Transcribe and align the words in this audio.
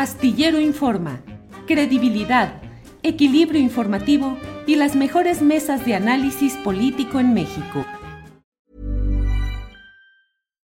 Astillero 0.00 0.58
Informa, 0.58 1.20
credibilidad, 1.66 2.62
equilibrio 3.02 3.60
informativo 3.60 4.38
y 4.66 4.76
las 4.76 4.96
mejores 4.96 5.42
mesas 5.42 5.84
de 5.84 5.94
análisis 5.94 6.54
político 6.64 7.20
en 7.20 7.34
México. 7.34 7.84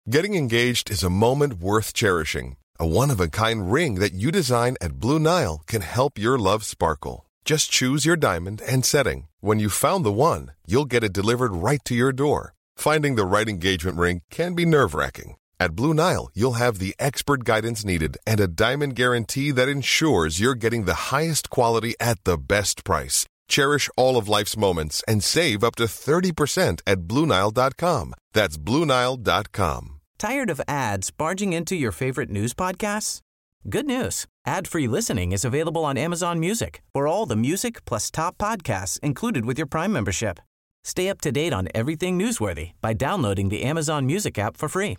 Getting 0.06 0.34
engaged 0.34 0.90
is 0.90 1.02
a 1.02 1.08
moment 1.08 1.54
worth 1.58 1.94
cherishing. 1.94 2.58
A 2.78 2.86
one-of-a-kind 2.86 3.72
ring 3.72 3.94
that 3.94 4.12
you 4.12 4.30
design 4.30 4.76
at 4.82 5.00
Blue 5.00 5.18
Nile 5.18 5.62
can 5.66 5.80
help 5.80 6.18
your 6.18 6.36
love 6.36 6.62
sparkle. 6.62 7.24
Just 7.46 7.70
choose 7.70 8.04
your 8.04 8.16
diamond 8.16 8.60
and 8.68 8.84
setting. 8.84 9.28
When 9.40 9.58
you 9.58 9.70
found 9.70 10.04
the 10.04 10.12
one, 10.12 10.50
you'll 10.66 10.84
get 10.84 11.02
it 11.02 11.14
delivered 11.14 11.54
right 11.54 11.82
to 11.86 11.94
your 11.94 12.12
door. 12.12 12.52
Finding 12.76 13.14
the 13.14 13.24
right 13.24 13.48
engagement 13.48 13.96
ring 13.96 14.20
can 14.30 14.52
be 14.52 14.66
nerve-wracking. 14.66 15.36
At 15.64 15.74
Blue 15.74 15.94
Nile, 15.94 16.28
you'll 16.34 16.60
have 16.64 16.78
the 16.78 16.94
expert 16.98 17.42
guidance 17.42 17.86
needed 17.86 18.18
and 18.26 18.38
a 18.38 18.46
diamond 18.64 18.94
guarantee 18.96 19.50
that 19.52 19.66
ensures 19.66 20.38
you're 20.38 20.60
getting 20.64 20.84
the 20.84 21.10
highest 21.10 21.48
quality 21.48 21.94
at 21.98 22.22
the 22.24 22.36
best 22.36 22.84
price. 22.84 23.24
Cherish 23.48 23.88
all 23.96 24.18
of 24.18 24.28
life's 24.28 24.58
moments 24.58 25.02
and 25.08 25.24
save 25.24 25.64
up 25.64 25.76
to 25.76 25.84
30% 25.84 26.82
at 26.86 27.08
BlueNile.com. 27.08 28.12
That's 28.34 28.58
BlueNile.com. 28.58 30.00
Tired 30.18 30.50
of 30.50 30.60
ads 30.68 31.10
barging 31.10 31.54
into 31.54 31.74
your 31.76 31.92
favorite 31.92 32.28
news 32.28 32.52
podcasts? 32.52 33.20
Good 33.66 33.86
news. 33.86 34.26
Ad-free 34.44 34.86
listening 34.86 35.32
is 35.32 35.46
available 35.46 35.86
on 35.86 35.96
Amazon 35.96 36.40
Music 36.40 36.82
for 36.92 37.06
all 37.06 37.24
the 37.24 37.36
music 37.48 37.86
plus 37.86 38.10
top 38.10 38.36
podcasts 38.36 39.00
included 39.00 39.46
with 39.46 39.56
your 39.56 39.70
Prime 39.74 39.94
membership. 39.94 40.40
Stay 40.84 41.08
up 41.08 41.22
to 41.22 41.32
date 41.32 41.54
on 41.54 41.68
everything 41.74 42.18
newsworthy 42.18 42.72
by 42.82 42.92
downloading 42.92 43.48
the 43.48 43.62
Amazon 43.62 44.04
Music 44.04 44.38
app 44.38 44.58
for 44.58 44.68
free 44.68 44.98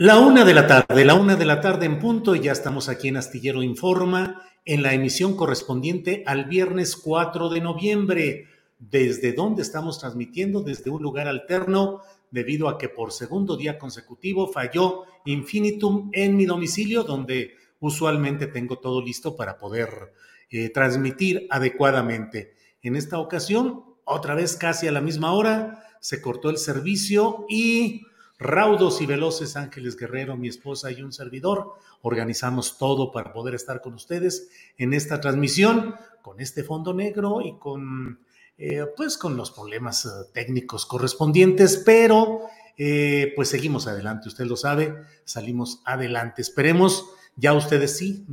La 0.00 0.20
una 0.20 0.44
de 0.44 0.54
la 0.54 0.68
tarde, 0.68 1.04
la 1.04 1.14
una 1.14 1.34
de 1.34 1.44
la 1.44 1.60
tarde 1.60 1.84
en 1.84 1.98
punto, 1.98 2.36
y 2.36 2.40
ya 2.40 2.52
estamos 2.52 2.88
aquí 2.88 3.08
en 3.08 3.16
Astillero 3.16 3.64
Informa, 3.64 4.42
en 4.64 4.84
la 4.84 4.94
emisión 4.94 5.34
correspondiente 5.34 6.22
al 6.24 6.44
viernes 6.44 6.94
4 6.94 7.48
de 7.48 7.60
noviembre, 7.60 8.46
desde 8.78 9.32
donde 9.32 9.62
estamos 9.62 9.98
transmitiendo, 9.98 10.60
desde 10.60 10.90
un 10.90 11.02
lugar 11.02 11.26
alterno, 11.26 12.02
debido 12.30 12.68
a 12.68 12.78
que 12.78 12.88
por 12.88 13.10
segundo 13.10 13.56
día 13.56 13.76
consecutivo 13.76 14.46
falló 14.46 15.02
Infinitum 15.24 16.10
en 16.12 16.36
mi 16.36 16.46
domicilio, 16.46 17.02
donde 17.02 17.56
usualmente 17.80 18.46
tengo 18.46 18.78
todo 18.78 19.02
listo 19.02 19.34
para 19.34 19.58
poder 19.58 20.12
eh, 20.48 20.68
transmitir 20.68 21.48
adecuadamente. 21.50 22.54
En 22.82 22.94
esta 22.94 23.18
ocasión, 23.18 23.82
otra 24.04 24.36
vez 24.36 24.54
casi 24.54 24.86
a 24.86 24.92
la 24.92 25.00
misma 25.00 25.32
hora, 25.32 25.82
se 25.98 26.22
cortó 26.22 26.50
el 26.50 26.58
servicio 26.58 27.46
y 27.48 28.02
Raudos 28.38 29.00
y 29.00 29.06
veloces 29.06 29.56
Ángeles 29.56 29.96
Guerrero, 29.96 30.36
mi 30.36 30.48
esposa 30.48 30.92
y 30.92 31.02
un 31.02 31.12
servidor, 31.12 31.74
organizamos 32.02 32.78
todo 32.78 33.10
para 33.10 33.32
poder 33.32 33.54
estar 33.54 33.80
con 33.80 33.94
ustedes 33.94 34.48
en 34.76 34.94
esta 34.94 35.20
transmisión, 35.20 35.96
con 36.22 36.40
este 36.40 36.62
fondo 36.62 36.94
negro 36.94 37.40
y 37.40 37.58
con, 37.58 38.20
eh, 38.56 38.84
pues, 38.96 39.18
con 39.18 39.36
los 39.36 39.50
problemas 39.50 40.06
eh, 40.06 40.08
técnicos 40.32 40.86
correspondientes, 40.86 41.82
pero 41.84 42.42
eh, 42.76 43.32
pues 43.34 43.48
seguimos 43.48 43.88
adelante, 43.88 44.28
usted 44.28 44.44
lo 44.44 44.56
sabe, 44.56 44.94
salimos 45.24 45.82
adelante. 45.84 46.42
Esperemos, 46.42 47.06
ya 47.34 47.54
ustedes 47.54 47.96
sí, 47.96 48.24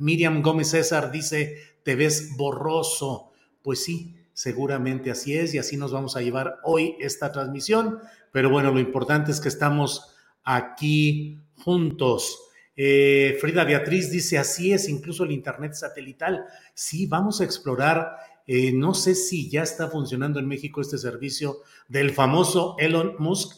Miriam 0.00 0.42
Gómez 0.42 0.70
César 0.70 1.12
dice, 1.12 1.56
te 1.84 1.94
ves 1.94 2.36
borroso. 2.36 3.30
Pues 3.62 3.84
sí, 3.84 4.16
seguramente 4.34 5.10
así 5.10 5.36
es 5.36 5.54
y 5.54 5.58
así 5.58 5.76
nos 5.76 5.92
vamos 5.92 6.16
a 6.16 6.22
llevar 6.22 6.56
hoy 6.64 6.96
esta 7.00 7.32
transmisión 7.32 7.98
pero 8.32 8.48
bueno, 8.48 8.72
lo 8.72 8.80
importante 8.80 9.30
es 9.30 9.40
que 9.40 9.48
estamos 9.48 10.14
aquí 10.42 11.38
juntos. 11.62 12.38
Eh, 12.74 13.36
Frida 13.40 13.64
Beatriz 13.64 14.10
dice, 14.10 14.38
así 14.38 14.72
es, 14.72 14.88
incluso 14.88 15.24
el 15.24 15.32
Internet 15.32 15.74
satelital. 15.74 16.46
Sí, 16.74 17.06
vamos 17.06 17.40
a 17.40 17.44
explorar. 17.44 18.16
Eh, 18.46 18.72
no 18.72 18.94
sé 18.94 19.14
si 19.14 19.50
ya 19.50 19.62
está 19.62 19.88
funcionando 19.88 20.40
en 20.40 20.48
México 20.48 20.80
este 20.80 20.98
servicio 20.98 21.58
del 21.88 22.10
famoso 22.10 22.74
Elon 22.78 23.14
Musk, 23.18 23.54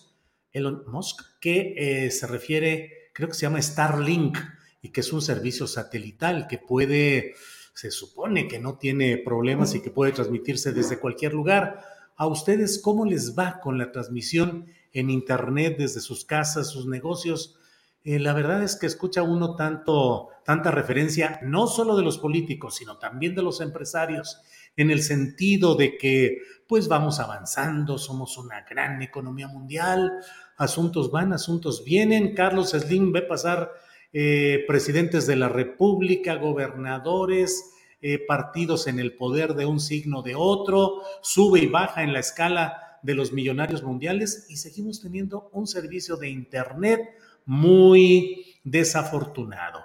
Elon 0.52 0.82
Musk, 0.88 1.22
que 1.40 1.74
eh, 1.76 2.10
se 2.10 2.26
refiere, 2.26 3.10
creo 3.14 3.28
que 3.28 3.34
se 3.34 3.42
llama 3.42 3.62
Starlink 3.62 4.36
y 4.82 4.90
que 4.90 5.00
es 5.00 5.12
un 5.12 5.22
servicio 5.22 5.66
satelital 5.68 6.48
que 6.48 6.58
puede, 6.58 7.34
se 7.74 7.90
supone 7.90 8.48
que 8.48 8.58
no 8.58 8.78
tiene 8.78 9.18
problemas 9.18 9.74
y 9.74 9.82
que 9.82 9.90
puede 9.90 10.12
transmitirse 10.12 10.72
desde 10.72 10.98
cualquier 10.98 11.34
lugar 11.34 11.80
a 12.16 12.26
ustedes 12.26 12.80
cómo 12.80 13.04
les 13.04 13.36
va 13.36 13.60
con 13.60 13.76
la 13.78 13.90
transmisión 13.90 14.66
en 14.92 15.10
Internet 15.10 15.76
desde 15.78 16.00
sus 16.00 16.24
casas, 16.24 16.70
sus 16.70 16.86
negocios. 16.86 17.56
Eh, 18.04 18.20
la 18.20 18.32
verdad 18.32 18.62
es 18.62 18.76
que 18.76 18.86
escucha 18.86 19.22
uno 19.22 19.56
tanto, 19.56 20.28
tanta 20.44 20.70
referencia, 20.70 21.40
no 21.42 21.66
solo 21.66 21.96
de 21.96 22.04
los 22.04 22.18
políticos, 22.18 22.76
sino 22.76 22.98
también 22.98 23.34
de 23.34 23.42
los 23.42 23.60
empresarios, 23.60 24.40
en 24.76 24.90
el 24.90 25.02
sentido 25.02 25.74
de 25.74 25.96
que 25.96 26.38
pues 26.68 26.88
vamos 26.88 27.18
avanzando, 27.18 27.98
somos 27.98 28.38
una 28.38 28.64
gran 28.68 29.02
economía 29.02 29.48
mundial, 29.48 30.12
asuntos 30.56 31.10
van, 31.10 31.32
asuntos 31.32 31.84
vienen. 31.84 32.34
Carlos 32.34 32.70
Slim 32.70 33.12
ve 33.12 33.22
pasar 33.22 33.70
eh, 34.16 34.64
presidentes 34.68 35.26
de 35.26 35.34
la 35.34 35.48
República, 35.48 36.36
gobernadores, 36.36 37.72
eh, 38.00 38.20
partidos 38.24 38.86
en 38.86 39.00
el 39.00 39.16
poder 39.16 39.54
de 39.54 39.66
un 39.66 39.80
signo 39.80 40.22
de 40.22 40.36
otro, 40.36 41.02
sube 41.20 41.58
y 41.58 41.66
baja 41.66 42.04
en 42.04 42.12
la 42.12 42.20
escala 42.20 43.00
de 43.02 43.14
los 43.14 43.32
millonarios 43.32 43.82
mundiales 43.82 44.46
y 44.48 44.56
seguimos 44.56 45.02
teniendo 45.02 45.50
un 45.52 45.66
servicio 45.66 46.16
de 46.16 46.28
Internet 46.28 47.00
muy 47.44 48.60
desafortunado, 48.62 49.80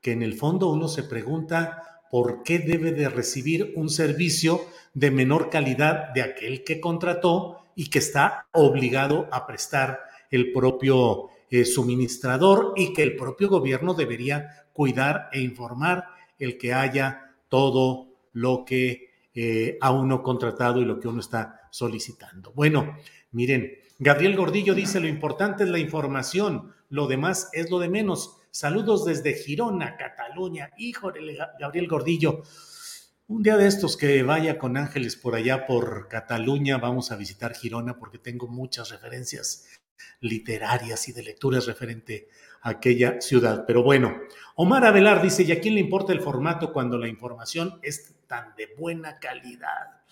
que 0.00 0.12
en 0.12 0.22
el 0.22 0.34
fondo 0.34 0.70
uno 0.70 0.86
se 0.86 1.02
pregunta 1.02 2.02
por 2.08 2.44
qué 2.44 2.60
debe 2.60 2.92
de 2.92 3.08
recibir 3.08 3.72
un 3.74 3.90
servicio 3.90 4.60
de 4.94 5.10
menor 5.10 5.50
calidad 5.50 6.14
de 6.14 6.22
aquel 6.22 6.62
que 6.62 6.80
contrató 6.80 7.64
y 7.74 7.90
que 7.90 7.98
está 7.98 8.46
obligado 8.52 9.28
a 9.32 9.44
prestar 9.44 9.98
el 10.30 10.52
propio 10.52 11.30
eh, 11.52 11.66
suministrador 11.66 12.72
y 12.76 12.94
que 12.94 13.02
el 13.02 13.14
propio 13.14 13.50
gobierno 13.50 13.92
debería 13.92 14.64
cuidar 14.72 15.28
e 15.32 15.42
informar 15.42 16.06
el 16.38 16.56
que 16.56 16.72
haya 16.72 17.36
todo 17.50 18.08
lo 18.32 18.64
que 18.64 19.10
eh, 19.34 19.76
a 19.82 19.90
uno 19.90 20.22
contratado 20.22 20.80
y 20.80 20.86
lo 20.86 20.98
que 20.98 21.08
uno 21.08 21.20
está 21.20 21.68
solicitando. 21.70 22.54
Bueno, 22.54 22.96
miren, 23.32 23.70
Gabriel 23.98 24.34
Gordillo 24.34 24.74
dice, 24.74 24.98
lo 24.98 25.08
importante 25.08 25.64
es 25.64 25.68
la 25.68 25.78
información, 25.78 26.72
lo 26.88 27.06
demás 27.06 27.50
es 27.52 27.70
lo 27.70 27.80
de 27.80 27.90
menos. 27.90 28.38
Saludos 28.50 29.04
desde 29.04 29.34
Girona, 29.34 29.98
Cataluña. 29.98 30.70
Híjole, 30.78 31.36
Gabriel 31.60 31.86
Gordillo. 31.86 32.44
Un 33.28 33.42
día 33.42 33.58
de 33.58 33.66
estos 33.66 33.98
que 33.98 34.22
vaya 34.22 34.58
con 34.58 34.78
Ángeles 34.78 35.16
por 35.16 35.34
allá 35.34 35.66
por 35.66 36.08
Cataluña, 36.08 36.78
vamos 36.78 37.12
a 37.12 37.16
visitar 37.16 37.54
Girona 37.54 37.98
porque 37.98 38.16
tengo 38.16 38.48
muchas 38.48 38.88
referencias 38.88 39.66
literarias 40.20 41.08
y 41.08 41.12
de 41.12 41.22
lecturas 41.22 41.66
referente 41.66 42.28
a 42.62 42.70
aquella 42.70 43.20
ciudad. 43.20 43.64
Pero 43.66 43.82
bueno, 43.82 44.16
Omar 44.56 44.84
Avelar 44.84 45.22
dice, 45.22 45.42
¿y 45.42 45.52
a 45.52 45.60
quién 45.60 45.74
le 45.74 45.80
importa 45.80 46.12
el 46.12 46.20
formato 46.20 46.72
cuando 46.72 46.98
la 46.98 47.08
información 47.08 47.78
es 47.82 48.14
tan 48.26 48.54
de 48.56 48.68
buena 48.76 49.18
calidad? 49.18 50.02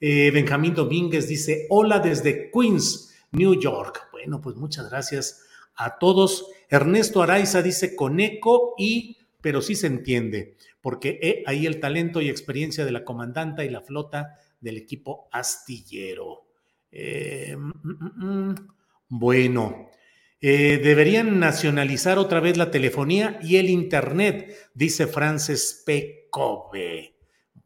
Eh, 0.00 0.30
Benjamín 0.30 0.74
Domínguez 0.74 1.26
dice, 1.28 1.66
hola 1.70 1.98
desde 1.98 2.50
Queens, 2.50 3.14
New 3.32 3.58
York. 3.58 4.08
Bueno, 4.12 4.40
pues 4.40 4.56
muchas 4.56 4.90
gracias 4.90 5.46
a 5.76 5.98
todos. 5.98 6.46
Ernesto 6.68 7.22
Araiza 7.22 7.62
dice, 7.62 7.96
con 7.96 8.20
eco 8.20 8.74
y, 8.76 9.18
pero 9.40 9.62
sí 9.62 9.74
se 9.74 9.86
entiende, 9.86 10.56
porque 10.80 11.44
ahí 11.46 11.66
el 11.66 11.80
talento 11.80 12.20
y 12.20 12.28
experiencia 12.28 12.84
de 12.84 12.92
la 12.92 13.04
comandanta 13.04 13.64
y 13.64 13.70
la 13.70 13.80
flota 13.80 14.38
del 14.60 14.76
equipo 14.76 15.28
astillero. 15.32 16.46
Eh, 16.90 17.56
mm, 17.56 17.72
mm, 17.82 18.50
mm, 18.50 18.54
bueno, 19.08 19.90
eh, 20.40 20.78
deberían 20.82 21.40
nacionalizar 21.40 22.18
otra 22.18 22.40
vez 22.40 22.56
la 22.56 22.70
telefonía 22.70 23.38
y 23.42 23.56
el 23.56 23.70
Internet, 23.70 24.70
dice 24.74 25.06
Frances 25.06 25.82
P. 25.84 26.28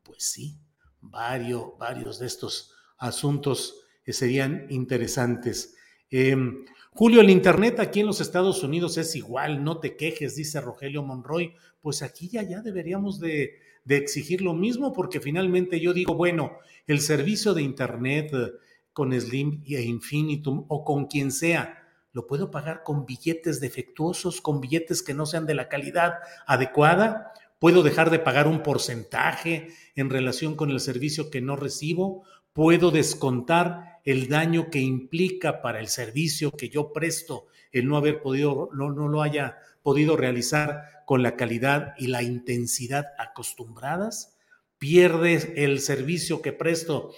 Pues 0.02 0.22
sí, 0.24 0.60
varios, 1.00 1.76
varios 1.78 2.20
de 2.20 2.26
estos 2.26 2.72
asuntos 2.98 3.82
que 4.04 4.12
serían 4.12 4.66
interesantes. 4.70 5.74
Em, 6.10 6.64
Julio, 6.92 7.20
el 7.20 7.30
Internet 7.30 7.80
aquí 7.80 8.00
en 8.00 8.06
los 8.06 8.20
Estados 8.20 8.62
Unidos 8.62 8.96
es 8.98 9.14
igual, 9.16 9.64
no 9.64 9.78
te 9.78 9.96
quejes, 9.96 10.36
dice 10.36 10.60
Rogelio 10.60 11.02
Monroy. 11.02 11.54
Pues 11.80 12.02
aquí 12.02 12.28
ya, 12.28 12.42
ya 12.42 12.60
deberíamos 12.60 13.18
de, 13.20 13.58
exigir 13.88 14.42
lo 14.42 14.54
mismo, 14.54 14.92
porque 14.92 15.20
finalmente 15.20 15.80
yo 15.80 15.92
digo, 15.92 16.14
bueno, 16.14 16.58
el 16.86 17.00
servicio 17.00 17.54
de 17.54 17.62
Internet 17.62 18.30
eh, 18.32 18.52
con 18.92 19.18
Slim 19.18 19.62
e 19.66 19.82
Infinitum 19.82 20.64
o 20.68 20.84
con 20.84 21.06
quien 21.06 21.32
sea, 21.32 21.80
lo 22.12 22.26
puedo 22.26 22.50
pagar 22.50 22.82
con 22.82 23.06
billetes 23.06 23.60
defectuosos, 23.60 24.40
con 24.40 24.60
billetes 24.60 25.02
que 25.02 25.14
no 25.14 25.26
sean 25.26 25.46
de 25.46 25.54
la 25.54 25.68
calidad 25.68 26.14
adecuada. 26.46 27.32
Puedo 27.58 27.82
dejar 27.82 28.10
de 28.10 28.18
pagar 28.18 28.48
un 28.48 28.62
porcentaje 28.62 29.68
en 29.94 30.10
relación 30.10 30.56
con 30.56 30.70
el 30.70 30.80
servicio 30.80 31.30
que 31.30 31.40
no 31.40 31.54
recibo. 31.54 32.24
Puedo 32.52 32.90
descontar 32.90 34.00
el 34.04 34.28
daño 34.28 34.70
que 34.70 34.80
implica 34.80 35.62
para 35.62 35.78
el 35.78 35.88
servicio 35.88 36.50
que 36.50 36.68
yo 36.68 36.92
presto 36.92 37.46
el 37.70 37.86
no 37.86 37.96
haber 37.96 38.20
podido, 38.20 38.70
no, 38.72 38.90
no 38.90 39.08
lo 39.08 39.22
haya 39.22 39.58
podido 39.82 40.16
realizar 40.16 41.04
con 41.06 41.22
la 41.22 41.36
calidad 41.36 41.94
y 41.96 42.08
la 42.08 42.22
intensidad 42.22 43.06
acostumbradas 43.18 44.36
pierde 44.80 45.52
el 45.62 45.78
servicio 45.78 46.40
que 46.40 46.54
presto, 46.54 47.12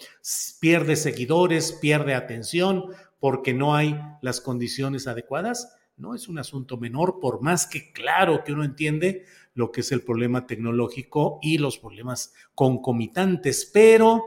pierde 0.60 0.96
seguidores, 0.96 1.72
pierde 1.80 2.14
atención 2.14 2.86
porque 3.20 3.54
no 3.54 3.76
hay 3.76 3.98
las 4.20 4.40
condiciones 4.40 5.06
adecuadas. 5.06 5.76
No 5.96 6.16
es 6.16 6.26
un 6.26 6.40
asunto 6.40 6.76
menor, 6.76 7.20
por 7.20 7.40
más 7.40 7.68
que 7.68 7.92
claro 7.92 8.42
que 8.42 8.52
uno 8.52 8.64
entiende 8.64 9.24
lo 9.54 9.70
que 9.70 9.82
es 9.82 9.92
el 9.92 10.02
problema 10.02 10.44
tecnológico 10.46 11.38
y 11.40 11.58
los 11.58 11.78
problemas 11.78 12.34
concomitantes, 12.56 13.70
pero 13.72 14.24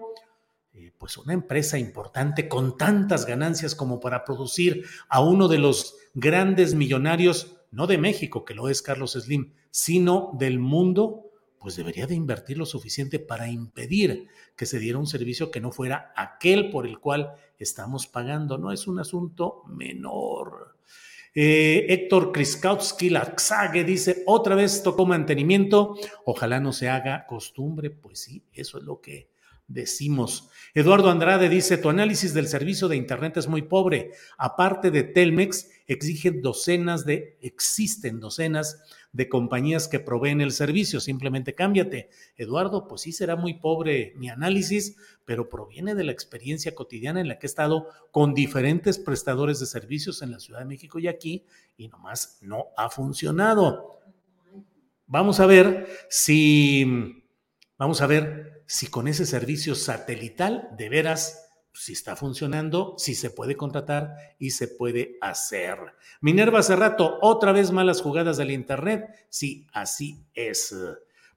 eh, 0.74 0.94
pues 0.98 1.18
una 1.18 1.34
empresa 1.34 1.78
importante 1.78 2.48
con 2.48 2.78
tantas 2.78 3.26
ganancias 3.26 3.76
como 3.76 4.00
para 4.00 4.24
producir 4.24 4.86
a 5.10 5.20
uno 5.20 5.50
de 5.50 5.58
los 5.58 5.98
grandes 6.14 6.74
millonarios, 6.74 7.58
no 7.70 7.86
de 7.86 7.98
México, 7.98 8.46
que 8.46 8.54
lo 8.54 8.70
es 8.70 8.82
Carlos 8.82 9.12
Slim, 9.12 9.52
sino 9.72 10.32
del 10.40 10.58
mundo, 10.58 11.32
pues 11.60 11.76
debería 11.76 12.08
de 12.08 12.16
invertir 12.16 12.58
lo 12.58 12.66
suficiente 12.66 13.20
para 13.20 13.50
impedir 13.50 14.28
que 14.56 14.66
se 14.66 14.80
diera 14.80 15.00
un 15.00 15.08
servicio 15.08 15.52
que 15.52 15.62
no 15.62 15.72
fuera 15.72 16.14
aquel 16.16 16.70
por 16.70 16.86
el 16.86 17.00
cual 17.00 17.34
estamos 17.58 18.08
pagando. 18.08 18.58
No 18.58 18.72
es 18.72 18.88
un 18.88 19.00
asunto 19.00 19.64
menor. 19.68 20.78
Eh, 21.34 21.86
Héctor 21.90 22.32
Kriskowski 22.32 23.10
Laxague 23.10 23.84
dice, 23.84 24.24
otra 24.26 24.56
vez 24.56 24.82
tocó 24.84 25.06
mantenimiento, 25.06 25.96
ojalá 26.24 26.62
no 26.62 26.72
se 26.72 26.88
haga 26.88 27.26
costumbre. 27.28 27.90
Pues 27.90 28.20
sí, 28.20 28.46
eso 28.54 28.78
es 28.78 28.84
lo 28.86 29.02
que 29.02 29.30
decimos. 29.68 30.50
Eduardo 30.74 31.10
Andrade 31.10 31.50
dice, 31.50 31.78
tu 31.78 31.90
análisis 31.90 32.34
del 32.34 32.48
servicio 32.48 32.88
de 32.88 32.96
Internet 32.96 33.38
es 33.38 33.48
muy 33.48 33.64
pobre. 33.64 34.12
Aparte 34.38 34.92
de 34.92 35.04
Telmex, 35.04 35.70
exigen 35.88 36.42
docenas 36.42 37.06
de, 37.06 37.38
existen 37.42 38.20
docenas 38.20 38.82
de 39.16 39.30
compañías 39.30 39.88
que 39.88 40.02
proveen 40.02 40.42
el 40.42 40.52
servicio, 40.52 41.00
simplemente 41.00 41.56
cámbiate. 41.56 42.10
Eduardo, 42.36 42.86
pues 42.86 43.04
sí 43.04 43.14
será 43.14 43.38
muy 43.38 43.54
pobre 43.54 44.12
mi 44.18 44.28
análisis, 44.28 44.98
pero 45.24 45.48
proviene 45.48 45.96
de 45.96 46.04
la 46.04 46.12
experiencia 46.12 46.76
cotidiana 46.76 47.22
en 47.22 47.30
la 47.30 47.40
que 47.40 47.46
he 47.46 47.48
estado 47.48 47.88
con 48.12 48.34
diferentes 48.34 49.00
prestadores 49.00 49.62
de 49.62 49.68
servicios 49.68 50.22
en 50.22 50.32
la 50.32 50.40
Ciudad 50.40 50.60
de 50.60 50.66
México 50.66 51.00
y 51.00 51.08
aquí, 51.08 51.46
y 51.78 51.88
nomás 51.88 52.40
no 52.42 52.66
ha 52.76 52.90
funcionado. 52.90 54.02
Vamos 55.08 55.40
a 55.40 55.46
ver 55.46 55.88
si, 56.10 57.24
vamos 57.78 58.02
a 58.02 58.08
ver 58.08 58.64
si 58.68 58.88
con 58.88 59.08
ese 59.08 59.26
servicio 59.26 59.76
satelital 59.76 60.68
de 60.78 60.90
veras 60.90 61.45
si 61.76 61.94
está 61.94 62.16
funcionando, 62.16 62.96
si 62.98 63.16
se 63.16 63.30
puede 63.30 63.56
contratar 63.56 64.16
y 64.40 64.52
se 64.52 64.68
puede 64.68 65.18
hacer. 65.22 65.78
Minerva 66.22 66.60
hace 66.60 66.76
rato, 66.76 67.20
otra 67.22 67.52
vez 67.52 67.72
malas 67.72 68.02
jugadas 68.02 68.38
del 68.38 68.52
Internet. 68.52 69.28
Sí, 69.30 69.68
así 69.74 70.26
es. 70.34 70.76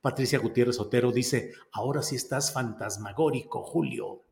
Patricia 0.01 0.39
Gutiérrez 0.39 0.79
Otero 0.79 1.13
dice, 1.13 1.53
ahora 1.73 2.03
sí 2.03 2.17
estás 2.17 2.53
fantasmagórico, 2.53 3.63
Julio. 3.63 4.23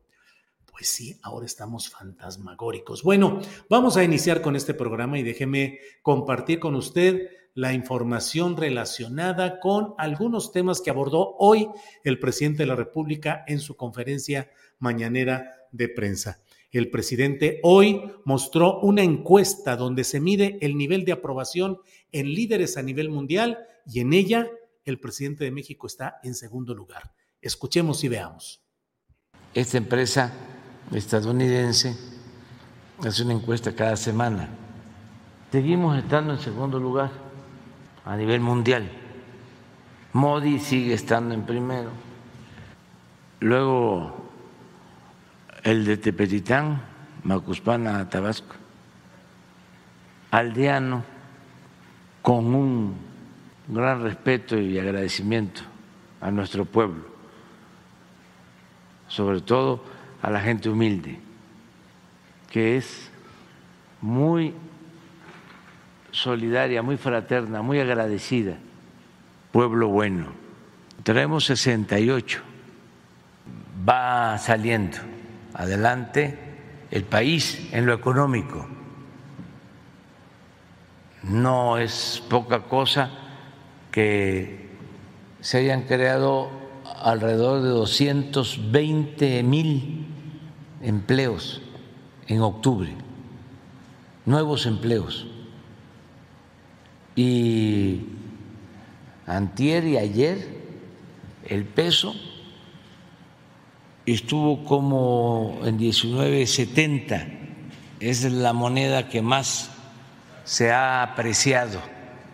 Pues 0.65 0.89
sí, 0.89 1.19
ahora 1.23 1.45
estamos 1.45 1.89
fantasmagóricos. 1.89 3.03
Bueno, 3.03 3.41
vamos 3.69 3.97
a 3.97 4.03
iniciar 4.03 4.41
con 4.41 4.55
este 4.55 4.73
programa 4.73 5.19
y 5.19 5.23
déjeme 5.23 5.79
compartir 6.01 6.59
con 6.59 6.75
usted 6.75 7.29
la 7.57 7.73
información 7.73 8.55
relacionada 8.55 9.59
con 9.59 9.95
algunos 9.97 10.51
temas 10.51 10.79
que 10.79 10.91
abordó 10.91 11.35
hoy 11.39 11.67
el 12.03 12.19
presidente 12.19 12.61
de 12.61 12.67
la 12.67 12.75
República 12.75 13.43
en 13.47 13.59
su 13.59 13.75
conferencia 13.75 14.51
mañanera 14.77 15.65
de 15.71 15.89
prensa. 15.89 16.39
El 16.69 16.91
presidente 16.91 17.59
hoy 17.63 17.99
mostró 18.25 18.79
una 18.81 19.01
encuesta 19.01 19.75
donde 19.75 20.03
se 20.03 20.19
mide 20.19 20.59
el 20.61 20.77
nivel 20.77 21.03
de 21.03 21.13
aprobación 21.13 21.79
en 22.11 22.31
líderes 22.31 22.77
a 22.77 22.83
nivel 22.83 23.09
mundial 23.09 23.57
y 23.87 24.01
en 24.01 24.13
ella 24.13 24.47
el 24.85 24.99
presidente 24.99 25.43
de 25.43 25.49
México 25.49 25.87
está 25.87 26.19
en 26.21 26.35
segundo 26.35 26.75
lugar. 26.75 27.11
Escuchemos 27.41 28.03
y 28.03 28.07
veamos. 28.07 28.61
Esta 29.55 29.79
empresa 29.79 30.31
estadounidense 30.93 31.95
hace 32.99 33.23
una 33.23 33.33
encuesta 33.33 33.73
cada 33.73 33.95
semana. 33.95 34.47
Seguimos 35.51 35.97
estando 35.97 36.33
en 36.33 36.39
segundo 36.39 36.77
lugar 36.77 37.26
a 38.07 38.15
nivel 38.15 38.39
mundial. 38.39 38.89
Modi 40.13 40.59
sigue 40.59 40.93
estando 40.93 41.33
en 41.33 41.43
primero. 41.45 41.91
Luego 43.41 44.29
el 45.63 45.83
de 45.83 45.97
Tepetitán, 45.97 46.81
Macuspana, 47.23 48.09
Tabasco, 48.09 48.55
aldeano, 50.31 51.03
con 52.21 52.55
un 52.55 52.95
gran 53.67 54.01
respeto 54.01 54.57
y 54.57 54.79
agradecimiento 54.79 55.61
a 56.21 56.31
nuestro 56.31 56.63
pueblo, 56.63 57.03
sobre 59.09 59.41
todo 59.41 59.83
a 60.21 60.29
la 60.29 60.39
gente 60.39 60.69
humilde, 60.69 61.19
que 62.49 62.77
es 62.77 63.11
muy 64.01 64.53
solidaria, 66.17 66.81
muy 66.81 66.97
fraterna, 66.97 67.61
muy 67.61 67.79
agradecida, 67.79 68.57
pueblo 69.51 69.87
bueno. 69.89 70.27
Traemos 71.03 71.45
68, 71.45 72.41
va 73.87 74.37
saliendo 74.39 74.97
adelante 75.53 76.37
el 76.89 77.03
país 77.03 77.69
en 77.71 77.85
lo 77.85 77.93
económico. 77.93 78.67
No 81.23 81.77
es 81.77 82.23
poca 82.29 82.63
cosa 82.63 83.11
que 83.91 84.69
se 85.39 85.59
hayan 85.59 85.83
creado 85.83 86.49
alrededor 87.03 87.61
de 87.61 87.69
220 87.69 89.43
mil 89.43 90.07
empleos 90.81 91.61
en 92.27 92.41
octubre, 92.41 92.91
nuevos 94.25 94.65
empleos. 94.65 95.27
Y 97.17 97.99
antier 99.25 99.85
y 99.85 99.97
ayer 99.97 100.37
el 101.47 101.65
peso 101.65 102.13
estuvo 104.05 104.63
como 104.63 105.59
en 105.63 105.77
1970, 105.77 107.27
es 107.99 108.23
la 108.31 108.53
moneda 108.53 109.09
que 109.09 109.23
más 109.23 109.71
se 110.45 110.71
ha 110.71 111.01
apreciado 111.01 111.81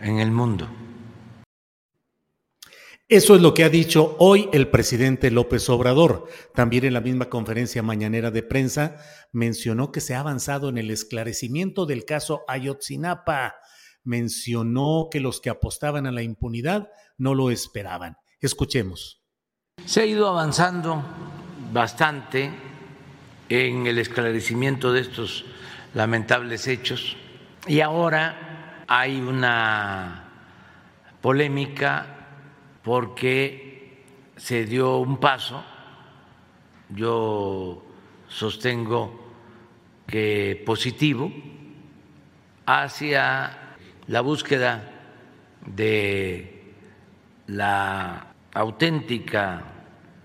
en 0.02 0.20
el 0.20 0.32
mundo. 0.32 0.68
Eso 3.08 3.36
es 3.36 3.42
lo 3.42 3.54
que 3.54 3.63
ha 3.63 3.70
dicho 3.70 4.18
hoy 4.20 4.50
el 4.52 4.68
presidente 4.68 5.32
López 5.32 5.70
Obrador. 5.70 6.28
También 6.54 6.84
en 6.84 6.94
la 6.94 7.02
misma 7.02 7.30
conferencia 7.30 7.84
mañanera 7.84 8.32
de 8.32 8.44
prensa 8.44 8.98
mencionó 9.32 9.94
que 9.94 10.02
se 10.02 10.13
ha 10.13 10.20
avanzado 10.20 10.68
en 10.68 10.78
el 10.78 10.92
esclarecimiento 10.92 11.86
del 11.86 12.04
caso 12.04 12.44
Ayotzinapa. 12.48 13.56
Mencionó 14.04 15.08
que 15.12 15.20
los 15.20 15.42
que 15.42 15.50
apostaban 15.50 16.06
a 16.06 16.12
la 16.12 16.24
impunidad 16.24 16.90
no 17.18 17.36
lo 17.36 17.52
esperaban. 17.52 18.18
Escuchemos. 18.40 19.22
Se 19.86 20.02
ha 20.02 20.06
ido 20.06 20.28
avanzando 20.28 21.04
bastante 21.72 22.52
en 23.50 23.88
el 23.88 24.00
esclarecimiento 24.00 24.92
de 24.92 25.02
estos 25.02 25.46
lamentables 25.94 26.68
hechos 26.68 27.18
y 27.68 27.82
ahora 27.82 28.84
hay 28.88 29.20
una 29.20 30.30
polémica 31.22 32.14
porque 32.84 34.04
se 34.36 34.66
dio 34.66 34.98
un 34.98 35.18
paso, 35.18 35.64
yo 36.90 37.84
sostengo 38.28 39.24
que 40.06 40.62
positivo, 40.66 41.32
hacia 42.66 43.62
la 44.08 44.22
búsqueda 44.22 44.90
de 45.66 46.74
la 47.48 48.28
auténtica 48.54 49.64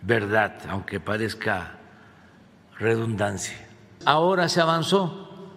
verdad, 0.02 0.60
aunque 0.68 1.00
parezca 1.00 1.78
redundancia. 2.78 3.56
Ahora 4.04 4.48
se 4.48 4.60
avanzó 4.60 5.50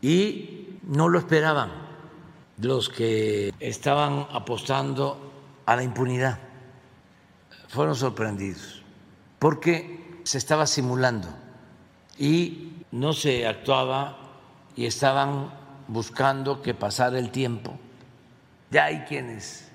y 0.00 0.78
no 0.82 1.08
lo 1.08 1.18
esperaban 1.18 1.70
los 2.58 2.88
que 2.88 3.52
estaban 3.60 4.26
apostando 4.32 5.32
a 5.66 5.76
la 5.76 5.82
impunidad. 5.82 6.38
Fueron 7.68 7.94
sorprendidos 7.94 8.82
porque 9.38 10.20
se 10.24 10.38
estaba 10.38 10.66
simulando 10.66 11.28
y 12.18 12.84
no 12.92 13.12
se 13.12 13.46
actuaba 13.46 14.16
y 14.74 14.86
estaban 14.86 15.50
buscando 15.88 16.62
que 16.62 16.74
pasara 16.74 17.18
el 17.18 17.30
tiempo. 17.30 17.78
Ya 18.70 18.84
hay 18.84 19.00
quienes 19.00 19.68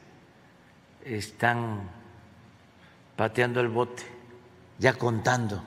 están 1.04 1.90
pateando 3.16 3.62
el 3.62 3.70
bote, 3.70 4.04
ya 4.78 4.94
contando 4.94 5.64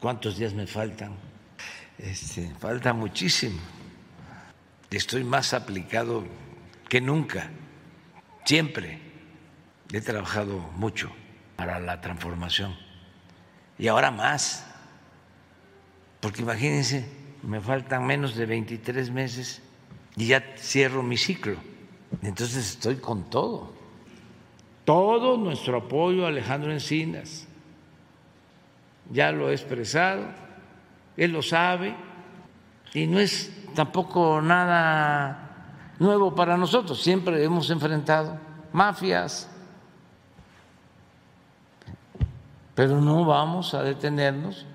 cuántos 0.00 0.36
días 0.36 0.54
me 0.54 0.66
faltan. 0.66 1.16
Este, 1.98 2.50
falta 2.58 2.92
muchísimo. 2.92 3.60
Estoy 4.90 5.24
más 5.24 5.54
aplicado 5.54 6.24
que 6.88 7.00
nunca. 7.00 7.50
Siempre 8.44 9.00
he 9.92 10.00
trabajado 10.00 10.58
mucho 10.76 11.10
para 11.56 11.80
la 11.80 12.00
transformación. 12.00 12.76
Y 13.78 13.88
ahora 13.88 14.10
más. 14.10 14.64
Porque 16.20 16.42
imagínense, 16.42 17.08
me 17.46 17.60
faltan 17.60 18.06
menos 18.06 18.34
de 18.34 18.46
23 18.46 19.10
meses 19.10 19.60
y 20.16 20.26
ya 20.28 20.42
cierro 20.56 21.02
mi 21.02 21.16
ciclo. 21.16 21.56
Entonces 22.22 22.70
estoy 22.70 22.96
con 22.96 23.24
todo. 23.24 23.72
Todo 24.84 25.36
nuestro 25.36 25.78
apoyo 25.78 26.24
a 26.24 26.28
Alejandro 26.28 26.72
Encinas. 26.72 27.46
Ya 29.10 29.32
lo 29.32 29.50
he 29.50 29.52
expresado, 29.52 30.24
él 31.16 31.32
lo 31.32 31.42
sabe 31.42 31.94
y 32.94 33.06
no 33.06 33.20
es 33.20 33.52
tampoco 33.74 34.40
nada 34.40 35.92
nuevo 35.98 36.34
para 36.34 36.56
nosotros. 36.56 37.02
Siempre 37.02 37.44
hemos 37.44 37.68
enfrentado 37.68 38.38
mafias, 38.72 39.50
pero 42.74 43.00
no 43.00 43.26
vamos 43.26 43.74
a 43.74 43.82
detenernos 43.82 44.66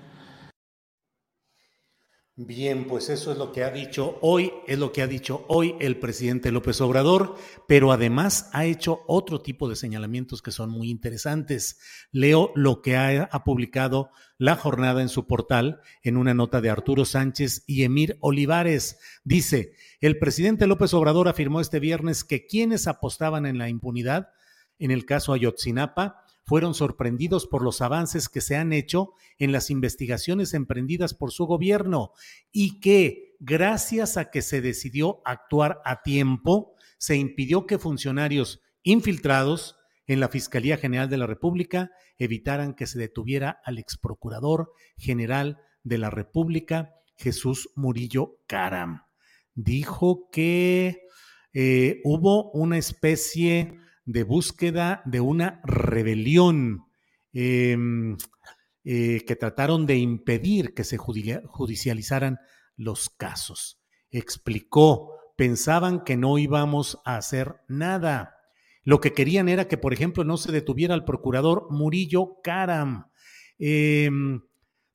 Bien, 2.42 2.86
pues 2.86 3.10
eso 3.10 3.32
es 3.32 3.36
lo 3.36 3.52
que 3.52 3.64
ha 3.64 3.70
dicho 3.70 4.16
hoy, 4.22 4.50
es 4.66 4.78
lo 4.78 4.92
que 4.92 5.02
ha 5.02 5.06
dicho 5.06 5.44
hoy 5.46 5.74
el 5.78 5.98
presidente 5.98 6.50
López 6.50 6.80
Obrador, 6.80 7.36
pero 7.68 7.92
además 7.92 8.48
ha 8.54 8.64
hecho 8.64 9.00
otro 9.06 9.42
tipo 9.42 9.68
de 9.68 9.76
señalamientos 9.76 10.40
que 10.40 10.50
son 10.50 10.70
muy 10.70 10.88
interesantes. 10.88 11.78
Leo 12.12 12.50
lo 12.54 12.80
que 12.80 12.96
ha, 12.96 13.24
ha 13.24 13.44
publicado 13.44 14.08
la 14.38 14.56
jornada 14.56 15.02
en 15.02 15.10
su 15.10 15.26
portal 15.26 15.82
en 16.02 16.16
una 16.16 16.32
nota 16.32 16.62
de 16.62 16.70
Arturo 16.70 17.04
Sánchez 17.04 17.62
y 17.66 17.82
Emir 17.82 18.16
Olivares. 18.20 18.98
Dice, 19.22 19.74
el 20.00 20.18
presidente 20.18 20.66
López 20.66 20.94
Obrador 20.94 21.28
afirmó 21.28 21.60
este 21.60 21.78
viernes 21.78 22.24
que 22.24 22.46
quienes 22.46 22.86
apostaban 22.86 23.44
en 23.44 23.58
la 23.58 23.68
impunidad, 23.68 24.30
en 24.78 24.92
el 24.92 25.04
caso 25.04 25.34
Ayotzinapa, 25.34 26.24
fueron 26.50 26.74
sorprendidos 26.74 27.46
por 27.46 27.62
los 27.62 27.80
avances 27.80 28.28
que 28.28 28.40
se 28.40 28.56
han 28.56 28.72
hecho 28.72 29.12
en 29.38 29.52
las 29.52 29.70
investigaciones 29.70 30.52
emprendidas 30.52 31.14
por 31.14 31.30
su 31.30 31.46
gobierno 31.46 32.10
y 32.50 32.80
que, 32.80 33.36
gracias 33.38 34.16
a 34.16 34.32
que 34.32 34.42
se 34.42 34.60
decidió 34.60 35.22
actuar 35.24 35.80
a 35.84 36.02
tiempo, 36.02 36.74
se 36.98 37.14
impidió 37.14 37.66
que 37.66 37.78
funcionarios 37.78 38.62
infiltrados 38.82 39.76
en 40.08 40.18
la 40.18 40.28
Fiscalía 40.28 40.76
General 40.76 41.08
de 41.08 41.18
la 41.18 41.28
República 41.28 41.92
evitaran 42.18 42.74
que 42.74 42.88
se 42.88 42.98
detuviera 42.98 43.60
al 43.64 43.78
exprocurador 43.78 44.72
general 44.96 45.60
de 45.84 45.98
la 45.98 46.10
República, 46.10 46.96
Jesús 47.16 47.70
Murillo 47.76 48.40
Caram. 48.48 49.04
Dijo 49.54 50.28
que 50.32 51.02
eh, 51.52 52.00
hubo 52.02 52.50
una 52.50 52.76
especie 52.76 53.78
de 54.10 54.24
búsqueda 54.24 55.02
de 55.04 55.20
una 55.20 55.60
rebelión 55.62 56.86
em, 57.32 58.16
eh, 58.82 59.24
que 59.24 59.36
trataron 59.36 59.86
de 59.86 59.98
impedir 59.98 60.74
que 60.74 60.82
se 60.82 60.96
judicializaran 60.98 62.38
los 62.76 63.08
casos. 63.08 63.80
Explicó, 64.10 65.12
pensaban 65.36 66.02
que 66.02 66.16
no 66.16 66.38
íbamos 66.38 66.98
a 67.04 67.16
hacer 67.16 67.60
nada. 67.68 68.36
Lo 68.82 69.00
que 69.00 69.12
querían 69.12 69.48
era 69.48 69.68
que, 69.68 69.78
por 69.78 69.92
ejemplo, 69.92 70.24
no 70.24 70.38
se 70.38 70.50
detuviera 70.50 70.94
al 70.94 71.04
procurador 71.04 71.68
Murillo 71.70 72.40
Karam. 72.42 73.12
Em, 73.60 74.42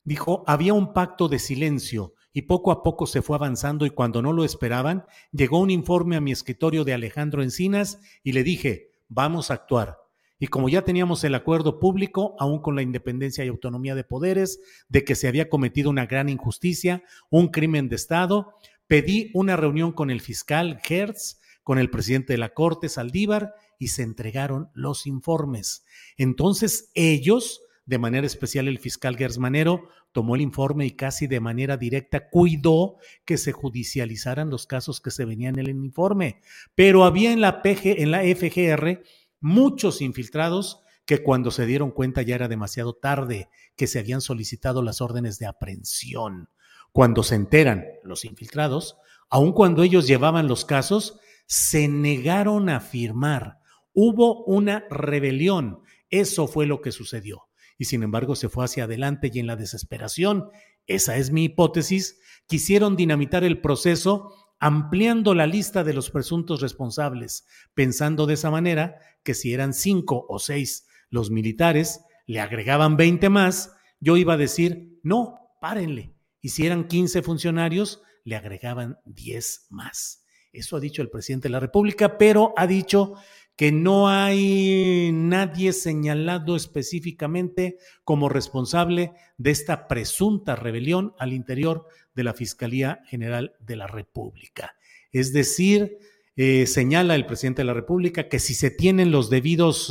dijo, 0.04 0.44
había 0.46 0.74
un 0.74 0.92
pacto 0.92 1.28
de 1.28 1.38
silencio 1.38 2.12
y 2.34 2.42
poco 2.42 2.70
a 2.70 2.82
poco 2.82 3.06
se 3.06 3.22
fue 3.22 3.36
avanzando 3.36 3.86
y 3.86 3.90
cuando 3.90 4.20
no 4.20 4.34
lo 4.34 4.44
esperaban, 4.44 5.06
llegó 5.32 5.58
un 5.58 5.70
informe 5.70 6.16
a 6.16 6.20
mi 6.20 6.32
escritorio 6.32 6.84
de 6.84 6.92
Alejandro 6.92 7.42
Encinas 7.42 7.98
y 8.22 8.32
le 8.32 8.42
dije, 8.42 8.90
vamos 9.08 9.50
a 9.50 9.54
actuar. 9.54 9.98
Y 10.38 10.48
como 10.48 10.68
ya 10.68 10.82
teníamos 10.82 11.24
el 11.24 11.34
acuerdo 11.34 11.80
público, 11.80 12.36
aún 12.38 12.60
con 12.60 12.76
la 12.76 12.82
independencia 12.82 13.44
y 13.44 13.48
autonomía 13.48 13.94
de 13.94 14.04
poderes, 14.04 14.60
de 14.88 15.02
que 15.02 15.14
se 15.14 15.28
había 15.28 15.48
cometido 15.48 15.88
una 15.88 16.06
gran 16.06 16.28
injusticia, 16.28 17.02
un 17.30 17.48
crimen 17.48 17.88
de 17.88 17.96
Estado, 17.96 18.52
pedí 18.86 19.30
una 19.34 19.56
reunión 19.56 19.92
con 19.92 20.10
el 20.10 20.20
fiscal 20.20 20.80
Hertz, 20.86 21.40
con 21.62 21.78
el 21.78 21.90
presidente 21.90 22.34
de 22.34 22.38
la 22.38 22.50
Corte, 22.50 22.88
Saldívar, 22.88 23.54
y 23.78 23.88
se 23.88 24.02
entregaron 24.02 24.70
los 24.74 25.06
informes. 25.06 25.84
Entonces 26.16 26.90
ellos, 26.94 27.62
de 27.86 27.98
manera 27.98 28.26
especial 28.26 28.66
el 28.66 28.80
fiscal 28.80 29.16
Gersmanero, 29.16 29.88
tomó 30.10 30.34
el 30.34 30.42
informe 30.42 30.86
y 30.86 30.90
casi 30.90 31.28
de 31.28 31.38
manera 31.38 31.76
directa 31.76 32.28
cuidó 32.28 32.96
que 33.24 33.38
se 33.38 33.52
judicializaran 33.52 34.50
los 34.50 34.66
casos 34.66 35.00
que 35.00 35.12
se 35.12 35.24
venían 35.24 35.58
en 35.58 35.66
el 35.66 35.84
informe. 35.84 36.42
Pero 36.74 37.04
había 37.04 37.32
en 37.32 37.40
la, 37.40 37.62
PG, 37.62 38.02
en 38.02 38.10
la 38.10 38.22
FGR 38.22 39.02
muchos 39.40 40.02
infiltrados 40.02 40.80
que 41.04 41.22
cuando 41.22 41.52
se 41.52 41.64
dieron 41.64 41.92
cuenta 41.92 42.22
ya 42.22 42.34
era 42.34 42.48
demasiado 42.48 42.94
tarde, 42.94 43.48
que 43.76 43.86
se 43.86 44.00
habían 44.00 44.20
solicitado 44.20 44.82
las 44.82 45.00
órdenes 45.00 45.38
de 45.38 45.46
aprehensión. 45.46 46.48
Cuando 46.90 47.22
se 47.22 47.36
enteran 47.36 47.84
los 48.02 48.24
infiltrados, 48.24 48.96
aun 49.30 49.52
cuando 49.52 49.84
ellos 49.84 50.08
llevaban 50.08 50.48
los 50.48 50.64
casos, 50.64 51.20
se 51.46 51.86
negaron 51.86 52.68
a 52.68 52.80
firmar. 52.80 53.60
Hubo 53.92 54.42
una 54.44 54.84
rebelión. 54.90 55.82
Eso 56.10 56.48
fue 56.48 56.66
lo 56.66 56.80
que 56.80 56.90
sucedió 56.90 57.46
y 57.78 57.86
sin 57.86 58.02
embargo 58.02 58.36
se 58.36 58.48
fue 58.48 58.64
hacia 58.64 58.84
adelante 58.84 59.30
y 59.32 59.38
en 59.38 59.46
la 59.46 59.56
desesperación, 59.56 60.50
esa 60.86 61.16
es 61.16 61.30
mi 61.30 61.44
hipótesis, 61.44 62.20
quisieron 62.46 62.96
dinamitar 62.96 63.44
el 63.44 63.60
proceso 63.60 64.34
ampliando 64.58 65.34
la 65.34 65.46
lista 65.46 65.84
de 65.84 65.92
los 65.92 66.10
presuntos 66.10 66.60
responsables, 66.60 67.46
pensando 67.74 68.26
de 68.26 68.34
esa 68.34 68.50
manera 68.50 68.98
que 69.22 69.34
si 69.34 69.52
eran 69.52 69.74
cinco 69.74 70.24
o 70.28 70.38
seis 70.38 70.86
los 71.10 71.30
militares, 71.30 72.00
le 72.26 72.40
agregaban 72.40 72.96
20 72.96 73.28
más, 73.28 73.72
yo 74.00 74.16
iba 74.16 74.34
a 74.34 74.38
decir, 74.38 74.98
no, 75.02 75.56
párenle. 75.60 76.14
Y 76.40 76.50
si 76.50 76.66
eran 76.66 76.88
15 76.88 77.22
funcionarios, 77.22 78.02
le 78.24 78.36
agregaban 78.36 78.98
10 79.04 79.66
más. 79.70 80.24
Eso 80.52 80.76
ha 80.76 80.80
dicho 80.80 81.02
el 81.02 81.10
presidente 81.10 81.48
de 81.48 81.52
la 81.52 81.60
República, 81.60 82.18
pero 82.18 82.54
ha 82.56 82.66
dicho 82.66 83.14
que 83.56 83.72
no 83.72 84.08
hay 84.08 85.10
nadie 85.12 85.72
señalado 85.72 86.56
específicamente 86.56 87.78
como 88.04 88.28
responsable 88.28 89.14
de 89.38 89.50
esta 89.50 89.88
presunta 89.88 90.56
rebelión 90.56 91.14
al 91.18 91.32
interior 91.32 91.86
de 92.14 92.24
la 92.24 92.34
Fiscalía 92.34 93.00
General 93.06 93.56
de 93.60 93.76
la 93.76 93.86
República. 93.86 94.76
Es 95.10 95.32
decir, 95.32 95.98
eh, 96.36 96.66
señala 96.66 97.14
el 97.14 97.24
presidente 97.24 97.62
de 97.62 97.66
la 97.66 97.74
República 97.74 98.28
que 98.28 98.38
si 98.38 98.52
se 98.52 98.70
tienen 98.70 99.10
los 99.10 99.30
debidos 99.30 99.90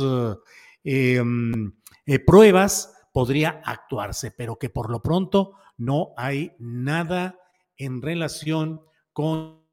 eh, 0.84 1.16
em, 1.16 1.72
eh, 2.06 2.20
pruebas, 2.20 2.92
podría 3.12 3.62
actuarse, 3.64 4.30
pero 4.30 4.58
que 4.58 4.70
por 4.70 4.90
lo 4.90 5.02
pronto 5.02 5.54
no 5.76 6.12
hay 6.16 6.52
nada 6.60 7.40
en 7.76 8.00
relación 8.00 8.82
con 9.12 9.64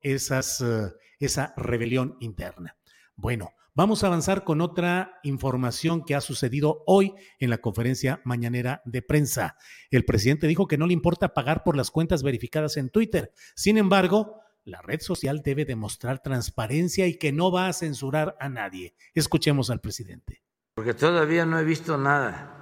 esa 0.00 1.52
rebelión 1.56 2.16
interna. 2.20 2.77
Bueno, 3.20 3.52
vamos 3.74 4.04
a 4.04 4.06
avanzar 4.06 4.44
con 4.44 4.60
otra 4.60 5.18
información 5.24 6.04
que 6.04 6.14
ha 6.14 6.20
sucedido 6.20 6.84
hoy 6.86 7.16
en 7.40 7.50
la 7.50 7.58
conferencia 7.58 8.20
mañanera 8.24 8.80
de 8.84 9.02
prensa. 9.02 9.56
El 9.90 10.04
presidente 10.04 10.46
dijo 10.46 10.68
que 10.68 10.78
no 10.78 10.86
le 10.86 10.92
importa 10.92 11.34
pagar 11.34 11.64
por 11.64 11.76
las 11.76 11.90
cuentas 11.90 12.22
verificadas 12.22 12.76
en 12.76 12.90
Twitter. 12.90 13.32
Sin 13.56 13.76
embargo, 13.76 14.36
la 14.62 14.80
red 14.82 15.00
social 15.00 15.42
debe 15.42 15.64
demostrar 15.64 16.22
transparencia 16.22 17.08
y 17.08 17.18
que 17.18 17.32
no 17.32 17.50
va 17.50 17.66
a 17.66 17.72
censurar 17.72 18.36
a 18.38 18.48
nadie. 18.48 18.94
Escuchemos 19.14 19.68
al 19.70 19.80
presidente. 19.80 20.44
Porque 20.76 20.94
todavía 20.94 21.44
no 21.44 21.58
he 21.58 21.64
visto 21.64 21.98
nada. 21.98 22.54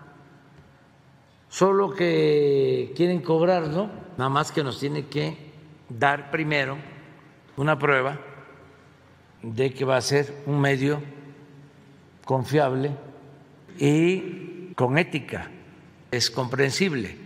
Solo 1.51 1.93
que 1.93 2.95
quieren 2.97 3.21
cobrar, 3.21 3.69
¿no? 3.69 3.91
Nada 4.17 4.31
más 4.31 4.53
que 4.53 4.65
nos 4.65 4.81
tiene 4.81 5.09
que 5.09 5.53
dar 5.91 6.31
primero 6.31 6.79
una 7.59 7.79
prueba 7.79 8.19
de 9.55 9.73
que 9.73 9.85
va 9.85 9.97
a 9.97 10.01
ser 10.01 10.43
un 10.47 10.61
medio 10.61 11.01
confiable 12.25 12.91
y 13.79 14.73
con 14.75 14.99
ética. 14.99 15.51
Es 16.11 16.31
comprensible 16.31 17.17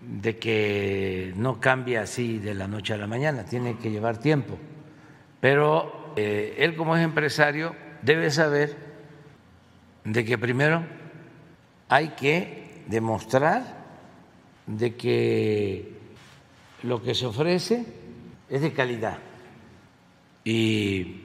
de 0.00 0.38
que 0.38 1.32
no 1.36 1.60
cambia 1.60 2.02
así 2.02 2.38
de 2.38 2.54
la 2.54 2.66
noche 2.66 2.94
a 2.94 2.96
la 2.96 3.06
mañana, 3.06 3.44
tiene 3.44 3.78
que 3.78 3.90
llevar 3.90 4.18
tiempo. 4.18 4.58
Pero 5.40 6.12
eh, 6.16 6.56
él 6.58 6.74
como 6.74 6.96
es 6.96 7.04
empresario 7.04 7.76
debe 8.02 8.30
saber 8.32 8.76
de 10.04 10.24
que 10.24 10.38
primero 10.38 10.82
hay 11.88 12.08
que 12.10 12.82
demostrar 12.88 13.82
de 14.66 14.96
que 14.96 15.92
lo 16.82 17.00
que 17.00 17.14
se 17.14 17.26
ofrece 17.26 17.84
es 18.50 18.60
de 18.60 18.72
calidad 18.72 19.18
y 20.44 21.21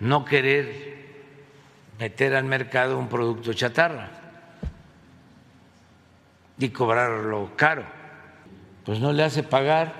no 0.00 0.24
querer 0.24 0.98
meter 1.98 2.34
al 2.34 2.44
mercado 2.44 2.98
un 2.98 3.08
producto 3.08 3.52
chatarra 3.52 4.10
y 6.58 6.68
cobrarlo 6.70 7.50
caro. 7.56 7.84
Pues 8.84 9.00
no 9.00 9.12
le 9.12 9.24
hace 9.24 9.42
pagar, 9.42 9.92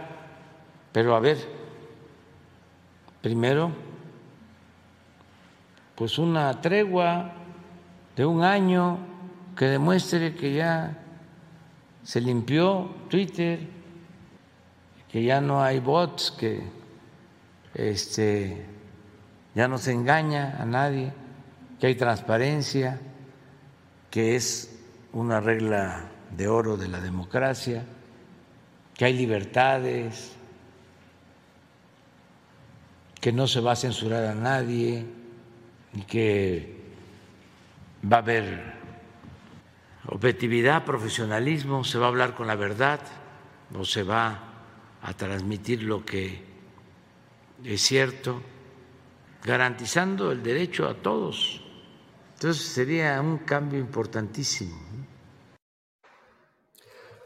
pero 0.92 1.14
a 1.14 1.20
ver, 1.20 1.38
primero, 3.20 3.72
pues 5.94 6.18
una 6.18 6.60
tregua 6.60 7.32
de 8.16 8.24
un 8.24 8.42
año 8.42 8.98
que 9.56 9.66
demuestre 9.66 10.34
que 10.34 10.54
ya 10.54 10.96
se 12.02 12.20
limpió 12.20 12.94
Twitter, 13.10 13.60
que 15.10 15.22
ya 15.22 15.40
no 15.40 15.62
hay 15.62 15.80
bots, 15.80 16.30
que 16.30 16.62
este, 17.74 18.64
ya 19.58 19.66
no 19.66 19.76
se 19.76 19.90
engaña 19.90 20.56
a 20.60 20.64
nadie, 20.64 21.12
que 21.80 21.88
hay 21.88 21.96
transparencia, 21.96 23.00
que 24.08 24.36
es 24.36 24.78
una 25.12 25.40
regla 25.40 26.12
de 26.30 26.46
oro 26.46 26.76
de 26.76 26.86
la 26.86 27.00
democracia, 27.00 27.84
que 28.94 29.04
hay 29.04 29.14
libertades, 29.14 30.36
que 33.20 33.32
no 33.32 33.48
se 33.48 33.58
va 33.58 33.72
a 33.72 33.74
censurar 33.74 34.26
a 34.26 34.34
nadie 34.36 35.04
que 36.06 36.80
va 38.04 38.18
a 38.18 38.20
haber 38.20 38.74
objetividad, 40.06 40.84
profesionalismo, 40.84 41.82
se 41.82 41.98
va 41.98 42.06
a 42.06 42.10
hablar 42.10 42.36
con 42.36 42.46
la 42.46 42.54
verdad 42.54 43.00
o 43.76 43.84
se 43.84 44.04
va 44.04 44.38
a 45.02 45.14
transmitir 45.14 45.82
lo 45.82 46.04
que 46.04 46.44
es 47.64 47.82
cierto, 47.82 48.40
garantizando 49.48 50.30
el 50.30 50.42
derecho 50.42 50.86
a 50.86 50.94
todos. 50.94 51.62
Entonces 52.34 52.66
sería 52.66 53.18
un 53.22 53.38
cambio 53.38 53.80
importantísimo. 53.80 54.78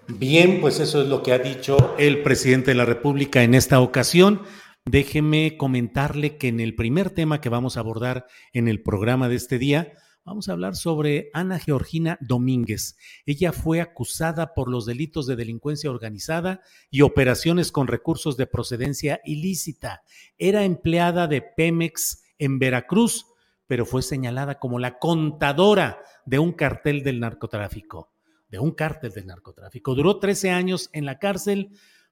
Bien, 0.06 0.60
pues 0.60 0.78
eso 0.78 1.02
es 1.02 1.08
lo 1.08 1.22
que 1.24 1.32
ha 1.32 1.38
dicho 1.38 1.96
el 1.98 2.22
presidente 2.22 2.70
de 2.70 2.76
la 2.76 2.84
República 2.84 3.42
en 3.42 3.54
esta 3.54 3.80
ocasión. 3.80 4.42
Déjeme 4.84 5.56
comentarle 5.56 6.36
que 6.38 6.46
en 6.46 6.60
el 6.60 6.76
primer 6.76 7.10
tema 7.10 7.40
que 7.40 7.48
vamos 7.48 7.76
a 7.76 7.80
abordar 7.80 8.26
en 8.52 8.68
el 8.68 8.82
programa 8.82 9.28
de 9.28 9.36
este 9.36 9.58
día, 9.58 9.92
Vamos 10.24 10.48
a 10.48 10.52
hablar 10.52 10.76
sobre 10.76 11.30
Ana 11.32 11.58
Georgina 11.58 12.16
Domínguez. 12.20 12.96
Ella 13.26 13.50
fue 13.52 13.80
acusada 13.80 14.54
por 14.54 14.70
los 14.70 14.86
delitos 14.86 15.26
de 15.26 15.34
delincuencia 15.34 15.90
organizada 15.90 16.60
y 16.90 17.02
operaciones 17.02 17.72
con 17.72 17.88
recursos 17.88 18.36
de 18.36 18.46
procedencia 18.46 19.20
ilícita. 19.24 20.04
Era 20.38 20.62
empleada 20.62 21.26
de 21.26 21.42
Pemex 21.42 22.22
en 22.38 22.60
Veracruz, 22.60 23.26
pero 23.66 23.84
fue 23.84 24.00
señalada 24.02 24.60
como 24.60 24.78
la 24.78 25.00
contadora 25.00 25.98
de 26.24 26.38
un 26.38 26.52
cartel 26.52 27.02
del 27.02 27.18
narcotráfico. 27.18 28.12
De 28.48 28.60
un 28.60 28.70
cártel 28.70 29.10
del 29.10 29.26
narcotráfico. 29.26 29.96
Duró 29.96 30.20
13 30.20 30.50
años 30.50 30.88
en 30.92 31.04
la 31.04 31.18
cárcel 31.18 31.70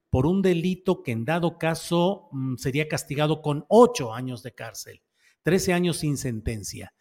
por 0.09 0.27
un 0.27 0.43
delito 0.43 1.05
que 1.05 1.13
en 1.13 1.25
dado 1.25 1.59
caso 1.59 2.29
mm, 2.33 2.57
sería 2.57 2.89
castigado 2.89 3.41
con 3.41 3.67
8 3.69 4.13
años 4.13 4.43
de 4.43 4.53
cárcel. 4.53 5.01
13 5.45 5.75
años 5.75 5.99
sin 5.99 6.17
sentencia 6.17 6.93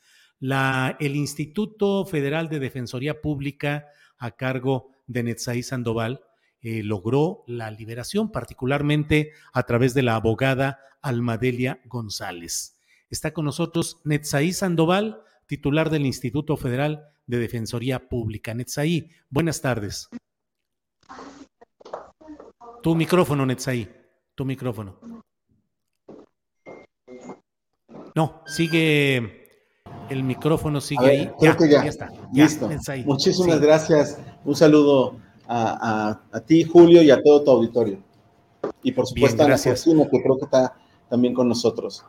el 0.42 1.16
Instituto 1.16 2.06
Federal 2.06 2.50
de 2.50 2.60
Defensoría 2.60 3.22
Pública 3.22 3.88
a 4.18 4.32
cargo 4.32 4.92
de 5.08 5.24
Netzaí 5.24 5.64
Sandoval 5.64 6.22
eh, 6.62 6.84
logró 6.84 7.44
la 7.48 7.72
liberación, 7.72 8.32
particularmente 8.32 9.32
a 9.54 9.64
través 9.64 9.94
de 9.94 10.04
la 10.04 10.16
abogada 10.16 10.80
Almadelia 11.02 11.82
González. 11.86 12.78
Está 13.10 13.32
con 13.34 13.46
nosotros 13.46 14.02
Netzaí 14.04 14.52
Sandoval, 14.52 15.24
titular 15.48 15.90
del 15.90 16.06
Instituto 16.06 16.58
Federal 16.58 17.10
de 17.28 17.40
Defensoría 17.40 18.10
Pública. 18.10 18.54
Netzaí, 18.54 19.10
buenas 19.30 19.62
tardes. 19.62 20.10
Tu 22.84 22.96
micrófono, 22.96 23.46
Netzaí, 23.46 23.90
tu 24.36 24.46
micrófono. 24.46 25.00
No, 28.16 28.44
sigue 28.48 29.39
el 30.10 30.24
micrófono 30.24 30.82
sigue 30.82 31.06
ahí. 31.06 31.32
Creo 31.40 31.58
que 31.58 31.70
ya. 31.70 31.84
está. 31.84 32.12
Listo. 32.34 32.70
Muchísimas 33.06 33.60
gracias. 33.60 34.18
Un 34.46 34.56
saludo 34.56 35.18
a, 35.48 36.20
ti, 36.46 36.64
Julio, 36.64 37.02
y 37.02 37.12
a 37.12 37.22
todo 37.22 37.44
tu 37.44 37.52
auditorio. 37.52 38.00
Y 38.84 38.92
por 38.92 39.08
supuesto 39.08 39.42
a 39.44 39.46
Ana 39.46 39.58
Georgina, 39.58 40.08
que 40.10 40.22
creo 40.22 40.38
que 40.38 40.46
está 40.46 40.76
también 41.10 41.34
con 41.34 41.48
nosotros. 41.48 42.06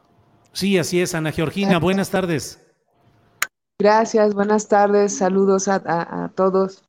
Sí, 0.52 0.78
así 0.78 1.00
es, 1.00 1.14
Ana 1.14 1.32
Georgina. 1.32 1.78
Buenas 1.80 2.10
tardes. 2.10 2.66
Gracias, 3.78 4.34
buenas 4.34 4.68
tardes. 4.68 5.16
Saludos 5.16 5.66
a, 5.66 5.76
a 5.86 6.28
todos. 6.34 6.82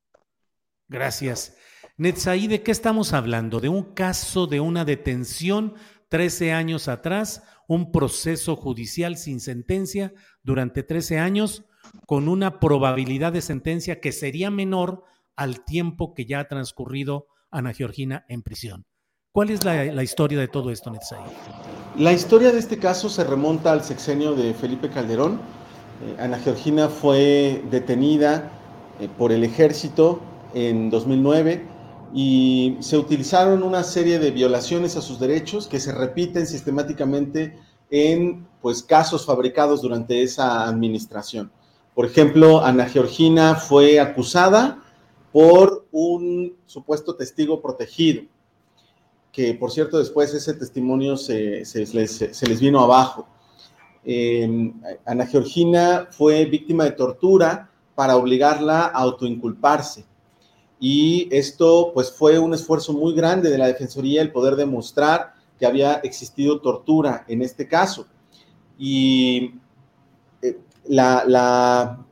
Gracias. 0.90 1.56
Netzaí, 1.96 2.48
¿de 2.48 2.64
qué 2.64 2.72
estamos 2.72 3.14
hablando? 3.14 3.62
¿De 3.62 3.70
un 3.70 3.94
caso 3.94 4.46
de 4.46 4.60
una 4.60 4.84
detención 4.84 5.76
13 6.10 6.52
años 6.52 6.90
atrás 6.90 7.44
un 7.68 7.94
proceso 7.94 8.58
judicial 8.58 9.16
sin 9.16 9.40
sentencia 9.40 10.14
durante 10.44 10.84
13 10.84 11.20
años 11.20 11.64
con 12.06 12.28
una 12.28 12.60
probabilidad 12.60 13.34
de 13.34 13.42
sentencia 13.42 14.00
que 14.00 14.12
sería 14.12 14.52
menor 14.52 15.04
al 15.36 15.64
tiempo 15.66 16.14
que 16.14 16.26
ya 16.26 16.40
ha 16.40 16.48
transcurrido 16.48 17.28
Ana 17.50 17.74
Georgina 17.74 18.26
en 18.30 18.44
prisión. 18.44 18.86
¿Cuál 19.34 19.50
es 19.50 19.64
la, 19.64 20.04
historia 20.04 20.40
de 20.40 20.48
todo 20.48 20.72
esto, 20.72 20.92
Netzai? 20.92 21.20
La 21.98 22.12
historia 22.12 22.52
de 22.52 22.60
este 22.60 22.78
caso 22.78 23.10
se 23.10 23.24
remonta 23.24 23.72
al 23.72 23.84
sexenio 23.84 24.36
de 24.36 24.54
Felipe 24.54 24.90
Calderón. 24.90 25.40
Eh, 26.06 26.18
Ana 26.20 26.38
Georgina 26.38 26.90
fue 26.90 27.64
detenida 27.72 28.52
eh, 29.00 29.08
por 29.18 29.32
el 29.32 29.44
ejército 29.46 30.22
en 30.54 30.90
2009 30.90 31.66
y 32.14 32.76
se 32.82 32.98
utilizaron 32.98 33.64
una 33.64 33.84
serie 33.84 34.20
de 34.20 34.32
violaciones 34.32 34.98
a 34.98 35.02
sus 35.02 35.18
derechos 35.18 35.68
que 35.68 35.80
se 35.80 35.94
repiten 35.94 36.46
sistemáticamente 36.46 37.58
en 37.92 38.48
pues, 38.62 38.82
casos 38.82 39.26
fabricados 39.26 39.82
durante 39.82 40.24
esa 40.24 40.68
administración. 40.68 41.52
Por 41.94 42.06
ejemplo, 42.06 42.64
Ana 42.64 42.88
Georgina 42.88 43.56
fue 43.56 44.00
acusada 44.00 44.82
por 45.32 45.86
un 45.92 46.56
supuesto 46.66 47.16
testigo 47.16 47.62
protegido, 47.62 48.24
que 49.32 49.54
por 49.54 49.72
cierto 49.72 50.00
después 50.00 50.34
ese 50.34 50.54
testimonio 50.54 51.18
se, 51.18 51.64
les, 51.94 52.60
vino 52.60 52.80
abajo. 52.80 53.28
Em, 54.04 54.74
Ana 55.06 55.28
Georgina 55.28 56.08
fue 56.10 56.46
víctima 56.46 56.86
de 56.86 56.92
tortura 56.92 57.70
para 57.94 58.16
obligarla 58.16 58.86
a 58.86 59.00
autoinculparse 59.00 60.06
y 60.82 61.30
esto 61.32 61.92
pues 61.94 62.12
fue 62.12 62.40
un 62.40 62.56
esfuerzo 62.56 62.92
muy 62.92 63.14
grande 63.14 63.52
de 63.52 63.58
la 63.60 63.68
Defensoría 63.68 64.22
el 64.22 64.32
poder 64.32 64.56
demostrar 64.56 65.36
que 65.62 65.68
había 65.68 65.94
existido 65.98 66.60
tortura 66.60 67.24
en 67.28 67.44
este 67.44 67.68
caso. 67.68 68.08
Y 68.80 69.54
eh, 70.42 70.58
la, 70.88 72.04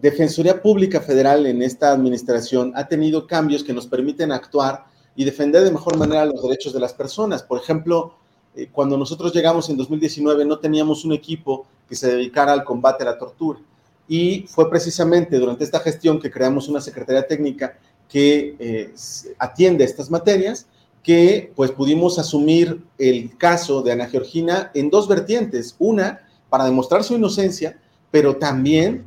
Defensoría 0.00 0.62
Pública 0.62 1.00
Federal 1.00 1.46
en 1.46 1.60
esta 1.62 1.90
administración 1.90 2.72
ha 2.76 2.86
tenido 2.86 3.26
cambios 3.26 3.64
que 3.64 3.72
nos 3.72 3.86
permiten 3.88 4.30
actuar 4.30 4.84
y 5.16 5.24
defender 5.24 5.64
de 5.64 5.72
mejor 5.72 5.96
manera 5.96 6.24
los 6.26 6.40
derechos 6.42 6.72
de 6.72 6.78
las 6.78 6.92
personas. 6.92 7.42
Por 7.42 7.58
ejemplo, 7.58 8.14
eh, 8.54 8.68
cuando 8.70 8.96
nosotros 8.96 9.32
llegamos 9.32 9.68
en 9.70 9.76
2019 9.76 10.44
no 10.44 10.58
teníamos 10.60 11.04
un 11.04 11.14
equipo 11.14 11.66
que 11.88 11.96
se 11.96 12.14
dedicara 12.14 12.52
al 12.52 12.62
combate 12.62 13.02
a 13.02 13.06
la 13.06 13.18
tortura. 13.18 13.58
Y 14.06 14.46
fue 14.46 14.70
precisamente 14.70 15.38
durante 15.38 15.64
esta 15.64 15.80
gestión 15.80 16.20
que 16.20 16.30
creamos 16.30 16.68
una 16.68 16.80
Secretaría 16.80 17.26
Técnica 17.26 17.76
que 18.08 18.54
eh, 18.58 18.94
atiende 19.38 19.82
estas 19.82 20.10
materias, 20.10 20.68
que 21.04 21.52
pues 21.54 21.70
pudimos 21.70 22.18
asumir 22.18 22.82
el 22.98 23.36
caso 23.36 23.82
de 23.82 23.92
Ana 23.92 24.06
Georgina 24.06 24.72
en 24.74 24.90
dos 24.90 25.06
vertientes. 25.06 25.76
Una, 25.78 26.26
para 26.48 26.64
demostrar 26.64 27.04
su 27.04 27.14
inocencia, 27.14 27.78
pero 28.10 28.36
también 28.36 29.06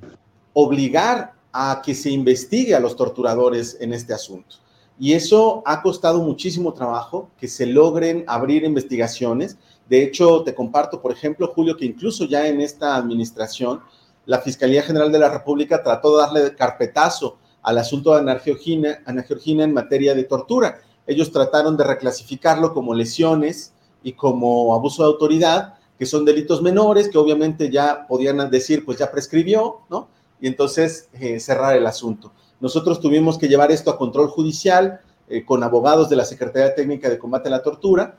obligar 0.54 1.34
a 1.52 1.82
que 1.84 1.96
se 1.96 2.12
investigue 2.12 2.76
a 2.76 2.80
los 2.80 2.96
torturadores 2.96 3.78
en 3.82 3.94
este 3.94 4.14
asunto. 4.14 4.58
Y 5.00 5.14
eso 5.14 5.64
ha 5.66 5.82
costado 5.82 6.22
muchísimo 6.22 6.74
trabajo, 6.74 7.30
que 7.40 7.48
se 7.48 7.66
logren 7.66 8.24
abrir 8.28 8.64
investigaciones. 8.64 9.58
De 9.90 10.04
hecho, 10.04 10.44
te 10.44 10.54
comparto, 10.54 11.02
por 11.02 11.12
ejemplo, 11.12 11.48
Julio, 11.48 11.78
que 11.78 11.86
incluso 11.86 12.26
ya 12.26 12.48
en 12.48 12.62
esta 12.62 12.96
administración 12.96 13.82
la 14.26 14.40
Fiscalía 14.42 14.84
General 14.84 15.12
de 15.12 15.20
la 15.20 15.30
República 15.30 15.82
trató 15.82 16.16
de 16.16 16.24
darle 16.24 16.56
carpetazo 16.56 17.38
al 17.64 17.78
asunto 17.78 18.14
de 18.14 18.20
Ana 18.20 18.40
Georgina, 18.40 19.00
Ana 19.06 19.24
Georgina 19.24 19.64
en 19.64 19.74
materia 19.74 20.14
de 20.14 20.26
tortura. 20.26 20.80
Ellos 21.08 21.32
trataron 21.32 21.78
de 21.78 21.86
reclasificarlo 21.86 22.74
como 22.74 22.94
lesiones 22.94 23.74
y 24.04 24.14
como 24.14 24.76
abuso 24.76 25.04
de 25.04 25.08
autoridad, 25.08 25.76
que 25.98 26.06
son 26.06 26.26
delitos 26.26 26.62
menores, 26.62 27.10
que 27.10 27.18
obviamente 27.18 27.72
ya 27.72 28.06
podían 28.08 28.50
decir, 28.52 28.86
pues 28.86 29.00
ya 29.00 29.10
prescribió, 29.10 29.80
¿no? 29.90 30.10
Y 30.40 30.48
entonces 30.48 31.10
eh, 31.14 31.40
cerrar 31.40 31.76
el 31.76 31.88
asunto. 31.88 32.32
Nosotros 32.60 33.00
tuvimos 33.00 33.38
que 33.38 33.48
llevar 33.48 33.72
esto 33.72 33.90
a 33.90 33.98
control 33.98 34.28
judicial 34.28 35.02
eh, 35.30 35.44
con 35.46 35.64
abogados 35.64 36.10
de 36.10 36.16
la 36.16 36.26
Secretaría 36.26 36.76
Técnica 36.76 37.10
de 37.10 37.18
Combate 37.18 37.48
a 37.48 37.52
la 37.52 37.64
Tortura 37.64 38.18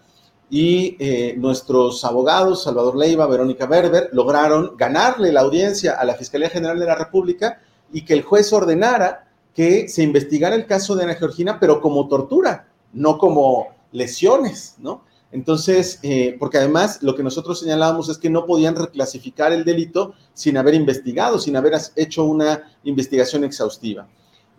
y 0.51 0.97
eh, 0.99 1.35
nuestros 1.37 2.05
abogados, 2.05 2.63
Salvador 2.63 2.97
Leiva, 2.97 3.27
Verónica 3.27 3.67
Berber, 3.67 4.09
lograron 4.13 4.75
ganarle 4.77 5.31
la 5.31 5.41
audiencia 5.41 5.93
a 5.93 6.05
la 6.05 6.15
Fiscalía 6.15 6.49
General 6.49 6.79
de 6.79 6.87
la 6.87 6.95
República 6.95 7.61
y 7.93 8.05
que 8.05 8.15
el 8.15 8.23
juez 8.23 8.53
ordenara 8.53 9.29
que 9.55 9.89
se 9.89 10.03
investigara 10.03 10.55
el 10.55 10.67
caso 10.67 10.97
de 10.97 11.05
Ana 11.05 11.15
Georgina, 11.15 11.59
pero 11.59 11.81
como 11.81 12.09
tortura, 12.09 12.69
no 12.93 13.19
como 13.19 13.69
lesiones, 13.93 14.77
¿no? 14.79 15.03
Entonces, 15.31 15.99
eh, 16.03 16.37
porque 16.39 16.57
además 16.57 17.03
lo 17.03 17.15
que 17.15 17.23
nosotros 17.23 17.61
señalábamos 17.61 18.09
es 18.09 18.17
que 18.17 18.31
no 18.31 18.47
podían 18.47 18.77
reclasificar 18.77 19.53
el 19.53 19.65
delito 19.65 20.15
sin 20.33 20.57
haber 20.57 20.75
investigado, 20.75 21.39
sin 21.39 21.57
haber 21.57 21.75
hecho 21.97 22.25
una 22.25 22.63
investigación 22.85 23.45
exhaustiva. 23.45 24.09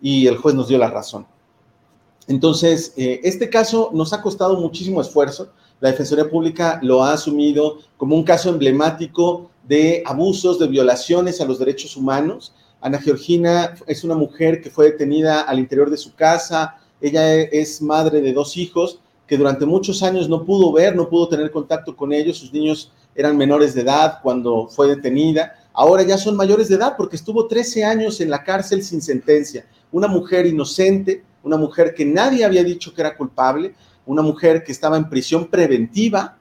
Y 0.00 0.26
el 0.28 0.36
juez 0.36 0.54
nos 0.54 0.68
dio 0.68 0.78
la 0.78 0.88
razón. 0.88 1.26
Entonces, 2.28 2.92
eh, 2.96 3.20
este 3.24 3.50
caso 3.50 3.90
nos 3.92 4.12
ha 4.12 4.22
costado 4.22 4.56
muchísimo 4.60 5.00
esfuerzo. 5.00 5.50
La 5.80 5.90
Defensoría 5.90 6.30
Pública 6.30 6.78
lo 6.82 7.02
ha 7.02 7.14
asumido 7.14 7.78
como 7.96 8.14
un 8.14 8.22
caso 8.22 8.50
emblemático 8.50 9.50
de 9.66 10.02
abusos, 10.06 10.58
de 10.58 10.68
violaciones 10.68 11.40
a 11.40 11.44
los 11.44 11.58
derechos 11.58 11.96
humanos. 11.96 12.54
Ana 12.80 13.00
Georgina 13.00 13.74
es 13.86 14.04
una 14.04 14.14
mujer 14.14 14.62
que 14.62 14.70
fue 14.70 14.86
detenida 14.86 15.40
al 15.40 15.58
interior 15.58 15.90
de 15.90 15.96
su 15.96 16.14
casa. 16.14 16.76
Ella 17.00 17.40
es 17.40 17.80
madre 17.80 18.20
de 18.20 18.32
dos 18.32 18.56
hijos 18.56 19.00
que 19.26 19.38
durante 19.38 19.64
muchos 19.64 20.02
años 20.02 20.28
no 20.28 20.44
pudo 20.44 20.72
ver, 20.72 20.96
no 20.96 21.08
pudo 21.08 21.28
tener 21.28 21.50
contacto 21.50 21.96
con 21.96 22.12
ellos, 22.12 22.38
sus 22.38 22.52
niños 22.52 22.90
eran 23.14 23.36
menores 23.36 23.74
de 23.74 23.82
edad 23.82 24.18
cuando 24.22 24.66
fue 24.66 24.88
detenida, 24.88 25.54
ahora 25.72 26.02
ya 26.02 26.18
son 26.18 26.36
mayores 26.36 26.68
de 26.68 26.74
edad 26.74 26.94
porque 26.96 27.16
estuvo 27.16 27.46
13 27.46 27.84
años 27.84 28.20
en 28.20 28.28
la 28.28 28.42
cárcel 28.42 28.82
sin 28.82 29.00
sentencia, 29.00 29.66
una 29.92 30.08
mujer 30.08 30.46
inocente, 30.46 31.22
una 31.42 31.56
mujer 31.56 31.94
que 31.94 32.04
nadie 32.04 32.44
había 32.44 32.64
dicho 32.64 32.92
que 32.92 33.02
era 33.02 33.16
culpable, 33.16 33.74
una 34.04 34.22
mujer 34.22 34.64
que 34.64 34.72
estaba 34.72 34.96
en 34.96 35.08
prisión 35.08 35.46
preventiva, 35.46 36.36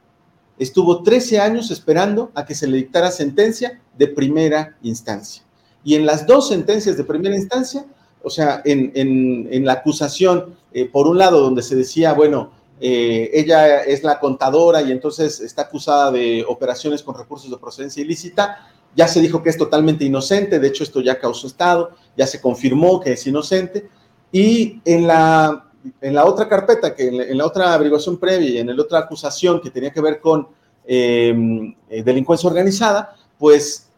estuvo 0.57 1.03
13 1.03 1.39
años 1.39 1.71
esperando 1.71 2.31
a 2.33 2.45
que 2.45 2.55
se 2.55 2.67
le 2.67 2.77
dictara 2.77 3.11
sentencia 3.11 3.79
de 3.97 4.07
primera 4.07 4.77
instancia. 4.81 5.43
Y 5.83 5.95
en 5.95 6.05
las 6.05 6.25
dos 6.25 6.49
sentencias 6.49 6.97
de 6.97 7.03
primera 7.03 7.35
instancia, 7.35 7.85
o 8.23 8.29
sea, 8.29 8.61
en, 8.65 9.65
la 9.65 9.73
acusación, 9.73 10.55
eh, 10.73 10.85
por 10.85 11.07
un 11.07 11.17
lado, 11.17 11.41
donde 11.41 11.63
se 11.63 11.75
decía, 11.75 12.13
bueno, 12.13 12.51
eh, 12.81 13.29
ella 13.33 13.83
es 13.83 14.03
la 14.03 14.19
contadora 14.19 14.81
y 14.81 14.91
entonces 14.91 15.39
está 15.39 15.63
acusada 15.63 16.11
de 16.11 16.45
operaciones 16.47 17.03
con 17.03 17.15
recursos 17.15 17.49
de 17.51 17.57
procedencia 17.57 18.01
ilícita. 18.01 18.67
Ya 18.95 19.07
se 19.07 19.21
dijo 19.21 19.43
que 19.43 19.49
es 19.49 19.57
totalmente 19.57 20.05
inocente, 20.05 20.59
de 20.59 20.67
hecho 20.67 20.83
esto 20.83 21.01
ya 21.01 21.19
causó 21.19 21.47
estado, 21.47 21.91
ya 22.17 22.25
se 22.25 22.41
confirmó 22.41 22.99
que 22.99 23.13
es 23.13 23.27
inocente. 23.27 23.89
Y 24.31 24.81
en 24.85 25.07
la, 25.07 25.69
en 26.01 26.13
la 26.13 26.25
otra 26.25 26.47
carpeta, 26.47 26.95
que 26.95 27.07
en 27.07 27.37
la, 27.37 27.45
otra 27.45 27.73
averiguación 27.73 28.17
previa 28.17 28.49
y 28.49 28.57
en 28.57 28.75
la 28.75 28.81
otra 28.81 28.99
acusación 28.99 29.61
que 29.61 29.69
tenía 29.69 29.91
que 29.91 30.01
ver 30.01 30.19
con 30.19 30.47
em, 30.85 31.75
eh, 31.89 32.03
delincuencia 32.03 32.49
organizada, 32.49 33.15
pues 33.37 33.89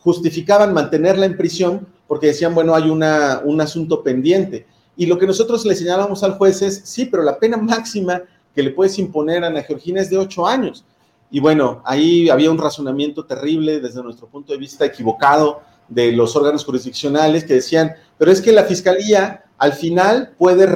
justificaban 0.00 0.72
mantenerla 0.72 1.26
en 1.26 1.36
prisión 1.36 1.86
porque 2.08 2.28
decían, 2.28 2.54
bueno, 2.54 2.74
hay 2.74 2.90
una, 2.90 3.42
un 3.44 3.60
asunto 3.60 4.02
pendiente 4.02 4.66
y 4.98 5.06
lo 5.06 5.16
que 5.16 5.28
nosotros 5.28 5.64
le 5.64 5.76
señalamos 5.76 6.24
al 6.24 6.32
juez 6.32 6.60
es, 6.60 6.82
sí, 6.84 7.06
pero 7.06 7.22
la 7.22 7.38
pena 7.38 7.56
máxima 7.56 8.20
que 8.52 8.64
le 8.64 8.70
puedes 8.70 8.98
imponer 8.98 9.44
a 9.44 9.46
Ana 9.46 9.62
Georgina 9.62 10.00
es 10.00 10.10
de 10.10 10.18
ocho 10.18 10.44
años. 10.44 10.84
Y 11.30 11.38
bueno, 11.38 11.82
ahí 11.84 12.28
había 12.28 12.50
un 12.50 12.58
razonamiento 12.58 13.24
terrible 13.24 13.78
desde 13.78 14.02
nuestro 14.02 14.26
punto 14.26 14.52
de 14.52 14.58
vista 14.58 14.84
equivocado 14.84 15.60
de 15.86 16.10
los 16.10 16.34
órganos 16.34 16.64
jurisdiccionales 16.64 17.44
que 17.44 17.54
decían, 17.54 17.94
pero 18.18 18.32
es 18.32 18.40
que 18.40 18.50
la 18.50 18.64
fiscalía 18.64 19.44
al 19.56 19.72
final 19.74 20.34
puede 20.36 20.66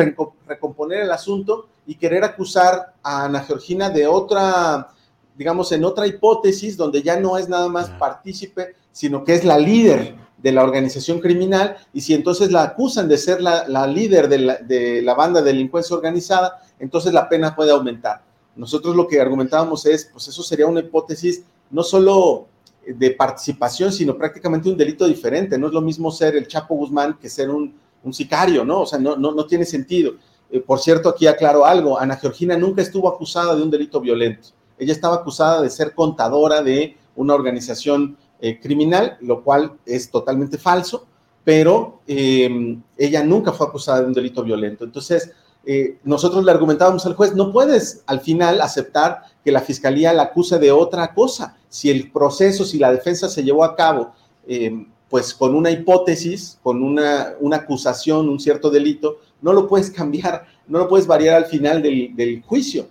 recomponer 0.47 1.01
el 1.01 1.11
asunto 1.11 1.67
y 1.85 1.97
querer 1.97 2.23
acusar 2.23 2.95
a 3.03 3.25
Ana 3.25 3.41
Georgina 3.41 3.91
de 3.91 4.07
otra, 4.07 4.93
digamos, 5.37 5.73
en 5.73 5.85
otra 5.85 6.07
hipótesis 6.07 6.77
donde 6.77 7.03
ya 7.03 7.19
no 7.19 7.37
es 7.39 7.49
nada 7.49 7.69
más 7.69 7.91
partícipe, 7.91 8.77
sino 8.93 9.25
que 9.25 9.35
es 9.35 9.45
la 9.45 9.59
líder 9.59 10.15
de 10.43 10.53
la 10.53 10.65
organización 10.65 11.21
criminal 11.21 11.77
y 11.93 12.01
si 12.01 12.15
entonces 12.15 12.51
la 12.51 12.63
acusan 12.63 13.09
de 13.09 13.17
ser 13.17 13.41
la, 13.41 13.87
líder 13.87 14.29
de 14.29 14.39
la, 14.39 14.57
de 14.57 15.03
la, 15.03 15.15
banda 15.15 15.41
de 15.41 15.53
delincuencia 15.53 15.97
organizada, 15.97 16.61
entonces 16.79 17.13
la 17.13 17.29
pena 17.29 17.55
puede 17.55 17.71
aumentar. 17.71 18.23
Nosotros 18.57 18.97
lo 18.97 19.07
que 19.07 19.21
argumentábamos 19.21 19.87
es, 19.87 20.09
pues 20.13 20.29
eso 20.29 20.43
sería 20.43 20.67
una 20.67 20.81
hipótesis 20.81 21.45
no 21.71 21.83
solo 21.83 22.49
de 22.87 23.11
participación, 23.13 23.93
sino 23.93 24.17
prácticamente 24.17 24.69
un 24.69 24.77
delito 24.77 25.07
diferente. 25.07 25.57
No 25.57 25.69
es 25.69 25.73
lo 25.73 25.81
mismo 25.81 26.11
ser 26.11 26.37
el 26.37 26.49
Chapo 26.49 26.75
Guzmán 26.75 27.17
que 27.21 27.29
ser 27.31 27.49
un, 27.49 27.75
un 28.03 28.13
sicario, 28.13 28.65
¿no? 28.65 28.81
O 28.81 28.87
sea, 28.87 28.99
no, 28.99 29.17
no, 29.17 29.33
no 29.33 29.47
tiene 29.47 29.65
sentido. 29.65 30.15
Eh, 30.51 30.61
por 30.61 30.81
cierto, 30.81 31.09
aquí 31.09 31.27
aclaro 31.27 31.65
algo, 31.65 31.99
Ana 31.99 32.17
Georgina 32.17 32.57
nunca 32.57 32.83
estuvo 32.83 33.09
acusada 33.09 33.55
de 33.55 33.63
un 33.63 33.71
delito 33.71 34.01
violento. 34.01 34.49
Ella 34.79 34.93
estaba 34.93 35.17
acusada 35.17 35.63
de 35.63 35.71
ser 35.71 35.95
contadora 35.95 36.63
de 36.63 36.97
una 37.15 37.35
organización 37.35 38.17
eh, 38.45 38.59
criminal, 38.61 39.17
lo 39.21 39.45
cual 39.45 39.79
es 39.87 40.11
totalmente 40.11 40.59
falso, 40.59 41.07
pero 41.45 42.01
em, 42.09 42.83
ella 42.99 43.23
nunca 43.23 43.53
fue 43.53 43.69
acusada 43.69 44.01
de 44.01 44.07
un 44.07 44.13
delito 44.13 44.43
violento. 44.43 44.85
Entonces, 44.85 45.31
eh, 45.65 45.99
nosotros 46.03 46.45
le 46.45 46.51
argumentábamos 46.51 47.07
al 47.07 47.15
juez, 47.15 47.37
no 47.37 47.53
puedes 47.53 48.03
al 48.05 48.21
final 48.21 48.61
aceptar 48.61 49.23
que 49.45 49.53
la 49.53 49.61
fiscalía 49.61 50.13
la 50.13 50.25
acuse 50.25 50.59
de 50.59 50.73
otra 50.73 51.15
cosa. 51.15 51.57
Si 51.69 51.89
el 51.89 52.11
proceso, 52.11 52.65
si 52.65 52.79
la 52.79 52.93
defensa 52.93 53.29
se 53.29 53.45
llevó 53.45 53.63
a 53.63 53.77
cabo, 53.77 54.13
em, 54.49 54.89
pues 55.09 55.33
con 55.35 55.55
una 55.55 55.71
hipótesis, 55.71 56.59
con 56.65 56.83
una, 56.83 57.35
una, 57.39 57.59
acusación, 57.59 58.29
un 58.29 58.41
cierto 58.41 58.71
delito, 58.71 59.19
no 59.41 59.53
lo 59.53 59.69
puedes 59.69 59.89
cambiar, 59.93 60.47
no 60.67 60.81
lo 60.81 60.89
puedes 60.89 61.07
variar 61.07 61.37
al 61.37 61.47
final 61.47 61.81
del, 61.81 62.43
juicio. 62.45 62.89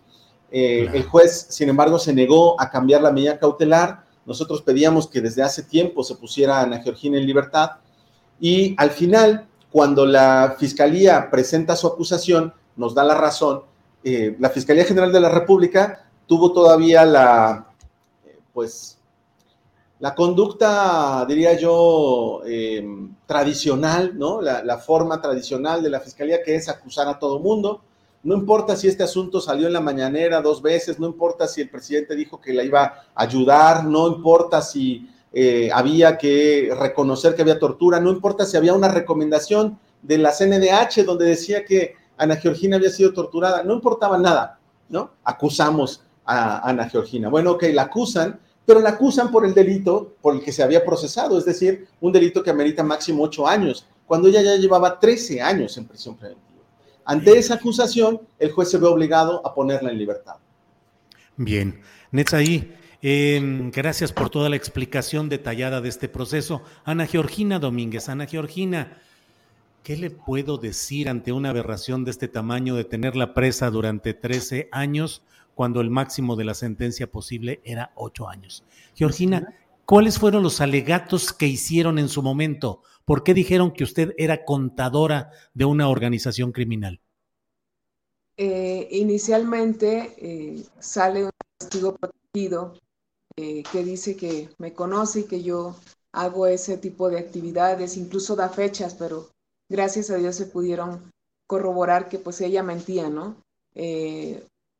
Eh, 0.50 0.88
el 0.94 1.04
juez, 1.04 1.48
sin 1.50 1.68
embargo, 1.68 2.00
se 2.00 2.14
negó 2.14 2.60
a 2.62 2.70
cambiar 2.70 3.02
la 3.02 3.12
medida 3.12 3.38
cautelar, 3.38 4.06
nosotros 4.26 4.62
pedíamos 4.62 5.08
que 5.08 5.22
desde 5.22 5.44
hace 5.44 5.64
tiempo 5.64 6.04
se 6.04 6.16
pusiera 6.16 6.62
a 6.62 6.82
Georgina 6.82 7.18
en 7.18 7.26
libertad 7.26 7.72
y 8.40 8.76
al 8.78 8.90
final, 8.90 9.48
cuando 9.72 10.06
la 10.06 10.56
Fiscalía 10.58 11.30
presenta 11.30 11.76
su 11.76 11.88
acusación, 11.88 12.54
nos 12.76 12.96
da 12.96 13.04
la 13.04 13.14
razón, 13.16 13.62
eh, 14.04 14.36
la 14.40 14.50
Fiscalía 14.50 14.84
General 14.84 15.12
de 15.12 15.20
la 15.20 15.30
República 15.30 16.08
tuvo 16.26 16.52
todavía 16.52 17.06
la, 17.06 17.68
eh, 18.26 18.40
pues, 18.52 18.98
la 20.00 20.16
conducta, 20.16 21.24
diría 21.28 21.54
yo, 21.54 22.42
eh, 22.46 22.84
tradicional, 23.28 24.18
¿no? 24.18 24.42
La, 24.42 24.64
la, 24.64 24.80
forma 24.80 25.22
tradicional 25.22 25.84
de 25.84 25.92
la 25.92 26.00
Fiscalía, 26.00 26.42
que 26.42 26.56
es 26.56 26.68
acusar 26.68 27.08
a 27.08 27.20
todo 27.20 27.40
mundo, 27.40 27.84
no 28.24 28.36
importa 28.36 28.76
si 28.76 28.88
este 28.88 29.04
asunto 29.04 29.42
salió 29.42 29.68
en 29.68 29.74
la 29.74 29.82
mañanera 29.82 30.42
dos 30.42 30.62
veces, 30.62 31.00
no 31.00 31.08
importa 31.08 31.48
si 31.48 31.62
el 31.62 31.70
presidente 31.70 32.16
dijo 32.16 32.40
que 32.40 32.54
la 32.54 32.64
iba 32.64 32.84
a 32.84 33.04
ayudar, 33.16 33.86
no 33.86 34.08
importa 34.08 34.62
si 34.62 35.10
eh, 35.34 35.70
había 35.74 36.18
que 36.18 36.72
reconocer 36.80 37.36
que 37.36 37.42
había 37.42 37.58
tortura, 37.58 38.00
no 38.00 38.12
importa 38.12 38.46
si 38.46 38.58
había 38.58 38.74
una 38.74 38.90
recomendación 38.90 39.80
de 40.02 40.18
la 40.18 40.32
CNDH 40.32 41.04
donde 41.06 41.26
decía 41.26 41.66
que 41.66 41.96
Ana 42.18 42.36
Georgina 42.36 42.78
había 42.78 42.92
sido 42.92 43.14
torturada, 43.14 43.64
no 43.64 43.74
importaba 43.74 44.18
nada, 44.18 44.60
¿no? 44.90 45.12
Acusamos 45.24 46.04
a 46.26 46.70
Ana 46.70 46.88
Georgina. 46.90 47.30
Bueno, 47.30 47.52
ok, 47.52 47.64
la 47.74 47.84
acusan, 47.84 48.40
pero 48.66 48.80
la 48.80 48.90
acusan 48.90 49.32
por 49.32 49.46
el 49.46 49.56
delito 49.56 50.16
por 50.22 50.36
el 50.36 50.42
que 50.42 50.52
se 50.52 50.62
había 50.62 50.86
procesado, 50.86 51.38
es 51.40 51.46
decir, 51.46 51.88
un 52.00 52.12
delito 52.12 52.44
que 52.44 52.52
amerita 52.52 52.84
máximo 52.84 53.24
ocho 53.24 53.48
años, 53.48 53.88
cuando 54.06 54.28
ella 54.28 54.44
ya 54.44 54.56
llevaba 54.58 55.00
13 55.00 55.42
años 55.42 55.78
en 55.78 55.86
prisión 55.86 56.16
preventiva. 56.16 56.51
Ante 57.12 57.38
esa 57.38 57.56
acusación, 57.56 58.22
el 58.40 58.54
juez 58.54 58.72
se 58.72 58.78
ve 58.78 58.88
obligado 58.88 59.46
a 59.46 59.54
ponerla 59.54 59.92
en 59.92 59.98
libertad. 59.98 60.36
Bien, 61.36 61.82
Netzaí, 62.10 62.74
eh, 63.02 63.70
gracias 63.74 64.14
por 64.14 64.30
toda 64.30 64.48
la 64.48 64.56
explicación 64.56 65.28
detallada 65.28 65.82
de 65.82 65.90
este 65.90 66.08
proceso. 66.08 66.62
Ana 66.86 67.06
Georgina 67.08 67.60
Domínguez, 67.60 68.08
Ana 68.08 68.28
Georgina, 68.28 68.98
¿qué 69.84 69.98
le 69.98 70.10
puedo 70.10 70.58
decir 70.58 71.10
ante 71.10 71.34
una 71.34 71.50
aberración 71.50 72.06
de 72.06 72.12
este 72.12 72.30
tamaño 72.30 72.76
de 72.76 72.86
tenerla 72.86 73.34
presa 73.34 73.70
durante 73.70 74.14
13 74.14 74.70
años 74.72 75.22
cuando 75.54 75.82
el 75.82 75.90
máximo 75.90 76.38
de 76.38 76.46
la 76.46 76.54
sentencia 76.54 77.12
posible 77.12 77.60
era 77.66 77.92
8 77.96 78.30
años? 78.30 78.64
Georgina, 78.96 79.54
¿cuáles 79.84 80.18
fueron 80.18 80.44
los 80.44 80.62
alegatos 80.62 81.34
que 81.34 81.48
hicieron 81.48 82.00
en 82.00 82.08
su 82.08 82.24
momento? 82.24 82.84
¿Por 83.06 83.24
qué 83.24 83.34
dijeron 83.34 83.72
que 83.72 83.84
usted 83.84 84.14
era 84.18 84.46
contadora 84.46 85.32
de 85.54 85.66
una 85.66 85.90
organización 85.90 86.52
criminal? 86.52 87.02
Eh, 88.38 88.88
inicialmente 88.92 90.16
eh, 90.18 90.64
sale 90.80 91.26
un 91.26 91.32
testigo 91.58 91.96
protegido 91.96 92.74
eh, 93.36 93.64
que 93.72 93.84
dice 93.84 94.16
que 94.16 94.50
me 94.58 94.74
conoce 94.74 95.22
y 95.22 95.24
que 95.26 95.44
yo 95.44 95.76
hago 96.12 96.48
ese 96.48 96.78
tipo 96.78 97.10
de 97.10 97.20
actividades, 97.20 97.98
incluso 97.98 98.36
da 98.36 98.50
fechas, 98.50 98.96
pero 98.96 99.30
gracias 99.70 100.10
a 100.10 100.16
Dios 100.16 100.36
se 100.36 100.46
pudieron 100.46 101.12
corroborar 101.48 102.10
que 102.10 102.20
pues 102.20 102.42
ella 102.42 102.64
mentía, 102.64 103.10
¿no? 103.10 103.36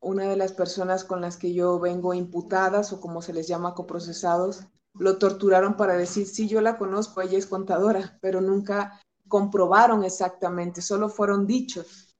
Una 0.00 0.28
de 0.28 0.36
las 0.36 0.52
personas 0.52 1.04
con 1.04 1.20
las 1.20 1.36
que 1.36 1.54
yo 1.54 1.78
vengo 1.78 2.12
imputadas 2.12 2.92
o 2.92 3.00
como 3.00 3.22
se 3.22 3.32
les 3.32 3.46
llama 3.46 3.74
coprocesados, 3.74 4.64
lo 4.94 5.18
torturaron 5.18 5.76
para 5.76 5.94
decir, 5.94 6.26
sí, 6.26 6.48
yo 6.48 6.60
la 6.60 6.76
conozco, 6.76 7.20
ella 7.20 7.38
es 7.38 7.46
contadora, 7.46 8.18
pero 8.20 8.40
nunca 8.40 9.00
comprobaron 9.28 10.04
exactamente, 10.04 10.82
solo 10.82 11.08
fueron 11.08 11.46
dichos. 11.46 12.14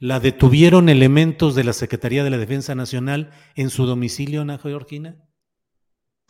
¿La 0.00 0.20
detuvieron 0.20 0.88
elementos 0.88 1.54
de 1.54 1.64
la 1.64 1.72
Secretaría 1.72 2.22
de 2.22 2.30
la 2.30 2.38
Defensa 2.38 2.74
Nacional 2.74 3.32
en 3.56 3.70
su 3.70 3.84
domicilio, 3.86 4.42
Ana 4.42 4.58
Georgina? 4.58 5.16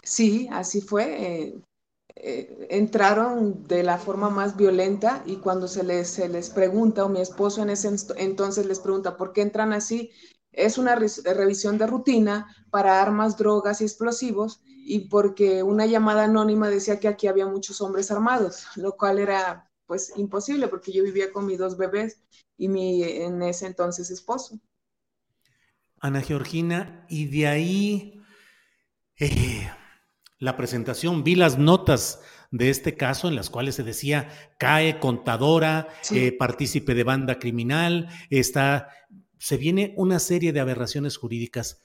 Sí, 0.03 0.49
así 0.51 0.81
fue. 0.81 1.05
Eh, 1.23 1.61
eh, 2.17 2.67
entraron 2.71 3.65
de 3.65 3.83
la 3.83 3.99
forma 3.99 4.31
más 4.31 4.57
violenta 4.57 5.23
y 5.27 5.37
cuando 5.37 5.69
se 5.69 5.85
les, 5.85 6.09
se 6.09 6.29
les 6.29 6.49
pregunta, 6.49 7.05
o 7.05 7.09
mi 7.09 7.21
esposo 7.21 7.63
en 7.63 7.71
ese 7.71 7.91
entonces 8.17 8.65
les 8.65 8.81
pregunta, 8.81 9.17
¿por 9.17 9.33
qué 9.33 9.43
entran 9.43 9.73
así? 9.75 10.11
Es 10.51 10.79
una 10.79 10.95
revisión 10.97 11.77
de 11.77 11.87
rutina 11.87 12.55
para 12.71 13.03
armas, 13.03 13.37
drogas 13.37 13.81
y 13.81 13.85
explosivos 13.85 14.63
y 14.89 15.01
porque 15.01 15.63
una 15.63 15.85
llamada 15.85 16.25
anónima 16.25 16.71
decía 16.71 16.99
que 16.99 17.09
aquí 17.09 17.27
había 17.27 17.47
muchos 17.47 17.83
hombres 17.83 18.11
armados, 18.11 18.65
lo 18.77 18.97
cual 18.97 19.19
era 19.19 19.71
pues 19.85 20.15
imposible 20.17 20.67
porque 20.69 20.93
yo 20.93 21.05
vivía 21.05 21.31
con 21.31 21.45
mis 21.45 21.59
dos 21.59 21.77
bebés 21.77 22.23
y 22.57 22.69
mi 22.69 23.03
en 23.03 23.43
ese 23.43 23.67
entonces 23.67 24.11
esposo. 24.11 24.59
Ana 26.01 26.23
Georgina, 26.23 27.05
y 27.11 27.27
de 27.27 27.47
ahí 27.49 28.23
eh, 29.19 29.71
la 30.39 30.57
presentación, 30.57 31.23
vi 31.23 31.35
las 31.35 31.59
notas 31.59 32.21
de 32.51 32.71
este 32.71 32.97
caso 32.97 33.29
en 33.29 33.37
las 33.37 33.51
cuales 33.51 33.75
se 33.75 33.83
decía 33.83 34.31
cae 34.59 35.01
contadora, 35.01 35.89
eh, 36.13 36.33
partícipe 36.33 36.95
de 36.95 37.05
banda 37.05 37.39
criminal, 37.39 38.09
está, 38.31 38.89
se 39.39 39.59
viene 39.59 39.93
una 39.99 40.19
serie 40.19 40.55
de 40.55 40.61
aberraciones 40.61 41.19
jurídicas. 41.19 41.83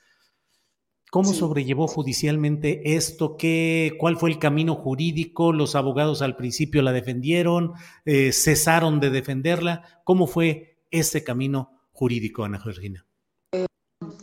¿Cómo 1.14 1.32
sobrellevó 1.32 1.88
judicialmente 1.88 2.96
esto? 2.96 3.38
¿Qué, 3.38 3.98
¿Cuál 4.00 4.18
fue 4.18 4.32
el 4.32 4.40
camino 4.40 4.74
jurídico? 4.74 5.54
¿Los 5.54 5.76
abogados 5.76 6.24
al 6.24 6.36
principio 6.36 6.82
la 6.82 6.92
defendieron? 6.92 7.74
Eh, 8.04 8.32
¿Cesaron 8.34 9.00
de 9.00 9.12
defenderla? 9.12 10.02
¿Cómo 10.06 10.26
fue 10.26 10.80
ese 10.90 11.24
camino 11.24 11.70
jurídico, 11.92 12.44
Ana 12.44 12.60
Georgina? 12.60 13.06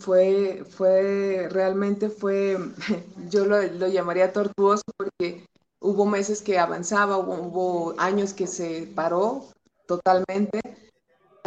fue, 0.00 0.64
fue, 0.68 1.48
realmente 1.48 2.09
fue, 2.09 2.59
yo 3.31 3.44
lo, 3.46 3.87
llamaría 3.87 4.33
tortuoso 4.33 4.83
porque 4.96 5.46
hubo 5.79 6.07
meses 6.07 6.42
que 6.42 6.59
avanzaba, 6.59 7.18
hubo, 7.18 7.94
años 7.98 8.33
que 8.33 8.48
se 8.48 8.90
paró 8.96 9.44
totalmente, 9.87 10.61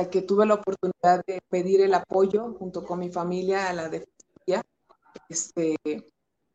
que 0.10 0.22
tuve 0.22 0.46
la 0.46 0.54
oportunidad 0.54 1.22
de 1.28 1.42
pedir 1.50 1.82
el 1.82 1.96
apoyo 1.96 2.54
junto 2.54 2.86
con 2.86 3.00
mi 3.00 3.10
familia 3.10 3.68
a 3.68 3.74
la 3.74 3.90
defensa. 3.90 4.13
Este, 5.30 5.76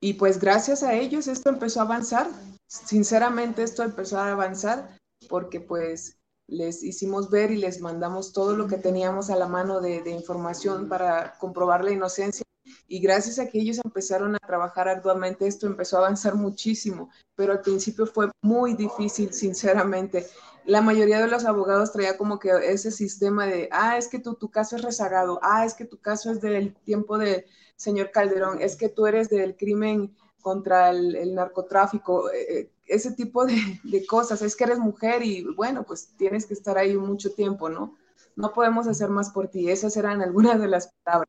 y 0.00 0.14
pues 0.14 0.40
gracias 0.40 0.82
a 0.82 0.94
ellos 0.94 1.26
esto 1.28 1.50
empezó 1.50 1.80
a 1.80 1.84
avanzar. 1.84 2.28
Sinceramente 2.66 3.62
esto 3.62 3.82
empezó 3.82 4.18
a 4.18 4.30
avanzar 4.30 4.96
porque 5.28 5.60
pues 5.60 6.18
les 6.48 6.82
hicimos 6.82 7.30
ver 7.30 7.50
y 7.50 7.58
les 7.58 7.80
mandamos 7.80 8.32
todo 8.32 8.56
lo 8.56 8.66
que 8.66 8.78
teníamos 8.78 9.30
a 9.30 9.36
la 9.36 9.46
mano 9.46 9.80
de, 9.80 10.10
información 10.10 10.88
para 10.88 11.34
comprobar 11.38 11.84
la 11.84 11.92
inocencia. 11.92 12.44
Y 12.86 13.00
gracias 13.00 13.38
a 13.38 13.48
que 13.48 13.60
ellos 13.60 13.80
empezaron 13.84 14.34
a 14.34 14.38
trabajar 14.38 14.88
arduamente, 14.88 15.46
esto 15.46 15.66
empezó 15.66 15.96
a 15.96 16.00
avanzar 16.00 16.34
muchísimo, 16.34 17.10
pero 17.34 17.52
al 17.52 17.60
principio 17.60 18.06
fue 18.06 18.30
muy 18.42 18.74
difícil, 18.74 19.32
sinceramente. 19.32 20.26
La 20.64 20.80
mayoría 20.80 21.20
de 21.20 21.28
los 21.28 21.44
abogados 21.44 21.92
traía 21.92 22.16
como 22.16 22.38
que 22.38 22.50
ese 22.62 22.90
sistema 22.90 23.46
de, 23.46 23.68
ah, 23.72 23.98
es 23.98 24.08
que 24.08 24.18
tu, 24.18 24.34
tu 24.34 24.50
caso 24.50 24.76
es 24.76 24.82
rezagado, 24.82 25.38
ah, 25.42 25.64
es 25.66 25.74
que 25.74 25.84
tu 25.84 25.98
caso 25.98 26.30
es 26.30 26.40
del 26.40 26.74
tiempo 26.76 27.18
del 27.18 27.44
señor 27.78 28.10
Calderón, 28.10 28.60
es 28.60 28.76
que 28.76 28.88
tú 28.88 29.06
eres 29.06 29.30
del 29.30 29.56
crimen 29.56 30.14
contra 30.42 30.90
el, 30.90 31.34
narcotráfico. 31.34 32.30
Eh, 32.30 32.58
eh, 32.60 32.70
ese 32.86 33.12
tipo 33.12 33.46
de, 33.46 34.06
cosas. 34.06 34.42
Es 34.42 34.56
que 34.56 34.64
eres 34.64 34.78
mujer 34.78 35.22
y 35.22 35.44
bueno, 35.54 35.84
pues 35.84 36.14
tienes 36.16 36.46
que 36.46 36.54
estar 36.54 36.76
ahí 36.76 36.96
mucho 36.96 37.32
tiempo, 37.32 37.68
¿no? 37.68 37.96
No 38.34 38.52
podemos 38.52 38.86
hacer 38.86 39.08
más 39.08 39.30
por 39.30 39.48
ti. 39.48 39.70
Esas 39.70 39.96
eran 39.96 40.22
algunas 40.22 40.60
de 40.60 40.68
las 40.68 40.92
palabras. 41.04 41.28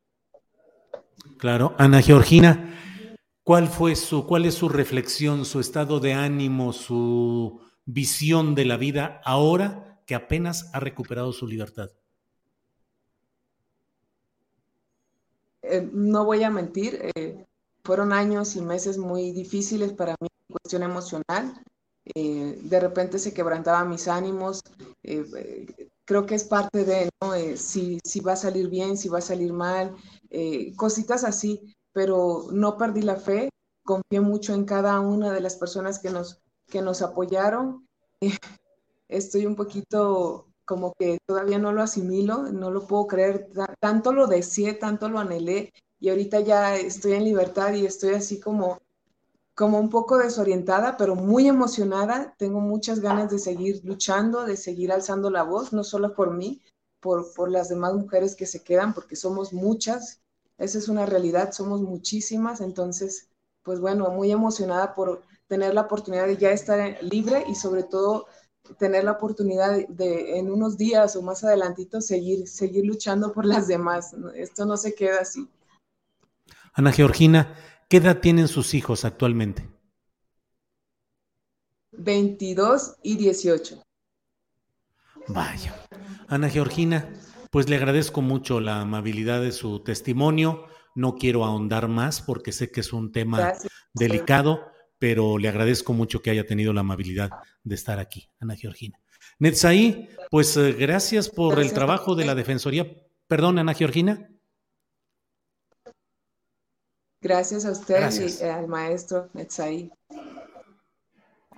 Claro, 1.38 1.74
Ana 1.78 2.02
Georgina, 2.02 2.74
¿cuál 3.44 3.68
fue 3.68 3.96
su, 3.96 4.26
cuál 4.26 4.44
es 4.44 4.54
su 4.54 4.68
reflexión, 4.68 5.44
su 5.44 5.60
estado 5.60 6.00
de 6.00 6.14
ánimo, 6.14 6.72
su 6.72 7.60
visión 7.84 8.54
de 8.54 8.64
la 8.64 8.76
vida 8.76 9.20
ahora 9.24 10.02
que 10.06 10.14
apenas 10.14 10.70
ha 10.74 10.80
recuperado 10.80 11.32
su 11.32 11.46
libertad? 11.46 11.90
Eh, 15.70 15.88
no 15.92 16.24
voy 16.24 16.42
a 16.42 16.50
mentir, 16.50 17.10
eh, 17.14 17.46
fueron 17.84 18.12
años 18.12 18.56
y 18.56 18.60
meses 18.60 18.98
muy 18.98 19.32
difíciles 19.32 19.92
para 19.92 20.16
mí 20.20 20.28
cuestión 20.50 20.82
emocional. 20.82 21.62
Eh, 22.14 22.58
de 22.62 22.80
repente 22.80 23.18
se 23.18 23.32
quebrantaban 23.32 23.88
mis 23.88 24.08
ánimos. 24.08 24.60
Creo 26.04 26.26
que 26.26 26.34
es 26.34 26.44
parte 26.44 26.84
de, 26.84 27.08
¿no? 27.22 27.32
Si, 27.56 28.00
si, 28.04 28.20
va 28.20 28.32
a 28.32 28.36
salir 28.36 28.68
bien, 28.68 28.96
si 28.96 29.08
va 29.08 29.18
a 29.18 29.22
salir 29.22 29.52
mal, 29.52 29.94
cositas 30.76 31.22
así, 31.22 31.76
pero 31.92 32.48
no 32.50 32.76
perdí 32.76 33.02
la 33.02 33.16
fe, 33.16 33.48
confié 33.84 34.20
mucho 34.20 34.54
en 34.54 34.64
cada 34.64 34.98
una 34.98 35.32
de 35.32 35.40
las 35.40 35.54
personas 35.54 36.00
que 36.00 36.10
nos, 36.10 36.40
que 36.66 36.82
nos 36.82 37.00
apoyaron. 37.02 37.86
estoy 39.08 39.46
un 39.46 39.54
poquito 39.54 40.49
como 40.70 40.94
que 40.94 41.18
todavía 41.26 41.58
no 41.58 41.72
lo 41.72 41.82
asimilo, 41.82 42.44
no 42.44 42.70
lo 42.70 42.86
puedo 42.86 43.08
creer, 43.08 43.50
tanto 43.80 44.12
lo 44.12 44.28
deseé, 44.28 44.74
tanto 44.74 45.08
lo 45.08 45.18
anhelé 45.18 45.72
y 45.98 46.10
ahorita 46.10 46.38
ya 46.42 46.76
estoy 46.76 47.14
en 47.14 47.24
libertad 47.24 47.74
y 47.74 47.86
estoy 47.86 48.14
así 48.14 48.38
como 48.38 48.78
como 49.56 49.80
un 49.80 49.90
poco 49.90 50.16
desorientada, 50.16 50.96
pero 50.96 51.16
muy 51.16 51.48
emocionada. 51.48 52.36
Tengo 52.38 52.60
muchas 52.60 53.00
ganas 53.00 53.32
de 53.32 53.40
seguir 53.40 53.80
luchando, 53.84 54.44
de 54.44 54.56
seguir 54.56 54.92
alzando 54.92 55.28
la 55.28 55.42
voz, 55.42 55.72
no 55.72 55.82
solo 55.82 56.14
por 56.14 56.32
mí, 56.32 56.62
por, 57.00 57.34
por 57.34 57.50
las 57.50 57.68
demás 57.68 57.92
mujeres 57.94 58.36
que 58.36 58.46
se 58.46 58.62
quedan, 58.62 58.94
porque 58.94 59.16
somos 59.16 59.52
muchas. 59.52 60.20
Esa 60.56 60.78
es 60.78 60.88
una 60.88 61.04
realidad, 61.04 61.50
somos 61.50 61.80
muchísimas. 61.80 62.60
Entonces, 62.60 63.28
pues 63.64 63.80
bueno, 63.80 64.08
muy 64.10 64.30
emocionada 64.30 64.94
por 64.94 65.22
tener 65.48 65.74
la 65.74 65.82
oportunidad 65.82 66.28
de 66.28 66.36
ya 66.36 66.52
estar 66.52 67.02
libre 67.02 67.44
y 67.48 67.56
sobre 67.56 67.82
todo 67.82 68.26
tener 68.78 69.04
la 69.04 69.12
oportunidad 69.12 69.86
de, 69.88 70.38
en 70.38 70.50
unos 70.50 70.76
días 70.76 71.16
o 71.16 71.22
más 71.22 71.44
adelantito 71.44 72.00
seguir, 72.00 72.46
seguir 72.48 72.84
luchando 72.86 73.32
por 73.32 73.44
las 73.44 73.66
demás. 73.68 74.14
Esto 74.34 74.64
no 74.66 74.76
se 74.76 74.94
queda 74.94 75.20
así. 75.20 75.48
Ana 76.74 76.92
Georgina, 76.92 77.54
¿Qué 77.90 77.96
edad 77.96 78.20
tienen 78.20 78.46
sus 78.46 78.72
hijos 78.74 79.04
actualmente? 79.04 79.68
22 81.90 82.98
y 83.02 83.16
18. 83.16 83.82
Vaya. 85.26 85.74
Ana 86.28 86.48
Georgina, 86.48 87.12
pues 87.50 87.68
le 87.68 87.74
agradezco 87.74 88.22
mucho 88.22 88.60
la 88.60 88.80
amabilidad 88.80 89.42
de 89.42 89.50
su 89.50 89.80
testimonio. 89.80 90.66
No 90.94 91.16
quiero 91.16 91.44
ahondar 91.44 91.88
más 91.88 92.22
porque 92.22 92.52
sé 92.52 92.70
que 92.70 92.78
es 92.78 92.92
un 92.92 93.10
tema 93.10 93.54
delicado, 93.92 94.69
pero 95.00 95.38
le 95.38 95.48
agradezco 95.48 95.94
mucho 95.94 96.20
que 96.20 96.30
haya 96.30 96.46
tenido 96.46 96.72
la 96.74 96.82
amabilidad 96.82 97.30
de 97.64 97.74
estar 97.74 97.98
aquí, 97.98 98.28
Ana 98.38 98.54
Georgina. 98.54 99.00
Netzaí, 99.38 100.10
pues 100.30 100.56
eh, 100.58 100.72
gracias 100.74 101.30
por 101.30 101.58
el 101.58 101.72
trabajo 101.72 102.14
de 102.14 102.26
la 102.26 102.34
Defensoría. 102.34 102.86
Perdón, 103.26 103.58
Ana 103.58 103.72
Georgina. 103.72 104.28
Gracias 107.22 107.64
a 107.64 107.72
usted 107.72 108.10
y 108.20 108.44
al 108.44 108.68
maestro 108.68 109.30
Netzaí. 109.32 109.90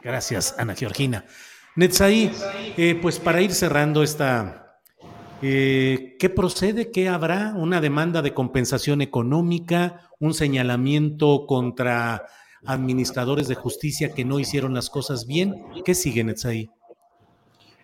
Gracias, 0.02 0.54
Ana 0.56 0.76
Georgina. 0.76 1.26
Netzaí, 1.74 2.30
eh, 2.76 2.96
pues 3.02 3.18
para 3.18 3.40
ir 3.40 3.52
cerrando 3.52 4.04
esta, 4.04 4.78
eh, 5.42 6.16
¿qué 6.20 6.30
procede? 6.30 6.92
¿Qué 6.92 7.08
habrá? 7.08 7.54
¿Una 7.56 7.80
demanda 7.80 8.22
de 8.22 8.34
compensación 8.34 9.00
económica? 9.02 10.10
¿Un 10.20 10.32
señalamiento 10.32 11.46
contra 11.48 12.26
administradores 12.64 13.48
de 13.48 13.54
justicia 13.54 14.12
que 14.12 14.24
no 14.24 14.38
hicieron 14.38 14.74
las 14.74 14.90
cosas 14.90 15.26
bien? 15.26 15.64
¿Qué 15.84 15.94
sigue, 15.94 16.24
Netzaí? 16.24 16.70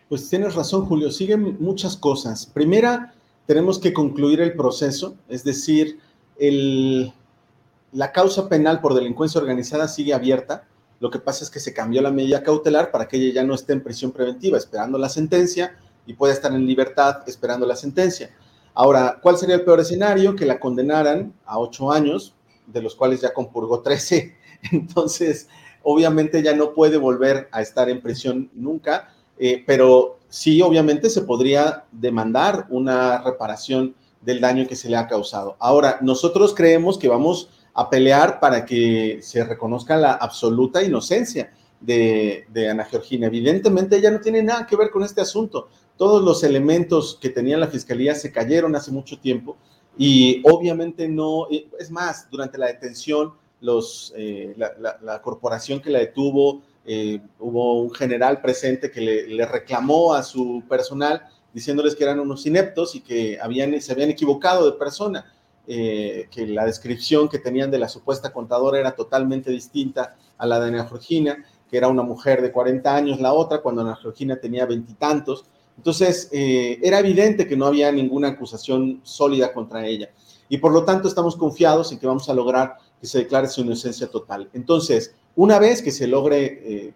Pues 0.09 0.29
tienes 0.29 0.55
razón, 0.55 0.87
Julio. 0.87 1.11
Siguen 1.11 1.57
muchas 1.61 1.97
cosas. 1.97 2.47
Primera, 2.47 3.15
tenemos 3.47 3.79
que 3.79 3.93
concluir 3.93 4.41
el 4.41 4.55
proceso, 4.55 5.17
es 5.29 5.45
decir, 5.45 5.99
la 6.39 8.13
causa 8.13 8.49
penal 8.49 8.81
por 8.81 8.95
delincuencia 8.95 9.41
organizada 9.41 9.89
sigue 9.89 10.15
abierta. 10.15 10.67
Lo 11.01 11.11
que 11.11 11.19
pasa 11.19 11.45
es 11.45 11.51
que 11.51 11.61
se 11.61 11.73
cambió 11.73 12.03
la 12.03 12.11
medida 12.11 12.43
cautelar 12.43 12.91
para 12.91 13.07
que 13.07 13.17
ella 13.17 13.35
ya 13.35 13.45
no 13.45 13.55
esté 13.55 13.73
en 13.73 13.83
prisión 13.83 14.13
preventiva 14.13 14.59
esperando 14.59 14.99
la 14.99 15.09
sentencia 15.09 15.77
y 16.07 16.15
pueda 16.15 16.33
estar 16.33 16.53
en 16.53 16.67
libertad 16.67 17.23
esperando 17.27 17.67
la 17.67 17.77
sentencia. 17.77 18.31
Ahora, 18.75 19.19
¿cuál 19.21 19.37
sería 19.37 19.57
el 19.57 19.65
peor 19.65 19.81
escenario? 19.81 20.35
Que 20.37 20.47
la 20.47 20.59
condenaran 20.61 21.35
a 21.45 21.59
ocho 21.59 21.93
años, 21.93 22.35
de 22.67 22.83
los 22.83 22.95
cuales 22.95 23.21
ya 23.21 23.35
compurgó 23.35 23.81
trece. 23.81 24.37
Entonces, 24.73 25.49
obviamente 25.83 26.43
ya 26.43 26.55
no 26.55 26.73
puede 26.75 26.97
volver 26.97 27.49
a 27.53 27.63
estar 27.63 27.89
en 27.89 28.01
prisión 28.01 28.51
nunca, 28.55 29.15
eh, 29.39 29.63
pero 29.67 30.19
sí, 30.29 30.61
obviamente 30.63 31.11
se 31.11 31.23
podría 31.23 31.85
demandar 31.93 32.67
una 32.71 33.23
reparación 33.23 33.95
del 34.21 34.41
daño 34.41 34.67
que 34.67 34.77
se 34.77 34.89
le 34.89 34.97
ha 34.97 35.07
causado. 35.07 35.57
Ahora, 35.59 35.99
nosotros 36.03 36.55
creemos 36.55 36.99
que 36.99 37.09
vamos 37.09 37.51
a 37.75 37.89
pelear 37.89 38.41
para 38.41 38.65
que 38.65 39.21
se 39.23 39.45
reconozca 39.45 39.97
la 39.97 40.13
absoluta 40.13 40.83
inocencia 40.83 41.53
de, 41.81 42.69
Ana 42.69 42.85
Georgina. 42.85 43.29
Evidentemente 43.29 43.97
ella 43.97 44.11
no 44.11 44.21
tiene 44.21 44.43
nada 44.43 44.67
que 44.67 44.77
ver 44.77 44.91
con 44.91 45.05
este 45.05 45.21
asunto. 45.21 45.69
Todos 45.97 46.23
los 46.25 46.43
elementos 46.43 47.19
que 47.21 47.31
tenía 47.31 47.57
la 47.57 47.69
fiscalía 47.69 48.15
se 48.15 48.33
cayeron 48.33 48.75
hace 48.75 48.91
mucho 48.91 49.19
tiempo 49.21 49.57
y 49.97 50.43
obviamente 50.45 51.09
no, 51.09 51.47
es 51.79 51.91
más, 51.91 52.29
durante 52.31 52.59
la 52.59 52.67
detención, 52.67 53.33
eh, 53.61 54.55
la, 54.57 55.23
corporación 55.23 55.81
que 55.81 55.91
la 55.91 55.99
detuvo, 55.99 56.63
eh, 56.85 57.21
hubo 57.41 57.83
un 57.83 57.91
general 57.91 58.41
presente 58.41 58.91
que 58.91 59.01
le, 59.01 59.47
reclamó 59.47 60.15
a 60.15 60.23
su 60.23 60.63
personal 60.69 61.23
diciéndoles 61.53 61.97
que 61.97 62.05
eran 62.05 62.21
unos 62.21 62.47
ineptos 62.47 62.95
y 62.95 63.01
que 63.01 63.39
habían, 63.41 63.81
se 63.81 63.93
habían 63.93 64.11
equivocado 64.11 64.71
de 64.71 64.79
persona, 64.79 65.33
eh, 65.67 66.29
que 66.31 66.47
la 66.47 66.65
descripción 66.67 67.29
que 67.29 67.39
tenían 67.39 67.71
de 67.71 67.79
la 67.79 67.89
supuesta 67.89 68.33
contadora 68.33 68.79
era 68.79 68.93
totalmente 68.95 69.51
distinta 69.51 70.17
a 70.37 70.47
la 70.47 70.61
de 70.61 70.69
Ana 70.69 70.87
Georgina, 70.87 71.45
que 71.69 71.77
era 71.77 71.89
una 71.89 72.03
mujer 72.03 72.43
de 72.43 72.53
40 72.53 72.95
años 72.95 73.21
la 73.21 73.33
otra, 73.33 73.61
cuando 73.61 73.83
Ana 73.83 73.97
Georgina 73.97 74.37
tenía 74.37 74.67
veintitantos. 74.67 75.47
Entonces, 75.77 76.29
era 76.33 76.99
evidente 76.99 77.47
que 77.47 77.57
no 77.57 77.67
había 77.67 77.93
ninguna 77.93 78.29
acusación 78.29 79.01
sólida 79.03 79.53
contra 79.53 79.87
ella. 79.87 80.11
Y 80.49 80.59
por 80.59 80.73
lo 80.73 80.85
tanto, 80.85 81.09
estamos 81.09 81.37
confiados 81.37 81.93
en 81.93 81.99
que 81.99 82.07
vamos 82.07 82.29
a 82.29 82.35
lograr 82.35 82.77
que 83.01 83.07
se 83.07 83.19
declare 83.19 83.49
su 83.49 83.61
inocencia 83.61 84.09
total. 84.09 84.49
Entonces, 84.53 85.15
una 85.37 85.59
vez 85.59 85.83
que 85.83 85.93
se 85.93 86.07
logre 86.07 86.45
eh, 86.65 86.95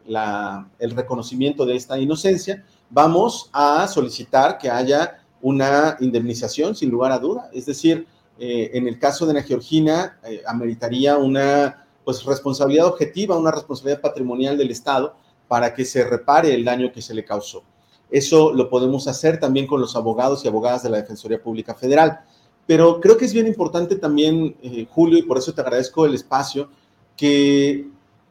el 0.79 0.91
reconocimiento 0.93 1.65
de 1.65 1.77
esta 1.77 1.99
inocencia, 1.99 2.65
vamos 2.91 3.51
a 3.53 3.87
solicitar 3.89 4.59
que 4.59 4.69
haya 4.69 5.23
una 5.41 5.97
indemnización 6.01 6.75
sin 6.75 6.91
lugar 6.91 7.13
a 7.13 7.19
duda. 7.19 7.51
Es 7.53 7.67
decir, 7.67 8.07
eh, 8.39 8.71
en 8.75 8.89
el 8.89 8.99
caso 8.99 9.27
de 9.27 9.33
Ana 9.33 9.43
Georgina, 9.43 10.19
ameritaría 10.47 11.17
una 11.19 11.87
pues, 12.05 12.25
responsabilidad 12.25 12.87
objetiva, 12.87 13.39
una 13.39 13.51
responsabilidad 13.51 14.01
patrimonial 14.01 14.59
del 14.59 14.71
Estado 14.71 15.15
para 15.49 15.75
que 15.75 15.85
se 15.85 16.05
repare 16.05 16.55
el 16.55 16.65
daño 16.65 16.93
que 16.93 17.03
se 17.03 17.15
le 17.15 17.25
causó. 17.25 17.63
Eso 18.11 18.53
lo 18.53 18.69
podemos 18.69 19.09
hacer 19.09 19.41
también 19.41 19.67
con 19.67 19.81
los 19.81 19.97
abogados 19.97 20.45
y 20.45 20.49
abogadas 20.49 20.83
de 20.83 20.91
la 20.91 20.99
Defensoría 20.99 21.43
Pública 21.43 21.75
Federal. 21.75 22.21
Pero 22.67 23.01
creo 23.01 23.17
que 23.17 23.25
es 23.25 23.33
bien 23.33 23.47
importante 23.47 23.97
también, 23.97 24.57
eh, 24.63 24.87
Julio, 24.91 25.19
y 25.19 25.23
por 25.23 25.39
eso 25.39 25.53
te 25.53 25.61
agradezco 25.61 26.07
el 26.07 26.15
espacio, 26.15 26.69
que 27.17 27.89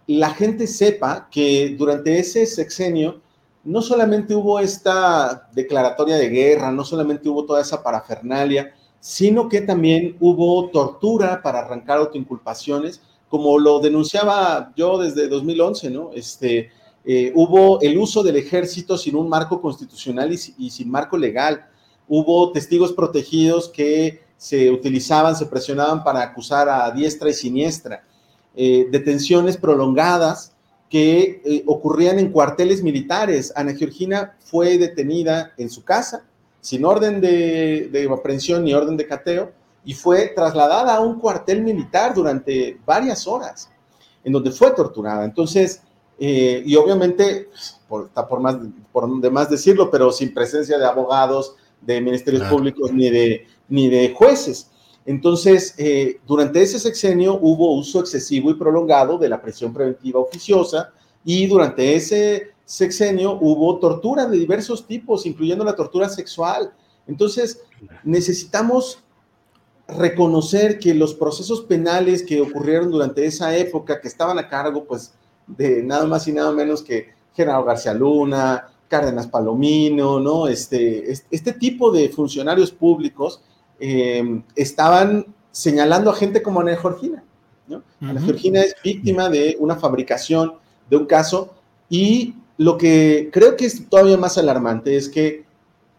la 0.07 0.31
gente 0.31 0.67
sepa 0.67 1.27
que 1.29 1.75
durante 1.77 2.17
ese 2.17 2.45
sexenio 2.45 3.21
no 3.63 3.81
solamente 3.81 4.33
hubo 4.33 4.59
esta 4.59 5.49
declaratoria 5.53 6.17
de 6.17 6.29
guerra, 6.29 6.71
no 6.71 6.83
solamente 6.83 7.29
hubo 7.29 7.45
toda 7.45 7.61
esa 7.61 7.83
parafernalia, 7.83 8.73
sino 8.99 9.49
que 9.49 9.61
también 9.61 10.15
hubo 10.19 10.69
tortura 10.69 11.41
para 11.41 11.59
arrancar 11.59 11.97
autoinculpaciones, 11.99 13.01
como 13.29 13.57
lo 13.59 13.79
denunciaba 13.79 14.73
yo 14.75 14.97
desde 14.97 15.27
2011, 15.27 15.89
¿no? 15.89 16.11
Este, 16.13 16.69
eh, 17.03 17.31
hubo 17.35 17.81
el 17.81 17.97
uso 17.97 18.21
del 18.21 18.35
ejército 18.35 18.97
sin 18.97 19.15
un 19.15 19.27
marco 19.27 19.61
constitucional 19.61 20.31
y, 20.31 20.69
sin 20.69 20.89
marco 20.89 21.17
legal. 21.17 21.65
Hubo 22.07 22.51
testigos 22.51 22.93
protegidos 22.93 23.69
que 23.69 24.23
se 24.37 24.71
utilizaban, 24.71 25.35
se 25.35 25.45
presionaban 25.45 26.03
para 26.03 26.21
acusar 26.21 26.67
a 26.67 26.89
diestra 26.91 27.29
y 27.29 27.33
siniestra. 27.33 28.03
Eh, 28.55 28.87
detenciones 28.91 29.55
prolongadas 29.55 30.53
que 30.89 31.41
eh, 31.45 31.63
ocurrían 31.67 32.19
en 32.19 32.31
cuarteles 32.31 32.83
militares. 32.83 33.53
Ana 33.55 33.73
Georgina 33.73 34.35
fue 34.39 34.77
detenida 34.77 35.53
en 35.57 35.69
su 35.69 35.83
casa, 35.83 36.25
sin 36.59 36.83
orden 36.83 37.21
de, 37.21 37.89
de 37.91 38.09
aprehensión 38.11 38.63
ni 38.63 38.73
orden 38.73 38.97
de 38.97 39.07
cateo, 39.07 39.51
y 39.85 39.93
fue 39.93 40.33
trasladada 40.35 40.95
a 40.95 40.99
un 40.99 41.19
cuartel 41.19 41.61
militar 41.61 42.13
durante 42.13 42.77
varias 42.85 43.25
horas, 43.25 43.69
en 44.23 44.33
donde 44.33 44.51
fue 44.51 44.71
torturada. 44.71 45.23
Entonces, 45.23 45.81
eh, 46.19 46.61
y 46.65 46.75
obviamente, 46.75 47.49
por, 47.87 48.05
está 48.05 48.27
por 48.27 48.39
más, 48.41 48.57
por 48.91 49.09
de 49.19 49.29
más 49.31 49.49
decirlo, 49.49 49.89
pero 49.89 50.11
sin 50.11 50.33
presencia 50.33 50.77
de 50.77 50.85
abogados, 50.85 51.55
de 51.81 52.01
ministerios 52.01 52.43
públicos 52.47 52.91
ni 52.93 53.09
de, 53.09 53.47
ni 53.69 53.89
de 53.89 54.13
jueces. 54.13 54.69
Entonces, 55.05 55.73
eh, 55.77 56.19
durante 56.27 56.61
ese 56.61 56.79
sexenio 56.79 57.39
hubo 57.41 57.75
uso 57.75 57.99
excesivo 57.99 58.51
y 58.51 58.55
prolongado 58.55 59.17
de 59.17 59.29
la 59.29 59.41
presión 59.41 59.73
preventiva 59.73 60.19
oficiosa 60.19 60.91
y 61.25 61.47
durante 61.47 61.95
ese 61.95 62.51
sexenio 62.65 63.37
hubo 63.41 63.79
tortura 63.79 64.27
de 64.27 64.37
diversos 64.37 64.85
tipos, 64.85 65.25
incluyendo 65.25 65.65
la 65.65 65.75
tortura 65.75 66.07
sexual. 66.07 66.71
Entonces, 67.07 67.61
necesitamos 68.03 69.03
reconocer 69.87 70.79
que 70.79 70.93
los 70.93 71.13
procesos 71.13 71.61
penales 71.61 72.23
que 72.23 72.39
ocurrieron 72.39 72.91
durante 72.91 73.25
esa 73.25 73.55
época, 73.57 73.99
que 73.99 74.07
estaban 74.07 74.37
a 74.39 74.47
cargo, 74.47 74.85
pues, 74.85 75.13
de 75.47 75.83
nada 75.83 76.05
más 76.05 76.27
y 76.27 76.31
nada 76.31 76.51
menos 76.51 76.81
que 76.81 77.09
General 77.33 77.63
García 77.65 77.93
Luna, 77.93 78.71
Cárdenas 78.91 79.27
Palomino, 79.27 80.19
¿no? 80.19 80.47
Este, 80.47 81.09
este 81.09 81.53
tipo 81.53 81.91
de 81.91 82.09
funcionarios 82.09 82.71
públicos 82.71 83.41
eh, 83.79 84.43
estaban 84.55 85.25
señalando 85.51 86.11
a 86.11 86.15
gente 86.15 86.41
como 86.43 86.59
Ana 86.59 86.75
Georgina, 86.75 87.23
¿no? 87.67 87.81
Ana 88.01 88.21
Georgina 88.21 88.61
es 88.61 88.75
víctima 88.83 89.29
de 89.29 89.55
una 89.59 89.77
fabricación 89.77 90.53
de 90.89 90.97
un 90.97 91.05
caso 91.05 91.53
y 91.89 92.35
lo 92.57 92.77
que 92.77 93.29
creo 93.31 93.55
que 93.55 93.65
es 93.65 93.87
todavía 93.89 94.17
más 94.17 94.37
alarmante 94.37 94.95
es 94.97 95.07
que 95.09 95.45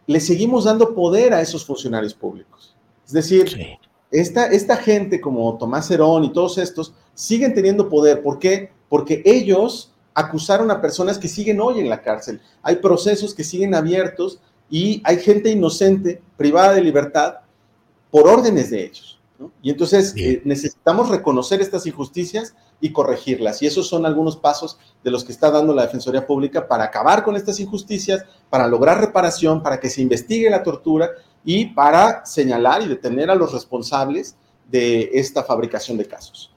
le 0.07 0.21
seguimos 0.21 0.65
dando 0.65 0.95
poder 0.95 1.33
a 1.33 1.41
esos 1.41 1.65
funcionarios 1.65 2.13
públicos. 2.13 2.77
Es 3.07 3.13
decir, 3.13 3.79
esta, 4.11 4.47
esta 4.47 4.77
gente 4.77 5.21
como 5.21 5.57
Tomás 5.57 5.91
Herón 5.91 6.25
y 6.25 6.33
todos 6.33 6.59
estos 6.59 6.93
siguen 7.15 7.55
teniendo 7.55 7.89
poder. 7.89 8.23
¿Por 8.23 8.39
qué? 8.39 8.71
porque 8.93 9.23
ellos 9.25 9.91
acusaron 10.15 10.71
a 10.71 10.81
personas 10.81 11.19
que 11.19 11.29
siguen 11.29 11.61
hoy 11.61 11.81
en 11.81 11.89
la 11.89 12.03
cárcel. 12.03 12.41
Hay 12.63 12.77
procesos 12.77 13.35
que 13.35 13.45
siguen 13.45 13.75
abiertos 13.75 14.41
y 14.71 15.03
hay 15.05 15.19
gente 15.19 15.51
inocente, 15.51 16.23
privada 16.37 16.75
de 16.75 16.83
libertad, 16.83 17.37
por 18.11 18.29
órdenes 18.29 18.71
de 18.71 18.85
ellos. 18.85 19.19
Y 19.63 19.71
entonces 19.71 20.15
eh, 20.17 20.43
necesitamos 20.45 21.09
reconocer 21.09 21.61
estas 21.61 21.87
injusticias 21.87 22.55
y 22.81 22.93
corregirlas. 22.93 23.63
Y 23.63 23.67
esos 23.67 23.89
son 23.89 24.07
algunos 24.07 24.37
pasos 24.37 24.79
de 25.03 25.11
los 25.11 25.25
que 25.25 25.33
está 25.33 25.51
dando 25.51 25.75
la 25.75 25.83
Defensoría 25.83 26.27
Pública 26.27 26.69
para 26.69 26.85
acabar 26.85 27.25
con 27.25 27.37
estas 27.37 27.59
injusticias, 27.61 28.25
para 28.51 28.69
lograr 28.69 29.01
reparación, 29.01 29.63
para 29.63 29.81
que 29.81 29.91
se 29.91 30.03
investigue 30.03 30.51
la 30.51 30.63
tortura 30.63 31.11
y 31.45 31.67
para 31.67 32.25
señalar 32.25 32.83
y 32.83 32.89
detener 32.89 33.31
a 33.31 33.35
los 33.35 33.53
responsables 33.53 34.37
de 34.69 35.11
esta 35.15 35.43
fabricación 35.43 35.97
de 35.99 36.07
casos. 36.07 36.52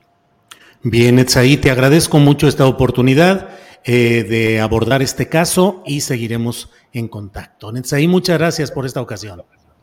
Bien, 0.87 1.17
Etsaí, 1.17 1.57
te 1.57 1.71
agradezco 1.71 2.19
mucho 2.19 2.47
esta 2.47 2.67
oportunidad 2.67 3.49
eh, 3.85 4.23
de 4.23 4.61
abordar 4.61 5.01
este 5.01 5.27
caso 5.27 5.81
y 5.83 6.01
seguiremos 6.01 6.69
en 6.93 7.07
contacto. 7.07 7.75
Etsaí, 7.75 8.07
muchas 8.07 8.37
gracias 8.37 8.69
por 8.69 8.85
esta 8.85 9.01
ocasión. 9.01 9.41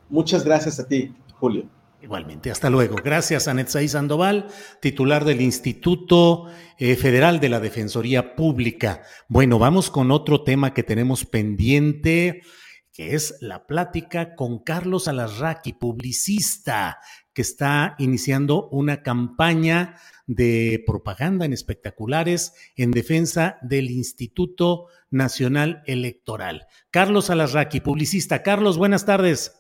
Muchas 0.09 0.45
gracias 0.45 0.79
a 0.79 0.87
ti, 0.87 1.13
Julio. 1.33 1.67
Igualmente, 2.01 2.53
hasta 2.53 2.71
luego. 2.71 2.95
Gracias 3.03 3.49
a 3.49 3.55
Netzaí 3.55 3.89
Sandoval, 3.89 4.47
titular 4.81 5.25
del 5.25 5.41
Instituto 5.41 6.47
eh, 6.79 6.95
Federal 6.95 7.41
de 7.41 7.49
la 7.49 7.59
Defensoría 7.59 8.37
Pública. 8.37 9.03
Bueno, 9.27 9.59
vamos 9.59 9.91
con 9.91 10.13
otro 10.13 10.45
tema 10.45 10.73
que 10.73 10.85
tenemos 10.85 11.25
pendiente, 11.25 12.43
que 12.93 13.17
es 13.17 13.39
la 13.41 13.67
plática 13.67 14.37
con 14.37 14.61
Carlos 14.61 15.09
Alarraqui, 15.09 15.73
publicista, 15.73 17.01
que 17.35 17.43
está 17.43 17.95
iniciando 17.99 18.69
una 18.69 19.03
campaña 19.03 19.97
de 20.27 20.83
propaganda 20.87 21.45
en 21.45 21.53
espectaculares 21.53 22.55
en 22.77 22.91
defensa 22.91 23.59
del 23.63 23.91
Instituto 23.91 24.87
Nacional 25.11 25.83
Electoral. 25.87 26.67
Carlos 26.91 27.31
Alarraqui, 27.31 27.81
publicista. 27.81 28.43
Carlos, 28.43 28.79
buenas 28.79 29.05
tardes. 29.05 29.53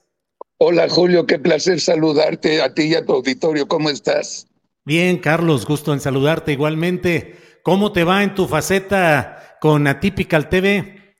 Hola 0.58 0.88
Julio, 0.88 1.26
qué 1.26 1.38
placer 1.38 1.80
saludarte 1.80 2.62
a 2.62 2.72
ti 2.72 2.84
y 2.84 2.94
a 2.94 3.04
tu 3.04 3.12
auditorio. 3.12 3.66
¿Cómo 3.66 3.90
estás? 3.90 4.46
Bien, 4.84 5.18
Carlos, 5.18 5.66
gusto 5.66 5.92
en 5.92 6.00
saludarte 6.00 6.52
igualmente. 6.52 7.36
¿Cómo 7.62 7.92
te 7.92 8.04
va 8.04 8.22
en 8.22 8.34
tu 8.34 8.46
faceta 8.46 9.56
con 9.60 9.86
Atypical 9.86 10.48
TV? 10.48 11.16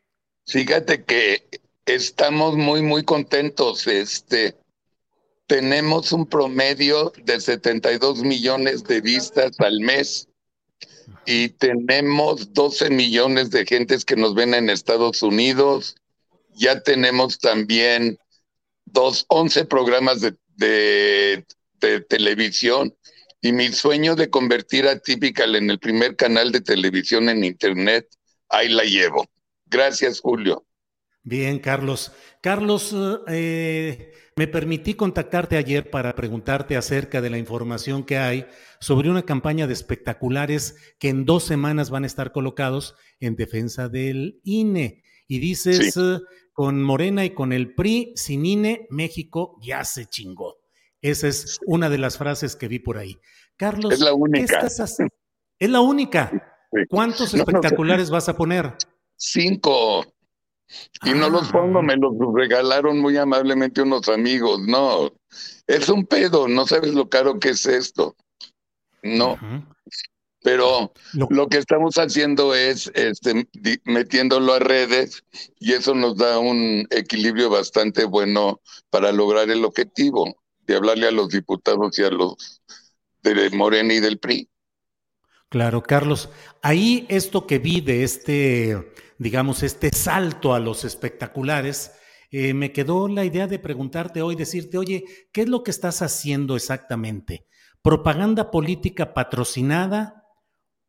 Fíjate 0.47 1.05
que 1.05 1.49
estamos 1.87 2.57
muy, 2.57 2.83
muy 2.83 3.05
contentos. 3.05 3.87
Este, 3.87 4.57
tenemos 5.47 6.13
un 6.13 6.27
promedio 6.27 7.13
de 7.25 7.41
72 7.41 8.23
millones 8.23 8.85
de 8.85 9.01
vistas 9.01 9.59
al 9.61 9.81
mes 9.81 10.29
y 11.27 11.51
tenemos 11.51 12.53
12 12.53 12.91
millones 12.91 13.51
de 13.51 13.67
gentes 13.67 14.05
que 14.05 14.17
nos 14.17 14.35
ven 14.35 14.55
en 14.55 14.71
Estados 14.71 15.23
Unidos. 15.23 15.97
Ya 16.55 16.83
tenemos 16.83 17.39
también 17.39 18.19
dos, 18.85 19.25
11 19.29 19.65
programas 19.67 20.21
de, 20.21 20.37
de, 21.81 22.01
televisión 22.09 22.95
Y 23.41 23.53
mi 23.53 23.73
sueño 23.73 24.15
de 24.15 24.31
convertir 24.31 24.87
a 24.87 24.99
Typical 24.99 25.57
en 25.57 25.71
el 25.71 25.79
primer 25.79 26.15
canal 26.15 26.53
de 26.53 26.61
televisión 26.61 27.29
en 27.29 27.43
Internet, 27.43 28.09
ahí 28.49 28.69
la 28.69 28.85
llevo. 28.85 29.27
Gracias, 29.67 30.21
Julio. 30.21 30.65
Bien, 31.25 31.59
Carlos. 31.59 32.13
Carlos, 32.41 32.95
eh, 33.29 34.13
me 34.37 34.47
permití 34.47 34.95
contactarte 34.95 35.57
ayer 35.57 35.91
para 35.91 36.15
preguntarte 36.15 36.77
acerca 36.77 37.21
de 37.21 37.31
la 37.31 37.39
información 37.39 38.05
que 38.05 38.19
hay 38.19 38.47
sobre 38.81 39.11
una 39.11 39.23
campaña 39.23 39.67
de 39.67 39.75
espectaculares 39.75 40.77
que 40.99 41.09
en 41.09 41.25
dos 41.25 41.45
semanas 41.45 41.91
van 41.91 42.05
a 42.05 42.07
estar 42.07 42.33
colocados 42.33 42.95
en 43.21 43.37
defensa 43.37 43.89
del 43.89 44.41
INE. 44.45 45.03
Y 45.29 45.39
dices, 45.39 45.97
eh, 45.97 46.19
con 46.53 46.83
Morena 46.83 47.25
y 47.25 47.31
con 47.31 47.53
el 47.53 47.75
PRI, 47.75 48.13
sin 48.17 48.45
INE, 48.47 48.87
México 48.91 49.59
ya 49.63 49.85
se 49.85 50.07
chingó. 50.07 50.57
Esa 51.01 51.29
es 51.29 51.59
una 51.67 51.91
de 51.91 51.99
las 51.99 52.17
frases 52.17 52.57
que 52.57 52.69
vi 52.69 52.79
por 52.79 52.97
ahí. 52.97 53.19
Carlos, 53.57 53.93
es 53.93 54.01
la 54.01 54.15
única. 54.15 54.67
Es 55.59 55.71
la 55.71 55.81
única. 55.81 56.31
¿Cuántos 56.89 57.35
espectaculares 57.35 58.11
vas 58.11 58.29
a 58.29 58.37
poner? 58.37 58.75
Cinco. 59.17 60.12
Y 61.05 61.11
no 61.11 61.29
los 61.29 61.49
pongo, 61.51 61.81
ah. 61.81 61.83
me 61.83 61.97
los 61.97 62.13
regalaron 62.35 62.99
muy 62.99 63.17
amablemente 63.17 63.83
unos 63.83 64.09
amigos. 64.09 64.61
No, 64.61 65.13
es 65.67 65.89
un 65.89 66.07
pedo, 66.07 66.49
no 66.49 66.67
sabes 66.67 66.95
lo 66.95 67.09
caro 67.09 67.39
que 67.39 67.51
es 67.51 67.67
esto. 67.67 68.17
No. 69.03 69.39
Pero 70.43 70.93
lo, 71.13 71.49
que 71.49 71.59
estamos 71.59 71.95
haciendo 71.97 72.55
es 72.55 72.91
este, 72.95 73.49
metiéndolo 73.85 74.55
a 74.55 74.59
redes 74.59 75.23
y 75.61 75.73
eso 75.73 75.95
nos 75.95 76.17
da 76.17 76.39
un 76.39 76.87
equilibrio 76.91 77.49
bastante 77.49 78.05
bueno 78.05 78.61
para 78.91 79.13
lograr 79.13 79.51
el 79.51 79.65
objetivo 79.65 80.35
de 80.67 80.77
hablarle 80.77 81.07
a 81.07 81.13
los 81.13 81.29
diputados 81.29 81.97
y 81.99 82.03
a 82.03 82.11
los 82.11 82.61
de 83.23 83.51
Morena 83.51 83.95
y 83.95 84.01
del 84.01 84.19
PRI. 84.19 84.49
Claro, 85.49 85.83
Carlos. 85.83 86.29
Ahí 86.61 87.07
esto 87.09 87.47
que 87.47 87.59
vi 87.59 87.81
de 87.81 88.03
este, 88.03 88.93
digamos, 89.23 89.63
este 89.63 89.91
salto 89.91 90.55
a 90.55 90.61
los 90.61 90.85
espectaculares, 90.85 91.93
eh, 92.31 92.55
me 92.55 92.73
quedó 92.73 93.09
la 93.09 93.25
idea 93.25 93.47
de 93.47 93.59
preguntarte 93.59 94.23
hoy, 94.23 94.37
decirte, 94.37 94.79
oye, 94.79 95.05
¿qué 95.33 95.43
es 95.43 95.49
lo 95.49 95.63
que 95.63 95.71
estás 95.71 96.03
haciendo 96.03 96.57
exactamente? 96.57 97.47
¿Propaganda 97.83 98.51
política 98.51 99.15
patrocinada? 99.15 100.23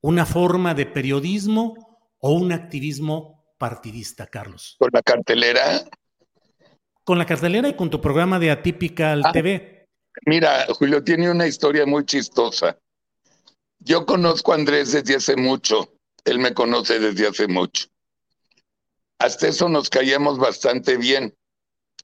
una 0.03 0.25
forma 0.25 0.73
de 0.73 0.85
periodismo 0.85 2.01
o 2.19 2.33
un 2.33 2.51
activismo 2.51 3.45
partidista, 3.57 4.27
Carlos? 4.27 4.75
Con 4.77 4.89
la 4.91 5.01
cartelera. 5.01 5.85
Con 7.05 7.17
la 7.17 7.25
cartelera 7.25 7.69
y 7.69 7.75
con 7.75 7.89
tu 7.89 8.01
programa 8.01 8.37
de 8.37 8.51
Atípica 8.51 9.13
al 9.13 9.23
ah, 9.25 9.31
TV. 9.31 9.87
Mira, 10.25 10.65
Julio, 10.77 11.03
tiene 11.03 11.31
una 11.31 11.47
historia 11.47 11.85
muy 11.85 12.05
chistosa. 12.05 12.77
Yo 13.79 14.05
conozco 14.05 14.51
a 14.51 14.55
Andrés 14.55 14.91
desde 14.91 15.15
hace 15.15 15.37
mucho. 15.37 15.93
Él 16.25 16.39
me 16.39 16.53
conoce 16.53 16.99
desde 16.99 17.27
hace 17.27 17.47
mucho. 17.47 17.87
Hasta 19.23 19.47
eso 19.47 19.69
nos 19.69 19.89
caíamos 19.89 20.37
bastante 20.37 20.97
bien, 20.97 21.33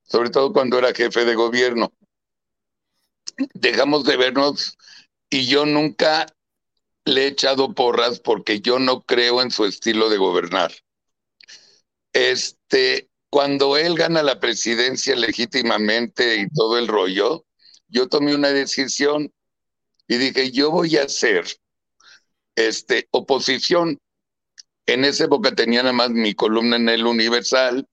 sobre 0.03 0.29
todo 0.29 0.53
cuando 0.53 0.77
era 0.77 0.93
jefe 0.93 1.25
de 1.25 1.35
gobierno. 1.35 1.91
Dejamos 3.53 4.05
de 4.05 4.15
vernos 4.15 4.77
y 5.29 5.45
yo 5.45 5.65
nunca 5.65 6.27
le 7.03 7.25
he 7.25 7.27
echado 7.27 7.73
porras 7.73 8.21
porque 8.21 8.61
yo 8.61 8.79
no 8.79 9.01
creo 9.01 9.41
en 9.41 9.51
su 9.51 9.65
estilo 9.65 10.07
de 10.07 10.15
gobernar. 10.15 10.71
Este, 12.13 13.09
cuando 13.29 13.75
él 13.75 13.95
gana 13.95 14.23
la 14.23 14.39
presidencia 14.39 15.13
legítimamente 15.17 16.37
y 16.37 16.47
todo 16.47 16.77
el 16.77 16.87
rollo, 16.87 17.45
yo 17.89 18.07
tomé 18.07 18.33
una 18.33 18.51
decisión 18.51 19.29
y 20.07 20.15
dije, 20.15 20.51
yo 20.51 20.71
voy 20.71 20.95
a 20.95 21.03
hacer 21.03 21.45
este, 22.55 23.09
oposición. 23.11 23.99
En 24.85 25.05
esa 25.05 25.25
época 25.25 25.53
tenía 25.53 25.83
nada 25.83 25.93
más 25.93 26.09
mi 26.09 26.33
columna 26.33 26.75
en 26.75 26.89
el 26.89 27.05
Universal 27.05 27.87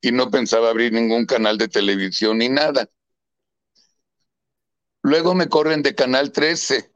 y 0.00 0.12
no 0.12 0.30
pensaba 0.30 0.70
abrir 0.70 0.92
ningún 0.92 1.26
canal 1.26 1.58
de 1.58 1.68
televisión 1.68 2.38
ni 2.38 2.48
nada. 2.48 2.88
Luego 5.02 5.34
me 5.34 5.48
corren 5.48 5.82
de 5.82 5.94
Canal 5.94 6.32
13 6.32 6.90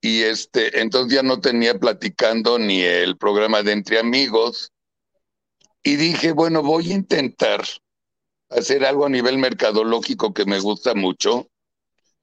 y 0.00 0.22
este, 0.22 0.80
entonces 0.80 1.14
ya 1.14 1.22
no 1.22 1.40
tenía 1.40 1.78
platicando 1.78 2.58
ni 2.58 2.82
el 2.82 3.16
programa 3.16 3.62
de 3.62 3.72
Entre 3.72 3.98
Amigos. 3.98 4.72
Y 5.82 5.96
dije, 5.96 6.32
bueno, 6.32 6.62
voy 6.62 6.90
a 6.90 6.94
intentar 6.94 7.64
hacer 8.50 8.84
algo 8.84 9.06
a 9.06 9.10
nivel 9.10 9.38
mercadológico 9.38 10.34
que 10.34 10.44
me 10.44 10.60
gusta 10.60 10.94
mucho, 10.94 11.48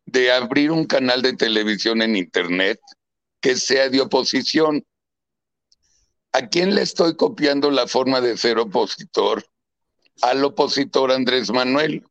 de 0.06 0.32
abrir 0.32 0.72
un 0.72 0.86
canal 0.86 1.22
de 1.22 1.34
televisión 1.34 2.02
en 2.02 2.16
Internet 2.16 2.80
que 3.42 3.56
sea 3.56 3.90
de 3.90 4.02
oposición. 4.02 4.86
¿A 6.32 6.48
quién 6.48 6.76
le 6.76 6.82
estoy 6.84 7.16
copiando 7.16 7.72
la 7.72 7.88
forma 7.88 8.22
de 8.22 8.38
ser 8.38 8.60
opositor? 8.60 9.46
Al 10.22 10.44
opositor 10.44 11.12
Andrés 11.12 11.52
Manuel. 11.52 12.06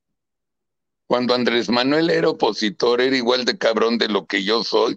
Cuando 1.06 1.34
Andrés 1.34 1.68
Manuel 1.68 2.10
era 2.10 2.28
opositor, 2.28 3.00
era 3.00 3.16
igual 3.16 3.44
de 3.44 3.56
cabrón 3.56 3.96
de 3.96 4.08
lo 4.08 4.26
que 4.26 4.44
yo 4.44 4.64
soy, 4.64 4.96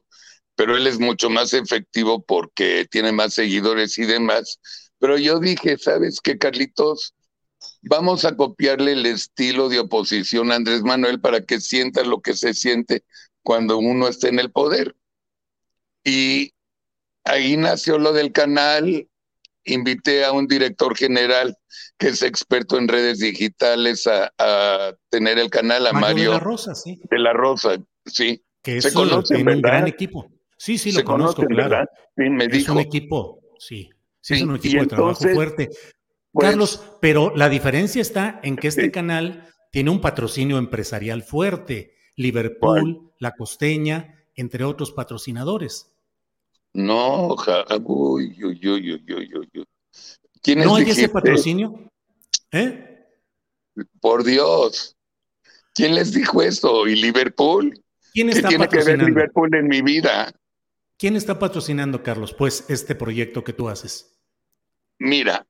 pero 0.55 0.76
él 0.76 0.88
es 0.88 0.99
mucho 0.99 1.30
más 1.30 1.53
efectivo 1.53 2.22
porque 2.24 2.86
tiene 2.89 3.11
más 3.11 3.34
seguidores 3.34 3.97
y 3.97 4.05
demás. 4.05 4.59
Pero 4.99 5.17
yo 5.17 5.39
dije, 5.39 5.78
¿sabes 5.78 6.19
qué, 6.22 6.38
Carlitos? 6.38 7.13
Vamos 7.84 8.26
a 8.26 8.36
copiarle 8.36 8.93
el 8.93 9.05
estilo 9.05 9.69
de 9.69 9.80
oposición 9.80 10.51
a 10.51 10.55
Andrés 10.55 10.82
Manuel 10.82 11.22
para 11.22 11.41
que 11.41 11.61
sienta 11.61 12.03
lo 12.03 12.22
que 12.22 12.34
se 12.34 12.53
siente 12.53 13.03
cuando 13.43 13.78
uno 13.78 14.07
está 14.07 14.30
en 14.30 14.39
el 14.39 14.51
poder. 14.51 14.95
Y 16.03 16.53
ahí 17.24 17.55
nació 17.57 17.99
lo 17.99 18.13
del 18.13 18.32
canal. 18.32 19.07
Invité 19.66 20.26
a 20.26 20.32
un 20.32 20.47
director 20.47 20.95
general 20.95 21.55
que 21.97 22.07
es 22.07 22.24
experto 22.24 22.78
en 22.78 22.88
redes 22.88 23.20
digitales 23.20 24.07
a, 24.07 24.95
tener 25.09 25.38
el 25.38 25.49
canal, 25.49 25.86
a 25.88 25.93
Mario, 25.93 26.32
de 26.32 26.38
la 26.38 26.39
Rosa, 26.39 26.76
sí. 26.76 26.99
De 27.09 27.20
la 27.20 27.34
Rosa, 27.34 27.78
sí. 28.05 28.43
Que 28.64 28.82
se 28.82 28.93
conoce 28.93 29.36
un 29.38 29.62
gran 29.62 29.88
equipo. 29.88 30.32
Sí, 30.57 30.78
sí, 30.78 30.91
lo 30.91 31.03
conozco, 31.03 31.43
claro. 31.45 31.88
me 32.16 32.45
es 32.45 32.70
un 32.70 32.80
equipo, 32.80 33.41
sí, 33.57 33.89
sí, 34.20 34.36
es 34.36 34.41
un 34.43 34.55
equipo 34.55 34.82
de 34.82 34.88
trabajo 34.88 35.28
fuerte. 35.34 35.70
Pues 36.32 36.47
Carlos, 36.47 36.84
pero 37.01 37.36
la 37.36 37.49
diferencia 37.49 38.01
está 38.01 38.39
en 38.43 38.55
que 38.55 38.68
este 38.68 38.91
canal 38.91 39.49
tiene 39.72 39.89
un 39.89 40.01
patrocinio 40.01 40.57
empresarial 40.57 41.24
fuerte. 41.24 41.95
Liverpool, 42.16 43.12
La 43.20 43.32
Costeña, 43.32 44.24
entre 44.36 44.64
otros 44.64 44.91
patrocinadores. 44.91 45.91
No, 46.74 47.36
uy, 47.84 48.38
uy, 48.43 48.67
uy, 48.67 48.93
uy, 48.93 49.34
uy, 49.36 49.67
¿Quién 50.41 50.59
¿No 50.59 50.76
hay 50.76 50.89
ese 50.89 51.09
patrocinio? 51.09 51.91
¿Eh? 52.51 53.07
Por 53.99 54.24
Dios. 54.24 54.95
¿Quién 55.74 55.95
les 55.95 56.13
dijo 56.13 56.41
eso? 56.41 56.88
¿Y 56.88 56.95
Liverpool? 56.95 57.80
¿Quién 58.13 58.30
está 58.30 58.49
¿Qué 58.49 58.55
tiene 58.55 58.69
que 58.69 58.84
ver 58.84 59.01
Liverpool 59.01 59.53
en 59.55 59.67
mi 59.67 59.82
vida? 59.82 60.34
¿Quién 60.97 61.15
está 61.15 61.39
patrocinando, 61.39 62.03
Carlos, 62.03 62.34
pues, 62.34 62.65
este 62.69 62.95
proyecto 62.95 63.43
que 63.43 63.53
tú 63.53 63.69
haces? 63.69 64.19
Mira, 64.99 65.45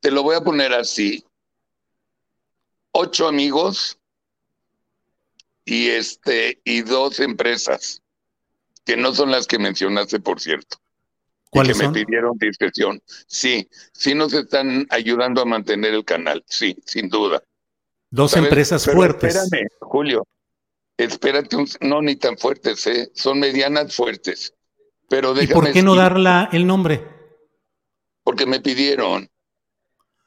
te 0.00 0.10
lo 0.10 0.22
voy 0.22 0.36
a 0.36 0.40
poner 0.40 0.72
así. 0.72 1.24
Ocho 2.92 3.26
amigos 3.26 3.98
y 5.64 5.88
este 5.88 6.60
y 6.64 6.82
dos 6.82 7.20
empresas 7.20 8.03
que 8.84 8.96
no 8.96 9.14
son 9.14 9.30
las 9.30 9.46
que 9.46 9.58
mencionaste, 9.58 10.20
por 10.20 10.40
cierto. 10.40 10.78
¿Cuáles 11.50 11.78
que 11.78 11.88
me 11.88 12.04
pidieron 12.04 12.36
discreción. 12.36 13.00
Sí, 13.26 13.68
sí 13.92 14.14
nos 14.14 14.32
están 14.32 14.86
ayudando 14.90 15.40
a 15.40 15.44
mantener 15.44 15.94
el 15.94 16.04
canal, 16.04 16.42
sí, 16.46 16.76
sin 16.84 17.08
duda. 17.08 17.42
Dos 18.10 18.36
empresas 18.36 18.84
fuertes. 18.84 19.36
Espérame, 19.36 19.68
Julio. 19.80 20.26
Espérate, 20.96 21.56
un, 21.56 21.68
no 21.80 22.02
ni 22.02 22.16
tan 22.16 22.38
fuertes, 22.38 22.86
¿eh? 22.86 23.10
son 23.14 23.40
medianas 23.40 23.94
fuertes. 23.94 24.54
Pero 25.08 25.40
¿Y 25.40 25.46
por 25.46 25.72
qué 25.72 25.82
no 25.82 25.94
dar 25.94 26.48
el 26.52 26.66
nombre? 26.66 27.06
Porque 28.22 28.46
me 28.46 28.60
pidieron. 28.60 29.28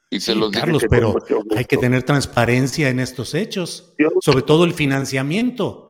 Y 0.10 0.22
se 0.22 0.36
los 0.36 0.52
Carlos, 0.52 0.86
pero 0.90 1.16
hay 1.56 1.66
que 1.66 1.76
tener 1.76 2.04
transparencia 2.04 2.90
en 2.90 3.02
estos 3.02 3.34
hechos, 3.34 3.94
sobre 4.22 4.44
todo 4.44 4.64
el 4.64 4.74
financiamiento. 4.74 5.87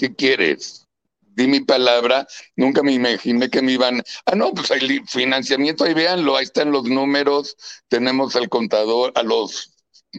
¿Qué 0.00 0.14
quieres? 0.14 0.88
Di 1.20 1.46
mi 1.46 1.60
palabra, 1.60 2.26
nunca 2.56 2.82
me 2.82 2.92
imaginé 2.92 3.50
que 3.50 3.60
me 3.60 3.72
iban. 3.72 4.02
Ah, 4.24 4.34
no, 4.34 4.50
pues 4.52 4.70
hay 4.70 5.00
financiamiento, 5.06 5.84
ahí 5.84 5.92
véanlo, 5.92 6.38
ahí 6.38 6.44
están 6.44 6.72
los 6.72 6.84
números, 6.84 7.54
tenemos 7.88 8.34
al 8.34 8.48
contador, 8.48 9.12
a 9.14 9.22
los 9.22 9.74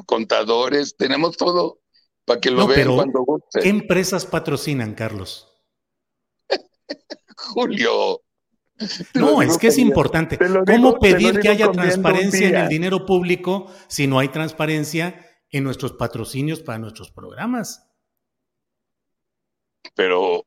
contadores, 0.05 0.95
tenemos 0.97 1.35
todo 1.35 1.79
para 2.25 2.39
que 2.39 2.51
lo 2.51 2.67
vean 2.67 2.93
cuando 2.93 3.23
gusten. 3.23 3.63
¿Qué 3.63 3.69
empresas 3.69 4.27
patrocinan, 4.27 4.93
Carlos? 4.93 5.47
Julio. 7.35 8.21
No, 9.15 9.41
es 9.41 9.57
que 9.57 9.69
es 9.69 9.79
importante. 9.79 10.37
¿Cómo 10.37 10.99
pedir 10.99 11.39
que 11.39 11.49
haya 11.49 11.71
transparencia 11.71 12.49
en 12.49 12.55
el 12.55 12.69
dinero 12.69 13.07
público 13.07 13.65
si 13.87 14.05
no 14.05 14.19
hay 14.19 14.27
transparencia 14.27 15.25
en 15.49 15.63
nuestros 15.63 15.93
patrocinios 15.93 16.61
para 16.61 16.77
nuestros 16.77 17.09
programas? 17.09 17.90
Pero 19.95 20.45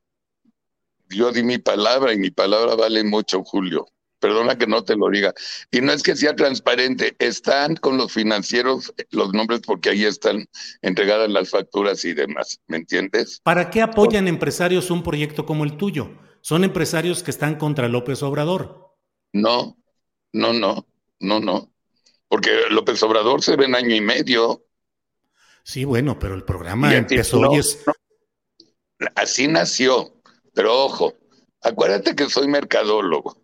yo 1.09 1.31
di 1.31 1.43
mi 1.43 1.57
palabra 1.57 2.13
y 2.13 2.17
mi 2.17 2.31
palabra 2.31 2.75
vale 2.75 3.03
mucho, 3.03 3.43
Julio. 3.43 3.87
Perdona 4.19 4.57
que 4.57 4.65
no 4.65 4.83
te 4.83 4.95
lo 4.95 5.09
diga. 5.09 5.33
Y 5.71 5.81
no 5.81 5.91
es 5.91 6.01
que 6.01 6.15
sea 6.15 6.35
transparente, 6.35 7.15
están 7.19 7.75
con 7.75 7.97
los 7.97 8.11
financieros 8.11 8.93
los 9.11 9.33
nombres 9.33 9.61
porque 9.65 9.89
ahí 9.89 10.05
están 10.05 10.47
entregadas 10.81 11.29
las 11.29 11.49
facturas 11.49 12.03
y 12.05 12.13
demás, 12.13 12.59
¿me 12.67 12.77
entiendes? 12.77 13.41
¿Para 13.43 13.69
qué 13.69 13.81
apoyan 13.81 14.27
empresarios 14.27 14.89
un 14.89 15.03
proyecto 15.03 15.45
como 15.45 15.63
el 15.63 15.77
tuyo? 15.77 16.09
Son 16.41 16.63
empresarios 16.63 17.23
que 17.23 17.31
están 17.31 17.55
contra 17.55 17.87
López 17.87 18.23
Obrador. 18.23 18.95
No, 19.33 19.77
no, 20.31 20.53
no, 20.53 20.87
no, 21.19 21.39
no. 21.39 21.71
Porque 22.27 22.51
López 22.69 23.01
Obrador 23.03 23.41
se 23.41 23.55
ve 23.55 23.65
en 23.65 23.75
año 23.75 23.95
y 23.95 24.01
medio. 24.01 24.63
Sí, 25.63 25.83
bueno, 25.85 26.17
pero 26.19 26.35
el 26.35 26.43
programa 26.43 26.95
empezó 26.95 27.41
no, 27.41 27.49
Así 29.15 29.47
nació, 29.47 30.13
pero 30.53 30.85
ojo, 30.85 31.13
acuérdate 31.61 32.15
que 32.15 32.29
soy 32.29 32.47
mercadólogo. 32.47 33.37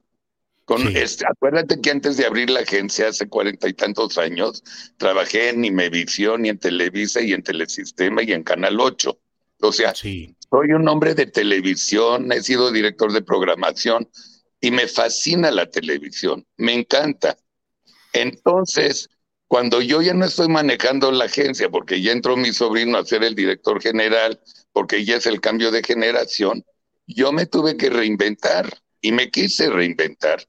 Con 0.65 0.95
este, 0.95 1.25
acuérdate 1.27 1.81
que 1.81 1.91
antes 1.91 2.15
de 2.15 2.25
abrir 2.25 2.49
la 2.49 2.61
agencia 2.61 3.09
hace 3.09 3.27
cuarenta 3.27 3.67
y 3.67 3.73
tantos 3.73 4.17
años, 4.17 4.63
trabajé 4.97 5.49
en 5.49 5.65
Imevisión 5.65 6.45
y 6.45 6.49
en 6.49 6.59
Televisa 6.59 7.19
y 7.21 7.33
en 7.33 7.43
Telesistema 7.43 8.23
y 8.23 8.31
en 8.31 8.43
Canal 8.43 8.79
8. 8.79 9.19
O 9.63 9.71
sea, 9.73 9.93
soy 9.93 10.71
un 10.73 10.87
hombre 10.87 11.13
de 11.13 11.25
televisión, 11.25 12.31
he 12.31 12.41
sido 12.41 12.71
director 12.71 13.11
de 13.11 13.21
programación 13.21 14.09
y 14.61 14.71
me 14.71 14.87
fascina 14.87 15.51
la 15.51 15.65
televisión, 15.69 16.45
me 16.57 16.73
encanta. 16.73 17.37
Entonces, 18.13 19.09
cuando 19.47 19.81
yo 19.81 20.01
ya 20.01 20.13
no 20.13 20.25
estoy 20.25 20.47
manejando 20.47 21.11
la 21.11 21.25
agencia, 21.25 21.69
porque 21.69 22.01
ya 22.01 22.13
entró 22.13 22.37
mi 22.37 22.53
sobrino 22.53 22.97
a 22.97 23.05
ser 23.05 23.23
el 23.23 23.35
director 23.35 23.81
general, 23.81 24.39
porque 24.73 25.05
ya 25.05 25.17
es 25.17 25.25
el 25.25 25.41
cambio 25.41 25.71
de 25.71 25.83
generación, 25.83 26.63
yo 27.07 27.31
me 27.31 27.45
tuve 27.45 27.77
que 27.77 27.89
reinventar 27.89 28.81
y 29.01 29.11
me 29.11 29.29
quise 29.29 29.69
reinventar. 29.69 30.47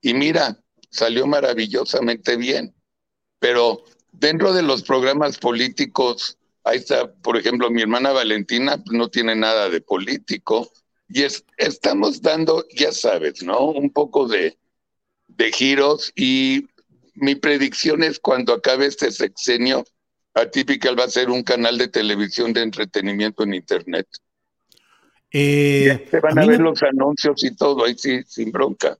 Y 0.00 0.14
mira, 0.14 0.58
salió 0.90 1.26
maravillosamente 1.26 2.36
bien. 2.36 2.74
Pero 3.38 3.84
dentro 4.12 4.52
de 4.52 4.62
los 4.62 4.82
programas 4.82 5.38
políticos, 5.38 6.38
ahí 6.64 6.78
está, 6.78 7.12
por 7.12 7.36
ejemplo, 7.36 7.70
mi 7.70 7.82
hermana 7.82 8.12
Valentina 8.12 8.76
pues, 8.76 8.96
no 8.96 9.08
tiene 9.08 9.34
nada 9.34 9.68
de 9.68 9.80
político. 9.80 10.70
Y 11.08 11.22
es, 11.22 11.44
estamos 11.56 12.22
dando, 12.22 12.64
ya 12.74 12.92
sabes, 12.92 13.42
¿no? 13.42 13.66
Un 13.66 13.90
poco 13.90 14.26
de, 14.28 14.58
de 15.28 15.52
giros. 15.52 16.12
Y 16.16 16.66
mi 17.14 17.34
predicción 17.34 18.02
es 18.02 18.18
cuando 18.18 18.54
acabe 18.54 18.86
este 18.86 19.10
sexenio, 19.10 19.84
Atypical 20.34 20.98
va 20.98 21.04
a 21.04 21.10
ser 21.10 21.30
un 21.30 21.42
canal 21.42 21.78
de 21.78 21.88
televisión 21.88 22.52
de 22.52 22.62
entretenimiento 22.62 23.42
en 23.42 23.54
Internet. 23.54 24.06
Eh, 25.30 26.06
se 26.10 26.20
van 26.20 26.38
a, 26.38 26.46
ver 26.46 26.60
los 26.60 26.82
anuncios 26.82 27.42
y 27.44 27.54
todo, 27.54 27.84
ahí 27.84 27.96
sí, 27.96 28.22
sin 28.26 28.52
bronca. 28.52 28.98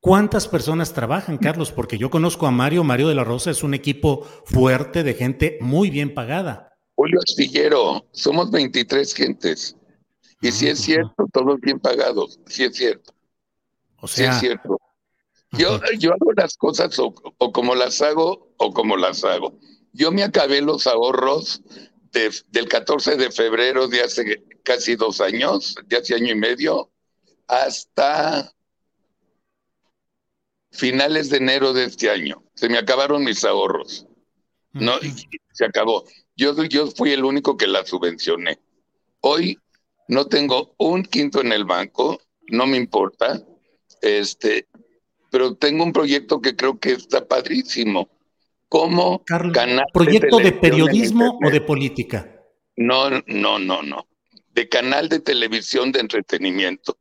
¿Cuántas 0.00 0.48
personas 0.48 0.92
trabajan, 0.92 1.38
Carlos? 1.38 1.70
Porque 1.70 1.96
yo 1.96 2.10
conozco 2.10 2.46
a 2.46 2.50
Mario. 2.50 2.82
Mario 2.82 3.08
de 3.08 3.14
la 3.14 3.22
Rosa 3.22 3.50
es 3.50 3.62
un 3.62 3.72
equipo 3.72 4.26
fuerte 4.46 5.04
de 5.04 5.14
gente 5.14 5.58
muy 5.60 5.90
bien 5.90 6.12
pagada. 6.12 6.72
Julio 6.96 7.20
Astillero, 7.20 8.06
somos 8.10 8.50
23 8.50 9.14
gentes. 9.14 9.76
Y 10.40 10.50
si 10.50 10.66
es 10.66 10.80
cierto, 10.80 11.28
todos 11.32 11.60
bien 11.60 11.78
pagados. 11.78 12.40
Sí 12.46 12.64
es 12.64 12.74
cierto. 12.74 13.14
O 14.00 14.08
sea. 14.08 14.32
Sí 14.32 14.34
es 14.34 14.40
cierto. 14.40 14.80
Yo, 15.52 15.78
yo 15.98 16.12
hago 16.12 16.32
las 16.34 16.56
cosas 16.56 16.98
o, 16.98 17.12
como 17.52 17.74
las 17.74 18.00
hago 18.02 18.54
o 18.56 18.72
como 18.72 18.96
las 18.96 19.22
hago. 19.22 19.58
Yo 19.92 20.10
me 20.10 20.22
acabé 20.22 20.60
los 20.62 20.86
ahorros 20.86 21.62
del 22.12 22.68
14 22.68 23.16
de 23.16 23.30
febrero 23.30 23.88
de 23.88 24.02
hace 24.02 24.42
casi 24.62 24.96
dos 24.96 25.20
años, 25.20 25.74
de 25.86 25.96
hace 25.96 26.14
año 26.14 26.32
y 26.32 26.34
medio, 26.34 26.90
hasta 27.46 28.52
finales 30.70 31.30
de 31.30 31.38
enero 31.38 31.72
de 31.72 31.84
este 31.84 32.10
año. 32.10 32.42
Se 32.54 32.68
me 32.68 32.78
acabaron 32.78 33.24
mis 33.24 33.44
ahorros. 33.44 34.06
No, 34.72 34.94
se 35.52 35.64
acabó. 35.66 36.04
Yo, 36.34 36.64
yo 36.64 36.86
fui 36.90 37.12
el 37.12 37.24
único 37.24 37.56
que 37.56 37.66
la 37.66 37.84
subvencioné. 37.84 38.58
Hoy 39.20 39.58
no 40.08 40.26
tengo 40.26 40.74
un 40.78 41.04
quinto 41.04 41.40
en 41.40 41.52
el 41.52 41.64
banco, 41.64 42.20
no 42.48 42.66
me 42.66 42.78
importa. 42.78 43.42
Este, 44.00 44.66
pero 45.30 45.54
tengo 45.54 45.84
un 45.84 45.92
proyecto 45.92 46.40
que 46.40 46.56
creo 46.56 46.78
que 46.78 46.92
está 46.92 47.26
padrísimo. 47.26 48.08
¿Cómo 48.72 49.22
canal 49.22 49.84
proyecto 49.92 50.38
de, 50.38 50.50
periodismo 50.50 51.38
o 51.44 51.50
de 51.50 51.60
política? 51.60 52.42
No, 52.74 53.10
no, 53.26 53.58
no, 53.58 53.82
no. 53.82 54.06
De 54.48 54.66
canal 54.66 55.10
de 55.10 55.20
televisión 55.20 55.92
de 55.92 56.00
entretenimiento. 56.00 56.96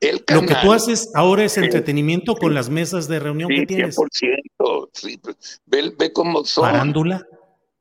Lo 0.00 0.42
que 0.42 0.54
tú 0.62 0.72
haces 0.72 1.10
ahora 1.16 1.42
es 1.42 1.58
entretenimiento 1.58 2.36
con 2.36 2.54
las 2.54 2.70
mesas 2.70 3.08
de 3.08 3.18
reunión 3.18 3.48
que 3.48 3.66
tienes. 3.66 3.96
100%, 3.96 4.90
sí, 4.92 5.18
pues, 5.18 5.60
ve, 5.66 5.92
ve 5.98 6.12
cómo 6.12 6.44
son. 6.44 6.66
¿Farándula? 6.66 7.26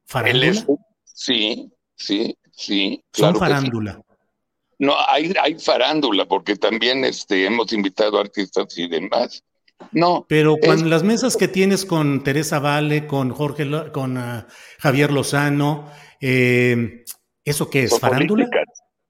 ¿Farándula? 0.07 0.65
sí, 1.03 1.71
sí, 1.95 2.35
sí. 2.49 3.03
Son 3.13 3.35
farándula. 3.35 4.01
No, 4.79 4.95
hay, 5.07 5.31
hay 5.39 5.59
farándula, 5.59 6.25
porque 6.25 6.55
también 6.55 7.05
este, 7.05 7.45
hemos 7.45 7.71
invitado 7.71 8.19
artistas 8.19 8.75
y 8.79 8.87
demás. 8.87 9.43
No. 9.91 10.25
Pero 10.27 10.57
cuando 10.57 10.85
las 10.85 11.03
mesas 11.03 11.37
que 11.37 11.47
tienes 11.47 11.85
con 11.85 12.23
Teresa 12.23 12.59
Vale, 12.59 13.07
con 13.07 13.31
Jorge, 13.31 13.67
con 13.91 14.17
uh, 14.17 14.43
Javier 14.79 15.11
Lozano, 15.11 15.91
eh, 16.19 17.05
¿eso 17.45 17.69
qué 17.69 17.83
es? 17.83 17.99
¿Farándula? 17.99 18.49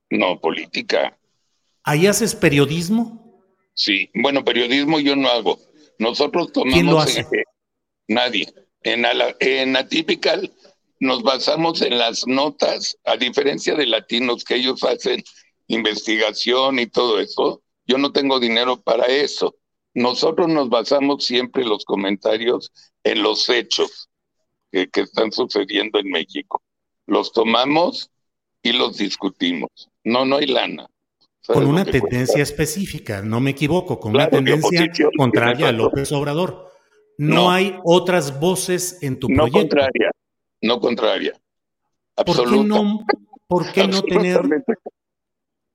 No, 0.10 0.40
política. 0.40 1.18
¿Ahí 1.84 2.08
haces 2.08 2.36
periodismo? 2.36 3.44
Sí, 3.74 4.10
bueno, 4.14 4.44
periodismo 4.44 5.00
yo 5.00 5.16
no 5.16 5.30
hago. 5.30 5.60
Nosotros 6.00 6.52
tomamos... 6.52 6.74
¿Quién 6.74 6.86
lo 6.88 7.00
hace? 7.00 7.26
nadie. 8.08 8.48
En, 8.84 9.06
en 9.40 9.76
Atypical 9.76 10.52
nos 11.00 11.24
basamos 11.24 11.82
en 11.82 11.98
las 11.98 12.26
notas, 12.26 12.98
a 13.04 13.18
diferencia 13.18 13.76
de 13.76 13.86
latinos 13.86 14.44
que 14.44 14.56
ellos 14.56 14.84
hacen 14.84 15.24
investigación 15.68 16.80
y 16.80 16.88
todo 16.88 17.20
eso. 17.20 17.62
Yo 17.86 17.98
no 17.98 18.12
tengo 18.12 18.40
dinero 18.40 18.82
para 18.82 19.06
eso. 19.06 19.56
Nosotros 19.98 20.48
nos 20.48 20.70
basamos 20.70 21.26
siempre 21.26 21.64
en 21.64 21.70
los 21.70 21.84
comentarios 21.84 22.72
en 23.04 23.24
los 23.24 23.50
hechos 23.50 24.10
que, 24.72 24.88
que 24.88 25.02
están 25.02 25.32
sucediendo 25.32 26.00
en 26.00 26.10
México. 26.12 26.62
Los 27.08 27.32
tomamos 27.34 28.12
y 28.62 28.74
los 28.74 28.98
discutimos. 28.98 29.90
No, 30.04 30.26
no 30.26 30.38
hay 30.38 30.48
lana 30.48 30.88
con 31.48 31.66
una 31.66 31.86
tendencia 31.86 32.44
específica, 32.44 33.22
no 33.22 33.40
me 33.40 33.52
equivoco, 33.52 34.00
con 34.00 34.14
una 34.14 34.30
tendencia 34.30 34.92
contraria 35.18 35.70
a 35.70 35.72
López 35.72 36.12
Obrador. 36.12 36.72
No, 37.18 37.50
hay 37.50 37.76
otras 37.84 38.40
voces 38.40 39.00
en 39.02 39.18
tu 39.18 39.30
no 39.30 39.36
proyecto. 39.36 39.58
No 39.58 39.62
contraria, 39.62 40.12
no 40.62 40.80
contraria. 40.80 41.42
¿Por 42.16 42.50
qué 42.50 42.64
no, 42.64 43.06
por 43.48 43.72
qué 43.72 43.88
no 43.88 44.02
tener, 44.04 44.42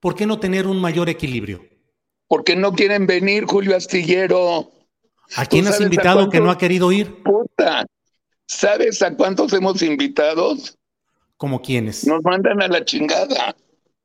por 0.00 0.14
qué 0.14 0.26
no 0.26 0.38
tener 0.38 0.66
un 0.66 0.80
mayor 0.80 1.08
equilibrio? 1.08 1.71
Porque 2.32 2.56
no 2.56 2.72
quieren 2.72 3.06
venir, 3.06 3.44
Julio 3.44 3.76
Astillero. 3.76 4.72
¿A 5.36 5.44
quién 5.44 5.66
has 5.66 5.82
invitado 5.82 6.30
que 6.30 6.40
no 6.40 6.50
ha 6.50 6.56
querido 6.56 6.90
ir? 6.90 7.22
Puta. 7.22 7.84
¿Sabes 8.46 9.02
a 9.02 9.14
cuántos 9.14 9.52
hemos 9.52 9.82
invitado? 9.82 10.56
¿Como 11.36 11.60
quiénes? 11.60 12.06
Nos 12.06 12.22
mandan 12.22 12.62
a 12.62 12.68
la 12.68 12.86
chingada. 12.86 13.54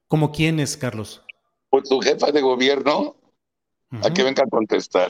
¿Como 0.10 0.34
quiénes, 0.34 0.76
Carlos? 0.76 1.24
pues 1.70 1.88
tu 1.88 2.02
jefa 2.02 2.34
de 2.34 2.42
gobierno 2.42 3.16
a 4.04 4.14
que 4.14 4.24
venga 4.24 4.44
a 4.44 4.50
contestar. 4.50 5.10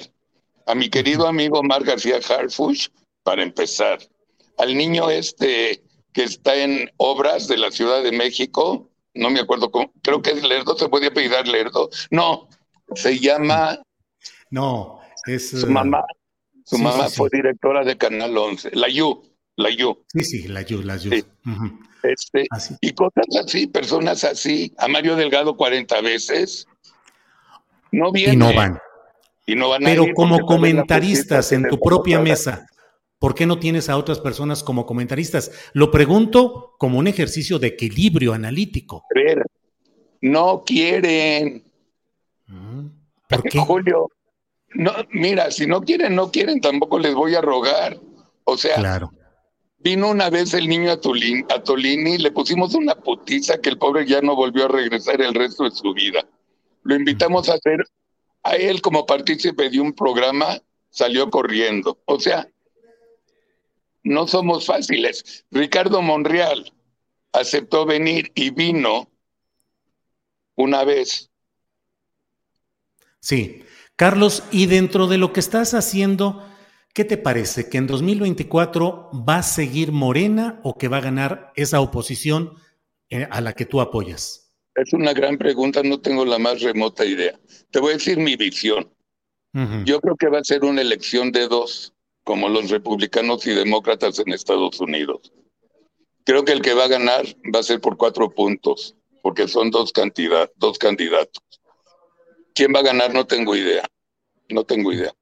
A 0.68 0.76
mi 0.76 0.88
querido 0.88 1.28
amigo 1.28 1.63
Mar 1.63 1.84
García 1.84 2.18
Harfush, 2.18 2.89
para 3.24 3.41
empezar. 3.41 3.97
Al 4.59 4.78
niño 4.78 5.09
este 5.09 5.82
que 6.13 6.22
está 6.22 6.55
en 6.55 6.91
obras 6.97 7.47
de 7.47 7.57
la 7.57 7.72
Ciudad 7.72 8.03
de 8.03 8.11
México, 8.11 8.91
no 9.15 9.32
me 9.32 9.39
acuerdo 9.39 9.72
cómo, 9.72 9.91
creo 10.03 10.22
que 10.22 10.30
es 10.34 10.43
Lerdo, 10.43 10.78
se 10.78 10.88
puede 10.88 11.09
pedir 11.09 11.32
Lerdo. 11.47 11.89
No, 12.11 12.47
se 12.95 13.19
llama. 13.19 13.79
No, 14.49 14.99
es. 15.25 15.49
Su 15.51 15.67
mamá, 15.67 16.03
su 16.65 16.77
mamá 16.77 17.09
fue 17.09 17.29
directora 17.31 17.83
de 17.83 17.97
Canal 17.97 18.38
11, 18.38 18.71
la 18.73 18.89
Yu, 18.89 19.23
la 19.55 19.69
Yu. 19.69 20.03
Sí, 20.07 20.23
sí, 20.23 20.47
la 20.47 20.61
Yu, 20.61 20.81
la 20.81 20.97
Yu. 20.97 21.11
Este, 22.03 22.47
y 22.81 22.93
cosas 22.93 23.25
así, 23.43 23.67
personas 23.67 24.23
así, 24.23 24.73
a 24.77 24.88
Mario 24.88 25.15
Delgado 25.15 25.57
40 25.57 26.01
veces, 26.01 26.67
no 27.91 28.11
vienen. 28.11 28.35
Y 28.35 28.38
no 28.38 28.53
van. 28.53 28.79
Y 29.45 29.55
no 29.55 29.69
van 29.69 29.83
Pero 29.83 30.05
como 30.13 30.39
comentaristas 30.39 31.51
en 31.51 31.67
tu 31.67 31.79
propia 31.79 32.19
mesa, 32.19 32.67
¿por 33.19 33.33
qué 33.33 33.45
no 33.45 33.59
tienes 33.59 33.89
a 33.89 33.97
otras 33.97 34.19
personas 34.19 34.63
como 34.63 34.85
comentaristas? 34.85 35.51
Lo 35.73 35.89
pregunto 35.89 36.75
como 36.77 36.99
un 36.99 37.07
ejercicio 37.07 37.57
de 37.59 37.67
equilibrio 37.67 38.33
analítico. 38.33 39.03
No 40.21 40.63
quieren. 40.65 41.63
¿Por 43.28 43.43
qué? 43.50 43.60
Julio, 43.60 44.10
no, 44.74 44.93
mira, 45.12 45.52
si 45.52 45.66
no 45.66 45.82
quieren, 45.82 46.16
no 46.16 46.32
quieren, 46.32 46.62
tampoco 46.62 47.00
les 47.00 47.14
voy 47.14 47.36
a 47.36 47.41
rogar. 47.41 48.00
O 48.43 48.58
sea, 48.58 48.76
claro. 48.76 49.12
Vino 49.80 50.10
una 50.10 50.30
vez 50.30 50.54
el 50.54 50.68
niño 50.68 50.91
a, 50.91 51.00
Tolini, 51.00 51.43
a 51.50 51.62
Tolini, 51.62 52.18
le 52.18 52.32
pusimos 52.32 52.74
una 52.74 52.95
putiza 52.95 53.60
que 53.62 53.70
el 53.70 53.78
pobre 53.78 54.08
ya 54.08 54.22
no 54.22 54.36
volvió 54.36 54.66
a 54.66 54.70
regresar 54.70 55.22
el 55.22 55.34
resto 55.34 55.66
de 55.66 55.72
su 55.72 55.93
vida. 55.93 56.28
Lo 56.84 56.95
invitamos 56.95 57.48
a 57.48 57.54
hacer, 57.54 57.86
a 58.43 58.56
él 58.56 58.82
como 58.82 59.06
partícipe 59.06 59.70
de 59.70 59.80
un 59.80 59.93
programa, 59.93 60.60
salió 60.89 61.30
corriendo. 61.30 62.00
O 62.06 62.20
sea, 62.20 62.48
no 64.04 64.26
somos 64.26 64.66
fáciles. 64.66 65.45
Ricardo 65.52 66.02
Monreal 66.02 66.74
aceptó 67.32 67.86
venir 67.86 68.32
y 68.34 68.50
vino 68.50 69.10
una 70.56 70.84
vez. 70.84 71.26
Sí. 73.28 73.63
Carlos, 73.97 74.41
y 74.51 74.67
dentro 74.67 75.07
de 75.07 75.17
lo 75.17 75.34
que 75.34 75.41
estás 75.41 75.73
haciendo, 75.73 76.47
¿qué 76.93 77.03
te 77.03 77.17
parece? 77.17 77.69
¿Que 77.69 77.78
en 77.78 77.86
2024 77.86 79.09
va 79.28 79.39
a 79.39 79.43
seguir 79.43 79.91
Morena 79.91 80.61
o 80.63 80.78
que 80.78 80.88
va 80.88 80.99
a 80.99 81.01
ganar 81.01 81.51
esa 81.57 81.82
oposición 81.82 82.53
eh, 83.09 83.28
a 83.30 83.41
la 83.41 83.51
que 83.51 83.65
tú 83.65 83.82
apoyas? 83.82 84.53
Es 84.75 84.93
una 84.93 85.11
gran 85.11 85.38
pregunta, 85.38 85.84
no 85.84 85.99
tengo 85.99 86.23
la 86.23 86.39
más 86.39 86.61
remota 86.61 87.03
idea. 87.03 87.38
Te 87.69 87.82
voy 87.82 87.91
a 87.91 87.97
decir 87.97 88.17
mi 88.17 88.38
visión. 88.38 88.89
Yo 89.84 89.99
creo 89.99 90.15
que 90.15 90.30
va 90.30 90.39
a 90.39 90.43
ser 90.45 90.63
una 90.63 90.82
elección 90.82 91.34
de 91.34 91.49
dos, 91.49 91.93
como 92.23 92.47
los 92.47 92.69
republicanos 92.69 93.45
y 93.45 93.53
demócratas 93.53 94.19
en 94.19 94.32
Estados 94.32 94.80
Unidos. 94.80 95.34
Creo 96.23 96.45
que 96.45 96.53
el 96.53 96.61
que 96.61 96.75
va 96.75 96.86
a 96.86 96.89
ganar 96.89 97.25
va 97.53 97.59
a 97.59 97.63
ser 97.63 97.82
por 97.82 97.97
cuatro 97.97 98.30
puntos, 98.30 98.95
porque 99.21 99.49
son 99.49 99.69
dos, 99.69 99.91
dos 100.55 100.78
candidatos. 100.78 101.47
¿Quién 102.58 102.74
va 102.74 102.80
a 102.80 102.84
ganar? 102.84 103.14
No 103.14 103.28
tengo 103.28 103.55
idea. 103.55 103.84
No 104.49 104.64
tengo 104.64 104.91
idea. 104.91 105.14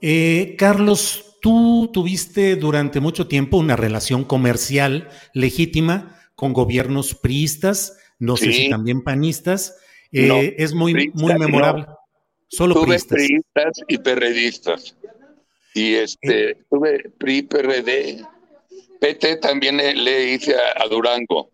Eh, 0.00 0.56
Carlos, 0.56 1.36
tú 1.42 1.90
tuviste 1.92 2.56
durante 2.56 3.00
mucho 3.00 3.28
tiempo 3.28 3.58
una 3.58 3.76
relación 3.76 4.24
comercial 4.24 5.10
legítima 5.34 6.18
con 6.34 6.54
gobiernos 6.54 7.14
priistas, 7.14 7.98
no 8.18 8.38
sé 8.38 8.50
si 8.50 8.70
también 8.70 9.02
panistas. 9.02 9.76
Eh, 10.10 10.54
es 10.56 10.72
muy, 10.72 11.10
muy 11.12 11.34
memorable. 11.34 11.84
Solo 12.48 12.74
tuve 12.74 12.98
priistas. 12.98 13.82
y 13.86 13.98
perredistas. 13.98 14.96
Y 15.74 15.96
este, 15.96 16.50
eh. 16.50 16.58
tuve 16.70 17.10
PRI, 17.18 17.42
PRD. 17.42 18.24
PT 19.00 19.36
también 19.36 19.76
le 19.76 20.32
hice 20.32 20.54
a, 20.54 20.88
Durango. 20.88 21.50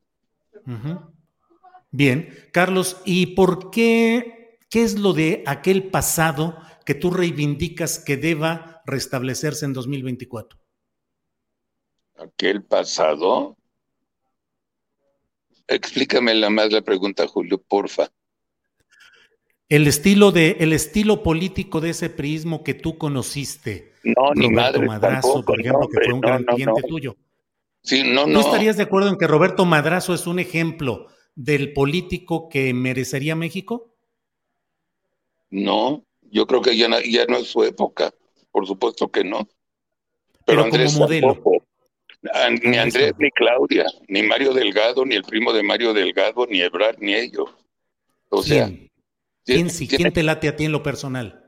Bien, 1.90 2.28
Carlos, 2.52 2.98
¿y 3.04 3.26
por 3.34 3.70
qué, 3.72 4.41
qué 4.72 4.82
es 4.82 4.98
lo 4.98 5.12
de 5.12 5.44
aquel 5.46 5.90
pasado 5.90 6.56
que 6.86 6.94
tú 6.94 7.10
reivindicas 7.10 7.98
que 7.98 8.16
deba 8.16 8.82
restablecerse 8.86 9.66
en 9.66 9.74
2024? 9.74 10.58
Aquel 12.16 12.64
pasado. 12.64 13.56
Explícame 15.68 16.34
la 16.34 16.48
más 16.48 16.72
la 16.72 16.80
pregunta, 16.80 17.28
Julio, 17.28 17.58
porfa. 17.58 18.10
El 19.68 19.86
estilo 19.86 20.32
de, 20.32 20.56
el 20.60 20.72
estilo 20.72 21.22
político 21.22 21.82
de 21.82 21.90
ese 21.90 22.08
prismo 22.08 22.64
que 22.64 22.72
tú 22.72 22.96
conociste. 22.96 23.92
No, 24.04 24.32
ni 24.34 24.48
madre, 24.48 24.86
Madrazo, 24.86 25.44
por 25.44 25.60
ejemplo, 25.60 25.86
que 25.88 26.00
fue 26.02 26.14
un 26.14 26.20
gran 26.20 26.44
cliente 26.44 26.82
tuyo. 26.88 27.16
Sí, 27.82 28.04
no, 28.04 28.26
no. 28.26 28.40
¿Tú 28.40 28.46
estarías 28.46 28.78
de 28.78 28.84
acuerdo 28.84 29.10
en 29.10 29.18
que 29.18 29.26
Roberto 29.26 29.66
Madrazo 29.66 30.14
es 30.14 30.26
un 30.26 30.38
ejemplo 30.38 31.08
del 31.34 31.74
político 31.74 32.48
que 32.48 32.72
merecería 32.72 33.36
México? 33.36 33.91
No, 35.52 36.02
yo 36.22 36.46
creo 36.46 36.62
que 36.62 36.74
ya, 36.76 36.88
ya 37.04 37.26
no 37.26 37.36
es 37.36 37.48
su 37.48 37.62
época, 37.62 38.12
por 38.50 38.66
supuesto 38.66 39.08
que 39.08 39.22
no. 39.22 39.46
Pero, 40.46 40.64
Andrés 40.64 40.94
como 40.94 41.04
modelo. 41.04 41.42
Ni 42.62 42.78
Andrés, 42.78 43.12
ni 43.18 43.30
Claudia, 43.32 43.84
ni 44.08 44.22
Mario 44.22 44.54
Delgado, 44.54 45.04
ni 45.04 45.14
el 45.14 45.24
primo 45.24 45.52
de 45.52 45.62
Mario 45.62 45.92
Delgado, 45.92 46.46
ni 46.46 46.60
Ebrard, 46.60 46.98
ni 47.00 47.14
ellos. 47.14 47.50
O 48.30 48.42
sea. 48.42 48.70
¿Quién, 49.44 49.68
¿Quién 49.68 50.12
te 50.12 50.22
late 50.22 50.48
a 50.48 50.56
ti 50.56 50.64
en 50.64 50.72
lo 50.72 50.82
personal? 50.82 51.44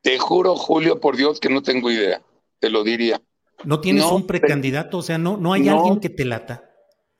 Te 0.00 0.18
juro, 0.18 0.56
Julio, 0.56 1.00
por 1.00 1.16
Dios, 1.16 1.38
que 1.38 1.48
no 1.48 1.62
tengo 1.62 1.90
idea. 1.90 2.22
Te 2.58 2.68
lo 2.70 2.82
diría. 2.82 3.20
¿No 3.64 3.80
tienes 3.80 4.04
un 4.04 4.26
precandidato? 4.26 4.98
O 4.98 5.02
sea, 5.02 5.18
¿no, 5.18 5.36
no 5.36 5.52
hay 5.52 5.68
alguien 5.68 6.00
que 6.00 6.08
te 6.08 6.24
lata? 6.24 6.68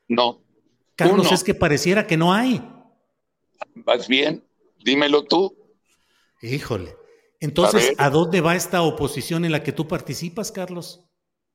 No. 0.09 0.41
Carlos, 0.97 1.31
es 1.31 1.45
que 1.45 1.55
pareciera 1.55 2.07
que 2.07 2.17
no 2.17 2.33
hay. 2.33 2.63
Vas 3.75 4.09
bien, 4.09 4.43
dímelo 4.83 5.25
tú. 5.25 5.55
Híjole. 6.43 6.97
Entonces, 7.41 7.93
¿a, 7.99 8.11
dónde 8.11 8.41
va 8.41 8.57
esta 8.57 8.83
oposición 8.83 9.45
en 9.45 9.53
la 9.53 9.63
que 9.63 9.73
tú 9.73 9.87
participas, 9.87 10.51
Carlos? 10.51 11.03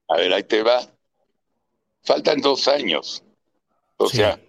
A 0.08 0.18
ver, 0.18 0.34
ahí 0.34 0.44
te 0.44 0.64
va. 0.64 0.82
Faltan 2.04 2.42
dos 2.42 2.68
años. 2.68 3.24
O 3.98 4.08
sea, 4.08 4.40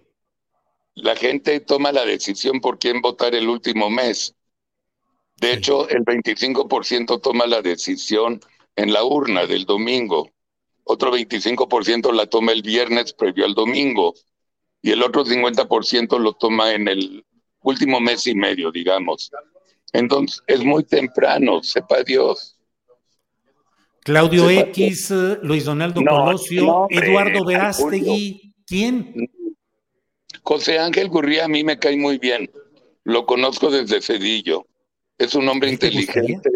la 0.94 1.16
gente 1.16 1.60
toma 1.60 1.92
la 1.92 2.04
decisión 2.04 2.60
por 2.60 2.78
quién 2.78 3.00
votar 3.00 3.34
el 3.34 3.48
último 3.48 3.90
mes. 3.90 4.34
De 5.36 5.54
hecho, 5.54 5.88
el 5.88 6.04
25% 6.04 7.20
toma 7.20 7.46
la 7.46 7.62
decisión 7.62 8.40
en 8.76 8.92
la 8.92 9.04
urna 9.04 9.46
del 9.46 9.64
domingo. 9.64 10.30
Otro 10.84 11.12
25% 11.12 12.12
la 12.12 12.26
toma 12.26 12.52
el 12.52 12.62
viernes 12.62 13.12
previo 13.12 13.44
al 13.44 13.54
domingo. 13.54 14.14
Y 14.82 14.90
el 14.90 15.02
otro 15.02 15.24
50% 15.24 16.18
lo 16.18 16.34
toma 16.34 16.72
en 16.72 16.88
el 16.88 17.24
último 17.62 18.00
mes 18.00 18.26
y 18.26 18.34
medio, 18.34 18.70
digamos. 18.70 19.30
Entonces, 19.92 20.42
es 20.46 20.64
muy 20.64 20.84
temprano, 20.84 21.62
sepa 21.62 22.02
Dios. 22.02 22.58
Claudio 24.00 24.50
X, 24.50 25.10
Luis 25.42 25.64
Donaldo 25.64 26.02
Colosio, 26.04 26.86
Eduardo 26.90 27.44
Verástegui, 27.44 28.54
¿quién? 28.66 29.30
José 30.42 30.78
Ángel 30.78 31.08
Gurría 31.08 31.44
a 31.44 31.48
mí 31.48 31.62
me 31.62 31.78
cae 31.78 31.96
muy 31.96 32.18
bien. 32.18 32.50
Lo 33.04 33.26
conozco 33.26 33.70
desde 33.70 34.00
Cedillo. 34.00 34.66
Es 35.18 35.34
un 35.34 35.48
hombre 35.48 35.70
inteligente, 35.70 36.50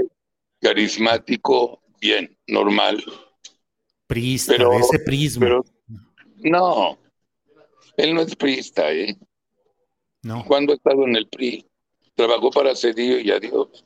carismático, 0.60 1.80
bien, 2.00 2.36
normal. 2.48 3.04
Priista, 4.08 4.54
pero, 4.56 4.72
ese 4.72 4.98
prisma. 5.00 5.60
no, 6.38 6.98
él 7.96 8.14
no 8.14 8.22
es 8.22 8.34
priista, 8.34 8.92
¿eh? 8.92 9.16
No. 10.22 10.44
Cuando 10.44 10.72
ha 10.72 10.76
estado 10.76 11.04
en 11.04 11.16
el 11.16 11.28
PRI? 11.28 11.64
Trabajó 12.16 12.50
para 12.50 12.74
Cedillo 12.74 13.18
y 13.18 13.30
adiós. 13.30 13.84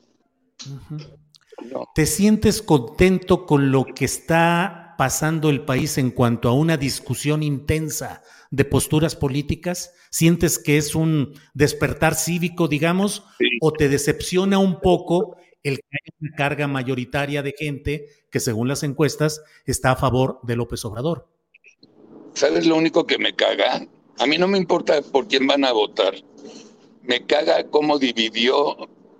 ¿Te 1.93 2.05
sientes 2.05 2.61
contento 2.61 3.45
con 3.45 3.71
lo 3.71 3.85
que 3.85 4.05
está 4.05 4.95
pasando 4.97 5.49
el 5.49 5.65
país 5.65 5.97
en 5.97 6.11
cuanto 6.11 6.47
a 6.47 6.53
una 6.53 6.77
discusión 6.77 7.43
intensa 7.43 8.23
de 8.49 8.65
posturas 8.65 9.15
políticas? 9.15 9.93
¿Sientes 10.09 10.57
que 10.57 10.77
es 10.77 10.95
un 10.95 11.33
despertar 11.53 12.15
cívico, 12.15 12.67
digamos? 12.67 13.23
¿O 13.61 13.73
te 13.73 13.89
decepciona 13.89 14.59
un 14.59 14.79
poco 14.79 15.35
el 15.63 15.77
que 15.77 15.87
haya 15.91 16.17
una 16.21 16.35
carga 16.35 16.67
mayoritaria 16.67 17.43
de 17.43 17.53
gente 17.57 18.07
que, 18.31 18.39
según 18.39 18.67
las 18.67 18.83
encuestas, 18.83 19.41
está 19.65 19.91
a 19.91 19.95
favor 19.97 20.39
de 20.43 20.55
López 20.55 20.85
Obrador? 20.85 21.27
¿Sabes 22.33 22.65
lo 22.65 22.77
único 22.77 23.05
que 23.05 23.17
me 23.17 23.35
caga? 23.35 23.85
A 24.19 24.25
mí 24.25 24.37
no 24.37 24.47
me 24.47 24.57
importa 24.57 25.01
por 25.01 25.27
quién 25.27 25.47
van 25.47 25.65
a 25.65 25.71
votar. 25.71 26.13
Me 27.03 27.25
caga 27.25 27.63
cómo 27.69 27.97
dividió 27.97 28.77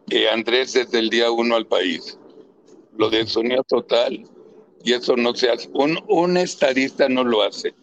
eh, 0.10 0.30
Andrés 0.30 0.74
desde 0.74 1.00
el 1.00 1.10
día 1.10 1.32
uno 1.32 1.56
al 1.56 1.66
país. 1.66 2.18
Lo 2.98 3.10
desunió 3.10 3.64
total 3.64 4.24
y 4.84 4.94
eso 4.94 5.16
no 5.16 5.34
se 5.36 5.50
hace. 5.50 5.70
Un, 5.74 6.00
un 6.08 6.38
estadista 6.38 7.08
no 7.10 7.24
lo 7.24 7.44
hace. 7.44 7.74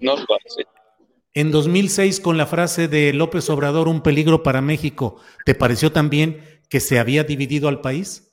No 0.00 0.16
lo 0.16 0.26
hace. 0.46 0.66
En 1.34 1.50
2006, 1.50 2.20
con 2.20 2.36
la 2.36 2.46
frase 2.46 2.88
de 2.88 3.12
López 3.14 3.48
Obrador, 3.48 3.88
un 3.88 4.02
peligro 4.02 4.42
para 4.42 4.60
México, 4.60 5.16
¿te 5.46 5.54
pareció 5.54 5.90
también 5.90 6.60
que 6.68 6.78
se 6.78 6.98
había 6.98 7.24
dividido 7.24 7.68
al 7.68 7.80
país? 7.80 8.32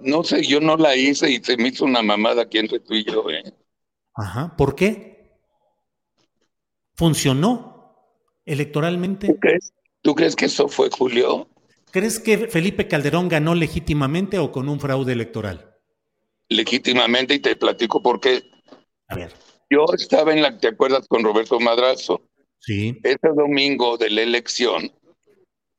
No 0.00 0.24
sé, 0.24 0.42
yo 0.42 0.60
no 0.60 0.76
la 0.76 0.96
hice 0.96 1.30
y 1.30 1.42
se 1.42 1.56
me 1.56 1.68
hizo 1.68 1.84
una 1.84 2.02
mamada 2.02 2.42
aquí 2.42 2.58
entre 2.58 2.80
tú 2.80 2.94
y 2.94 3.04
yo. 3.04 3.30
¿eh? 3.30 3.44
Ajá, 4.14 4.56
¿por 4.56 4.74
qué? 4.74 5.38
¿Funcionó 6.96 7.77
electoralmente? 8.48 9.28
¿Tú 9.28 9.38
crees, 9.38 9.72
¿Tú 10.02 10.14
crees 10.14 10.34
que 10.34 10.46
eso 10.46 10.68
fue 10.68 10.90
Julio? 10.90 11.48
¿Crees 11.90 12.18
que 12.18 12.48
Felipe 12.48 12.88
Calderón 12.88 13.28
ganó 13.28 13.54
legítimamente 13.54 14.38
o 14.38 14.52
con 14.52 14.68
un 14.68 14.80
fraude 14.80 15.12
electoral? 15.12 15.76
Legítimamente 16.48 17.34
y 17.34 17.40
te 17.40 17.56
platico 17.56 18.02
por 18.02 18.20
qué. 18.20 18.42
A 19.08 19.16
ver. 19.16 19.32
Yo 19.70 19.84
estaba 19.94 20.32
en 20.32 20.42
la, 20.42 20.58
¿te 20.58 20.68
acuerdas 20.68 21.06
con 21.08 21.22
Roberto 21.22 21.60
Madrazo? 21.60 22.22
Sí. 22.58 22.98
Ese 23.02 23.28
domingo 23.34 23.96
de 23.96 24.10
la 24.10 24.22
elección, 24.22 24.92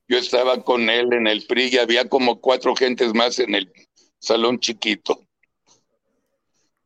yo 0.08 0.18
estaba 0.18 0.64
con 0.64 0.90
él 0.90 1.14
en 1.14 1.28
el 1.28 1.46
PRI 1.46 1.70
y 1.74 1.78
había 1.78 2.08
como 2.08 2.40
cuatro 2.40 2.76
gentes 2.76 3.14
más 3.14 3.40
en 3.40 3.56
el 3.56 3.72
salón 4.20 4.60
chiquito. 4.60 5.26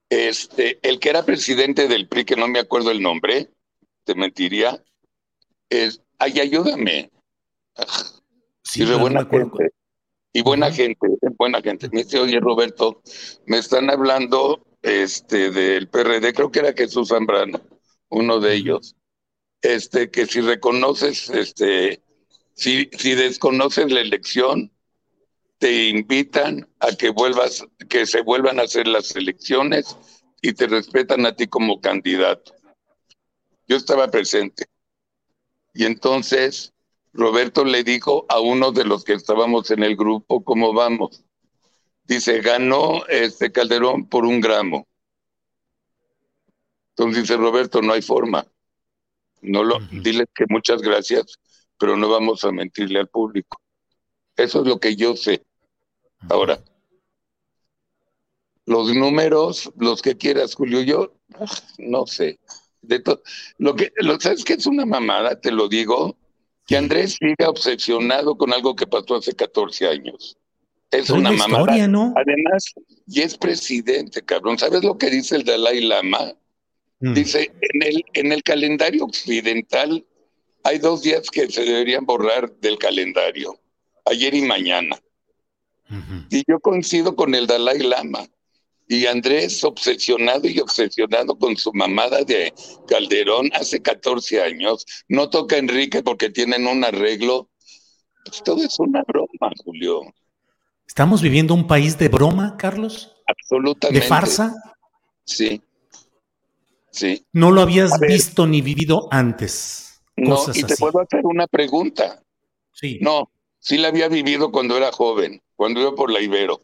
Este, 0.09 0.79
el 0.81 0.99
que 0.99 1.09
era 1.09 1.25
presidente 1.25 1.88
del 1.88 2.07
PRI, 2.07 2.25
que 2.25 2.36
no 2.36 2.47
me 2.47 2.59
acuerdo 2.59 2.91
el 2.91 3.01
nombre, 3.01 3.49
te 4.03 4.15
mentiría, 4.15 4.84
es, 5.74 6.01
ay, 6.19 6.39
ayúdame. 6.39 7.11
Sí, 8.63 8.84
y 8.84 8.93
buena 8.93 9.26
gente. 9.26 9.71
Y 10.32 10.41
buena 10.41 10.71
gente, 10.71 11.07
buena 11.38 11.61
gente. 11.61 11.89
Me 11.91 12.03
dice, 12.03 12.19
oye, 12.19 12.39
Roberto, 12.39 13.01
me 13.45 13.59
están 13.59 13.89
hablando 13.89 14.65
este, 14.82 15.51
del 15.51 15.88
PRD, 15.89 16.34
creo 16.34 16.51
que 16.51 16.59
era 16.59 16.74
Jesús 16.74 17.09
Zambrano, 17.09 17.61
uno 18.09 18.39
de 18.39 18.55
ellos, 18.55 18.95
este, 19.61 20.09
que 20.09 20.26
si 20.26 20.41
reconoces 20.41 21.30
este, 21.30 22.01
Si, 22.55 22.89
si 22.97 23.15
desconoces 23.15 23.91
la 23.91 24.01
elección, 24.01 24.71
te 25.59 25.88
invitan 25.89 26.67
a 26.80 26.91
que 26.91 27.09
vuelvas, 27.09 27.65
que 27.89 28.05
se 28.05 28.21
vuelvan 28.21 28.59
a 28.59 28.63
hacer 28.63 28.88
las 28.88 29.15
elecciones 29.15 29.97
y 30.41 30.53
te 30.53 30.67
respetan 30.67 31.26
a 31.26 31.36
ti 31.36 31.47
como 31.47 31.80
candidato. 31.80 32.53
Yo 33.67 33.78
estaba 33.78 34.09
presente. 34.09 34.65
Y 35.74 35.86
entonces 35.86 36.74
Roberto 37.13 37.63
le 37.65 37.84
dijo 37.84 38.26
a 38.30 38.39
uno 38.39 38.71
de 38.71 38.86
los 38.86 39.03
que 39.03 39.13
estábamos 39.13 39.71
en 39.71 39.84
el 39.84 39.95
grupo, 39.95 40.43
¿cómo 40.43 40.74
vamos? 40.74 41.24
Dice, 42.05 42.41
ganó 42.41 43.05
este 43.07 43.51
Calderón 43.51 44.07
por 44.07 44.26
un 44.26 44.41
gramo. 44.41 44.88
Entonces 46.89 47.24
dice 47.24 47.38
Roberto, 47.38 47.82
no 47.82 47.93
hay 47.93 48.01
forma. 48.01 48.45
No 49.41 49.63
lo, 49.63 49.80
dile 49.91 50.26
que 50.34 50.45
muchas 50.47 50.82
gracias, 50.82 51.39
pero 51.78 51.97
no 51.97 52.09
vamos 52.09 52.43
a 52.43 52.51
mentirle 52.51 52.99
al 52.99 53.07
público. 53.07 53.59
Eso 54.36 54.61
es 54.61 54.67
lo 54.67 54.80
que 54.80 54.95
yo 54.95 55.15
sé. 55.15 55.43
Ahora, 56.30 56.63
los 58.65 58.93
números, 58.95 59.71
los 59.78 60.01
que 60.01 60.15
quieras, 60.15 60.55
Julio, 60.55 60.82
yo 60.82 61.13
no 61.78 62.07
sé. 62.07 62.39
De 62.84 63.01
lo 63.57 63.75
que, 63.75 63.91
lo, 63.97 64.19
¿sabes 64.19 64.43
que 64.43 64.53
es 64.53 64.65
una 64.65 64.86
mamada? 64.86 65.39
Te 65.39 65.51
lo 65.51 65.67
digo, 65.67 66.17
que 66.67 66.77
Andrés 66.77 67.17
siga 67.19 67.49
obsesionado 67.49 68.38
con 68.38 68.53
algo 68.53 68.75
que 68.75 68.88
pasó 68.88 69.15
hace 69.15 69.34
14 69.34 69.88
años. 69.88 70.38
Es 70.91 71.09
una 71.09 71.31
mamada. 71.31 71.88
¿no? 71.88 72.13
Además, 72.15 72.73
y 73.07 73.21
es 73.21 73.36
presidente, 73.38 74.21
cabrón. 74.21 74.59
¿Sabes 74.59 74.84
lo 74.84 74.97
que 74.97 75.09
dice 75.09 75.36
el 75.36 75.43
Dalai 75.43 75.81
Lama? 75.81 76.34
Mm. 76.99 77.13
Dice, 77.13 77.51
en 77.61 77.84
el, 77.84 78.05
en 78.13 78.31
el 78.31 78.43
calendario 78.43 79.05
occidental 79.05 80.05
hay 80.63 80.77
dos 80.77 81.01
días 81.01 81.29
que 81.29 81.49
se 81.49 81.65
deberían 81.65 82.05
borrar 82.05 82.51
del 82.61 82.77
calendario, 82.77 83.59
ayer 84.05 84.34
y 84.34 84.41
mañana. 84.43 84.97
Y 86.29 86.43
yo 86.47 86.59
coincido 86.59 87.15
con 87.15 87.36
el 87.36 87.45
Dalai 87.45 87.79
Lama. 87.79 88.25
Y 88.88 89.05
Andrés, 89.05 89.63
obsesionado 89.63 90.47
y 90.47 90.59
obsesionado 90.59 91.38
con 91.38 91.55
su 91.55 91.71
mamada 91.73 92.23
de 92.23 92.53
Calderón 92.88 93.49
hace 93.53 93.81
14 93.81 94.41
años, 94.41 94.86
no 95.07 95.29
toca 95.29 95.55
a 95.55 95.59
Enrique 95.59 96.03
porque 96.03 96.29
tienen 96.29 96.67
un 96.67 96.84
arreglo. 96.84 97.49
Pues 98.25 98.43
todo 98.43 98.63
es 98.63 98.79
una 98.79 99.03
broma, 99.03 99.51
Julio. 99.63 100.01
¿Estamos 100.88 101.21
viviendo 101.21 101.53
un 101.53 101.65
país 101.65 101.97
de 101.97 102.09
broma, 102.09 102.55
Carlos? 102.57 103.15
Absolutamente. 103.25 103.99
¿De 103.99 104.05
farsa? 104.05 104.53
Sí. 105.25 105.61
Sí. 106.91 107.25
No 107.31 107.51
lo 107.51 107.61
habías 107.61 107.99
visto 107.99 108.45
ni 108.45 108.61
vivido 108.61 109.07
antes. 109.11 110.01
No, 110.15 110.45
y 110.53 110.63
te 110.63 110.77
puedo 110.77 110.99
hacer 110.99 111.21
una 111.23 111.47
pregunta. 111.47 112.21
Sí. 112.71 112.99
No, 113.01 113.31
sí 113.59 113.77
la 113.77 113.88
había 113.88 114.07
vivido 114.09 114.51
cuando 114.51 114.77
era 114.77 114.91
joven, 114.91 115.41
cuando 115.55 115.81
iba 115.81 115.95
por 115.95 116.11
la 116.11 116.21
Ibero. 116.21 116.61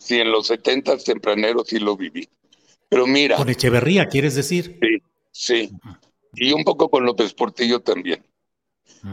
Sí, 0.00 0.18
en 0.18 0.32
los 0.32 0.46
setentas 0.46 1.04
tempraneros 1.04 1.68
sí 1.68 1.78
lo 1.78 1.96
viví. 1.96 2.28
Pero 2.88 3.06
mira. 3.06 3.36
Con 3.36 3.50
Echeverría, 3.50 4.06
¿quieres 4.06 4.34
decir? 4.34 4.78
Sí, 4.80 5.02
sí. 5.30 5.70
Y 6.34 6.52
un 6.52 6.64
poco 6.64 6.88
con 6.88 7.04
López 7.04 7.34
Portillo 7.34 7.80
también. 7.80 8.24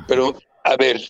Pero, 0.07 0.35
a 0.63 0.75
ver, 0.77 1.01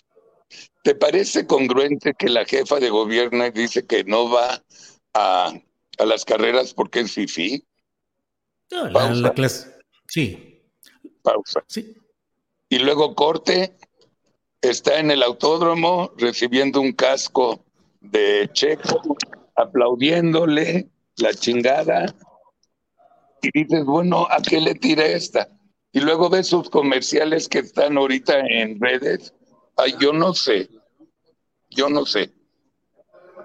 ¿te 0.82 0.94
parece 0.94 1.46
congruente 1.46 2.12
que 2.18 2.28
la 2.28 2.44
jefa 2.44 2.80
de 2.80 2.90
gobierno 2.90 3.48
dice 3.50 3.86
que 3.86 4.04
no 4.04 4.28
va 4.28 4.62
a, 5.14 5.52
a 5.98 6.04
las 6.04 6.24
carreras 6.24 6.74
porque 6.74 7.00
es 7.00 7.12
FIFI? 7.12 7.64
la, 8.70 9.32
clase. 9.32 9.74
Sí. 10.08 10.60
Pausa. 11.22 11.64
Sí. 11.68 11.94
Y 12.68 12.80
luego 12.80 13.14
corte, 13.14 13.76
está 14.60 14.98
en 14.98 15.10
el 15.10 15.22
autódromo 15.22 16.12
recibiendo 16.16 16.80
un 16.80 16.92
casco 16.92 17.64
de 18.00 18.50
Checo, 18.52 19.16
aplaudiéndole 19.58 20.88
la 21.16 21.34
chingada. 21.34 22.14
Y 23.42 23.50
dices, 23.52 23.84
bueno, 23.84 24.26
¿a 24.30 24.40
qué 24.42 24.60
le 24.60 24.74
tira 24.74 25.04
esta? 25.04 25.48
Y 25.92 26.00
luego 26.00 26.28
ves 26.28 26.48
sus 26.48 26.70
comerciales 26.70 27.48
que 27.48 27.60
están 27.60 27.96
ahorita 27.96 28.40
en 28.40 28.80
redes. 28.80 29.34
Ay, 29.76 29.94
yo 30.00 30.12
no 30.12 30.34
sé. 30.34 30.68
Yo 31.70 31.88
no 31.88 32.04
sé. 32.04 32.32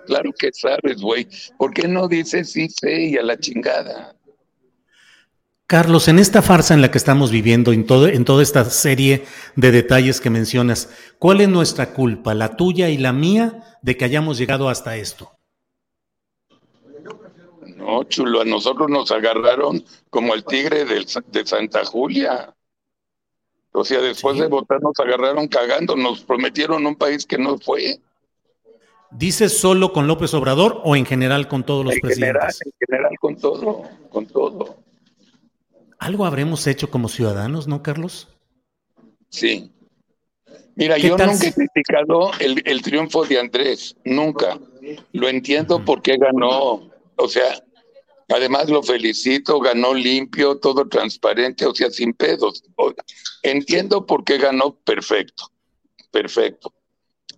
Claro 0.05 0.31
que 0.37 0.51
sabes, 0.51 1.01
güey. 1.01 1.27
¿Por 1.57 1.73
qué 1.73 1.87
no 1.87 2.07
dices 2.07 2.51
sí 2.51 2.69
sé 2.69 3.03
y 3.03 3.17
a 3.17 3.23
la 3.23 3.37
chingada? 3.37 4.15
Carlos, 5.65 6.07
en 6.07 6.19
esta 6.19 6.41
farsa 6.41 6.73
en 6.73 6.81
la 6.81 6.91
que 6.91 6.97
estamos 6.97 7.31
viviendo, 7.31 7.71
en, 7.71 7.85
todo, 7.85 8.07
en 8.07 8.25
toda 8.25 8.43
esta 8.43 8.65
serie 8.65 9.23
de 9.55 9.71
detalles 9.71 10.19
que 10.19 10.29
mencionas, 10.29 10.89
¿cuál 11.17 11.41
es 11.41 11.49
nuestra 11.49 11.93
culpa, 11.93 12.33
la 12.33 12.57
tuya 12.57 12.89
y 12.89 12.97
la 12.97 13.13
mía, 13.13 13.77
de 13.81 13.95
que 13.95 14.05
hayamos 14.05 14.37
llegado 14.37 14.69
hasta 14.69 14.97
esto? 14.97 15.31
No, 17.77 18.03
chulo, 18.03 18.41
a 18.41 18.45
nosotros 18.45 18.89
nos 18.89 19.11
agarraron 19.11 19.83
como 20.09 20.33
el 20.33 20.43
tigre 20.43 20.85
de 20.85 21.45
Santa 21.45 21.85
Julia. 21.85 22.53
O 23.73 23.83
sea, 23.83 24.01
después 24.01 24.37
de 24.37 24.47
votar 24.47 24.81
nos 24.81 24.99
agarraron 24.99 25.47
cagando, 25.47 25.95
nos 25.95 26.21
prometieron 26.21 26.85
un 26.85 26.95
país 26.95 27.25
que 27.25 27.37
no 27.37 27.57
fue. 27.57 27.99
¿Dices 29.11 29.57
solo 29.57 29.93
con 29.93 30.07
López 30.07 30.33
Obrador 30.33 30.81
o 30.83 30.95
en 30.95 31.05
general 31.05 31.47
con 31.47 31.63
todos 31.63 31.85
los 31.85 31.95
presidentes? 31.99 32.61
en 32.65 32.71
general 32.87 33.11
con 33.19 33.35
todo, 33.35 33.83
con 34.09 34.25
todo. 34.25 34.77
Algo 35.99 36.25
habremos 36.25 36.65
hecho 36.67 36.89
como 36.89 37.09
ciudadanos, 37.09 37.67
¿no, 37.67 37.81
Carlos? 37.81 38.27
Sí. 39.29 39.71
Mira, 40.75 40.97
yo 40.97 41.17
nunca 41.17 41.47
he 41.47 41.53
criticado 41.53 42.31
el, 42.39 42.81
triunfo 42.81 43.25
de 43.25 43.39
Andrés, 43.39 43.95
nunca. 44.03 44.59
Lo 45.13 45.29
entiendo 45.29 45.83
porque 45.85 46.17
ganó, 46.17 46.89
o 47.17 47.27
sea, 47.27 47.63
además 48.29 48.69
lo 48.69 48.83
felicito, 48.83 49.59
ganó 49.59 49.93
limpio, 49.93 50.59
todo 50.59 50.87
transparente, 50.87 51.65
o 51.65 51.73
sea, 51.73 51.89
sin 51.89 52.13
pedos. 52.13 52.63
Entiendo 53.41 54.05
por 54.05 54.23
qué 54.23 54.37
ganó 54.37 54.75
perfecto, 54.75 55.51
perfecto. 56.11 56.73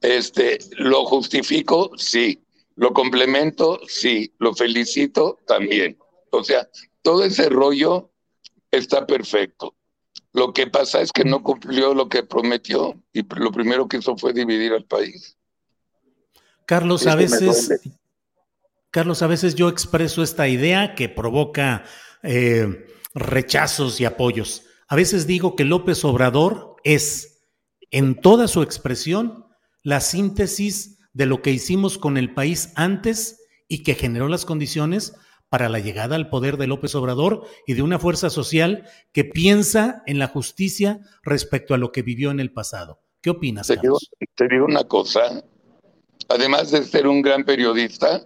Este, 0.01 0.59
lo 0.77 1.05
justifico, 1.05 1.91
sí. 1.97 2.41
Lo 2.75 2.93
complemento, 2.93 3.79
sí. 3.87 4.33
Lo 4.37 4.53
felicito 4.53 5.39
también. 5.47 5.97
O 6.31 6.43
sea, 6.43 6.67
todo 7.01 7.23
ese 7.23 7.49
rollo 7.49 8.11
está 8.71 9.07
perfecto. 9.07 9.75
Lo 10.33 10.51
que 10.51 10.67
pasa 10.67 11.01
es 11.01 11.11
que 11.11 11.23
no 11.23 11.41
cumplió 11.41 11.93
lo 11.93 12.09
que 12.09 12.23
prometió 12.23 13.01
y 13.13 13.23
lo 13.35 13.51
primero 13.51 13.87
que 13.87 13.97
hizo 13.97 14.17
fue 14.17 14.33
dividir 14.33 14.73
al 14.73 14.83
país. 14.83 15.37
Carlos, 16.65 17.07
a 17.07 17.15
veces, 17.15 17.71
Carlos, 18.95 19.21
a 19.21 19.27
veces 19.27 19.55
yo 19.55 19.67
expreso 19.67 20.23
esta 20.23 20.47
idea 20.47 20.95
que 20.95 21.09
provoca 21.09 21.83
eh, 22.23 22.87
rechazos 23.13 23.99
y 23.99 24.05
apoyos. 24.05 24.63
A 24.87 24.95
veces 24.95 25.27
digo 25.27 25.57
que 25.57 25.65
López 25.65 26.05
Obrador 26.05 26.77
es, 26.85 27.45
en 27.91 28.15
toda 28.15 28.47
su 28.47 28.61
expresión, 28.61 29.47
la 29.83 29.99
síntesis 29.99 30.97
de 31.11 31.25
lo 31.25 31.41
que 31.41 31.51
hicimos 31.51 31.97
con 31.97 32.15
el 32.15 32.33
país 32.33 32.71
antes 32.77 33.45
y 33.67 33.83
que 33.83 33.95
generó 33.95 34.29
las 34.29 34.45
condiciones 34.45 35.13
para 35.49 35.67
la 35.67 35.79
llegada 35.79 36.15
al 36.15 36.29
poder 36.29 36.55
de 36.55 36.67
López 36.67 36.95
Obrador 36.95 37.43
y 37.67 37.73
de 37.73 37.81
una 37.81 37.99
fuerza 37.99 38.29
social 38.29 38.85
que 39.11 39.25
piensa 39.25 40.03
en 40.05 40.19
la 40.19 40.27
justicia 40.27 41.01
respecto 41.21 41.73
a 41.73 41.77
lo 41.77 41.91
que 41.91 42.01
vivió 42.01 42.31
en 42.31 42.39
el 42.39 42.53
pasado. 42.53 43.01
¿Qué 43.19 43.29
opinas? 43.29 43.67
Te, 43.67 43.75
digo, 43.75 43.97
te 44.35 44.47
digo 44.47 44.63
una 44.63 44.85
cosa, 44.85 45.43
además 46.29 46.71
de 46.71 46.81
ser 46.85 47.07
un 47.07 47.21
gran 47.21 47.43
periodista, 47.43 48.25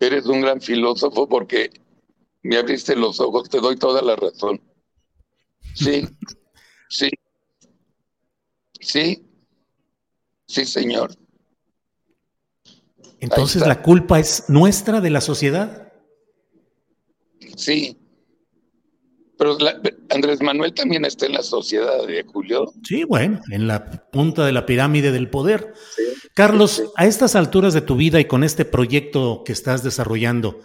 eres 0.00 0.26
un 0.26 0.40
gran 0.40 0.60
filósofo 0.60 1.28
porque 1.28 1.70
me 2.42 2.56
abriste 2.56 2.94
los 2.96 3.20
ojos, 3.20 3.48
te 3.48 3.60
doy 3.60 3.76
toda 3.76 4.02
la 4.02 4.16
razón. 4.16 4.60
Sí, 5.74 6.06
sí, 6.88 7.10
sí, 8.80 9.26
sí, 10.46 10.64
señor. 10.64 11.16
Entonces 13.20 13.66
la 13.66 13.82
culpa 13.82 14.18
es 14.20 14.48
nuestra 14.48 15.00
de 15.00 15.10
la 15.10 15.20
sociedad. 15.20 15.92
Sí. 17.56 17.98
Pero 19.38 19.56
Andrés 20.10 20.40
Manuel 20.40 20.72
también 20.72 21.04
está 21.04 21.26
en 21.26 21.32
la 21.32 21.42
sociedad 21.42 22.06
de 22.06 22.22
Julio. 22.24 22.72
Sí, 22.84 23.04
bueno, 23.04 23.40
en 23.50 23.66
la 23.66 23.84
punta 24.10 24.46
de 24.46 24.52
la 24.52 24.64
pirámide 24.64 25.12
del 25.12 25.28
poder. 25.28 25.74
Carlos, 26.34 26.92
a 26.96 27.06
estas 27.06 27.34
alturas 27.34 27.74
de 27.74 27.80
tu 27.80 27.96
vida 27.96 28.20
y 28.20 28.26
con 28.26 28.44
este 28.44 28.64
proyecto 28.64 29.42
que 29.44 29.52
estás 29.52 29.82
desarrollando, 29.82 30.60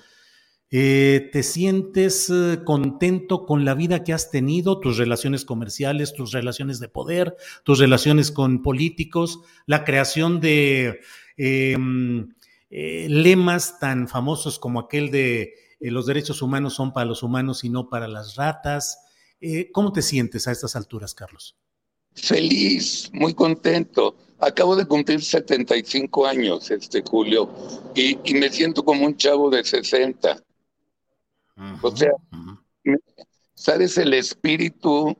eh, 0.74 1.30
¿te 1.34 1.44
sientes 1.44 2.30
eh, 2.30 2.60
contento 2.64 3.46
con 3.46 3.66
la 3.66 3.74
vida 3.74 4.06
que 4.06 4.14
has 4.14 4.32
tenido, 4.32 4.80
tus 4.80 4.98
relaciones 4.98 5.44
comerciales, 5.44 6.14
tus 6.14 6.32
relaciones 6.32 6.80
de 6.80 6.88
poder, 6.88 7.36
tus 7.66 7.80
relaciones 7.80 8.32
con 8.32 8.62
políticos, 8.62 9.42
la 9.66 9.84
creación 9.84 10.40
de 10.40 11.02
eh, 11.36 11.78
lemas 12.70 13.80
tan 13.80 14.08
famosos 14.08 14.60
como 14.60 14.80
aquel 14.80 15.12
de 15.12 15.56
eh, 15.82 15.92
los 15.92 16.06
derechos 16.06 16.42
humanos 16.42 16.76
son 16.76 16.94
para 16.94 17.06
los 17.06 17.24
humanos 17.24 17.64
y 17.64 17.70
no 17.70 17.90
para 17.90 18.08
las 18.08 18.36
ratas. 18.36 19.00
Eh, 19.42 19.72
¿Cómo 19.72 19.92
te 19.92 20.02
sientes 20.02 20.48
a 20.48 20.52
estas 20.52 20.76
alturas, 20.76 21.14
Carlos? 21.14 21.58
feliz, 22.14 23.10
muy 23.14 23.34
contento. 23.34 24.16
Acabo 24.40 24.76
de 24.76 24.86
cumplir 24.86 25.22
75 25.22 26.26
años 26.26 26.72
este 26.72 27.04
julio 27.08 27.50
y, 27.94 28.18
y 28.24 28.34
me 28.34 28.50
siento 28.50 28.84
como 28.84 29.06
un 29.06 29.16
chavo 29.16 29.50
de 29.50 29.64
60. 29.64 30.44
O 31.82 31.96
sea, 31.96 32.12
¿sabes 33.54 33.98
el 33.98 34.14
espíritu 34.16 35.16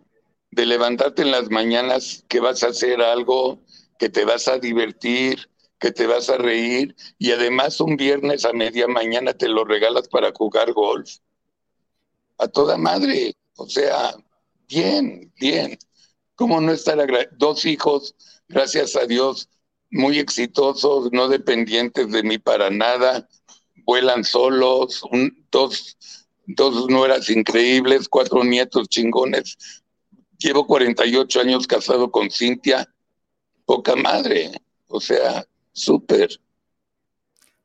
de 0.50 0.66
levantarte 0.66 1.22
en 1.22 1.32
las 1.32 1.50
mañanas 1.52 2.26
que 2.28 2.40
vas 2.40 2.64
a 2.64 2.68
hacer 2.68 3.00
algo, 3.02 3.62
que 4.00 4.10
te 4.10 4.26
vas 4.26 4.48
a 4.48 4.58
divertir, 4.58 5.51
que 5.82 5.92
te 5.92 6.06
vas 6.06 6.30
a 6.30 6.38
reír 6.38 6.96
y 7.18 7.32
además 7.32 7.82
un 7.82 7.98
viernes 7.98 8.46
a 8.46 8.54
media 8.54 8.88
mañana 8.88 9.34
te 9.34 9.50
lo 9.50 9.66
regalas 9.66 10.08
para 10.08 10.32
jugar 10.32 10.72
golf? 10.74 11.18
A 12.38 12.48
toda 12.48 12.78
madre. 12.78 13.34
O 13.58 13.68
sea, 13.68 14.16
bien, 14.70 15.34
bien. 15.40 15.78
¿Cómo 16.36 16.62
no 16.62 16.72
estar 16.72 16.98
Dos 17.38 17.66
hijos, 17.66 18.16
gracias 18.48 18.96
a 18.96 19.06
Dios, 19.06 19.50
muy 19.90 20.20
exitosos, 20.20 21.12
no 21.12 21.28
dependientes 21.28 22.12
de 22.12 22.24
mí 22.24 22.38
para 22.38 22.70
nada, 22.70 23.28
vuelan 23.84 24.24
solos, 24.24 25.04
un, 25.12 25.46
dos, 25.52 25.98
dos 26.46 26.90
nueras 26.90 27.30
increíbles, 27.30 28.08
cuatro 28.08 28.44
nietos 28.44 28.88
chingones. 28.88 29.58
Llevo 30.38 30.66
48 30.68 31.42
años 31.42 31.68
casado 31.68 32.12
con 32.12 32.30
Cintia, 32.30 32.88
poca 33.66 33.96
madre, 33.96 34.52
o 34.88 35.00
sea, 35.00 35.46
súper. 35.74 36.40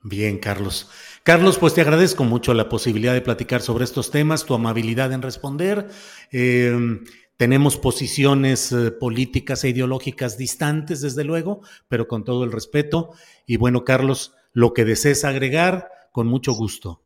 Bien, 0.03 0.39
Carlos. 0.39 0.89
Carlos, 1.25 1.59
pues 1.59 1.75
te 1.75 1.81
agradezco 1.81 2.23
mucho 2.23 2.55
la 2.55 2.69
posibilidad 2.69 3.13
de 3.13 3.21
platicar 3.21 3.61
sobre 3.61 3.85
estos 3.85 4.11
temas, 4.11 4.45
tu 4.45 4.55
amabilidad 4.55 5.13
en 5.13 5.23
responder. 5.23 5.89
Eh, 6.31 7.01
tenemos 7.37 7.77
posiciones 7.77 8.73
eh, 8.73 8.91
políticas 8.93 9.65
e 9.65 9.71
ideológicas 9.71 10.39
distantes, 10.39 11.01
desde 11.01 11.25
luego, 11.25 11.61
pero 11.89 12.09
con 12.09 12.25
todo 12.25 12.45
el 12.45 12.53
respeto. 12.53 13.11
Y 13.47 13.57
bueno, 13.57 13.85
Carlos, 13.85 14.33
lo 14.53 14.73
que 14.73 14.85
desees 14.85 15.25
agregar, 15.25 15.91
con 16.13 16.29
mucho 16.29 16.53
gusto. 16.53 17.03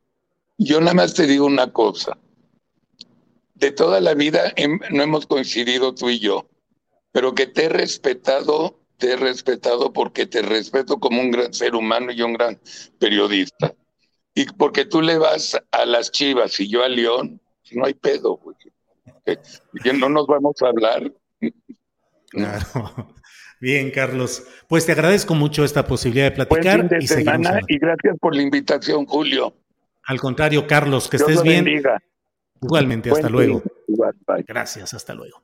Yo 0.56 0.78
nada 0.80 0.94
más 0.94 1.14
te 1.14 1.26
digo 1.26 1.46
una 1.46 1.72
cosa. 1.72 2.16
De 3.54 3.72
toda 3.72 4.00
la 4.00 4.14
vida 4.14 4.54
no 4.90 5.02
hemos 5.02 5.26
coincidido 5.26 5.94
tú 5.94 6.10
y 6.10 6.20
yo, 6.20 6.46
pero 7.12 7.34
que 7.34 7.46
te 7.46 7.64
he 7.64 7.68
respetado, 7.68 8.79
te 9.00 9.12
he 9.12 9.16
respetado 9.16 9.92
porque 9.92 10.26
te 10.26 10.42
respeto 10.42 11.00
como 11.00 11.20
un 11.20 11.32
gran 11.32 11.52
ser 11.52 11.74
humano 11.74 12.12
y 12.12 12.22
un 12.22 12.34
gran 12.34 12.60
periodista. 13.00 13.74
Y 14.34 14.44
porque 14.44 14.84
tú 14.84 15.02
le 15.02 15.18
vas 15.18 15.60
a 15.72 15.84
las 15.84 16.12
Chivas 16.12 16.60
y 16.60 16.68
yo 16.68 16.84
a 16.84 16.88
León, 16.88 17.40
no 17.72 17.86
hay 17.86 17.94
pedo, 17.94 18.36
güey 18.36 18.56
no 19.94 20.08
nos 20.08 20.26
vamos 20.26 20.56
a 20.62 20.68
hablar. 20.68 21.12
Claro. 22.30 22.64
Bien, 23.60 23.90
Carlos. 23.90 24.46
Pues 24.68 24.86
te 24.86 24.92
agradezco 24.92 25.34
mucho 25.34 25.64
esta 25.64 25.86
posibilidad 25.86 26.26
de 26.26 26.30
platicar. 26.32 26.88
y, 26.98 27.06
semana 27.06 27.60
y 27.68 27.78
gracias 27.78 28.16
por 28.18 28.34
la 28.34 28.42
invitación, 28.42 29.04
Julio. 29.04 29.54
Al 30.04 30.18
contrario, 30.18 30.66
Carlos, 30.66 31.08
que 31.08 31.18
estés 31.18 31.42
bien. 31.42 31.66
Igualmente, 32.62 33.10
hasta 33.10 33.28
luego. 33.28 33.62
Gracias, 34.46 34.94
hasta 34.94 35.14
luego. 35.14 35.42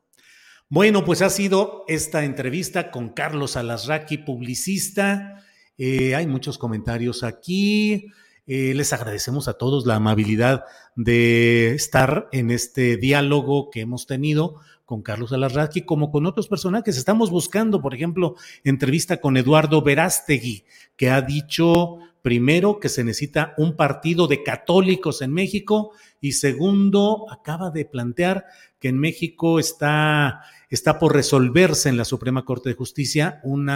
Bueno, 0.69 1.05
pues 1.05 1.23
ha 1.23 1.31
sido 1.31 1.85
esta 1.87 2.25
entrevista 2.25 2.91
con 2.91 3.11
Carlos 3.11 3.57
Alasraqui, 3.57 4.19
publicista. 4.19 5.45
Eh, 5.79 6.17
hay 6.17 6.27
muchos 6.27 6.59
comentarios 6.59 7.23
aquí. 7.23 8.07
Eh, 8.49 8.75
les 8.75 8.93
agradecemos 8.93 9.47
a 9.47 9.53
todos 9.53 9.87
la 9.87 9.95
amabilidad 9.95 10.65
de 10.97 11.73
estar 11.73 12.29
en 12.33 12.51
este 12.51 12.97
diálogo 12.97 13.71
que 13.71 13.83
hemos 13.83 14.09
tenido 14.09 14.57
con 14.85 15.03
Carlos 15.03 15.33
Alarraqui, 15.33 15.83
como 15.83 16.11
con 16.11 16.27
otros 16.27 16.49
personajes. 16.49 16.97
Estamos 16.97 17.31
buscando, 17.31 17.81
por 17.81 17.95
ejemplo, 17.95 18.35
entrevista 18.65 19.21
con 19.21 19.37
Eduardo 19.37 19.83
Verástegui, 19.83 20.65
que 20.97 21.11
ha 21.11 21.23
dicho 21.23 21.99
primero 22.23 22.81
que 22.81 22.89
se 22.89 23.05
necesita 23.05 23.55
un 23.57 23.77
partido 23.77 24.27
de 24.27 24.43
católicos 24.43 25.23
en 25.23 25.33
México 25.33 25.93
y 26.21 26.33
segundo, 26.33 27.27
acaba 27.31 27.71
de 27.71 27.85
plantear 27.85 28.47
que 28.81 28.89
en 28.89 28.99
México 28.99 29.61
está, 29.61 30.41
está 30.71 30.99
por 30.99 31.15
resolverse 31.15 31.89
en 31.89 31.97
la 31.97 32.05
Suprema 32.05 32.45
Corte 32.45 32.71
de 32.71 32.75
Justicia 32.75 33.41
un 33.45 33.69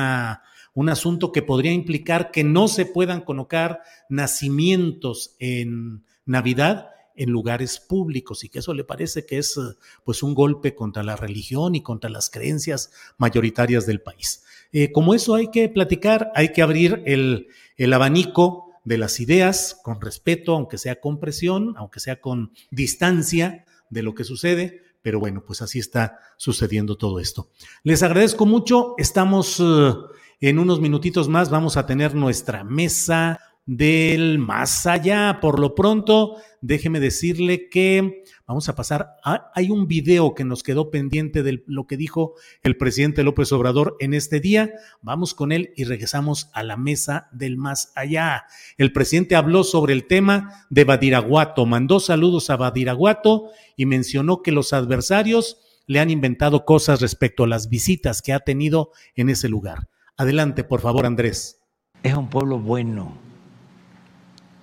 asunto 0.89 1.33
que 1.33 1.43
podría 1.43 1.73
implicar 1.73 2.31
que 2.31 2.45
no 2.45 2.69
se 2.69 2.87
puedan 2.87 3.21
colocar 3.21 3.81
nacimientos 4.09 5.37
en 5.39 6.05
Navidad 6.25 6.91
en 7.17 7.31
lugares 7.31 7.81
públicos 7.81 8.45
y 8.45 8.49
que 8.49 8.61
eso 8.61 8.73
le 8.73 8.85
parece 8.85 9.27
que 9.27 9.39
es 9.39 9.59
pues 10.05 10.23
un 10.23 10.35
golpe 10.35 10.75
contra 10.75 11.03
la 11.03 11.17
religión 11.17 11.75
y 11.75 11.83
contra 11.83 12.09
las 12.09 12.31
creencias 12.31 12.91
mayoritarias 13.19 13.87
del 13.87 14.01
país. 14.01 14.45
Eh, 14.73 14.93
como 14.93 15.15
eso 15.15 15.35
hay 15.35 15.51
que 15.51 15.69
platicar, 15.69 16.31
hay 16.35 16.53
que 16.53 16.63
abrir 16.63 17.03
el 17.05 17.93
abanico 17.93 18.71
de 18.85 18.99
las 18.99 19.21
ideas 19.21 19.79
con 19.83 20.01
respeto, 20.01 20.55
aunque 20.55 20.79
sea 20.79 21.01
con 21.01 21.21
presión, 21.21 21.75
aunque 21.77 22.01
sea 22.01 22.21
con 22.21 22.53
distancia 22.71 23.65
de 23.91 24.03
lo 24.03 24.15
que 24.15 24.25
sucede, 24.25 24.83
pero 25.03 25.21
bueno, 25.21 25.43
pues 25.47 25.63
así 25.63 25.79
está 25.79 26.19
sucediendo 26.37 26.97
todo 26.97 27.21
esto. 27.21 27.51
Les 27.83 28.03
agradezco 28.03 28.47
mucho, 28.47 28.95
estamos 28.99 29.61
eh, 29.61 29.95
en 30.41 30.59
unos 30.59 30.81
minutitos 30.81 31.29
más 31.29 31.51
vamos 31.51 31.77
a 31.77 31.87
tener 31.87 32.15
nuestra 32.15 32.65
mesa 32.65 33.41
del 33.67 34.39
más 34.39 34.87
allá. 34.87 35.39
Por 35.41 35.59
lo 35.59 35.75
pronto, 35.75 36.37
déjeme 36.61 37.01
decirle 37.01 37.69
que 37.69 38.25
vamos 38.51 38.69
a 38.69 38.75
pasar. 38.75 39.15
Hay 39.55 39.71
un 39.71 39.87
video 39.87 40.35
que 40.35 40.45
nos 40.45 40.65
quedó 40.65 40.91
pendiente 40.91 41.45
de 41.45 41.63
lo 41.69 41.87
que 41.87 41.97
dijo 41.97 42.35
el 42.65 42.77
presidente 42.77 43.23
López 43.23 43.53
Obrador 43.53 43.97
en 44.01 44.13
este 44.13 44.41
día. 44.41 44.73
Vamos 45.03 45.35
con 45.35 45.53
él 45.53 45.73
y 45.77 45.85
regresamos 45.85 46.51
a 46.53 46.65
la 46.65 46.77
mesa 46.77 47.29
del 47.31 47.57
más 47.57 47.93
allá. 47.95 48.47
El 48.77 48.93
presidente 48.93 49.37
habló 49.37 49.63
sobre 49.63 49.93
el 49.93 50.09
tema 50.09 50.67
de 50.69 50.83
Badiraguato, 50.83 51.65
mandó 51.65 52.01
saludos 52.01 52.51
a 52.51 52.57
Badiraguato 52.57 53.51
y 53.77 53.87
mencionó 53.87 54.43
que 54.43 54.51
los 54.51 54.73
adversarios 54.73 55.59
le 55.87 56.01
han 56.01 56.11
inventado 56.11 56.65
cosas 56.65 57.01
respecto 57.01 57.45
a 57.45 57.47
las 57.47 57.69
visitas 57.69 58.21
que 58.21 58.33
ha 58.33 58.41
tenido 58.41 58.91
en 59.15 59.31
ese 59.31 59.49
lugar. 59.49 59.89
Adelante, 60.17 60.65
por 60.65 60.81
favor, 60.81 61.07
Andrés. 61.07 61.61
Es 62.03 62.15
un 62.17 62.29
pueblo 62.29 62.59
bueno, 62.59 63.17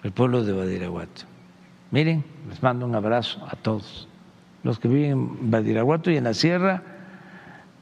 el 0.03 0.11
pueblo 0.11 0.43
de 0.43 0.51
Badiraguato. 0.51 1.21
Miren, 1.89 2.25
les 2.47 2.61
mando 2.63 2.85
un 2.85 2.95
abrazo 2.95 3.45
a 3.49 3.55
todos 3.55 4.07
los 4.63 4.79
que 4.79 4.87
viven 4.87 5.11
en 5.11 5.51
Badiraguato 5.51 6.11
y 6.11 6.17
en 6.17 6.25
la 6.25 6.33
sierra 6.33 6.83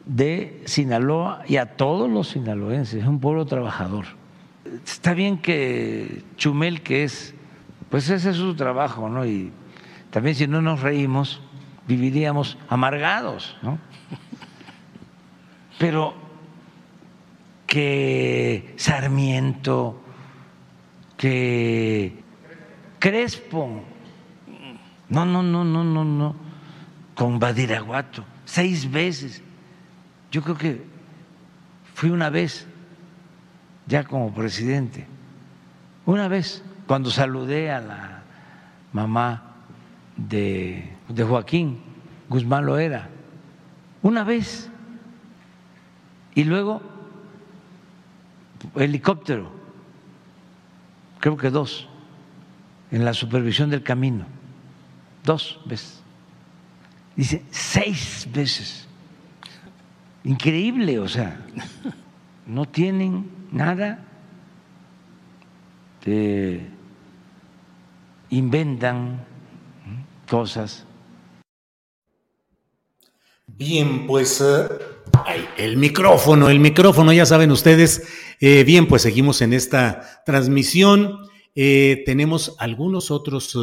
de 0.06 0.62
Sinaloa 0.66 1.44
y 1.48 1.58
a 1.58 1.76
todos 1.78 2.10
los 2.10 2.30
sinaloenses. 2.30 3.02
Es 3.02 3.08
un 3.08 3.20
pueblo 3.20 3.46
trabajador. 3.46 4.06
Está 4.86 5.14
bien 5.14 5.38
que 5.38 6.24
Chumel, 6.38 6.82
que 6.82 7.04
es, 7.04 7.34
pues 7.90 8.10
ese 8.10 8.32
es 8.32 8.38
su 8.38 8.56
trabajo, 8.56 9.10
¿no? 9.10 9.26
Y 9.26 9.52
también 10.12 10.36
si 10.36 10.48
no 10.48 10.62
nos 10.62 10.82
reímos, 10.82 11.42
viviríamos 11.88 12.58
amargados, 12.70 13.58
¿no? 13.62 13.80
Pero 15.80 16.14
que 17.68 18.74
Sarmiento, 18.78 20.00
que 21.18 22.24
Crespo. 23.00 23.84
No, 25.10 25.26
no, 25.26 25.44
no, 25.44 25.64
no, 25.64 25.84
no, 25.84 26.04
no. 26.04 26.36
Con 27.16 27.40
Badiraguato, 27.40 28.24
seis 28.46 28.90
veces. 28.90 29.42
Yo 30.32 30.42
creo 30.42 30.58
que 30.58 30.84
fui 31.94 32.10
una 32.10 32.30
vez, 32.30 32.68
ya 33.88 34.04
como 34.04 34.34
presidente, 34.34 35.08
una 36.06 36.28
vez, 36.28 36.64
cuando 36.88 37.10
saludé 37.10 37.72
a 37.72 37.80
la 37.80 38.24
mamá 38.92 39.56
de, 40.18 40.92
de 41.08 41.24
Joaquín 41.24 41.80
Guzmán 42.30 42.66
Loera, 42.66 43.10
una 44.02 44.24
vez. 44.24 44.70
Y 46.34 46.44
luego 46.44 46.82
helicóptero, 48.76 49.50
creo 51.20 51.38
que 51.38 51.50
dos, 51.50 51.88
en 52.92 53.06
la 53.06 53.14
supervisión 53.14 53.70
del 53.70 53.84
camino, 53.84 54.26
dos 55.26 55.60
veces. 55.66 56.02
Dice, 57.16 57.44
seis 57.50 58.28
veces. 58.32 58.88
Increíble, 60.24 61.00
o 61.00 61.08
sea, 61.08 61.40
no 62.46 62.66
tienen 62.66 63.30
nada, 63.52 64.04
inventan 68.30 69.24
cosas. 70.30 70.86
Bien, 73.48 74.06
pues 74.08 74.42
eh, 74.42 74.68
el 75.58 75.78
micrófono, 75.78 76.50
el 76.50 76.60
micrófono, 76.60 77.14
ya 77.14 77.26
saben 77.26 77.52
ustedes. 77.52 78.08
Eh, 78.40 78.64
bien, 78.64 78.88
pues 78.88 79.04
seguimos 79.04 79.42
en 79.42 79.54
esta 79.54 80.24
transmisión. 80.26 81.20
Eh, 81.56 82.04
tenemos 82.06 82.56
algunos 82.60 83.12
otros 83.12 83.56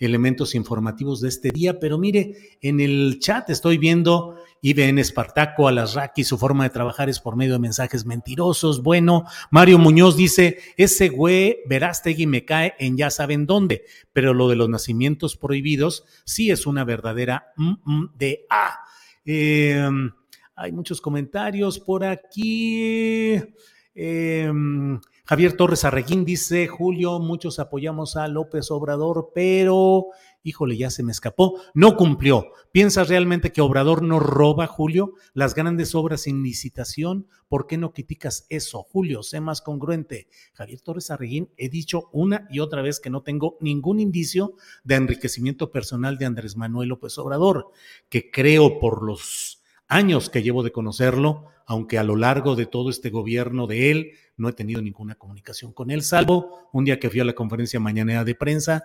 elementos 0.00 0.54
informativos 0.54 1.20
de 1.20 1.28
este 1.28 1.50
día, 1.50 1.78
pero 1.78 1.98
mire, 1.98 2.56
en 2.60 2.80
el 2.80 3.18
chat 3.20 3.50
estoy 3.50 3.78
viendo 3.78 4.36
IBN 4.62 4.98
Espartaco, 4.98 5.68
Alasraki, 5.68 6.24
su 6.24 6.38
forma 6.38 6.64
de 6.64 6.70
trabajar 6.70 7.08
es 7.08 7.20
por 7.20 7.36
medio 7.36 7.52
de 7.52 7.58
mensajes 7.58 8.06
mentirosos. 8.06 8.82
Bueno, 8.82 9.24
Mario 9.50 9.78
Muñoz 9.78 10.16
dice, 10.16 10.58
ese 10.76 11.08
güey 11.08 11.58
Verástegui 11.66 12.26
me 12.26 12.44
cae 12.44 12.74
en 12.78 12.96
ya 12.96 13.10
saben 13.10 13.46
dónde, 13.46 13.84
pero 14.12 14.34
lo 14.34 14.48
de 14.48 14.56
los 14.56 14.68
nacimientos 14.68 15.36
prohibidos 15.36 16.04
sí 16.24 16.50
es 16.50 16.66
una 16.66 16.84
verdadera 16.84 17.52
de 18.14 18.46
A. 18.50 18.78
Eh, 19.24 19.88
hay 20.56 20.72
muchos 20.72 21.00
comentarios 21.00 21.78
por 21.78 22.04
aquí. 22.04 23.34
Eh, 23.94 24.52
Javier 25.30 25.52
Torres 25.52 25.84
Arreguín 25.84 26.24
dice, 26.24 26.66
Julio, 26.66 27.20
muchos 27.20 27.60
apoyamos 27.60 28.16
a 28.16 28.26
López 28.26 28.68
Obrador, 28.72 29.30
pero, 29.32 30.06
híjole, 30.42 30.76
ya 30.76 30.90
se 30.90 31.04
me 31.04 31.12
escapó, 31.12 31.60
no 31.72 31.96
cumplió. 31.96 32.46
¿Piensas 32.72 33.08
realmente 33.08 33.52
que 33.52 33.60
Obrador 33.60 34.02
no 34.02 34.18
roba, 34.18 34.66
Julio? 34.66 35.12
Las 35.32 35.54
grandes 35.54 35.94
obras 35.94 36.22
sin 36.22 36.42
licitación, 36.42 37.28
¿por 37.46 37.68
qué 37.68 37.78
no 37.78 37.92
criticas 37.92 38.44
eso, 38.48 38.82
Julio? 38.82 39.22
Sé 39.22 39.40
más 39.40 39.62
congruente. 39.62 40.26
Javier 40.52 40.80
Torres 40.80 41.12
Arreguín, 41.12 41.48
he 41.56 41.68
dicho 41.68 42.08
una 42.10 42.48
y 42.50 42.58
otra 42.58 42.82
vez 42.82 42.98
que 42.98 43.10
no 43.10 43.22
tengo 43.22 43.56
ningún 43.60 44.00
indicio 44.00 44.56
de 44.82 44.96
enriquecimiento 44.96 45.70
personal 45.70 46.18
de 46.18 46.26
Andrés 46.26 46.56
Manuel 46.56 46.88
López 46.88 47.16
Obrador, 47.18 47.70
que 48.08 48.32
creo 48.32 48.80
por 48.80 49.04
los 49.04 49.62
años 49.86 50.28
que 50.28 50.42
llevo 50.42 50.64
de 50.64 50.72
conocerlo, 50.72 51.46
aunque 51.70 51.98
a 51.98 52.02
lo 52.02 52.16
largo 52.16 52.56
de 52.56 52.66
todo 52.66 52.90
este 52.90 53.10
gobierno 53.10 53.68
de 53.68 53.92
él 53.92 54.10
no 54.36 54.48
he 54.48 54.52
tenido 54.52 54.82
ninguna 54.82 55.14
comunicación 55.14 55.72
con 55.72 55.92
él, 55.92 56.02
salvo 56.02 56.68
un 56.72 56.84
día 56.84 56.98
que 56.98 57.08
fui 57.08 57.20
a 57.20 57.24
la 57.24 57.32
conferencia 57.32 57.78
mañanera 57.78 58.24
de 58.24 58.34
prensa. 58.34 58.82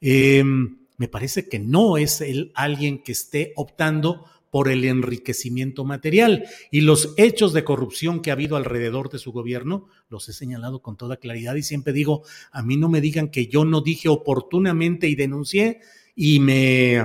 Em, 0.00 0.78
me 0.98 1.08
parece 1.08 1.48
que 1.48 1.58
no 1.58 1.96
es 1.96 2.20
él 2.20 2.52
alguien 2.54 3.02
que 3.02 3.10
esté 3.10 3.52
optando 3.56 4.24
por 4.52 4.68
el 4.68 4.84
enriquecimiento 4.84 5.84
material. 5.84 6.44
Y 6.70 6.82
los 6.82 7.12
hechos 7.16 7.52
de 7.52 7.64
corrupción 7.64 8.22
que 8.22 8.30
ha 8.30 8.34
habido 8.34 8.56
alrededor 8.56 9.10
de 9.10 9.18
su 9.18 9.32
gobierno 9.32 9.88
los 10.08 10.28
he 10.28 10.32
señalado 10.32 10.80
con 10.80 10.96
toda 10.96 11.16
claridad 11.16 11.56
y 11.56 11.64
siempre 11.64 11.92
digo, 11.92 12.22
a 12.52 12.62
mí 12.62 12.76
no 12.76 12.88
me 12.88 13.00
digan 13.00 13.32
que 13.32 13.48
yo 13.48 13.64
no 13.64 13.80
dije 13.80 14.08
oportunamente 14.08 15.08
y 15.08 15.16
denuncié 15.16 15.80
y 16.14 16.38
me 16.38 17.04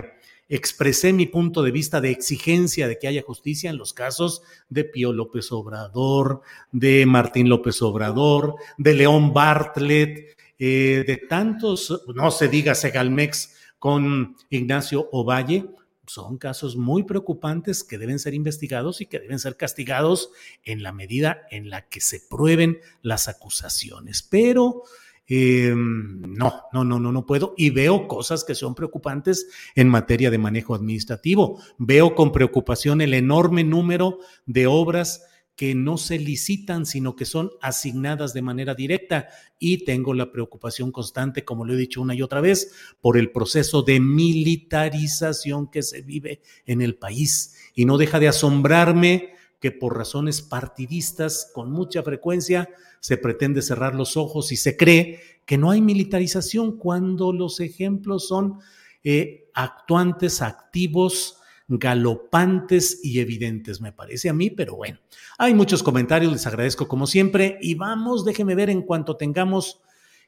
expresé 0.55 1.13
mi 1.13 1.25
punto 1.25 1.63
de 1.63 1.71
vista 1.71 1.99
de 1.99 2.11
exigencia 2.11 2.87
de 2.87 2.99
que 2.99 3.07
haya 3.07 3.23
justicia 3.23 3.71
en 3.71 3.77
los 3.77 3.91
casos 3.91 4.43
de 4.69 4.83
Pío 4.83 5.11
López 5.11 5.51
Obrador, 5.51 6.41
de 6.71 7.07
Martín 7.07 7.49
López 7.49 7.81
Obrador, 7.81 8.55
de 8.77 8.93
León 8.93 9.33
Bartlett, 9.33 10.37
eh, 10.59 11.03
de 11.07 11.17
tantos, 11.27 12.03
no 12.13 12.29
se 12.29 12.49
diga 12.49 12.75
Segalmex 12.75 13.55
con 13.79 14.35
Ignacio 14.51 15.09
Ovalle, 15.11 15.65
son 16.05 16.37
casos 16.37 16.75
muy 16.75 17.03
preocupantes 17.03 17.83
que 17.83 17.97
deben 17.97 18.19
ser 18.19 18.35
investigados 18.35 19.01
y 19.01 19.07
que 19.07 19.19
deben 19.19 19.39
ser 19.39 19.57
castigados 19.57 20.29
en 20.63 20.83
la 20.83 20.91
medida 20.91 21.47
en 21.49 21.71
la 21.71 21.87
que 21.87 21.99
se 21.99 22.19
prueben 22.19 22.79
las 23.01 23.27
acusaciones. 23.27 24.21
Pero 24.21 24.83
Em, 25.27 26.21
no, 26.21 26.63
no, 26.73 26.83
no, 26.83 26.99
no, 26.99 27.11
no 27.11 27.25
puedo. 27.25 27.53
Y 27.57 27.69
veo 27.69 28.07
cosas 28.07 28.43
que 28.43 28.55
son 28.55 28.75
preocupantes 28.75 29.47
en 29.75 29.87
materia 29.87 30.29
de 30.29 30.37
manejo 30.37 30.75
administrativo. 30.75 31.61
Veo 31.77 32.15
con 32.15 32.31
preocupación 32.31 33.01
el 33.01 33.13
enorme 33.13 33.63
número 33.63 34.19
de 34.45 34.67
obras 34.67 35.23
que 35.55 35.75
no 35.75 35.97
se 35.97 36.17
licitan, 36.17 36.85
sino 36.85 37.15
que 37.15 37.25
son 37.25 37.51
asignadas 37.61 38.33
de 38.33 38.41
manera 38.41 38.73
directa. 38.73 39.29
Y 39.59 39.85
tengo 39.85 40.13
la 40.13 40.31
preocupación 40.31 40.91
constante, 40.91 41.45
como 41.45 41.63
lo 41.63 41.73
he 41.73 41.77
dicho 41.77 42.01
una 42.01 42.15
y 42.15 42.21
otra 42.21 42.41
vez, 42.41 42.71
por 42.99 43.17
el 43.17 43.31
proceso 43.31 43.83
de 43.83 43.99
militarización 43.99 45.69
que 45.69 45.83
se 45.83 46.01
vive 46.01 46.41
en 46.65 46.81
el 46.81 46.95
país. 46.95 47.55
Y 47.75 47.85
no 47.85 47.97
deja 47.97 48.19
de 48.19 48.27
asombrarme 48.27 49.32
que 49.63 49.71
por 49.71 49.97
razones 49.97 50.41
partidistas 50.41 51.49
con 51.53 51.71
mucha 51.71 52.03
frecuencia 52.03 52.67
se 52.99 53.15
pretende 53.15 53.61
cerrar 53.61 53.95
los 53.95 54.17
ojos 54.17 54.51
y 54.51 54.57
se 54.57 54.75
cree 54.75 55.21
que 55.45 55.57
no 55.57 55.71
hay 55.71 55.81
militarización 55.81 56.77
cuando 56.77 57.31
los 57.31 57.61
ejemplos 57.61 58.27
son 58.27 58.59
eh, 59.05 59.49
actuantes, 59.53 60.41
activos, 60.41 61.37
galopantes 61.69 62.99
y 63.05 63.21
evidentes, 63.21 63.79
me 63.79 63.93
parece 63.93 64.27
a 64.27 64.33
mí, 64.33 64.49
pero 64.49 64.75
bueno, 64.75 64.99
hay 65.37 65.53
muchos 65.53 65.81
comentarios, 65.81 66.33
les 66.33 66.45
agradezco 66.45 66.89
como 66.89 67.07
siempre 67.07 67.57
y 67.61 67.75
vamos, 67.75 68.25
déjeme 68.25 68.55
ver 68.55 68.69
en 68.69 68.81
cuanto 68.81 69.15
tengamos, 69.15 69.79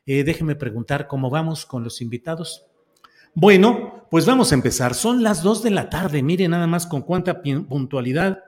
eh, 0.05 0.23
déjeme 0.23 0.55
preguntar 0.55 1.07
cómo 1.07 1.29
vamos 1.29 1.65
con 1.65 1.83
los 1.83 1.99
invitados. 1.99 2.67
Bueno, 3.33 4.07
pues 4.09 4.25
vamos 4.25 4.53
a 4.53 4.55
empezar. 4.55 4.93
Son 4.93 5.21
las 5.21 5.43
dos 5.43 5.61
de 5.61 5.71
la 5.71 5.89
tarde. 5.89 6.23
Mire 6.23 6.47
nada 6.47 6.67
más 6.67 6.87
con 6.87 7.01
cuánta 7.01 7.41
puntualidad. 7.41 8.44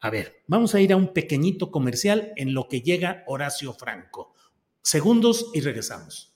A 0.00 0.08
ver, 0.08 0.42
vamos 0.46 0.74
a 0.74 0.80
ir 0.80 0.92
a 0.92 0.96
un 0.96 1.12
pequeñito 1.12 1.70
comercial 1.70 2.32
en 2.36 2.54
lo 2.54 2.68
que 2.68 2.80
llega 2.80 3.22
Horacio 3.26 3.74
Franco. 3.74 4.34
Segundos 4.82 5.50
y 5.52 5.60
regresamos. 5.60 6.29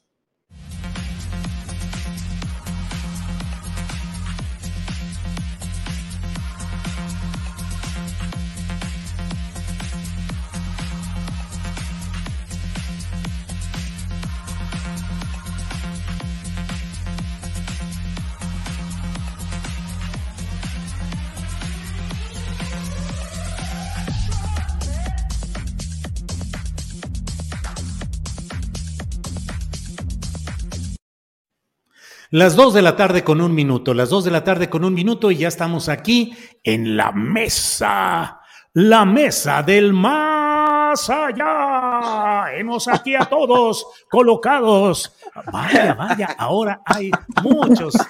Las 32.35 32.57
dos 32.57 32.75
de 32.75 32.83
la 32.83 32.97
tarde 32.97 33.23
con 33.23 33.41
un 33.41 33.55
minuto, 33.55 33.95
las 33.95 34.09
dos 34.11 34.25
de 34.25 34.33
la 34.33 34.43
tarde 34.43 34.69
con 34.69 34.85
un 34.85 34.93
minuto 34.93 35.31
y 35.31 35.37
ya 35.37 35.47
estamos 35.47 35.89
aquí 35.89 36.37
en 36.65 36.97
la 36.97 37.13
mesa, 37.13 38.41
la 38.73 39.05
mesa 39.05 39.63
del 39.63 39.93
más 39.93 41.09
allá. 41.09 42.53
Hemos 42.57 42.89
aquí 42.89 43.15
a 43.15 43.25
todos 43.27 43.87
colocados. 44.11 45.15
Vaya, 45.53 45.95
vaya, 45.95 46.35
ahora 46.37 46.83
hay 46.85 47.13
muchos. 47.41 47.95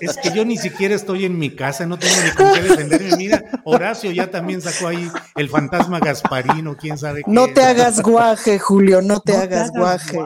Es, 0.00 0.16
que 0.16 0.32
yo 0.34 0.44
ni 0.44 0.56
siquiera 0.56 0.94
estoy 0.94 1.24
en 1.24 1.38
mi 1.38 1.54
casa, 1.54 1.86
no 1.86 1.98
tengo 1.98 2.14
ni 2.24 2.30
con 2.30 2.52
qué 2.54 2.62
defenderme. 2.62 3.16
Mira, 3.16 3.42
Horacio 3.64 4.10
ya 4.10 4.30
también 4.30 4.60
sacó 4.60 4.88
ahí 4.88 5.10
el 5.36 5.48
fantasma 5.48 6.00
Gasparino, 6.00 6.76
quién 6.76 6.96
sabe 6.98 7.22
qué. 7.24 7.30
No 7.30 7.48
te 7.48 7.62
hagas 7.62 8.00
guaje, 8.00 8.58
Julio, 8.58 9.02
no 9.02 9.20
te, 9.20 9.36
hagas, 9.36 9.70
guaje. 9.72 10.18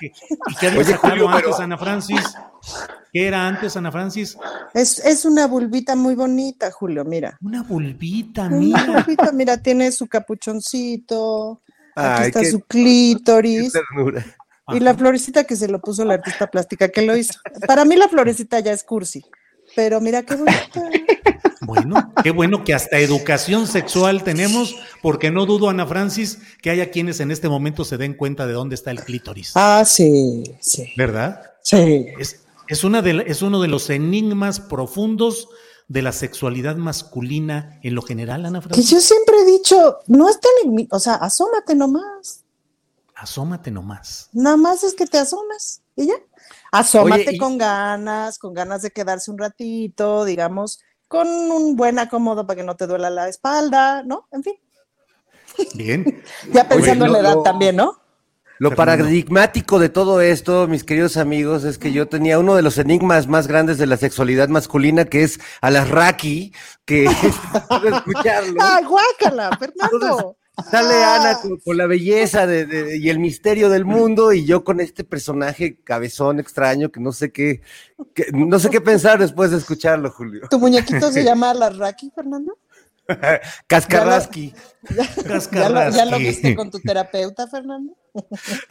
¿Y 0.00 0.54
qué 0.56 0.68
había 0.68 0.84
sacado 0.84 1.28
antes, 1.28 1.60
Ana 1.60 1.78
Francis? 1.78 2.34
¿Qué 3.12 3.28
era 3.28 3.46
antes, 3.46 3.76
Ana 3.76 3.92
Francis? 3.92 4.36
Es, 4.72 4.98
es 4.98 5.24
una 5.24 5.46
bulbita 5.46 5.94
muy 5.94 6.14
bonita, 6.14 6.70
Julio, 6.70 7.04
mira. 7.04 7.38
Una 7.42 7.62
bulbita, 7.62 8.48
mira. 8.48 8.82
Una 8.82 8.92
bulbita, 9.02 9.32
mira, 9.32 9.56
tiene 9.58 9.92
su 9.92 10.08
capuchoncito, 10.08 11.62
aquí 11.94 12.24
está 12.24 12.44
su 12.44 12.60
clítoris. 12.60 13.72
Y 14.68 14.80
la 14.80 14.94
florecita 14.94 15.44
que 15.44 15.56
se 15.56 15.68
lo 15.68 15.80
puso 15.80 16.04
la 16.04 16.14
artista 16.14 16.50
plástica 16.50 16.88
que 16.88 17.02
lo 17.02 17.16
hizo. 17.16 17.34
Para 17.66 17.84
mí 17.84 17.96
la 17.96 18.08
florecita 18.08 18.60
ya 18.60 18.72
es 18.72 18.82
cursi, 18.82 19.22
pero 19.76 20.00
mira 20.00 20.22
qué 20.22 20.36
bonita. 20.36 20.82
Bueno, 21.60 22.12
qué 22.22 22.30
bueno 22.30 22.64
que 22.64 22.74
hasta 22.74 22.98
educación 22.98 23.66
sexual 23.66 24.22
tenemos, 24.22 24.76
porque 25.02 25.30
no 25.30 25.46
dudo, 25.46 25.68
Ana 25.68 25.86
Francis, 25.86 26.38
que 26.60 26.70
haya 26.70 26.90
quienes 26.90 27.20
en 27.20 27.30
este 27.30 27.48
momento 27.48 27.84
se 27.84 27.96
den 27.96 28.14
cuenta 28.14 28.46
de 28.46 28.52
dónde 28.52 28.74
está 28.74 28.90
el 28.90 29.02
clítoris. 29.02 29.52
Ah, 29.54 29.84
sí, 29.86 30.44
sí. 30.60 30.92
¿Verdad? 30.96 31.40
Sí. 31.62 32.06
Es, 32.68 32.84
una 32.84 33.02
de, 33.02 33.24
es 33.26 33.42
uno 33.42 33.60
de 33.60 33.68
los 33.68 33.88
enigmas 33.90 34.60
profundos 34.60 35.48
de 35.88 36.02
la 36.02 36.12
sexualidad 36.12 36.76
masculina 36.76 37.78
en 37.82 37.94
lo 37.94 38.02
general, 38.02 38.44
Ana 38.44 38.60
Francis. 38.60 38.86
Que 38.86 38.94
yo 38.94 39.00
siempre 39.00 39.36
he 39.40 39.44
dicho, 39.44 39.98
no 40.06 40.28
es 40.28 40.38
tan, 40.40 40.86
o 40.90 40.98
sea, 40.98 41.14
asómate 41.14 41.74
nomás 41.74 42.43
asómate 43.14 43.70
nomás. 43.70 44.28
Nada 44.32 44.56
más 44.56 44.82
es 44.84 44.94
que 44.94 45.06
te 45.06 45.18
asomas 45.18 45.82
y 45.96 46.06
ya. 46.06 46.14
Asómate 46.72 47.38
con 47.38 47.58
ganas, 47.58 48.38
con 48.38 48.54
ganas 48.54 48.82
de 48.82 48.90
quedarse 48.90 49.30
un 49.30 49.38
ratito, 49.38 50.24
digamos, 50.24 50.80
con 51.08 51.28
un 51.28 51.76
buen 51.76 51.98
acomodo 51.98 52.46
para 52.46 52.56
que 52.58 52.66
no 52.66 52.76
te 52.76 52.86
duela 52.86 53.10
la 53.10 53.28
espalda, 53.28 54.02
¿no? 54.02 54.28
En 54.32 54.42
fin. 54.42 54.54
Bien. 55.74 56.22
ya 56.52 56.68
pensando 56.68 57.06
en 57.06 57.12
la 57.12 57.20
edad 57.20 57.36
también, 57.38 57.76
¿no? 57.76 58.00
Lo 58.58 58.74
paradigmático 58.74 59.80
de 59.80 59.88
todo 59.88 60.20
esto, 60.20 60.68
mis 60.68 60.84
queridos 60.84 61.16
amigos, 61.16 61.64
es 61.64 61.76
que 61.76 61.92
yo 61.92 62.06
tenía 62.06 62.38
uno 62.38 62.54
de 62.54 62.62
los 62.62 62.78
enigmas 62.78 63.26
más 63.26 63.48
grandes 63.48 63.78
de 63.78 63.86
la 63.86 63.96
sexualidad 63.96 64.48
masculina, 64.48 65.04
que 65.06 65.24
es 65.24 65.40
a 65.60 65.70
las 65.70 65.88
Raki, 65.88 66.52
que 66.84 67.04
escucharlo. 67.84 68.60
¡Ay, 68.60 68.84
guácala, 68.88 69.56
Fernando! 69.58 70.36
Sale 70.62 71.02
Ana 71.02 71.38
con, 71.64 71.76
la 71.76 71.86
belleza 71.86 72.46
de, 72.46 72.96
y 72.96 73.08
el 73.08 73.18
misterio 73.18 73.68
del 73.68 73.84
mundo 73.84 74.32
y 74.32 74.44
yo 74.44 74.62
con 74.62 74.80
este 74.80 75.02
personaje 75.02 75.80
cabezón 75.82 76.38
extraño 76.38 76.92
que 76.92 77.00
no 77.00 77.10
sé 77.10 77.32
qué, 77.32 77.60
no 78.32 78.58
sé 78.60 78.70
qué 78.70 78.80
pensar 78.80 79.18
después 79.18 79.50
de 79.50 79.58
escucharlo, 79.58 80.10
Julio. 80.10 80.42
¿Tu 80.48 80.58
muñequito 80.60 81.10
se 81.10 81.24
llama 81.24 81.52
Larraki, 81.54 82.12
Fernando? 82.14 82.56
Cascarrasqui. 83.66 84.54
¿Ya 85.52 85.68
lo, 85.68 85.90
¿Ya 85.90 86.04
lo 86.04 86.18
viste 86.18 86.54
con 86.54 86.70
tu 86.70 86.78
terapeuta, 86.78 87.48
Fernando? 87.48 87.96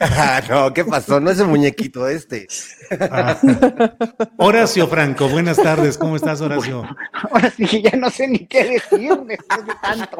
Ah, 0.00 0.40
no, 0.48 0.72
¿qué 0.72 0.84
pasó? 0.84 1.20
No 1.20 1.30
es 1.30 1.38
el 1.38 1.48
muñequito 1.48 2.08
este. 2.08 2.46
Ah. 2.98 3.38
Horacio 4.38 4.86
Franco, 4.88 5.28
buenas 5.28 5.58
tardes. 5.58 5.98
¿Cómo 5.98 6.16
estás, 6.16 6.40
Horacio? 6.40 6.84
ahora 7.30 7.50
sí, 7.50 7.82
ya 7.82 7.96
no 7.96 8.10
sé 8.10 8.28
ni 8.28 8.46
qué 8.46 8.64
decir 8.64 9.16
después 9.26 9.66
de 9.66 9.72
tanto. 9.82 10.18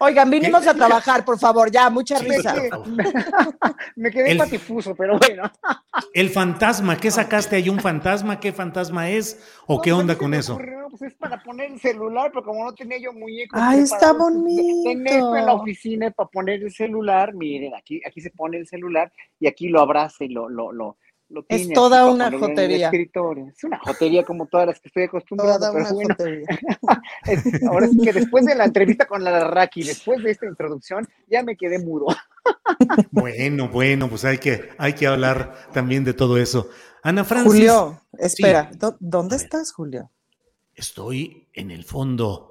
Oigan, 0.00 0.30
vinimos 0.30 0.66
a 0.66 0.74
trabajar, 0.74 1.24
por 1.24 1.38
favor, 1.38 1.70
ya, 1.70 1.90
mucha 1.90 2.18
risa. 2.18 2.54
Me 3.96 4.10
quedé 4.10 4.36
patifuso, 4.36 4.94
pero 4.94 5.18
bueno. 5.18 5.50
El 6.12 6.30
fantasma, 6.30 6.96
¿qué 6.96 7.10
sacaste 7.10 7.56
ahí? 7.56 7.68
¿Un 7.68 7.80
fantasma? 7.80 8.40
¿Qué 8.40 8.52
fantasma 8.52 9.10
es? 9.10 9.40
¿O 9.66 9.80
qué 9.80 9.92
onda 9.92 10.16
con 10.16 10.34
eso? 10.34 10.58
Pues 10.90 11.12
es 11.12 11.14
para 11.14 11.42
poner 11.42 11.70
el 11.70 11.80
celular, 11.80 12.30
pero 12.32 12.44
como 12.44 12.64
no 12.64 12.74
tenía 12.74 12.98
yo 12.98 13.12
muñeco. 13.12 13.56
Ay, 13.60 13.80
está 13.80 14.12
bonito. 14.12 14.88
Tener 14.88 15.18
en 15.18 15.46
la 15.46 15.52
oficina 15.52 16.10
para 16.10 16.28
poner 16.28 16.47
el 16.54 16.70
celular, 16.70 17.34
miren, 17.34 17.74
aquí, 17.74 18.00
aquí 18.06 18.20
se 18.20 18.30
pone 18.30 18.58
el 18.58 18.66
celular 18.66 19.12
y 19.38 19.46
aquí 19.46 19.68
lo 19.68 19.80
abraza 19.80 20.24
y 20.24 20.28
lo, 20.28 20.48
lo, 20.48 20.72
lo, 20.72 20.96
es 21.48 21.70
toda 21.72 22.10
una 22.10 22.30
jotería. 22.30 22.90
Es 22.90 23.64
una 23.64 23.78
jotería 23.78 24.24
como 24.24 24.46
todas 24.46 24.66
las 24.66 24.80
que 24.80 24.88
estoy 24.88 25.02
acostumbrado. 25.04 25.58
Toda 25.58 25.72
una 25.72 25.84
jotería. 25.90 26.46
ahora 27.70 27.88
sí 27.88 27.98
que 28.02 28.12
después 28.12 28.46
de 28.46 28.54
la 28.54 28.64
entrevista 28.64 29.06
con 29.06 29.22
la 29.22 29.44
Raki, 29.44 29.82
después 29.82 30.22
de 30.22 30.30
esta 30.30 30.46
introducción, 30.46 31.06
ya 31.28 31.42
me 31.42 31.56
quedé 31.56 31.78
mudo. 31.78 32.06
bueno, 33.10 33.68
bueno, 33.68 34.08
pues 34.08 34.24
hay 34.24 34.38
que, 34.38 34.70
hay 34.78 34.94
que 34.94 35.06
hablar 35.06 35.54
también 35.72 36.02
de 36.02 36.14
todo 36.14 36.38
eso. 36.38 36.70
Ana 37.02 37.24
Francis. 37.24 37.52
Julio, 37.52 38.02
espera, 38.18 38.70
¿dónde 38.98 39.36
estás, 39.36 39.72
Julio? 39.72 40.10
Estoy 40.74 41.48
en 41.52 41.70
el 41.70 41.84
fondo 41.84 42.47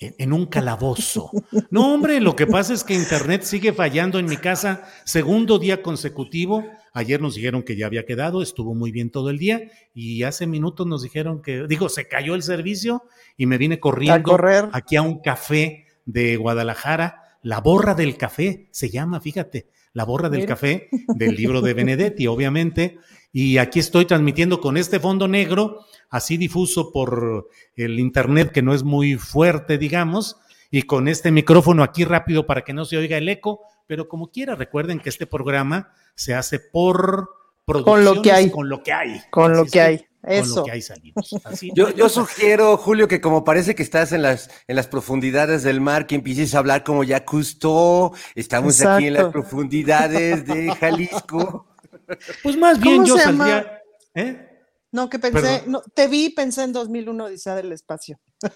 en 0.00 0.32
un 0.32 0.46
calabozo. 0.46 1.30
No, 1.70 1.92
hombre, 1.92 2.20
lo 2.20 2.36
que 2.36 2.46
pasa 2.46 2.72
es 2.72 2.84
que 2.84 2.94
Internet 2.94 3.42
sigue 3.42 3.72
fallando 3.72 4.18
en 4.18 4.26
mi 4.26 4.36
casa 4.36 4.84
segundo 5.04 5.58
día 5.58 5.82
consecutivo. 5.82 6.64
Ayer 6.92 7.20
nos 7.20 7.34
dijeron 7.34 7.62
que 7.62 7.76
ya 7.76 7.86
había 7.86 8.06
quedado, 8.06 8.42
estuvo 8.42 8.74
muy 8.74 8.92
bien 8.92 9.10
todo 9.10 9.30
el 9.30 9.38
día 9.38 9.70
y 9.94 10.22
hace 10.22 10.46
minutos 10.46 10.86
nos 10.86 11.02
dijeron 11.02 11.42
que, 11.42 11.66
digo, 11.68 11.88
se 11.88 12.06
cayó 12.06 12.34
el 12.34 12.42
servicio 12.42 13.02
y 13.36 13.46
me 13.46 13.58
vine 13.58 13.80
corriendo 13.80 14.34
a 14.34 14.70
aquí 14.72 14.96
a 14.96 15.02
un 15.02 15.20
café 15.20 15.86
de 16.04 16.36
Guadalajara. 16.36 17.22
La 17.42 17.60
borra 17.60 17.94
del 17.94 18.16
café 18.16 18.68
se 18.70 18.90
llama, 18.90 19.20
fíjate, 19.20 19.68
la 19.92 20.04
borra 20.04 20.28
del 20.28 20.46
café 20.46 20.88
del 21.16 21.34
libro 21.34 21.60
de 21.60 21.74
Benedetti, 21.74 22.26
obviamente. 22.26 22.98
Y 23.40 23.58
aquí 23.58 23.78
estoy 23.78 24.04
transmitiendo 24.04 24.60
con 24.60 24.76
este 24.76 24.98
fondo 24.98 25.28
negro 25.28 25.84
así 26.10 26.36
difuso 26.36 26.90
por 26.90 27.48
el 27.76 28.00
internet 28.00 28.50
que 28.50 28.62
no 28.62 28.74
es 28.74 28.82
muy 28.82 29.14
fuerte, 29.14 29.78
digamos, 29.78 30.38
y 30.72 30.82
con 30.82 31.06
este 31.06 31.30
micrófono 31.30 31.84
aquí 31.84 32.04
rápido 32.04 32.46
para 32.46 32.64
que 32.64 32.72
no 32.72 32.84
se 32.84 32.96
oiga 32.96 33.16
el 33.16 33.28
eco, 33.28 33.60
pero 33.86 34.08
como 34.08 34.32
quiera, 34.32 34.56
recuerden 34.56 34.98
que 34.98 35.08
este 35.08 35.24
programa 35.24 35.92
se 36.16 36.34
hace 36.34 36.58
por 36.58 37.30
con 37.64 38.04
lo 38.04 38.22
que 38.22 38.32
hay. 38.32 38.50
Con 38.50 38.68
lo 38.68 38.82
que 38.82 38.92
hay. 38.92 39.20
Con 39.30 39.56
lo 39.56 39.66
que 39.66 39.80
hay. 39.82 40.04
Eso. 40.24 40.54
Con 40.54 40.56
lo 40.56 40.64
que 40.64 40.70
hay 40.72 40.82
salimos. 40.82 41.30
yo, 41.74 42.08
sugiero, 42.08 42.76
Julio, 42.76 43.06
que 43.06 43.20
como 43.20 43.44
parece 43.44 43.76
que 43.76 43.84
estás 43.84 44.10
en 44.10 44.22
las, 44.22 44.50
en 44.66 44.74
las 44.74 44.88
profundidades 44.88 45.62
del 45.62 45.80
mar, 45.80 46.08
que 46.08 46.16
empieces 46.16 46.56
a 46.56 46.58
hablar 46.58 46.82
como 46.82 47.04
ya 47.04 47.24
Cousteau. 47.24 48.16
Estamos 48.34 48.80
aquí 48.80 49.06
en 49.06 49.14
las 49.14 49.26
profundidades 49.26 50.44
de 50.44 50.74
Jalisco. 50.74 51.68
Pues 52.42 52.56
más 52.56 52.80
bien 52.80 53.04
yo 53.04 53.16
saldría. 53.18 53.82
¿eh? 54.14 54.48
No, 54.90 55.10
que 55.10 55.18
pensé, 55.18 55.64
no, 55.66 55.82
te 55.94 56.08
vi, 56.08 56.30
pensé 56.30 56.62
en 56.62 56.72
2001 56.72 57.24
Odisea 57.24 57.54
del 57.54 57.72
Espacio. 57.72 58.18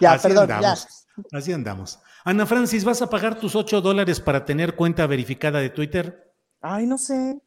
ya, 0.00 0.12
Así 0.12 0.28
perdón, 0.28 0.50
andamos. 0.50 0.86
ya. 1.16 1.38
Así 1.38 1.52
andamos. 1.52 2.00
Ana 2.24 2.44
Francis, 2.46 2.84
¿vas 2.84 3.02
a 3.02 3.10
pagar 3.10 3.38
tus 3.38 3.54
8 3.54 3.80
dólares 3.80 4.18
para 4.18 4.44
tener 4.44 4.74
cuenta 4.74 5.06
verificada 5.06 5.60
de 5.60 5.70
Twitter? 5.70 6.34
Ay, 6.60 6.86
no 6.86 6.98
sé. 6.98 7.38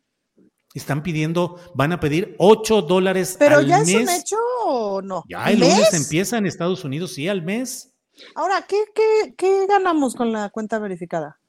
Están 0.74 1.04
pidiendo, 1.04 1.60
van 1.74 1.92
a 1.92 2.00
pedir 2.00 2.36
8 2.38 2.84
dólares 2.84 3.36
¿Pero 3.40 3.62
ya 3.62 3.80
es 3.80 3.94
un 3.94 4.08
hecho 4.08 4.38
o 4.64 5.02
no? 5.02 5.24
Ya 5.28 5.50
el 5.50 5.60
lunes 5.60 5.94
empieza 5.94 6.38
en 6.38 6.46
Estados 6.46 6.84
Unidos, 6.86 7.14
sí, 7.14 7.28
al 7.28 7.42
mes. 7.42 7.94
Ahora, 8.36 8.66
¿qué, 8.68 8.86
qué, 8.94 9.34
qué 9.38 9.66
ganamos 9.68 10.16
con 10.16 10.32
la 10.32 10.50
cuenta 10.50 10.80
verificada? 10.80 11.40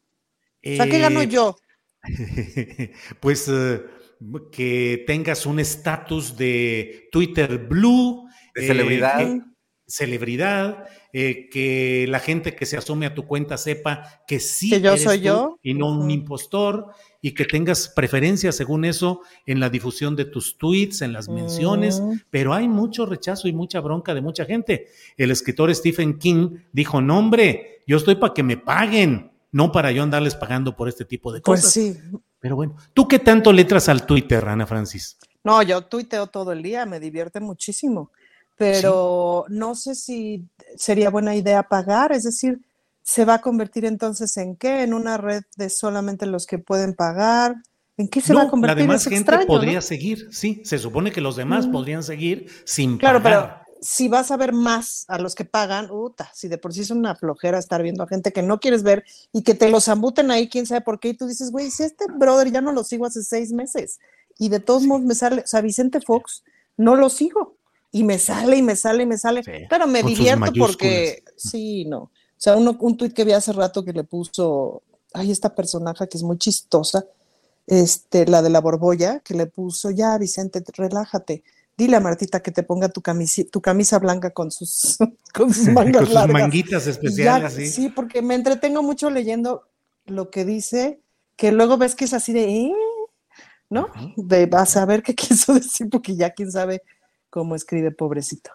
o 0.65 0.77
sea, 0.77 0.87
¿qué 0.87 0.99
gano 0.99 1.21
eh, 1.21 1.29
yo? 1.29 1.57
pues... 3.21 3.49
Eh, 3.49 3.83
que 4.51 5.05
tengas 5.07 5.47
un 5.47 5.61
estatus 5.61 6.37
de 6.37 7.09
Twitter 7.13 7.59
Blue. 7.59 8.29
De 8.55 8.67
celebridad. 8.67 9.21
Eh, 9.21 9.41
celebridad, 9.87 10.85
eh, 11.15 11.49
que 11.51 12.07
la 12.09 12.21
gente 12.21 12.55
que 12.55 12.67
se 12.67 12.77
asome 12.77 13.07
a 13.07 13.15
tu 13.15 13.27
cuenta 13.27 13.57
sepa 13.57 14.23
que 14.27 14.39
sí 14.39 14.69
que 14.69 14.83
yo 14.83 14.99
soy 14.99 15.21
yo 15.21 15.59
y 15.63 15.73
no 15.73 15.99
un 15.99 16.11
impostor 16.11 16.89
y 17.23 17.33
que 17.33 17.47
tengas 17.47 17.89
preferencia 17.89 18.53
según 18.53 18.85
eso 18.85 19.23
en 19.47 19.61
la 19.61 19.71
difusión 19.71 20.15
de 20.15 20.27
tus 20.27 20.59
tweets, 20.59 21.01
en 21.01 21.15
las 21.15 21.31
menciones, 21.31 22.03
mm. 22.03 22.21
pero 22.29 22.53
hay 22.53 22.69
mucho 22.69 23.07
rechazo 23.07 23.49
y 23.49 23.55
mucha 23.55 23.81
bronca 23.81 24.13
de 24.13 24.21
mucha 24.21 24.45
gente. 24.45 24.89
El 25.17 25.31
escritor 25.31 25.75
Stephen 25.75 26.19
King 26.19 26.59
dijo, 26.71 27.01
no 27.01 27.19
hombre, 27.19 27.83
yo 27.87 27.97
estoy 27.97 28.17
para 28.17 28.35
que 28.35 28.43
me 28.43 28.59
paguen, 28.59 29.31
no 29.51 29.73
para 29.73 29.93
yo 29.93 30.03
andarles 30.03 30.35
pagando 30.35 30.77
por 30.77 30.89
este 30.89 31.05
tipo 31.05 31.33
de 31.33 31.41
pues 31.41 31.63
cosas. 31.63 31.75
Pues 31.75 31.97
sí, 31.97 32.19
pero 32.41 32.57
bueno, 32.57 32.77
¿tú 32.95 33.09
qué 33.09 33.19
tanto 33.19 33.53
letras 33.53 33.89
al 33.89 34.07
Twitter, 34.07 34.47
Ana 34.47 34.67
Francis? 34.67 35.19
No, 35.45 35.63
yo 35.63 35.83
tuiteo 35.83 36.27
todo 36.27 36.53
el 36.53 36.63
día, 36.63 36.87
me 36.87 37.01
divierte 37.01 37.41
muchísimo, 37.41 38.11
pero 38.57 39.45
no 39.49 39.75
sé 39.75 39.95
si 39.95 40.45
sería 40.77 41.11
buena 41.11 41.35
idea 41.35 41.63
pagar, 41.63 42.13
es 42.13 42.25
decir, 42.25 42.61
¿se 43.03 43.25
va 43.25 43.35
a 43.35 43.41
convertir 43.41 43.85
entonces 43.85 44.37
en 44.37 44.57
qué? 44.57 44.83
¿En 44.83 44.95
una 44.95 45.17
red 45.17 45.43
de 45.57 45.71
solamente 45.71 46.27
los 46.27 46.47
que 46.47 46.59
pueden 46.59 46.95
pagar? 46.95 47.57
¿En 47.97 48.09
qué 48.09 48.21
se 48.21 48.35
va 48.35 48.43
a 48.43 48.49
convertir? 48.49 48.77
La 48.77 48.83
demás 48.83 49.05
gente 49.07 49.47
podría 49.47 49.81
seguir, 49.81 50.29
sí, 50.31 50.63
se 50.65 50.79
supone 50.79 51.11
que 51.11 51.21
los 51.21 51.37
demás 51.37 51.67
podrían 51.67 52.03
seguir 52.03 52.49
sin 52.65 52.99
claro, 52.99 53.23
pagar 53.23 53.68
si 53.81 54.09
vas 54.09 54.31
a 54.31 54.37
ver 54.37 54.53
más 54.53 55.05
a 55.09 55.19
los 55.19 55.35
que 55.35 55.45
pagan, 55.45 55.91
uta, 55.91 56.31
si 56.35 56.49
de 56.49 56.59
por 56.59 56.73
sí 56.73 56.81
es 56.81 56.91
una 56.91 57.15
flojera 57.15 57.59
estar 57.59 57.83
viendo 57.83 58.03
a 58.03 58.09
gente 58.09 58.33
que 58.33 58.43
no 58.43 58.61
quieres 58.61 58.83
ver 58.83 59.05
y 59.33 59.43
que 59.43 59.55
te 59.55 59.69
los 59.71 59.89
ambuten 59.89 60.31
ahí, 60.31 60.49
quién 60.49 60.67
sabe 60.67 60.81
por 60.81 61.01
qué, 61.01 61.11
y 61.11 61.15
tú 61.15 61.27
dices, 61.27 61.51
güey, 61.51 61.71
si 61.71 61.85
este 61.85 62.07
brother 62.07 62.51
ya 62.51 62.61
no 62.61 62.73
lo 62.73 62.85
sigo 62.85 63.07
hace 63.07 63.23
seis 63.23 63.53
meses, 63.53 63.99
y 64.39 64.49
de 64.49 64.61
todos 64.61 64.85
modos 64.85 65.05
me 65.05 65.15
sale, 65.15 65.43
o 65.43 65.47
sea, 65.47 65.61
Vicente 65.61 66.01
Fox, 66.01 66.45
no 66.77 66.97
lo 66.97 67.09
sigo, 67.09 67.57
y 67.91 68.05
me 68.05 68.19
sale 68.19 68.57
y 68.57 68.63
me 68.63 68.77
sale 68.77 69.05
y 69.05 69.07
me 69.07 69.19
sale, 69.19 69.43
pero 69.69 69.87
me 69.87 70.03
divierto 70.03 70.53
porque, 70.59 71.25
sí, 71.37 71.85
no, 71.85 71.99
o 71.99 72.11
sea, 72.37 72.57
un 72.57 72.97
tuit 72.97 73.13
que 73.13 73.25
vi 73.25 73.33
hace 73.33 73.53
rato 73.53 73.85
que 73.85 73.93
le 73.93 74.05
puso, 74.05 74.83
ay, 75.13 75.31
esta 75.31 75.55
personaje 75.55 76.09
que 76.09 76.19
es 76.19 76.23
muy 76.23 76.39
chistosa, 76.39 77.05
este, 77.67 78.27
la 78.27 78.43
de 78.43 78.51
la 78.51 78.61
borbolla, 78.61 79.21
que 79.21 79.35
le 79.35 79.47
puso, 79.47 79.91
ya, 79.91 80.17
Vicente, 80.19 80.63
relájate, 80.75 81.43
dile 81.79 81.97
a 81.97 82.01
Martita 82.01 82.41
que 82.41 82.51
te 82.51 82.65
ponga 82.65 82.89
tu, 82.89 83.01
tu 83.51 83.63
camisa 83.63 83.99
blanca 84.01 84.31
con 84.31 84.51
sus, 84.51 84.99
con 85.35 85.55
sus 85.55 85.69
mangas 85.69 86.09
con 86.09 86.23
sus 86.23 86.33
manguitas 86.33 86.87
especiales. 86.89 87.75
¿sí? 87.75 87.89
porque 87.89 88.21
me 88.21 88.35
entretengo 88.35 88.83
mucho 88.83 89.09
leyendo 89.09 89.69
lo 90.05 90.29
que 90.31 90.45
dice, 90.45 91.01
que 91.37 91.53
luego 91.53 91.79
ves 91.79 91.95
que 91.95 92.07
es 92.07 92.13
así 92.13 92.33
de, 92.33 92.51
¿eh? 92.51 92.73
¿no? 93.71 93.89
De, 94.17 94.47
vas 94.47 94.77
a 94.77 94.85
ver 94.85 95.03
qué 95.03 95.15
quiso 95.15 95.55
decir, 95.55 95.89
porque 95.89 96.17
ya 96.17 96.31
quién 96.31 96.51
sabe 96.51 96.83
cómo 97.31 97.55
escribe, 97.55 97.93
pobrecito. 97.93 98.51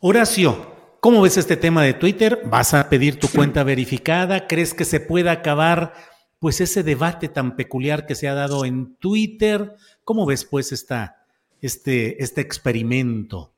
Horacio, 0.00 0.96
¿cómo 1.00 1.20
ves 1.20 1.36
este 1.36 1.58
tema 1.58 1.82
de 1.82 1.92
Twitter? 1.92 2.40
¿Vas 2.46 2.72
a 2.72 2.88
pedir 2.88 3.18
tu 3.18 3.28
cuenta 3.28 3.64
verificada? 3.64 4.46
¿Crees 4.46 4.72
que 4.72 4.86
se 4.86 5.00
pueda 5.00 5.32
acabar 5.32 5.92
pues 6.38 6.60
ese 6.60 6.84
debate 6.84 7.28
tan 7.28 7.56
peculiar 7.56 8.06
que 8.06 8.14
se 8.14 8.28
ha 8.28 8.34
dado 8.34 8.64
en 8.64 8.94
Twitter? 8.96 9.74
¿Cómo 10.04 10.24
ves 10.24 10.44
pues 10.44 10.72
esta 10.72 11.17
este, 11.60 12.22
este 12.22 12.40
experimento? 12.40 13.52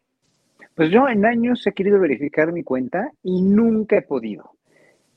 Pues 0.74 0.90
yo 0.90 1.08
en 1.08 1.26
años 1.26 1.66
he 1.66 1.72
querido 1.72 2.00
verificar 2.00 2.52
mi 2.52 2.62
cuenta 2.62 3.12
y 3.22 3.42
nunca 3.42 3.96
he 3.96 4.02
podido. 4.02 4.52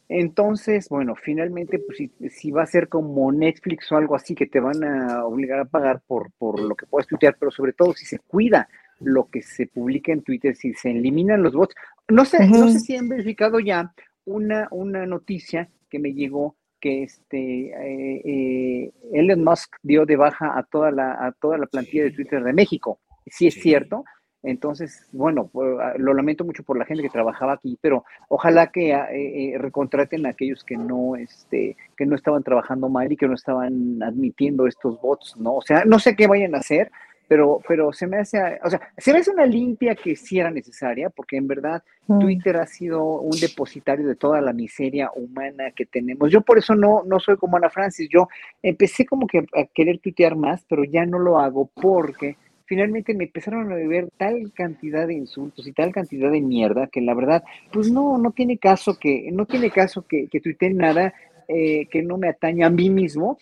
Entonces, 0.09 0.89
bueno, 0.89 1.15
finalmente, 1.15 1.79
pues 1.79 2.09
si, 2.33 2.51
va 2.51 2.63
a 2.63 2.67
ser 2.67 2.89
como 2.89 3.31
Netflix 3.31 3.91
o 3.91 3.97
algo 3.97 4.15
así 4.15 4.35
que 4.35 4.45
te 4.45 4.59
van 4.59 4.83
a 4.83 5.25
obligar 5.25 5.59
a 5.59 5.65
pagar 5.65 6.01
por, 6.05 6.31
por 6.37 6.59
lo 6.59 6.75
que 6.75 6.85
puedas 6.85 7.07
tuitear, 7.07 7.37
pero 7.39 7.51
sobre 7.51 7.73
todo 7.73 7.93
si 7.93 8.05
se 8.05 8.19
cuida 8.19 8.67
lo 8.99 9.29
que 9.29 9.41
se 9.41 9.67
publica 9.67 10.11
en 10.11 10.21
Twitter, 10.21 10.55
si 10.55 10.73
se 10.73 10.91
eliminan 10.91 11.41
los 11.41 11.53
bots. 11.53 11.75
No 12.09 12.25
sé, 12.25 12.47
no 12.47 12.67
sé 12.69 12.79
si 12.79 12.95
han 12.95 13.09
verificado 13.09 13.59
ya 13.59 13.93
una, 14.25 14.67
una 14.71 15.05
noticia 15.05 15.69
que 15.89 15.99
me 15.99 16.13
llegó 16.13 16.57
que 16.83 17.03
este, 17.03 17.37
eh, 17.37 18.21
eh, 18.25 18.91
Elon 19.13 19.41
Musk 19.41 19.77
dio 19.83 20.05
de 20.05 20.17
baja 20.17 20.57
a 20.57 20.63
toda, 20.63 20.91
la, 20.91 21.13
a 21.13 21.31
toda 21.31 21.57
la 21.57 21.65
plantilla 21.65 22.03
de 22.03 22.11
Twitter 22.11 22.43
de 22.43 22.51
México. 22.51 22.99
Sí 23.25 23.47
es 23.47 23.53
cierto. 23.53 24.03
Entonces, 24.41 25.07
bueno, 25.13 25.49
pues, 25.53 25.77
ah, 25.79 25.93
lo 25.97 26.13
lamento 26.13 26.43
mucho 26.43 26.63
por 26.63 26.77
la 26.77 26.83
gente 26.83 27.01
que 27.01 27.09
trabajaba 27.09 27.53
aquí, 27.53 27.79
pero 27.79 28.03
ojalá 28.27 28.67
que 28.67 28.93
ah, 28.93 29.07
eh, 29.13 29.55
recontraten 29.57 30.25
a 30.25 30.31
aquellos 30.31 30.65
que 30.65 30.75
no, 30.75 31.15
este, 31.15 31.77
que 31.95 32.05
no 32.05 32.17
estaban 32.17 32.43
trabajando 32.43 32.89
mal 32.89 33.09
y 33.09 33.15
que 33.15 33.29
no 33.29 33.35
estaban 33.35 34.03
admitiendo 34.03 34.67
estos 34.67 34.99
bots, 34.99 35.37
¿no? 35.37 35.55
O 35.55 35.61
sea, 35.61 35.85
no 35.85 35.99
sé 35.99 36.17
qué 36.17 36.27
vayan 36.27 36.53
a 36.53 36.57
hacer, 36.57 36.91
pero, 37.27 37.59
pero 37.67 37.93
se 37.93 38.07
me 38.07 38.17
hace, 38.17 38.59
o 38.63 38.69
sea, 38.69 38.81
se 38.97 39.13
me 39.13 39.19
hace 39.19 39.31
una 39.31 39.45
limpia 39.45 39.95
que 39.95 40.15
sí 40.15 40.39
era 40.39 40.51
necesaria, 40.51 41.09
porque 41.09 41.37
en 41.37 41.47
verdad 41.47 41.83
mm. 42.07 42.19
Twitter 42.19 42.57
ha 42.57 42.67
sido 42.67 43.03
un 43.21 43.39
depositario 43.39 44.07
de 44.07 44.15
toda 44.15 44.41
la 44.41 44.53
miseria 44.53 45.11
humana 45.15 45.71
que 45.71 45.85
tenemos. 45.85 46.31
Yo 46.31 46.41
por 46.41 46.57
eso 46.57 46.75
no, 46.75 47.03
no 47.05 47.19
soy 47.19 47.37
como 47.37 47.57
Ana 47.57 47.69
Francis, 47.69 48.09
yo 48.09 48.27
empecé 48.61 49.05
como 49.05 49.27
que 49.27 49.39
a 49.39 49.65
querer 49.73 49.99
tuitear 49.99 50.35
más, 50.35 50.65
pero 50.67 50.83
ya 50.83 51.05
no 51.05 51.19
lo 51.19 51.39
hago 51.39 51.69
porque 51.73 52.35
finalmente 52.65 53.13
me 53.13 53.25
empezaron 53.25 53.71
a 53.71 53.75
beber 53.75 54.09
tal 54.17 54.51
cantidad 54.53 55.07
de 55.07 55.13
insultos 55.13 55.67
y 55.67 55.73
tal 55.73 55.91
cantidad 55.91 56.31
de 56.31 56.41
mierda 56.41 56.87
que 56.87 57.01
la 57.01 57.13
verdad, 57.13 57.43
pues 57.71 57.91
no, 57.91 58.17
no 58.17 58.31
tiene 58.31 58.57
caso 58.57 58.97
que, 58.99 59.29
no 59.31 59.45
tiene 59.45 59.69
caso 59.69 60.05
que, 60.07 60.27
que 60.27 60.39
tuitee 60.39 60.73
nada 60.73 61.13
eh, 61.47 61.87
que 61.87 62.01
no 62.01 62.17
me 62.17 62.29
atañe 62.29 62.63
a 62.63 62.69
mí 62.69 62.89
mismo 62.89 63.37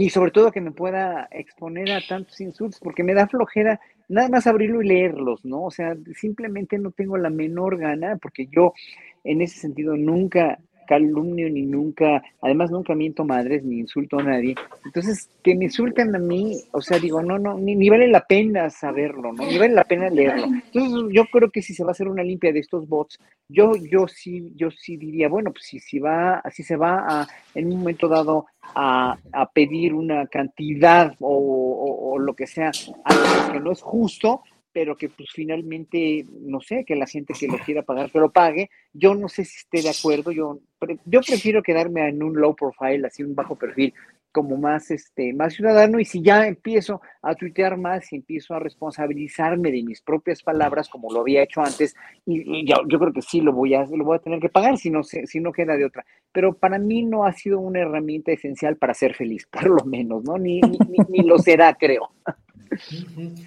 y 0.00 0.08
sobre 0.08 0.30
todo 0.30 0.50
que 0.50 0.62
me 0.62 0.72
pueda 0.72 1.28
exponer 1.30 1.92
a 1.92 2.00
tantos 2.00 2.40
insultos, 2.40 2.80
porque 2.80 3.04
me 3.04 3.12
da 3.12 3.28
flojera 3.28 3.78
nada 4.08 4.30
más 4.30 4.46
abrirlo 4.46 4.82
y 4.82 4.88
leerlos, 4.88 5.44
¿no? 5.44 5.64
O 5.64 5.70
sea, 5.70 5.94
simplemente 6.14 6.78
no 6.78 6.90
tengo 6.90 7.18
la 7.18 7.28
menor 7.28 7.76
gana, 7.76 8.16
porque 8.16 8.48
yo 8.50 8.72
en 9.24 9.42
ese 9.42 9.60
sentido 9.60 9.96
nunca 9.96 10.58
calumnio 10.90 11.48
ni 11.48 11.62
nunca, 11.62 12.20
además 12.42 12.72
nunca 12.72 12.96
miento 12.96 13.24
madres 13.24 13.62
ni 13.62 13.78
insulto 13.78 14.18
a 14.18 14.24
nadie. 14.24 14.56
Entonces, 14.84 15.30
que 15.44 15.54
me 15.54 15.66
insulten 15.66 16.16
a 16.16 16.18
mí, 16.18 16.64
o 16.72 16.80
sea, 16.80 16.98
digo, 16.98 17.22
no, 17.22 17.38
no, 17.38 17.56
ni, 17.56 17.88
vale 17.88 18.08
la 18.08 18.26
pena 18.26 18.68
saberlo, 18.70 19.32
¿no? 19.32 19.46
Ni 19.46 19.56
vale 19.56 19.72
la 19.72 19.84
pena 19.84 20.10
leerlo. 20.10 20.46
Entonces, 20.46 21.14
yo 21.14 21.26
creo 21.26 21.48
que 21.48 21.62
si 21.62 21.74
se 21.74 21.84
va 21.84 21.90
a 21.90 21.92
hacer 21.92 22.08
una 22.08 22.24
limpia 22.24 22.52
de 22.52 22.58
estos 22.58 22.88
bots, 22.88 23.20
yo, 23.48 23.76
yo 23.76 24.08
sí, 24.08 24.52
yo 24.56 24.72
sí 24.72 24.96
diría, 24.96 25.28
bueno, 25.28 25.52
pues 25.52 25.64
si, 25.64 25.78
si 25.78 26.00
va, 26.00 26.42
si 26.50 26.64
se 26.64 26.74
va 26.74 27.04
a, 27.06 27.28
en 27.54 27.68
un 27.68 27.78
momento 27.78 28.08
dado 28.08 28.46
a, 28.74 29.16
a 29.30 29.50
pedir 29.52 29.94
una 29.94 30.26
cantidad 30.26 31.14
o, 31.20 31.36
o, 31.36 32.14
o 32.14 32.18
lo 32.18 32.34
que 32.34 32.48
sea, 32.48 32.72
algo 33.04 33.52
que 33.52 33.60
no 33.60 33.70
es 33.70 33.80
justo, 33.80 34.42
pero 34.72 34.96
que 34.96 35.08
pues 35.08 35.30
finalmente, 35.32 36.24
no 36.42 36.60
sé, 36.60 36.84
que 36.84 36.96
la 36.96 37.06
gente 37.06 37.34
que 37.38 37.48
lo 37.48 37.58
quiera 37.58 37.82
pagar, 37.82 38.10
que 38.10 38.18
lo 38.18 38.30
pague. 38.30 38.70
Yo 38.92 39.14
no 39.14 39.28
sé 39.28 39.44
si 39.44 39.58
esté 39.58 39.82
de 39.82 39.90
acuerdo, 39.90 40.30
yo, 40.30 40.60
yo 41.04 41.20
prefiero 41.20 41.62
quedarme 41.62 42.08
en 42.08 42.22
un 42.22 42.40
low 42.40 42.54
profile, 42.54 43.06
así 43.06 43.22
un 43.22 43.34
bajo 43.34 43.56
perfil, 43.56 43.92
como 44.32 44.56
más, 44.56 44.90
este, 44.90 45.32
más 45.32 45.54
ciudadano, 45.54 45.98
y 45.98 46.04
si 46.04 46.22
ya 46.22 46.46
empiezo 46.46 47.00
a 47.20 47.34
tuitear 47.34 47.76
más 47.76 48.12
y 48.12 48.16
empiezo 48.16 48.54
a 48.54 48.60
responsabilizarme 48.60 49.72
de 49.72 49.82
mis 49.82 50.00
propias 50.02 50.42
palabras, 50.42 50.88
como 50.88 51.12
lo 51.12 51.20
había 51.20 51.42
hecho 51.42 51.60
antes, 51.60 51.96
y, 52.24 52.64
yo, 52.64 52.76
yo, 52.88 52.98
creo 52.98 53.12
que 53.12 53.22
sí 53.22 53.40
lo 53.40 53.52
voy 53.52 53.74
a, 53.74 53.84
lo 53.86 54.04
voy 54.04 54.16
a 54.16 54.20
tener 54.20 54.38
que 54.38 54.48
pagar 54.48 54.78
si 54.78 54.88
no, 54.88 55.02
si 55.02 55.40
no 55.40 55.52
queda 55.52 55.76
de 55.76 55.84
otra. 55.84 56.04
Pero 56.32 56.52
para 56.52 56.78
mí 56.78 57.02
no 57.02 57.24
ha 57.24 57.32
sido 57.32 57.58
una 57.58 57.80
herramienta 57.80 58.30
esencial 58.30 58.76
para 58.76 58.94
ser 58.94 59.14
feliz, 59.14 59.46
por 59.50 59.66
lo 59.66 59.84
menos, 59.84 60.22
¿no? 60.22 60.38
Ni, 60.38 60.60
ni, 60.60 60.78
ni 61.08 61.24
lo 61.24 61.38
será, 61.38 61.74
creo. 61.74 62.10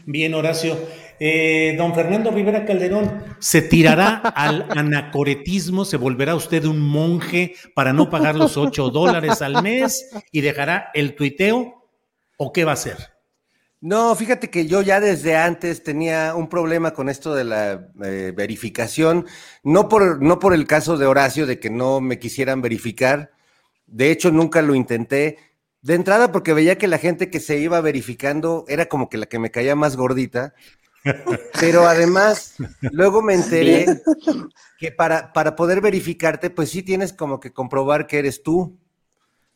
Bien, 0.06 0.34
Horacio. 0.34 0.77
Eh, 1.19 1.76
don 1.77 1.94
Fernando 1.95 2.31
Rivera 2.31 2.65
Calderón, 2.65 3.23
¿se 3.40 3.61
tirará 3.61 4.15
al 4.18 4.68
anacoretismo? 4.72 5.85
¿Se 5.85 5.98
volverá 5.98 6.35
usted 6.35 6.65
un 6.65 6.80
monje 6.80 7.56
para 7.73 7.94
no 7.94 8.10
pagar 8.10 8.35
los 8.35 8.57
8 8.57 8.90
dólares 8.90 9.41
al 9.41 9.64
mes 9.64 10.10
y 10.31 10.41
dejará 10.41 10.90
el 10.94 11.15
tuiteo? 11.15 11.88
¿O 12.38 12.52
qué 12.52 12.65
va 12.65 12.72
a 12.72 12.73
hacer? 12.73 13.14
No, 13.80 14.15
fíjate 14.15 14.49
que 14.49 14.65
yo 14.65 14.81
ya 14.81 15.02
desde 15.02 15.35
antes 15.35 15.84
tenía 15.84 16.35
un 16.35 16.48
problema 16.48 16.94
con 16.94 17.10
esto 17.10 17.35
de 17.35 17.44
la 17.44 17.90
eh, 18.02 18.31
verificación, 18.34 19.26
no 19.61 19.90
por, 19.90 20.22
no 20.22 20.40
por 20.40 20.53
el 20.53 20.65
caso 20.65 20.98
de 20.98 21.06
Horacio 21.06 21.45
de 21.45 21.60
que 21.60 21.69
no 21.69 21.99
me 21.99 22.18
quisieran 22.18 22.61
verificar, 22.61 23.31
de 23.85 24.10
hecho 24.10 24.31
nunca 24.31 24.61
lo 24.61 24.73
intenté, 24.73 25.38
de 25.84 25.95
entrada, 25.95 26.31
porque 26.31 26.53
veía 26.53 26.77
que 26.77 26.88
la 26.88 26.97
gente 26.97 27.30
que 27.30 27.39
se 27.39 27.60
iba 27.60 27.80
verificando 27.81 28.65
era 28.68 28.88
como 28.88 29.10
que 29.10 29.18
la 29.18 29.27
que 29.27 29.38
me 29.38 29.51
caía 29.51 29.76
más 29.76 29.95
gordita. 29.95 30.55
Pero 31.60 31.85
además, 31.85 32.55
luego 32.80 33.22
me 33.22 33.34
enteré 33.34 33.85
que 34.80 34.91
para, 34.91 35.34
para 35.34 35.55
poder 35.55 35.81
verificarte, 35.81 36.49
pues 36.49 36.69
sí 36.69 36.81
tienes 36.81 37.11
como 37.11 37.41
que 37.41 37.51
comprobar 37.51 38.07
que 38.07 38.19
eres 38.19 38.41
tú. 38.41 38.80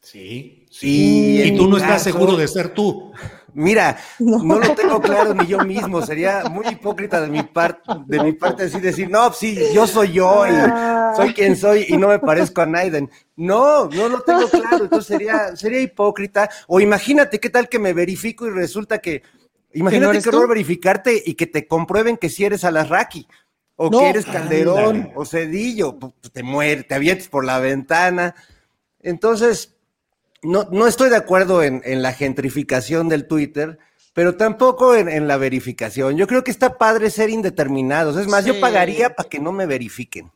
Sí, 0.01 0.65
sí. 0.69 1.41
Y, 1.45 1.57
tú 1.57 1.69
no 1.69 1.77
estás 1.77 2.03
seguro 2.03 2.35
de 2.35 2.47
ser 2.49 2.73
tú. 2.73 3.13
Mira, 3.57 3.97
no. 4.19 4.59
lo 4.59 4.75
tengo 4.75 5.01
claro 5.01 5.34
ni 5.34 5.47
yo 5.47 5.57
mismo. 5.65 6.03
Sería 6.03 6.43
muy 6.43 6.67
hipócrita 6.67 7.19
de 7.19 7.27
mi 7.27 7.41
parte, 7.41 7.81
de 8.05 8.23
mi 8.23 8.34
parte 8.34 8.65
decir, 8.65 8.81
decir, 8.81 9.09
no, 9.09 9.34
sí, 9.34 9.57
yo 9.73 9.88
soy 9.88 10.11
yo 10.11 10.45
y 10.45 10.51
soy 11.15 11.34
quien 11.34 11.55
soy 11.55 11.88
y 11.89 11.97
no 11.97 12.09
me 12.09 12.19
parezco 12.19 12.61
a 12.61 12.67
Naiden. 12.67 13.09
No, 13.35 13.89
no 13.89 14.09
lo 14.09 14.21
tengo 14.21 14.47
claro. 14.47 14.84
Entonces 14.84 15.07
sería, 15.07 15.55
sería 15.55 15.81
hipócrita. 15.81 16.47
O 16.67 16.79
imagínate 16.79 17.39
qué 17.39 17.49
tal 17.49 17.67
que 17.67 17.79
me 17.79 17.93
verifico 17.93 18.45
y 18.45 18.51
resulta 18.51 18.99
que, 18.99 19.23
imagínate 19.73 20.21
qué 20.21 20.29
horror 20.29 20.49
verificarte 20.49 21.23
y 21.25 21.34
que 21.34 21.47
te 21.47 21.67
comprueben 21.67 22.17
que 22.17 22.29
si 22.29 22.45
eres 22.45 22.63
Alasraki 22.63 23.27
o 23.75 23.89
que 23.89 24.07
eres 24.07 24.27
Calderón 24.27 25.11
o 25.15 25.25
Cedillo, 25.25 25.97
pues, 25.97 26.13
te 26.31 26.43
mueres, 26.43 26.88
te 26.88 26.93
avientes 26.93 27.27
por 27.27 27.43
la 27.43 27.57
ventana. 27.57 28.35
Entonces, 28.99 29.76
no, 30.47 30.67
no 30.71 30.87
estoy 30.87 31.09
de 31.09 31.17
acuerdo 31.17 31.61
en, 31.61 32.01
la 32.01 32.13
gentrificación 32.13 33.09
del 33.09 33.27
Twitter, 33.27 33.79
pero 34.13 34.37
tampoco 34.37 34.95
en, 34.95 35.27
la 35.27 35.37
verificación. 35.37 36.15
Yo 36.15 36.25
creo 36.25 36.43
que 36.43 36.51
está 36.51 36.77
padre 36.77 37.09
ser 37.09 37.29
indeterminados. 37.29 38.15
Es 38.17 38.27
más, 38.27 38.45
yo 38.45 38.59
pagaría 38.59 39.13
para 39.13 39.27
que 39.27 39.39
no 39.39 39.51
me 39.51 39.65
verifiquen. 39.65 40.31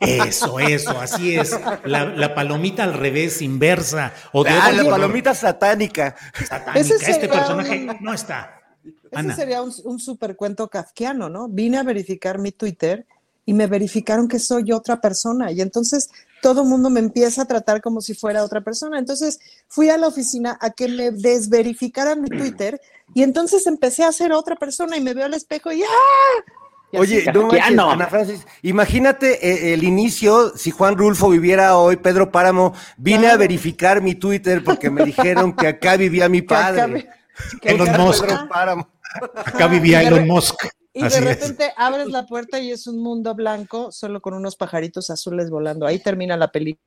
Eso, 0.00 0.60
eso, 0.60 1.00
así 1.00 1.34
es. 1.34 1.58
La, 1.84 2.34
palomita 2.34 2.84
al 2.84 2.94
revés, 2.94 3.42
inversa. 3.42 4.12
O 4.32 4.44
de 4.44 4.50
ah, 4.50 4.70
la 4.70 4.84
palomita 4.84 5.34
satánica. 5.34 6.14
Satánica. 6.46 6.78
Este 6.78 7.28
personaje 7.28 7.86
no 8.00 8.12
está. 8.12 8.60
Ese 9.10 9.34
sería 9.34 9.62
un, 9.62 9.72
un 9.84 9.98
super 9.98 10.36
cuento 10.36 10.68
kafkiano, 10.68 11.28
¿no? 11.28 11.48
Vine 11.48 11.78
a 11.78 11.82
verificar 11.82 12.38
mi 12.38 12.52
Twitter 12.52 13.06
y 13.46 13.54
me 13.54 13.66
verificaron 13.66 14.28
que 14.28 14.38
soy 14.38 14.70
otra 14.72 15.00
persona. 15.00 15.50
Y 15.50 15.60
entonces 15.60 16.10
todo 16.42 16.62
el 16.62 16.68
mundo 16.68 16.90
me 16.90 17.00
empieza 17.00 17.42
a 17.42 17.44
tratar 17.46 17.80
como 17.80 18.00
si 18.00 18.14
fuera 18.14 18.44
otra 18.44 18.60
persona. 18.60 18.98
Entonces 18.98 19.38
fui 19.68 19.90
a 19.90 19.98
la 19.98 20.08
oficina 20.08 20.58
a 20.60 20.70
que 20.70 20.88
me 20.88 21.10
desverificaran 21.10 22.20
mi 22.20 22.28
Twitter 22.28 22.80
y 23.14 23.22
entonces 23.22 23.66
empecé 23.66 24.04
a 24.04 24.12
ser 24.12 24.32
otra 24.32 24.56
persona 24.56 24.96
y 24.96 25.00
me 25.00 25.14
veo 25.14 25.26
al 25.26 25.34
espejo 25.34 25.72
y 25.72 25.82
¡ah! 25.82 26.52
Oye, 26.92 27.24
no 27.32 27.90
Ana 27.90 28.08
Francis, 28.08 28.44
imagínate 28.62 29.46
eh, 29.46 29.74
el 29.74 29.84
inicio, 29.84 30.56
si 30.56 30.72
Juan 30.72 30.98
Rulfo 30.98 31.28
viviera 31.28 31.76
hoy, 31.76 31.96
Pedro 31.96 32.32
Páramo, 32.32 32.74
vine 32.96 33.28
a 33.28 33.36
verificar 33.36 34.02
mi 34.02 34.16
Twitter 34.16 34.64
porque 34.64 34.90
me 34.90 35.04
dijeron 35.04 35.52
que 35.52 35.68
acá 35.68 35.96
vivía 35.96 36.28
mi 36.28 36.42
padre. 36.42 37.08
Elon 37.62 37.96
Musk. 37.96 38.24
Acá 39.44 39.68
vivía 39.68 40.02
Elon 40.02 40.26
Musk. 40.26 40.64
Y 41.00 41.08
de 41.08 41.20
repente 41.20 41.72
abres 41.76 42.08
la 42.08 42.26
puerta 42.26 42.60
y 42.60 42.70
es 42.70 42.86
un 42.86 43.02
mundo 43.02 43.34
blanco, 43.34 43.90
solo 43.90 44.20
con 44.20 44.34
unos 44.34 44.56
pajaritos 44.56 45.10
azules 45.10 45.50
volando. 45.50 45.86
Ahí 45.86 45.98
termina 45.98 46.36
la 46.36 46.52
película. 46.52 46.84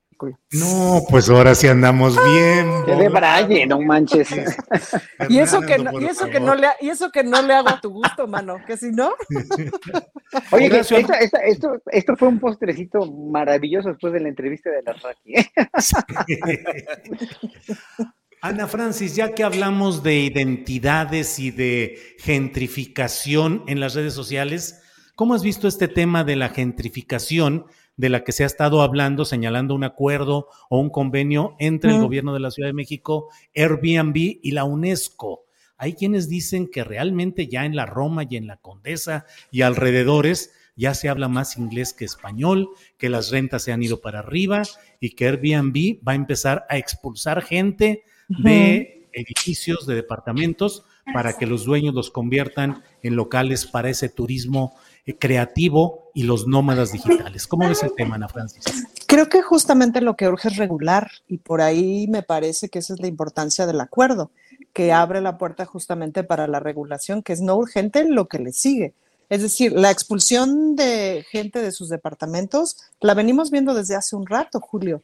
No, 0.52 1.02
pues 1.10 1.30
ahora 1.30 1.56
sí 1.56 1.68
andamos 1.68 2.16
bien. 2.24 2.86
Que 2.86 2.96
de 2.96 3.10
braille, 3.10 3.66
no 3.66 3.82
manches. 3.82 4.30
y 5.30 5.40
eso 5.40 5.62
que 5.62 5.80
no, 5.80 6.00
y 6.00 6.06
eso 6.06 6.28
que 6.28 6.40
no 6.40 6.56
le 6.56 6.68
y 6.82 6.90
eso 6.90 7.12
que 7.12 7.24
no 7.24 7.42
le 7.42 7.54
hago 7.54 7.70
a 7.70 7.82
tu 7.82 7.90
gusto, 7.90 8.28
mano, 8.28 8.58
que 8.66 8.78
si 8.78 8.92
no. 8.92 9.12
Oye, 10.52 10.80
esto, 10.80 11.82
esto 11.88 12.16
fue 12.16 12.28
un 12.28 12.40
postrecito 12.40 13.12
maravilloso 13.12 13.90
después 13.90 14.14
de 14.14 14.20
la 14.22 14.30
entrevista 14.30 14.70
de 14.70 14.84
la 14.84 14.94
Raki. 14.94 15.34
Ana 18.46 18.68
Francis, 18.68 19.16
ya 19.16 19.34
que 19.34 19.42
hablamos 19.42 20.04
de 20.04 20.20
identidades 20.20 21.40
y 21.40 21.50
de 21.50 21.98
gentrificación 22.20 23.64
en 23.68 23.80
las 23.80 23.96
redes 23.96 24.14
sociales, 24.14 24.82
¿cómo 25.16 25.34
has 25.34 25.44
visto 25.44 25.66
este 25.66 25.88
tema 25.88 26.26
de 26.26 26.36
la 26.36 26.50
gentrificación 26.50 27.68
de 27.96 28.10
la 28.10 28.26
que 28.26 28.34
se 28.34 28.44
ha 28.44 28.46
estado 28.46 28.82
hablando, 28.82 29.24
señalando 29.24 29.74
un 29.74 29.86
acuerdo 29.86 30.50
o 30.70 30.78
un 30.78 30.90
convenio 30.90 31.56
entre 31.58 31.92
el 31.92 32.02
gobierno 32.02 32.34
de 32.34 32.42
la 32.42 32.52
Ciudad 32.52 32.68
de 32.68 32.74
México, 32.74 33.30
Airbnb 33.56 34.18
y 34.18 34.52
la 34.52 34.66
UNESCO? 34.66 35.46
Hay 35.78 35.94
quienes 35.94 36.28
dicen 36.28 36.68
que 36.70 36.84
realmente 36.84 37.48
ya 37.48 37.64
en 37.64 37.78
la 37.78 37.86
Roma 37.86 38.26
y 38.30 38.36
en 38.36 38.48
la 38.48 38.58
Condesa 38.58 39.26
y 39.52 39.62
alrededores 39.62 40.52
ya 40.76 40.94
se 40.96 41.08
habla 41.08 41.30
más 41.30 41.58
inglés 41.58 41.94
que 41.94 42.04
español, 42.04 42.72
que 42.98 43.08
las 43.08 43.32
rentas 43.32 43.64
se 43.64 43.72
han 43.72 43.84
ido 43.84 44.02
para 44.02 44.20
arriba 44.20 44.64
y 45.00 45.12
que 45.12 45.28
Airbnb 45.28 46.06
va 46.06 46.12
a 46.12 46.16
empezar 46.16 46.66
a 46.68 46.78
expulsar 46.78 47.42
gente 47.42 48.04
de 48.40 49.08
edificios, 49.14 49.86
de 49.86 49.96
departamentos, 49.96 50.84
para 51.14 51.38
que 51.38 51.46
los 51.46 51.66
dueños 51.66 51.94
los 51.94 52.12
conviertan 52.12 52.84
en 53.02 53.16
locales 53.16 53.66
para 53.66 53.90
ese 53.90 54.10
turismo 54.10 54.76
eh, 55.06 55.18
creativo 55.18 56.12
y 56.14 56.24
los 56.24 56.48
nómadas 56.48 56.92
digitales. 56.92 57.46
¿Cómo 57.46 57.68
ves 57.68 57.84
el 57.84 57.94
tema, 57.94 58.16
Ana 58.16 58.30
Francis? 58.30 58.64
Creo 59.08 59.28
que 59.28 59.42
justamente 59.42 60.02
lo 60.02 60.16
que 60.16 60.28
urge 60.28 60.48
es 60.48 60.58
regular 60.58 61.12
y 61.28 61.38
por 61.38 61.62
ahí 61.62 62.08
me 62.08 62.24
parece 62.24 62.70
que 62.70 62.80
esa 62.80 62.94
es 62.94 63.00
la 63.00 63.08
importancia 63.08 63.66
del 63.66 63.82
acuerdo, 63.82 64.32
que 64.72 64.94
abre 64.94 65.22
la 65.22 65.38
puerta 65.38 65.66
justamente 65.66 66.24
para 66.24 66.48
la 66.48 66.60
regulación, 66.60 67.22
que 67.22 67.34
es 67.34 67.42
no 67.42 67.56
urgente 67.56 68.06
lo 68.06 68.28
que 68.28 68.40
le 68.40 68.54
sigue. 68.54 68.94
Es 69.30 69.42
decir, 69.42 69.74
la 69.74 69.92
expulsión 69.92 70.76
de 70.76 71.26
gente 71.30 71.62
de 71.62 71.72
sus 71.72 71.90
departamentos 71.90 72.78
la 73.02 73.14
venimos 73.14 73.52
viendo 73.52 73.74
desde 73.74 73.96
hace 73.96 74.16
un 74.16 74.26
rato, 74.26 74.60
Julio. 74.60 75.02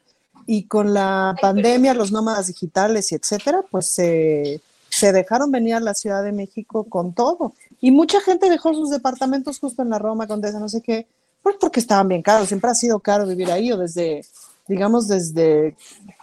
Y 0.52 0.64
con 0.64 0.96
la 0.96 1.36
pandemia, 1.40 1.94
los 1.94 2.12
nómadas 2.12 2.48
digitales 2.48 3.12
y 3.12 3.16
etcétera, 3.16 3.62
pues 3.70 3.86
se, 3.86 4.60
se 4.90 5.14
dejaron 5.14 5.52
venir 5.52 5.76
a 5.76 5.80
la 5.80 5.94
Ciudad 5.94 6.24
de 6.24 6.32
México 6.32 6.86
con 6.86 7.14
todo. 7.14 7.54
Y 7.80 7.92
mucha 7.92 8.20
gente 8.20 8.50
dejó 8.50 8.74
sus 8.74 8.90
departamentos 8.90 9.60
justo 9.60 9.84
en 9.84 9.92
la 9.92 10.00
Roma, 10.00 10.26
Condesa, 10.26 10.60
no 10.60 10.68
sé 10.68 10.82
qué, 10.82 11.06
pues 11.44 11.56
porque 11.60 11.80
estaban 11.80 12.08
bien 12.08 12.24
caros. 12.24 12.48
Siempre 12.48 12.72
ha 12.72 12.74
sido 12.74 13.00
caro 13.00 13.28
vivir 13.28 13.52
ahí, 13.52 13.72
o 13.72 13.78
desde, 13.78 14.26
digamos, 14.68 15.08
desde 15.08 15.76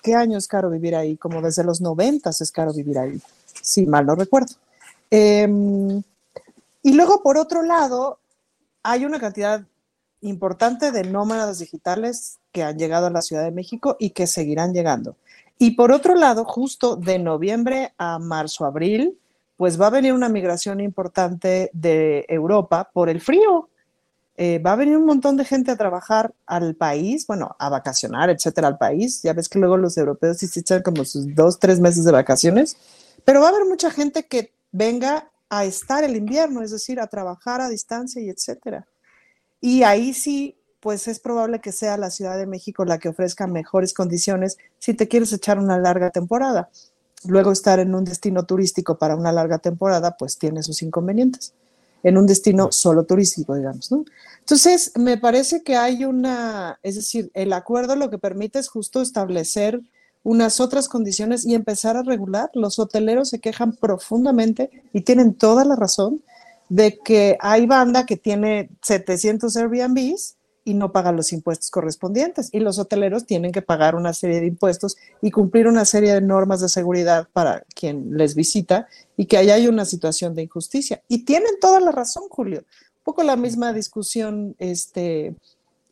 qué 0.03 0.16
año 0.16 0.39
es 0.39 0.48
caro 0.48 0.70
vivir 0.70 0.97
ahí, 0.97 1.16
como 1.16 1.40
desde 1.40 1.62
los 1.62 1.81
noventas 1.81 2.40
es 2.40 2.51
caro 2.51 2.73
vivir 2.73 2.98
ahí, 2.98 3.20
si 3.62 3.86
mal 3.86 4.07
no 4.07 4.16
recuerdo. 4.16 4.57
Em, 5.09 6.03
y 6.82 6.93
luego, 6.94 7.23
por 7.23 7.39
otro 7.39 7.62
lado, 7.62 8.19
hay 8.82 9.05
una 9.05 9.20
cantidad 9.20 9.62
importante 10.20 10.93
de 10.93 11.05
nómadas 11.05 11.59
digitales 11.59 12.38
que 12.52 12.62
han 12.62 12.78
llegado 12.78 13.06
a 13.06 13.10
la 13.10 13.22
Ciudad 13.22 13.44
de 13.44 13.51
México 13.51 13.97
y 13.98 14.10
que 14.10 14.26
seguirán 14.26 14.72
llegando. 14.72 15.16
Y 15.59 15.72
por 15.72 15.93
otro 15.93 16.14
lado, 16.14 16.44
justo 16.44 16.97
de 16.97 17.18
noviembre 17.18 17.93
a 17.98 18.18
marzo, 18.18 18.64
abril, 18.64 19.18
pues 19.56 19.80
va 19.80 19.86
a 19.86 19.90
venir 19.90 20.12
una 20.12 20.28
migración 20.28 20.80
importante 20.80 21.70
de 21.72 22.26
Europa 22.28 22.90
por 22.93 23.09
el 23.09 23.20
frío. 23.20 23.70
Eh, 24.36 24.59
va 24.59 24.72
a 24.72 24.76
venir 24.76 24.98
un 24.98 25.06
montón 25.06 25.38
de 25.38 25.47
gente 25.47 25.70
a 25.70 25.76
trabajar 25.76 26.34
al 26.44 26.74
país, 26.74 27.26
bueno, 27.26 27.56
a 27.59 27.70
vacacionar, 27.70 28.28
etcétera, 28.28 28.68
al 28.68 28.76
país. 28.76 29.22
Ya 29.22 29.32
ves 29.32 29.48
que 29.48 29.59
luego 29.59 29.78
los 29.78 29.97
europeos 29.97 30.36
sí 30.38 30.47
se 30.47 30.60
echan 30.60 30.82
como 30.82 31.06
sus 31.06 31.34
dos, 31.34 31.59
tres 31.59 31.80
meses 31.80 32.05
de 32.05 32.12
vacaciones, 32.12 32.76
pero 33.24 33.40
va 33.40 33.47
a 33.47 33.51
haber 33.51 33.64
mucha 33.64 33.90
gente 33.90 34.26
que 34.26 34.52
venga 34.72 35.30
a 35.48 35.64
estar 35.64 36.05
el 36.05 36.16
invierno, 36.16 36.60
es 36.60 36.70
decir, 36.70 37.01
a 37.01 37.06
trabajar 37.06 37.62
a 37.62 37.70
distancia 37.70 38.20
y 38.20 38.28
etcétera. 38.28 38.86
Y 39.61 39.83
ahí 39.83 40.15
sí, 40.15 40.57
pues 40.81 41.09
es 41.09 41.19
probable 41.19 41.61
que 41.61 41.73
sea 41.73 41.97
la 41.97 42.11
Ciudad 42.11 42.39
de 42.39 42.47
México 42.47 42.85
la 42.85 42.99
que 42.99 43.09
ofrezca 43.09 43.47
mejores 43.47 43.93
condiciones 43.93 44.57
si 44.78 44.95
te 44.95 45.09
quieres 45.09 45.33
echar 45.33 45.59
una 45.59 45.78
larga 45.78 46.11
temporada. 46.11 46.70
Luego 47.24 47.51
estar 47.51 47.81
en 47.81 47.95
un 47.95 48.05
destino 48.05 48.45
turístico 48.45 48.99
para 48.99 49.16
una 49.16 49.33
larga 49.33 49.59
temporada, 49.59 50.16
pues 50.16 50.39
tiene 50.39 50.62
sus 50.62 50.83
inconvenientes. 50.83 51.55
En 52.03 52.19
un 52.19 52.27
destino 52.27 52.70
solo 52.70 53.05
turístico, 53.05 53.57
digamos, 53.57 53.91
¿no? 53.91 54.05
Entonces, 54.39 54.93
me 54.97 55.19
parece 55.19 55.65
que 55.65 55.74
hay 55.74 56.05
una, 56.05 56.78
es 56.85 56.95
decir, 56.95 57.31
el 57.35 57.53
acuerdo 57.53 57.97
lo 57.97 58.11
que 58.11 58.19
permite 58.19 58.61
es 58.61 58.69
justo 58.69 59.03
establecer 59.03 59.81
unas 60.23 60.61
otras 60.61 60.89
condiciones 60.89 61.45
y 61.45 61.55
empezar 61.55 61.97
a 61.97 62.03
regular. 62.03 62.51
Los 62.55 62.78
hoteleros 62.78 63.31
se 63.31 63.41
quejan 63.41 63.73
profundamente 63.73 64.70
y 64.93 65.01
tienen 65.01 65.35
toda 65.35 65.65
la 65.65 65.74
razón 65.74 66.23
de 66.68 66.98
que 66.98 67.36
hay 67.40 67.66
banda 67.66 68.06
que 68.06 68.16
tiene 68.16 68.70
700 68.82 69.56
Airbnbs 69.56 70.36
y 70.64 70.74
no 70.74 70.90
paga 70.90 71.12
los 71.12 71.32
impuestos 71.32 71.70
correspondientes 71.70 72.48
y 72.52 72.59
los 72.59 72.78
hoteleros 72.78 73.24
tienen 73.24 73.52
que 73.52 73.62
pagar 73.62 73.94
una 73.94 74.12
serie 74.12 74.40
de 74.40 74.47
impuestos 74.47 74.97
y 75.22 75.30
cumplir 75.30 75.68
una 75.68 75.84
serie 75.84 76.12
de 76.12 76.20
normas 76.20 76.60
de 76.60 76.68
seguridad 76.68 77.28
para 77.32 77.62
quien 77.74 78.16
les 78.16 78.34
visita 78.34 78.88
y 79.16 79.26
que 79.26 79.36
ahí 79.36 79.51
hay 79.51 79.68
una 79.68 79.84
situación 79.84 80.34
de 80.34 80.43
injusticia. 80.43 81.02
Y 81.06 81.24
tienen 81.24 81.60
toda 81.60 81.78
la 81.78 81.93
razón, 81.93 82.24
Julio. 82.28 82.60
Un 82.60 83.05
poco 83.05 83.22
la 83.22 83.36
misma 83.36 83.72
discusión 83.72 84.56
este, 84.59 85.36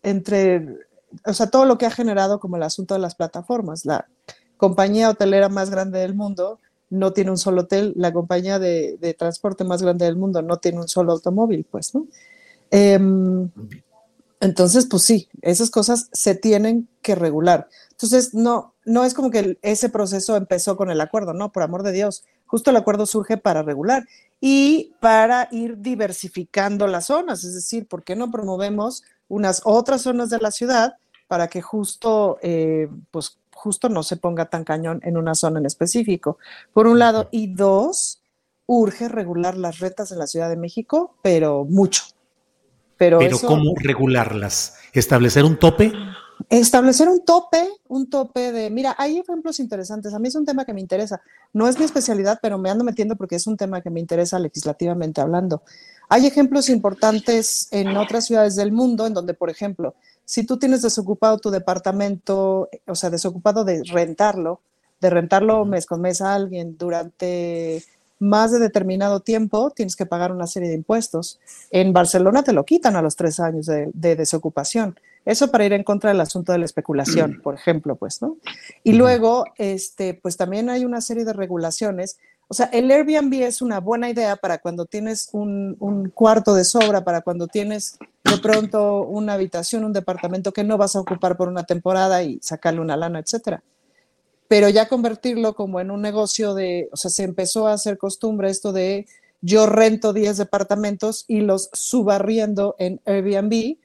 entre 0.02 0.76
o 1.24 1.32
sea, 1.32 1.48
todo 1.48 1.64
lo 1.64 1.78
que 1.78 1.86
ha 1.86 1.90
generado 1.90 2.40
como 2.40 2.56
el 2.56 2.62
asunto 2.62 2.94
de 2.94 3.00
las 3.00 3.14
plataformas. 3.14 3.84
La 3.84 4.08
compañía 4.56 5.10
hotelera 5.10 5.48
más 5.48 5.70
grande 5.70 6.00
del 6.00 6.14
mundo 6.14 6.58
no 6.94 7.12
tiene 7.12 7.30
un 7.30 7.38
solo 7.38 7.62
hotel, 7.62 7.92
la 7.96 8.12
compañía 8.12 8.58
de, 8.58 9.16
transporte 9.18 9.64
más 9.64 9.82
grande 9.82 10.04
del 10.04 10.16
mundo 10.16 10.42
no 10.42 10.58
tiene 10.58 10.80
un 10.80 10.88
solo 10.88 11.12
automóvil, 11.12 11.66
pues, 11.70 11.94
¿no? 11.94 12.06
Em, 12.70 13.50
entonces, 14.40 14.86
pues 14.86 15.02
sí, 15.02 15.28
esas 15.42 15.70
cosas 15.70 16.08
se 16.12 16.34
tienen 16.34 16.88
que 17.02 17.14
regular. 17.14 17.68
Entonces, 17.92 18.34
no, 18.34 18.74
no 18.84 19.04
es 19.04 19.14
como 19.14 19.30
que 19.30 19.58
ese 19.62 19.88
proceso 19.88 20.36
empezó 20.36 20.76
con 20.76 20.90
el 20.90 21.00
acuerdo, 21.00 21.32
no, 21.32 21.52
por 21.52 21.62
amor 21.62 21.82
de 21.82 21.92
Dios. 21.92 22.24
Justo 22.46 22.70
el 22.70 22.76
acuerdo 22.76 23.06
surge 23.06 23.36
para 23.36 23.62
regular 23.62 24.06
y 24.40 24.92
para 25.00 25.48
ir 25.50 25.78
diversificando 25.78 26.86
las 26.86 27.06
zonas, 27.06 27.44
es 27.44 27.54
decir, 27.54 27.86
¿por 27.86 28.04
qué 28.04 28.16
no 28.16 28.30
promovemos 28.30 29.02
unas 29.28 29.62
otras 29.64 30.02
zonas 30.02 30.28
de 30.28 30.38
la 30.38 30.50
ciudad 30.50 30.96
para 31.26 31.48
que 31.48 31.62
justo, 31.62 32.38
eh, 32.42 32.88
pues 33.10 33.38
justo 33.64 33.88
no 33.88 34.02
se 34.02 34.18
ponga 34.18 34.50
tan 34.50 34.62
cañón 34.62 35.00
en 35.04 35.16
una 35.16 35.34
zona 35.34 35.58
en 35.58 35.64
específico. 35.64 36.36
Por 36.74 36.86
un 36.86 36.98
lado, 36.98 37.28
y 37.32 37.54
dos, 37.54 38.22
urge 38.66 39.08
regular 39.08 39.56
las 39.56 39.78
retas 39.78 40.12
en 40.12 40.18
la 40.18 40.26
Ciudad 40.26 40.50
de 40.50 40.56
México, 40.56 41.16
pero 41.22 41.64
mucho. 41.64 42.04
Pero, 42.98 43.18
¿cómo 43.40 43.72
regularlas? 43.76 44.76
¿Establecer 44.92 45.44
un 45.44 45.58
tope? 45.58 45.92
Establecer 46.50 47.08
un 47.08 47.24
tope, 47.24 47.66
un 47.88 48.10
tope 48.10 48.52
de, 48.52 48.68
mira, 48.68 48.94
hay 48.98 49.18
ejemplos 49.18 49.58
interesantes. 49.58 50.12
A 50.12 50.18
mí 50.18 50.28
es 50.28 50.34
un 50.34 50.44
tema 50.44 50.66
que 50.66 50.74
me 50.74 50.82
interesa. 50.82 51.22
No 51.54 51.66
es 51.66 51.78
mi 51.78 51.86
especialidad, 51.86 52.38
pero 52.42 52.58
me 52.58 52.68
ando 52.68 52.84
metiendo 52.84 53.16
porque 53.16 53.36
es 53.36 53.46
un 53.46 53.56
tema 53.56 53.80
que 53.80 53.88
me 53.88 53.98
interesa 53.98 54.38
legislativamente 54.38 55.22
hablando. 55.22 55.62
Hay 56.10 56.26
ejemplos 56.26 56.68
importantes 56.68 57.68
en 57.70 57.96
otras 57.96 58.26
ciudades 58.26 58.56
del 58.56 58.72
mundo 58.72 59.06
en 59.06 59.14
donde, 59.14 59.32
por 59.32 59.48
ejemplo, 59.48 59.94
si 60.24 60.44
tú 60.44 60.58
tienes 60.58 60.82
desocupado 60.82 61.38
tu 61.38 61.50
departamento, 61.50 62.68
o 62.86 62.94
sea, 62.94 63.10
desocupado 63.10 63.64
de 63.64 63.82
rentarlo, 63.84 64.60
de 65.00 65.10
rentarlo 65.10 65.64
mes 65.64 65.86
con 65.86 66.00
mes 66.00 66.20
a 66.20 66.34
alguien 66.34 66.76
durante 66.78 67.82
más 68.18 68.52
de 68.52 68.58
determinado 68.58 69.20
tiempo, 69.20 69.70
tienes 69.70 69.96
que 69.96 70.06
pagar 70.06 70.32
una 70.32 70.46
serie 70.46 70.68
de 70.68 70.76
impuestos. 70.76 71.40
En 71.70 71.92
Barcelona 71.92 72.42
te 72.42 72.52
lo 72.52 72.64
quitan 72.64 72.96
a 72.96 73.02
los 73.02 73.16
tres 73.16 73.40
años 73.40 73.66
de, 73.66 73.90
desocupación. 73.92 74.98
Eso 75.24 75.50
para 75.50 75.64
ir 75.64 75.72
en 75.72 75.84
contra 75.84 76.10
del 76.10 76.20
asunto 76.20 76.52
de 76.52 76.58
la 76.58 76.64
especulación, 76.64 77.40
por 77.42 77.54
ejemplo, 77.54 77.96
pues, 77.96 78.20
¿no? 78.20 78.36
Y 78.82 78.92
luego, 78.92 79.46
este, 79.56 80.14
pues 80.14 80.36
también 80.36 80.68
hay 80.68 80.84
una 80.84 81.00
serie 81.00 81.24
de 81.24 81.32
regulaciones 81.32 82.18
o 82.48 82.54
sea, 82.54 82.66
el 82.66 82.90
Airbnb 82.90 83.32
es 83.42 83.62
una 83.62 83.80
buena 83.80 84.10
idea 84.10 84.36
para 84.36 84.58
cuando 84.58 84.84
tienes 84.84 85.30
un, 85.32 86.12
cuarto 86.14 86.54
de 86.54 86.64
sobra, 86.64 87.02
para 87.02 87.22
cuando 87.22 87.46
tienes 87.46 87.98
de 88.22 88.38
pronto 88.38 89.02
una 89.02 89.34
habitación, 89.34 89.84
un 89.84 89.92
departamento 89.92 90.52
que 90.52 90.64
no 90.64 90.76
vas 90.76 90.94
a 90.94 91.00
ocupar 91.00 91.36
por 91.36 91.48
una 91.48 91.64
temporada 91.64 92.22
y 92.22 92.38
sacarle 92.42 92.80
una 92.80 92.96
lana, 92.96 93.18
etcétera. 93.18 93.62
Pero 94.46 94.68
ya 94.68 94.88
convertirlo 94.88 95.54
como 95.54 95.80
en 95.80 95.90
un 95.90 96.02
negocio 96.02 96.54
de, 96.54 96.88
o 96.92 96.96
sea, 96.96 97.10
se 97.10 97.24
empezó 97.24 97.66
a 97.66 97.72
hacer 97.72 97.96
costumbre 97.96 98.50
esto 98.50 98.72
de 98.72 99.06
yo 99.40 99.66
rento 99.66 100.12
10 100.12 100.36
departamentos 100.36 101.24
y 101.26 101.40
los 101.40 101.70
subarriendo 101.72 102.76
en 102.78 103.00
Airbnb. 103.06 103.78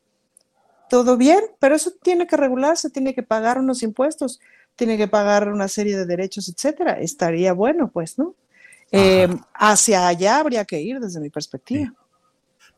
Todo 0.89 1.17
bien, 1.17 1.39
pero 1.59 1.75
eso 1.75 1.91
tiene 2.01 2.27
que 2.27 2.35
regularse, 2.35 2.89
tiene 2.89 3.13
que 3.13 3.23
pagar 3.23 3.57
unos 3.57 3.83
impuestos, 3.83 4.39
tiene 4.75 4.97
que 4.97 5.07
pagar 5.07 5.49
una 5.49 5.67
serie 5.67 5.97
de 5.97 6.05
derechos, 6.05 6.49
etcétera. 6.49 6.93
Estaría 6.93 7.53
bueno, 7.53 7.89
pues, 7.91 8.17
¿no? 8.17 8.35
Eh, 8.91 9.27
hacia 9.53 10.07
allá 10.07 10.39
habría 10.39 10.65
que 10.65 10.81
ir 10.81 10.99
desde 10.99 11.19
mi 11.19 11.29
perspectiva. 11.29 11.93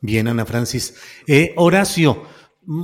Bien, 0.00 0.26
Ana 0.28 0.44
Francis. 0.44 1.00
Eh, 1.26 1.54
Horacio, 1.56 2.24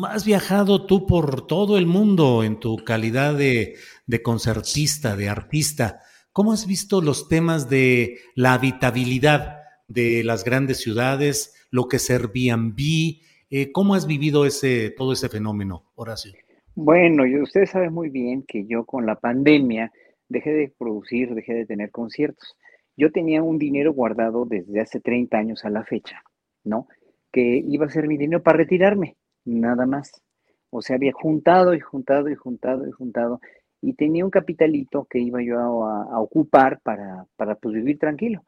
has 0.08 0.24
viajado 0.24 0.86
tú 0.86 1.06
por 1.06 1.46
todo 1.46 1.78
el 1.78 1.86
mundo 1.86 2.42
en 2.42 2.58
tu 2.58 2.76
calidad 2.84 3.34
de, 3.34 3.76
concertista, 4.22 5.16
de 5.16 5.28
artista. 5.28 6.00
¿Cómo 6.32 6.52
has 6.52 6.66
visto 6.66 7.00
los 7.00 7.28
temas 7.28 7.68
de 7.68 8.18
la 8.34 8.54
habitabilidad 8.54 9.58
de 9.88 10.22
las 10.24 10.44
grandes 10.44 10.78
ciudades, 10.78 11.54
lo 11.70 11.88
que 11.88 11.96
es 11.96 12.10
Airbnb? 12.10 12.78
Eh, 13.50 13.72
¿Cómo 13.72 13.94
has 13.94 14.06
vivido 14.06 14.46
ese, 14.46 14.90
todo 14.90 15.12
ese 15.12 15.28
fenómeno, 15.28 15.90
Horacio? 15.96 16.32
Bueno, 16.74 17.24
ustedes 17.42 17.70
saben 17.70 17.92
muy 17.92 18.10
bien 18.10 18.44
que 18.46 18.64
yo 18.66 18.84
con 18.84 19.06
la 19.06 19.16
pandemia 19.16 19.92
dejé 20.28 20.50
de 20.50 20.72
producir, 20.78 21.34
dejé 21.34 21.54
de 21.54 21.66
tener 21.66 21.90
conciertos. 21.90 22.56
Yo 22.98 23.12
tenía 23.12 23.44
un 23.44 23.58
dinero 23.58 23.92
guardado 23.94 24.44
desde 24.44 24.80
hace 24.80 24.98
30 24.98 25.38
años 25.38 25.64
a 25.64 25.70
la 25.70 25.84
fecha, 25.84 26.20
¿no? 26.64 26.88
Que 27.32 27.62
iba 27.64 27.86
a 27.86 27.90
ser 27.90 28.08
mi 28.08 28.18
dinero 28.18 28.42
para 28.42 28.58
retirarme, 28.58 29.16
nada 29.44 29.86
más. 29.86 30.10
O 30.70 30.82
sea, 30.82 30.96
había 30.96 31.12
juntado 31.12 31.74
y 31.74 31.80
juntado 31.80 32.28
y 32.28 32.34
juntado 32.34 32.88
y 32.88 32.90
juntado 32.90 33.40
y 33.80 33.92
tenía 33.92 34.24
un 34.24 34.32
capitalito 34.32 35.06
que 35.08 35.20
iba 35.20 35.40
yo 35.42 35.84
a, 35.86 36.20
ocupar 36.20 36.80
para, 36.80 37.24
para 37.36 37.54
pues, 37.54 37.72
vivir 37.72 38.00
tranquilo. 38.00 38.42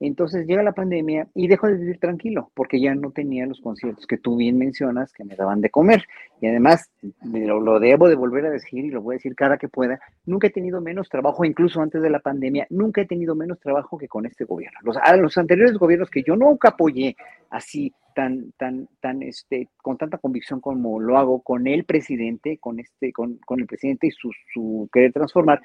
Entonces 0.00 0.46
llega 0.46 0.62
la 0.62 0.72
pandemia 0.72 1.26
y 1.34 1.48
dejo 1.48 1.66
de 1.66 1.76
vivir 1.76 1.98
tranquilo 1.98 2.50
porque 2.54 2.80
ya 2.80 2.94
no 2.94 3.10
tenía 3.10 3.46
los 3.46 3.60
conciertos 3.60 4.06
que 4.06 4.18
tú 4.18 4.36
bien 4.36 4.56
mencionas 4.56 5.12
que 5.12 5.24
me 5.24 5.34
daban 5.34 5.60
de 5.60 5.70
comer. 5.70 6.04
Y 6.40 6.46
además, 6.46 6.90
lo, 7.22 7.80
debo 7.80 8.08
de 8.08 8.14
volver 8.14 8.46
a 8.46 8.50
decir 8.50 8.84
y 8.84 8.90
lo 8.90 9.02
voy 9.02 9.14
a 9.14 9.18
decir 9.18 9.34
cada 9.34 9.56
que 9.56 9.68
pueda, 9.68 10.00
nunca 10.24 10.46
he 10.46 10.50
tenido 10.50 10.80
menos 10.80 11.08
trabajo, 11.08 11.44
incluso 11.44 11.80
antes 11.80 12.00
de 12.00 12.10
la 12.10 12.20
pandemia, 12.20 12.66
nunca 12.70 13.00
he 13.00 13.06
tenido 13.06 13.34
menos 13.34 13.58
trabajo 13.58 13.98
que 13.98 14.06
con 14.06 14.24
este 14.24 14.44
gobierno. 14.44 14.78
Los, 14.82 14.96
los 15.18 15.36
anteriores 15.36 15.76
gobiernos 15.78 16.10
que 16.10 16.22
yo 16.22 16.36
nunca 16.36 16.68
apoyé 16.68 17.16
así 17.50 17.92
tan, 18.14 18.52
tan, 18.56 18.88
tan, 19.00 19.22
este, 19.22 19.68
con 19.80 19.96
tanta 19.96 20.18
convicción 20.18 20.60
como 20.60 20.98
lo 20.98 21.18
hago 21.18 21.40
con 21.40 21.66
el 21.66 21.84
presidente, 21.84 22.58
con 22.58 22.80
este, 22.80 23.12
con, 23.12 23.38
con 23.38 23.60
el 23.60 23.66
presidente 23.66 24.08
y 24.08 24.10
su, 24.10 24.30
su 24.52 24.88
querer 24.92 25.12
transformar, 25.12 25.60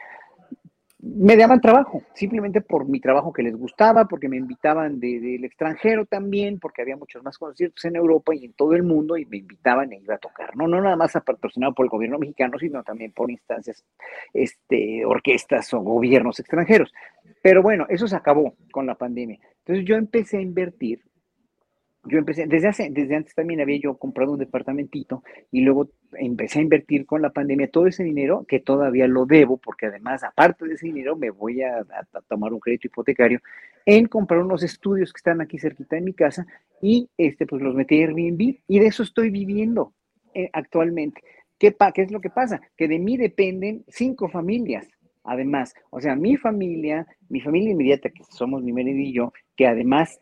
me 1.05 1.35
daban 1.35 1.59
trabajo, 1.59 2.01
simplemente 2.13 2.61
por 2.61 2.87
mi 2.87 3.01
trabajo 3.01 3.33
que 3.33 3.43
les 3.43 3.57
gustaba, 3.57 4.05
porque 4.05 4.29
me 4.29 4.37
invitaban 4.37 5.01
del 5.01 5.43
extranjero 5.43 6.05
también, 6.05 6.59
porque 6.59 6.81
había 6.81 6.95
muchos 6.95 7.21
más 7.23 7.37
conciertos 7.37 7.83
en 7.83 7.97
Europa 7.97 8.33
y 8.33 8.45
en 8.45 8.53
todo 8.53 8.73
el 8.73 8.83
mundo 8.83 9.17
y 9.17 9.25
me 9.25 9.37
invitaban 9.37 9.91
e 9.91 9.97
iba 9.97 10.15
a 10.15 10.17
tocar, 10.17 10.55
no, 10.55 10.65
no 10.65 10.79
nada 10.81 10.95
más 10.95 11.11
patrocinado 11.11 11.73
por 11.73 11.85
el 11.85 11.89
gobierno 11.89 12.19
mexicano, 12.19 12.57
sino 12.57 12.83
también 12.83 13.11
por 13.11 13.29
instancias, 13.29 13.83
este, 14.33 15.05
orquestas 15.05 15.73
o 15.73 15.81
gobiernos 15.81 16.39
extranjeros. 16.39 16.93
Pero 17.41 17.61
bueno, 17.61 17.85
eso 17.89 18.07
se 18.07 18.15
acabó 18.15 18.55
con 18.71 18.85
la 18.85 18.95
pandemia. 18.95 19.39
Entonces 19.59 19.85
yo 19.85 19.95
empecé 19.95 20.37
a 20.37 20.41
invertir 20.41 21.01
yo 22.05 22.17
empecé, 22.17 22.47
desde, 22.47 22.67
hace, 22.67 22.89
desde 22.89 23.15
antes 23.15 23.33
también 23.33 23.61
había 23.61 23.79
yo 23.79 23.97
comprado 23.97 24.33
un 24.33 24.39
departamentito 24.39 25.23
y 25.51 25.61
luego 25.61 25.89
empecé 26.13 26.59
a 26.59 26.63
invertir 26.63 27.05
con 27.05 27.21
la 27.21 27.29
pandemia 27.29 27.69
todo 27.69 27.87
ese 27.87 28.03
dinero 28.03 28.45
que 28.47 28.59
todavía 28.59 29.07
lo 29.07 29.25
debo, 29.25 29.57
porque 29.57 29.85
además, 29.85 30.23
aparte 30.23 30.65
de 30.65 30.73
ese 30.73 30.87
dinero, 30.87 31.15
me 31.15 31.29
voy 31.29 31.61
a, 31.61 31.85
tomar 32.27 32.53
un 32.53 32.59
crédito 32.59 32.87
hipotecario 32.87 33.39
en 33.85 34.07
comprar 34.07 34.41
unos 34.41 34.63
estudios 34.63 35.13
que 35.13 35.17
están 35.17 35.41
aquí 35.41 35.57
cerquita 35.57 35.95
de 35.95 36.01
mi 36.01 36.13
casa 36.13 36.45
y 36.81 37.09
este, 37.17 37.45
pues 37.45 37.61
los 37.61 37.75
metí 37.75 37.95
en 37.95 38.09
Airbnb 38.09 38.57
y 38.67 38.79
de 38.79 38.87
eso 38.87 39.03
estoy 39.03 39.29
viviendo 39.29 39.93
eh, 40.33 40.49
actualmente. 40.51 41.21
¿Qué, 41.57 41.75
¿Qué 41.93 42.01
es 42.01 42.11
lo 42.11 42.19
que 42.19 42.29
pasa? 42.29 42.61
Que 42.75 42.87
de 42.89 42.99
mí 42.99 43.15
dependen 43.15 43.85
cinco 43.87 44.27
familias. 44.27 44.87
Además, 45.23 45.73
o 45.89 46.01
sea, 46.01 46.15
mi 46.17 46.35
familia, 46.35 47.07
mi 47.29 47.41
familia 47.41 47.71
inmediata, 47.71 48.09
que 48.09 48.23
somos 48.29 48.63
mi 48.63 48.71
marido 48.71 48.99
y 48.99 49.13
yo, 49.13 49.33
que 49.55 49.67
además 49.67 50.19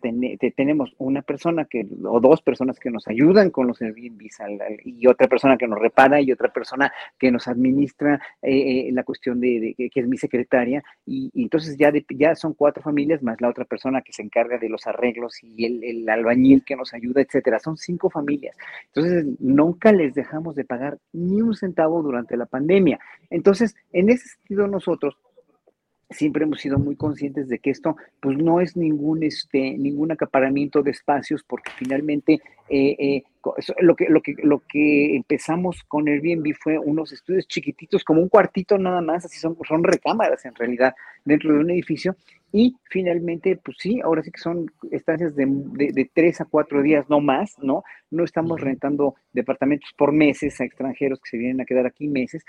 tenemos 0.56 0.94
una 0.98 1.22
persona 1.22 1.65
que, 1.65 1.88
o 2.06 2.19
dos 2.19 2.41
personas 2.41 2.80
que 2.80 2.90
nos 2.90 3.07
ayudan 3.07 3.49
con 3.49 3.68
los 3.68 3.82
Airbnbs 3.82 4.40
y 4.84 5.07
otra 5.07 5.28
persona 5.28 5.57
que 5.57 5.68
nos 5.68 5.80
repara 5.80 6.19
y 6.22 6.32
otra 6.32 6.52
persona 6.52 6.91
que 7.18 7.32
nos 7.32 7.48
administra 7.48 8.22
eh, 8.41 8.88
eh, 8.88 8.90
la 8.91 9.03
cuestión 9.03 9.40
de, 9.40 9.73
que 9.78 9.99
es 9.99 10.07
mi 10.07 10.18
secretaria 10.18 10.84
y, 11.06 11.32
entonces 11.36 11.78
ya, 11.78 11.91
ya 12.10 12.36
son 12.36 12.53
cuatro 12.53 12.84
familias 12.84 13.23
más 13.23 13.40
la 13.40 13.49
otra 13.49 13.65
persona 13.65 14.02
que 14.02 14.14
se 14.14 14.22
encarga 14.22 14.57
de 14.57 14.69
los 14.69 14.86
arreglos 14.86 15.41
y 15.41 15.65
el, 15.65 15.84
el, 15.84 16.10
albañil 16.10 16.64
que 16.65 16.76
nos 16.76 16.94
ayuda, 16.94 17.22
etcétera. 17.22 17.60
Son 17.60 17.78
cinco 17.78 18.10
familias. 18.10 18.56
Entonces 18.88 19.26
nunca 19.40 19.91
les 19.91 20.14
dejamos 20.14 20.56
de 20.56 20.65
pagar 20.65 20.98
ni 21.14 21.41
un 21.41 21.56
centavo 21.56 22.02
durante 22.03 22.36
la 22.36 22.45
pandemia. 22.45 22.99
Entonces, 23.30 23.76
en 23.94 24.10
ese 24.10 24.28
sentido 24.28 24.68
nosotros 24.68 25.18
siempre 26.11 26.43
hemos 26.43 26.59
sido 26.59 26.77
muy 26.77 26.95
conscientes 26.95 27.47
de 27.47 27.59
que 27.59 27.69
esto 27.69 27.95
pues 28.19 28.38
no 28.38 28.61
es 28.61 28.75
ningún 28.75 29.23
este 29.23 29.77
ningún 29.77 30.11
acaparamiento 30.11 30.83
de 30.83 30.91
espacios 30.91 31.43
porque 31.43 31.71
finalmente 31.77 32.41
eh, 32.73 32.95
eh, 32.99 33.23
lo 33.80 33.95
que 33.95 34.06
lo 34.07 34.22
que 34.22 34.35
lo 34.43 34.60
que 34.60 35.15
empezamos 35.18 35.84
con 35.84 36.07
Airbnb 36.07 36.53
fue 36.56 36.77
unos 36.77 37.11
estudios 37.11 37.45
chiquititos 37.48 38.03
como 38.06 38.22
un 38.22 38.30
cuartito 38.30 38.77
nada 38.77 39.02
más 39.02 39.26
así 39.26 39.39
son 39.39 39.57
son 39.68 39.84
recámaras 39.84 40.45
en 40.45 40.56
realidad 40.56 40.95
dentro 41.26 41.52
de 41.52 41.60
un 41.60 41.69
edificio 41.72 42.15
y 42.53 42.76
finalmente, 42.89 43.57
pues 43.64 43.77
sí, 43.80 44.02
ahora 44.03 44.23
sí 44.23 44.31
que 44.31 44.41
son 44.41 44.69
estancias 44.91 45.35
de, 45.35 45.45
de, 45.48 46.11
tres 46.14 46.41
a 46.41 46.45
cuatro 46.45 46.81
días, 46.81 47.10
no 47.10 47.22
más, 47.22 47.57
¿no? 47.60 47.84
No 48.10 48.26
estamos 48.26 48.60
rentando 48.60 49.15
departamentos 49.31 49.89
por 49.98 50.11
meses 50.11 50.60
a 50.60 50.65
extranjeros 50.65 51.22
que 51.22 51.30
se 51.30 51.38
vienen 51.38 51.61
a 51.61 51.65
quedar 51.65 51.85
aquí 51.85 52.10
meses. 52.10 52.43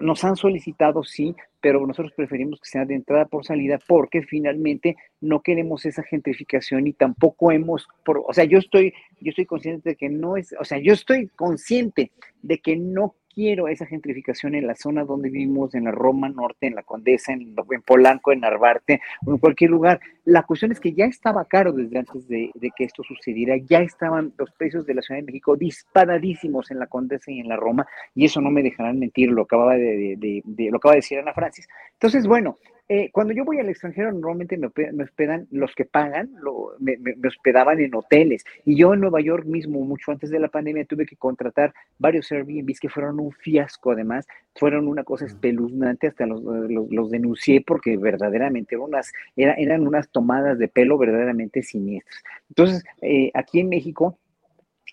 nos 0.00 0.24
han 0.24 0.36
solicitado, 0.36 1.02
sí, 1.04 1.34
pero 1.62 1.86
nosotros 1.86 2.12
preferimos 2.14 2.60
que 2.60 2.68
sea 2.68 2.84
de 2.84 2.96
entrada 2.96 3.24
por 3.24 3.46
salida 3.46 3.78
porque 3.88 4.22
finalmente 4.22 4.96
no 5.22 5.40
queremos 5.40 5.86
esa 5.86 6.02
gentrificación 6.02 6.86
y 6.86 6.92
tampoco 6.92 7.50
hemos, 7.50 7.88
por, 8.04 8.22
o 8.26 8.34
sea, 8.34 8.44
yo 8.44 8.58
estoy, 8.58 8.92
yo 9.22 9.30
estoy 9.30 9.46
consciente 9.46 9.65
de 9.74 9.96
que 9.96 10.08
no 10.08 10.36
es, 10.36 10.54
o 10.58 10.64
sea, 10.64 10.78
yo 10.78 10.92
estoy 10.92 11.28
consciente 11.28 12.12
de 12.42 12.58
que 12.58 12.76
no 12.76 13.14
quiero 13.36 13.68
esa 13.68 13.84
gentrificación 13.84 14.54
en 14.54 14.66
la 14.66 14.74
zona 14.74 15.04
donde 15.04 15.28
vivimos, 15.28 15.74
en 15.74 15.84
la 15.84 15.90
Roma 15.90 16.30
Norte, 16.30 16.66
en 16.66 16.74
la 16.74 16.82
Condesa, 16.82 17.34
en, 17.34 17.54
Polanco, 17.84 18.32
en 18.32 18.40
Narvarte, 18.40 19.02
o 19.26 19.32
en 19.32 19.38
cualquier 19.38 19.70
lugar. 19.70 20.00
La 20.24 20.44
cuestión 20.44 20.72
es 20.72 20.80
que 20.80 20.94
ya 20.94 21.04
estaba 21.04 21.44
caro 21.44 21.72
desde 21.72 21.98
antes 21.98 22.26
de, 22.28 22.50
que 22.74 22.84
esto 22.84 23.02
sucediera, 23.02 23.56
ya 23.58 23.80
estaban 23.80 24.32
los 24.38 24.50
precios 24.52 24.86
de 24.86 24.94
la 24.94 25.02
Ciudad 25.02 25.20
de 25.20 25.26
México 25.26 25.54
disparadísimos 25.54 26.70
en 26.70 26.78
la 26.78 26.86
Condesa 26.86 27.30
y 27.30 27.40
en 27.40 27.48
la 27.48 27.56
Roma, 27.56 27.86
y 28.14 28.24
eso 28.24 28.40
no 28.40 28.50
me 28.50 28.62
dejarán 28.62 28.98
mentir, 28.98 29.30
lo 29.30 29.42
acababa 29.42 29.74
de, 29.74 30.16
de 30.16 30.70
lo 30.70 30.78
acaba 30.78 30.94
de 30.94 31.00
decir 31.00 31.18
Ana 31.18 31.34
Francis. 31.34 31.68
Entonces, 31.92 32.26
bueno, 32.26 32.58
eh, 32.88 33.10
cuando 33.10 33.32
yo 33.32 33.44
voy 33.44 33.58
al 33.58 33.68
extranjero, 33.68 34.12
normalmente 34.12 34.56
me, 34.56 34.68
hospedan 35.02 35.48
los 35.50 35.74
que 35.74 35.84
pagan, 35.84 36.30
me, 36.78 36.96
hospedaban 37.26 37.80
en 37.80 37.94
hoteles. 37.94 38.44
Y 38.64 38.76
yo 38.76 38.94
en 38.94 39.00
Nueva 39.00 39.20
York 39.20 39.44
mismo, 39.44 39.80
mucho 39.84 40.12
antes 40.12 40.30
de 40.30 40.38
la 40.38 40.48
pandemia, 40.48 40.84
tuve 40.84 41.04
que 41.04 41.16
contratar 41.16 41.74
varios 41.98 42.30
Airbnbs 42.30 42.78
que 42.78 42.88
fueron 42.88 43.18
un 43.18 43.32
fiasco, 43.32 43.90
además, 43.90 44.26
fueron 44.54 44.86
una 44.86 45.02
cosa 45.02 45.26
espeluznante, 45.26 46.06
hasta 46.06 46.26
los, 46.26 46.42
los, 46.42 47.10
denuncié 47.10 47.60
porque 47.60 47.96
verdaderamente 47.96 48.76
eran 48.76 48.88
unas, 48.88 49.12
eran 49.36 49.86
unas 49.86 50.08
tomadas 50.10 50.58
de 50.58 50.68
pelo 50.68 50.96
verdaderamente 50.96 51.62
siniestras. 51.62 52.22
Entonces, 52.48 52.84
eh, 53.02 53.30
aquí 53.34 53.60
en 53.60 53.68
México, 53.68 54.18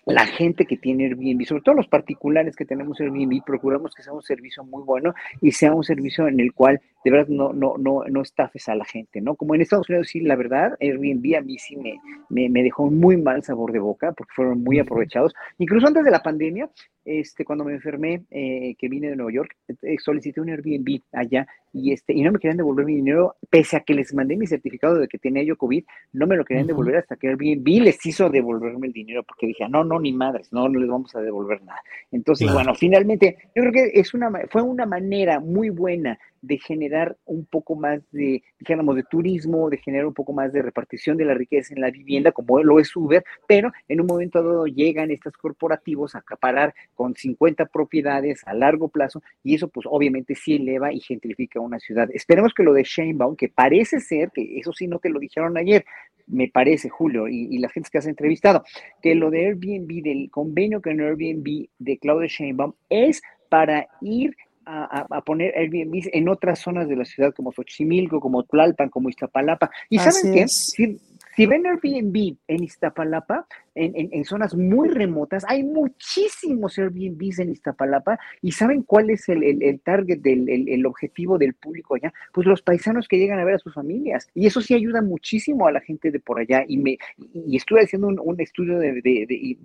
la 0.06 0.26
gente 0.26 0.66
que 0.66 0.76
tiene 0.76 1.04
Airbnb, 1.04 1.44
sobre 1.46 1.62
todo 1.62 1.74
los 1.74 1.88
particulares 1.88 2.56
que 2.56 2.64
tenemos 2.64 3.00
Airbnb, 3.00 3.42
procuramos 3.44 3.94
que 3.94 4.02
sea 4.02 4.12
un 4.12 4.22
servicio 4.22 4.64
muy 4.64 4.82
bueno 4.82 5.14
y 5.40 5.52
sea 5.52 5.74
un 5.74 5.84
servicio 5.84 6.28
en 6.28 6.40
el 6.40 6.52
cual 6.52 6.80
de 7.04 7.10
verdad 7.10 7.28
no, 7.28 7.52
no, 7.52 7.76
no, 7.78 8.04
no 8.04 8.22
estafes 8.22 8.68
a 8.68 8.74
la 8.74 8.84
gente, 8.84 9.20
¿no? 9.20 9.34
Como 9.34 9.54
en 9.54 9.62
Estados 9.62 9.88
Unidos, 9.88 10.08
sí, 10.08 10.20
la 10.20 10.36
verdad, 10.36 10.76
Airbnb 10.80 11.36
a 11.36 11.40
mí 11.40 11.58
sí 11.58 11.76
me, 11.76 11.98
me, 12.28 12.48
me 12.48 12.62
dejó 12.62 12.84
un 12.84 12.98
muy 12.98 13.16
mal 13.16 13.42
sabor 13.42 13.72
de 13.72 13.78
boca 13.78 14.12
porque 14.12 14.32
fueron 14.34 14.62
muy 14.62 14.78
aprovechados. 14.78 15.34
Incluso 15.58 15.86
antes 15.86 16.04
de 16.04 16.10
la 16.10 16.22
pandemia, 16.22 16.68
este, 17.04 17.44
cuando 17.44 17.64
me 17.64 17.72
enfermé, 17.72 18.24
eh, 18.30 18.74
que 18.78 18.88
vine 18.88 19.10
de 19.10 19.16
Nueva 19.16 19.32
York, 19.32 19.56
eh, 19.82 19.96
solicité 19.98 20.40
un 20.40 20.50
Airbnb 20.50 21.00
allá 21.12 21.46
y, 21.72 21.92
este, 21.92 22.12
y 22.12 22.22
no 22.22 22.32
me 22.32 22.38
querían 22.38 22.56
devolver 22.56 22.86
mi 22.86 22.94
dinero, 22.94 23.36
pese 23.50 23.76
a 23.76 23.80
que 23.80 23.94
les 23.94 24.14
mandé 24.14 24.36
mi 24.36 24.46
certificado 24.46 24.98
de 24.98 25.08
que 25.08 25.18
tenía 25.18 25.42
yo 25.42 25.56
COVID, 25.56 25.84
no 26.12 26.26
me 26.26 26.36
lo 26.36 26.44
querían 26.44 26.66
devolver 26.66 26.96
hasta 26.96 27.16
que 27.16 27.28
Airbnb 27.28 27.82
les 27.82 28.04
hizo 28.06 28.30
devolverme 28.30 28.86
el 28.86 28.92
dinero, 28.92 29.22
porque 29.24 29.46
dije, 29.46 29.68
no, 29.68 29.84
no, 29.84 29.98
ni 29.98 30.12
madres, 30.12 30.52
no, 30.52 30.68
no 30.68 30.78
les 30.78 30.88
vamos 30.88 31.14
a 31.14 31.20
devolver 31.20 31.62
nada. 31.62 31.80
Entonces, 32.12 32.52
bueno, 32.52 32.74
finalmente, 32.74 33.38
yo 33.54 33.62
creo 33.62 33.72
que 33.72 33.90
es 33.94 34.14
una, 34.14 34.30
fue 34.50 34.62
una 34.62 34.86
manera 34.86 35.40
muy 35.40 35.70
buena 35.70 36.18
de 36.46 36.58
generar 36.58 37.16
un 37.24 37.44
poco 37.46 37.74
más 37.74 38.00
de, 38.10 38.42
dijéramos, 38.58 38.96
de 38.96 39.04
turismo, 39.04 39.70
de 39.70 39.78
generar 39.78 40.06
un 40.06 40.14
poco 40.14 40.32
más 40.32 40.52
de 40.52 40.62
repartición 40.62 41.16
de 41.16 41.24
la 41.24 41.34
riqueza 41.34 41.74
en 41.74 41.80
la 41.80 41.90
vivienda, 41.90 42.32
como 42.32 42.62
lo 42.62 42.78
es 42.78 42.94
Uber, 42.94 43.24
pero 43.46 43.72
en 43.88 44.00
un 44.00 44.06
momento 44.06 44.42
dado 44.42 44.66
llegan 44.66 45.10
estos 45.10 45.36
corporativos 45.36 46.14
a 46.14 46.18
acaparar 46.18 46.74
con 46.94 47.14
50 47.14 47.66
propiedades 47.66 48.42
a 48.46 48.54
largo 48.54 48.88
plazo 48.88 49.22
y 49.42 49.54
eso 49.54 49.68
pues 49.68 49.86
obviamente 49.88 50.34
sí 50.34 50.56
eleva 50.56 50.92
y 50.92 51.00
gentrifica 51.00 51.60
una 51.60 51.78
ciudad. 51.78 52.08
Esperemos 52.12 52.52
que 52.54 52.62
lo 52.62 52.72
de 52.72 52.82
Sheinbaum, 52.84 53.36
que 53.36 53.48
parece 53.48 54.00
ser, 54.00 54.30
que 54.30 54.58
eso 54.58 54.72
sí 54.72 54.86
no 54.86 54.98
te 54.98 55.08
lo 55.08 55.18
dijeron 55.18 55.56
ayer, 55.56 55.84
me 56.26 56.48
parece, 56.48 56.88
Julio, 56.88 57.28
y, 57.28 57.58
las 57.58 57.72
gentes 57.72 57.90
que 57.90 57.98
has 57.98 58.06
entrevistado, 58.06 58.64
que 59.02 59.14
lo 59.14 59.30
de 59.30 59.46
Airbnb, 59.46 60.02
del 60.02 60.30
convenio 60.30 60.80
con 60.80 61.00
Airbnb 61.00 61.68
de 61.78 61.98
Claudia 61.98 62.28
Sheinbaum 62.28 62.72
es 62.88 63.22
para 63.48 63.88
ir 64.00 64.36
a, 64.66 65.22
poner 65.24 65.56
Airbnb 65.56 66.08
en 66.12 66.28
otras 66.28 66.58
zonas 66.60 66.88
de 66.88 66.96
la 66.96 67.04
ciudad 67.04 67.34
como 67.34 67.52
Xochimilco, 67.52 68.20
como 68.20 68.44
Tlalpan, 68.44 68.88
como 68.88 69.08
Iztapalapa. 69.08 69.70
¿Y 69.88 69.98
saben 69.98 70.34
qué? 70.34 70.48
Si 70.48 71.46
ven 71.46 71.66
Airbnb 71.66 72.36
en 72.46 72.62
Iztapalapa, 72.62 73.46
en, 73.74 74.24
zonas 74.24 74.54
muy 74.54 74.88
remotas, 74.88 75.44
hay 75.48 75.62
muchísimos 75.62 76.78
Airbnbs 76.78 77.40
en 77.40 77.50
Iztapalapa 77.50 78.18
y 78.40 78.52
¿saben 78.52 78.82
cuál 78.82 79.10
es 79.10 79.28
el, 79.28 79.80
target, 79.80 80.20
del, 80.20 80.48
el, 80.48 80.86
objetivo 80.86 81.38
del 81.38 81.54
público 81.54 81.94
allá? 81.94 82.12
Pues 82.32 82.46
los 82.46 82.62
paisanos 82.62 83.08
que 83.08 83.18
llegan 83.18 83.38
a 83.38 83.44
ver 83.44 83.56
a 83.56 83.58
sus 83.58 83.74
familias 83.74 84.28
y 84.34 84.46
eso 84.46 84.60
sí 84.60 84.74
ayuda 84.74 85.02
muchísimo 85.02 85.66
a 85.66 85.72
la 85.72 85.80
gente 85.80 86.10
de 86.10 86.20
por 86.20 86.38
allá 86.38 86.64
y 86.66 86.78
me 86.78 86.98
y 87.16 87.56
estuve 87.56 87.82
haciendo 87.82 88.08
un, 88.08 88.40
estudio 88.40 88.78
de, 88.78 89.00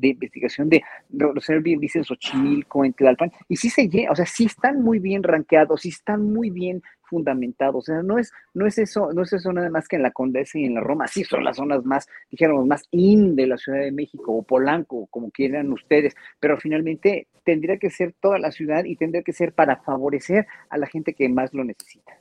investigación 0.02 0.70
de 0.70 0.84
los 1.12 1.50
Airbnbs 1.50 1.96
en 1.98 2.04
Xochimilco, 2.04 2.86
en 2.86 2.94
Tlalpan 2.94 3.32
y 3.48 3.56
sí 3.56 3.70
se 3.70 3.90
o 4.10 4.16
sea, 4.16 4.26
sí 4.26 4.46
están 4.46 4.82
muy 4.82 5.00
bien 5.00 5.24
rankeados, 5.24 5.82
sí 5.82 5.90
están 5.90 6.32
muy 6.32 6.50
bien 6.50 6.82
fundamentado. 7.10 7.80
O 7.80 7.82
sea, 7.82 8.02
no 8.04 8.18
es, 8.20 8.32
no 8.54 8.66
es 8.68 8.78
eso, 8.78 9.12
no 9.14 9.24
es 9.24 9.34
eso 9.34 9.52
nada 9.52 9.70
más 9.70 9.88
que 9.88 9.96
en 9.96 10.04
la 10.04 10.12
Condesa 10.12 10.60
y 10.60 10.66
en 10.66 10.76
la 10.76 10.82
Roma. 10.82 11.08
Sí 11.08 11.24
son 11.24 11.44
las 11.44 11.58
zonas 11.58 11.84
más, 11.84 12.08
dijéramos, 12.30 12.66
más 12.68 12.84
in 12.92 13.36
de 13.36 13.48
la 13.48 13.58
Ciudad 13.58 13.80
de 13.80 13.92
o 14.26 14.44
Polanco, 14.44 15.08
como 15.10 15.32
quieran 15.32 15.72
ustedes, 15.72 16.16
pero 16.40 16.58
finalmente 16.58 17.28
tendría 17.44 17.78
que 17.78 17.90
ser 17.90 18.14
toda 18.20 18.40
la 18.40 18.52
ciudad 18.52 18.86
y 18.86 18.96
tendría 18.96 19.24
que 19.24 19.34
ser 19.34 19.54
para 19.54 19.78
favorecer 19.78 20.48
a 20.70 20.78
la 20.78 20.88
gente 20.88 21.14
que 21.14 21.30
más 21.30 21.54
lo 21.54 21.64
necesita. 21.64 22.14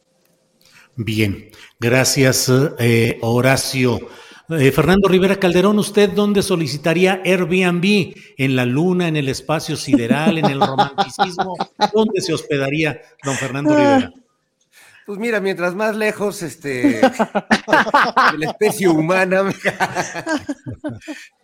Bien, 0.97 1.51
gracias, 1.79 2.51
eh, 2.79 3.19
Horacio. 3.21 4.01
Eh, 4.51 4.73
Fernando 4.73 5.09
Rivera 5.09 5.37
Calderón, 5.37 5.79
¿usted 5.79 6.11
dónde 6.11 6.43
solicitaría 6.43 7.21
Airbnb? 7.25 8.15
¿En 8.39 8.57
la 8.57 8.65
luna, 8.65 9.07
en 9.07 9.17
el 9.17 9.29
espacio 9.29 9.77
sideral, 9.77 10.39
en 10.39 10.47
el 10.47 10.61
romanticismo? 10.61 11.55
¿Dónde 11.93 12.23
se 12.23 12.33
hospedaría 12.33 13.01
don 13.23 13.35
Fernando 13.37 13.71
Rivera? 13.77 14.11
Pues 15.09 15.19
mira, 15.19 15.41
mientras 15.41 15.75
más 15.75 15.97
lejos 15.97 16.43
este, 16.43 17.01
de 17.01 17.01
la 18.37 18.51
especie 18.51 18.89
humana. 18.89 19.51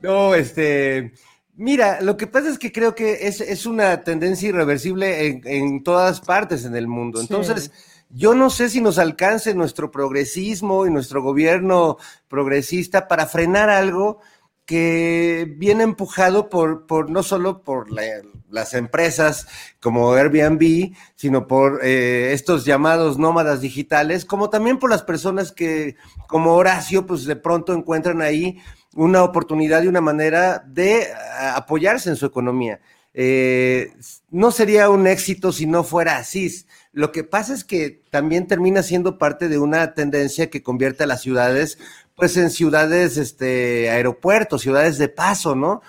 no, 0.02 0.34
este. 0.34 1.14
Mira, 1.54 2.02
lo 2.02 2.18
que 2.18 2.26
pasa 2.26 2.50
es 2.50 2.58
que 2.58 2.72
creo 2.72 2.94
que 2.94 3.26
es, 3.26 3.64
una 3.64 4.02
tendencia 4.02 4.50
irreversible 4.50 5.40
en, 5.46 5.82
todas 5.82 6.20
partes 6.20 6.66
en 6.66 6.76
el 6.76 6.88
mundo. 6.88 7.22
Entonces, 7.22 7.72
yo 8.10 8.34
no 8.34 8.50
sé 8.50 8.68
si 8.68 8.82
nos 8.82 8.98
alcance 8.98 9.54
nuestro 9.54 9.90
progresismo 9.90 10.84
y 10.84 10.90
nuestro 10.90 11.22
gobierno 11.22 11.96
progresista 12.28 13.08
para 13.08 13.24
frenar 13.24 13.70
algo 13.70 14.20
que 14.66 15.52
viene 15.56 15.84
empujado 15.84 16.48
por, 16.48 16.86
por 16.86 17.10
no 17.10 17.22
solo 17.22 17.62
por 17.62 17.88
las 17.90 18.74
empresas 18.74 19.46
como 19.80 20.12
Airbnb, 20.12 20.94
sino 21.14 21.46
por 21.46 21.80
eh, 21.82 22.32
estos 22.32 22.64
llamados 22.64 23.18
nómadas 23.18 23.60
digitales, 23.60 24.24
como 24.24 24.48
también 24.48 24.78
por 24.78 24.90
las 24.90 25.02
personas 25.02 25.52
que, 25.52 25.96
como 26.28 26.54
Horacio, 26.54 27.06
pues 27.06 27.24
de 27.26 27.36
pronto 27.36 27.74
encuentran 27.74 28.22
ahí 28.22 28.58
una 28.94 29.22
oportunidad 29.22 29.82
y 29.82 29.88
una 29.88 30.00
manera 30.00 30.64
de 30.66 31.02
eh, 31.02 31.12
apoyarse 31.54 32.08
en 32.08 32.16
su 32.16 32.26
economía. 32.26 32.80
Eh, 33.16 33.92
no 34.30 34.50
sería 34.50 34.90
un 34.90 35.06
éxito 35.06 35.52
si 35.52 35.66
no 35.66 35.84
fuera 35.84 36.16
así. 36.16 36.66
Lo 36.92 37.12
que 37.12 37.22
pasa 37.22 37.54
es 37.54 37.64
que 37.64 38.02
también 38.10 38.48
termina 38.48 38.82
siendo 38.82 39.18
parte 39.18 39.48
de 39.48 39.58
una 39.58 39.94
tendencia 39.94 40.50
que 40.50 40.62
convierte 40.64 41.04
a 41.04 41.06
las 41.06 41.22
ciudades, 41.22 41.78
pues 42.14 42.36
en 42.36 42.50
ciudades, 42.50 43.16
este, 43.16 43.90
aeropuertos, 43.90 44.62
ciudades 44.62 44.98
de 44.98 45.08
paso, 45.08 45.54
¿no? 45.54 45.82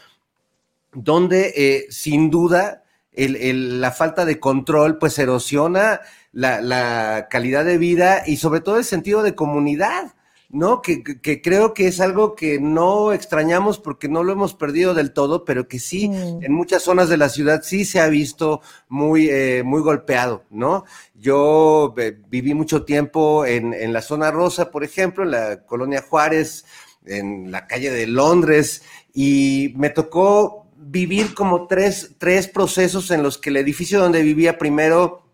Donde 0.93 1.53
eh, 1.55 1.85
sin 1.89 2.29
duda 2.29 2.83
la 3.17 3.91
falta 3.91 4.25
de 4.25 4.39
control, 4.39 4.97
pues 4.97 5.17
erosiona 5.19 6.01
la, 6.31 6.59
la 6.61 7.27
calidad 7.29 7.63
de 7.63 7.77
vida 7.77 8.23
y 8.25 8.37
sobre 8.37 8.59
todo 8.59 8.77
el 8.77 8.83
sentido 8.83 9.23
de 9.23 9.35
comunidad. 9.35 10.14
¿No? 10.55 10.81
Que, 10.81 11.03
creo 11.41 11.73
que 11.73 11.87
es 11.87 11.99
algo 11.99 12.33
que 12.33 12.59
no 12.59 13.11
extrañamos 13.11 13.77
porque 13.77 14.07
no 14.07 14.23
lo 14.23 14.31
hemos 14.31 14.53
perdido 14.53 14.93
del 14.93 15.11
todo, 15.11 15.43
pero 15.43 15.67
que 15.67 15.79
sí, 15.79 16.07
mm. 16.07 16.43
en 16.43 16.53
muchas 16.53 16.81
zonas 16.81 17.09
de 17.09 17.17
la 17.17 17.27
ciudad 17.27 17.61
sí 17.61 17.83
se 17.83 17.99
ha 17.99 18.07
visto 18.07 18.61
muy, 18.87 19.29
eh, 19.29 19.63
muy 19.65 19.81
golpeado, 19.81 20.45
¿no? 20.49 20.85
Yo 21.13 21.93
eh, 21.97 22.17
viví 22.29 22.53
mucho 22.53 22.85
tiempo 22.85 23.45
en, 23.45 23.73
en, 23.73 23.91
la 23.91 24.01
zona 24.01 24.31
rosa, 24.31 24.71
por 24.71 24.85
ejemplo, 24.85 25.25
en 25.25 25.31
la 25.31 25.65
colonia 25.65 26.01
Juárez, 26.01 26.65
en 27.05 27.51
la 27.51 27.67
calle 27.67 27.91
de 27.91 28.07
Londres, 28.07 28.81
y 29.13 29.73
me 29.75 29.89
tocó 29.89 30.67
vivir 30.77 31.33
como 31.33 31.67
tres, 31.67 32.15
tres 32.17 32.47
procesos 32.47 33.11
en 33.11 33.23
los 33.23 33.37
que 33.37 33.49
el 33.49 33.57
edificio 33.57 33.99
donde 33.99 34.21
vivía 34.21 34.57
primero 34.57 35.25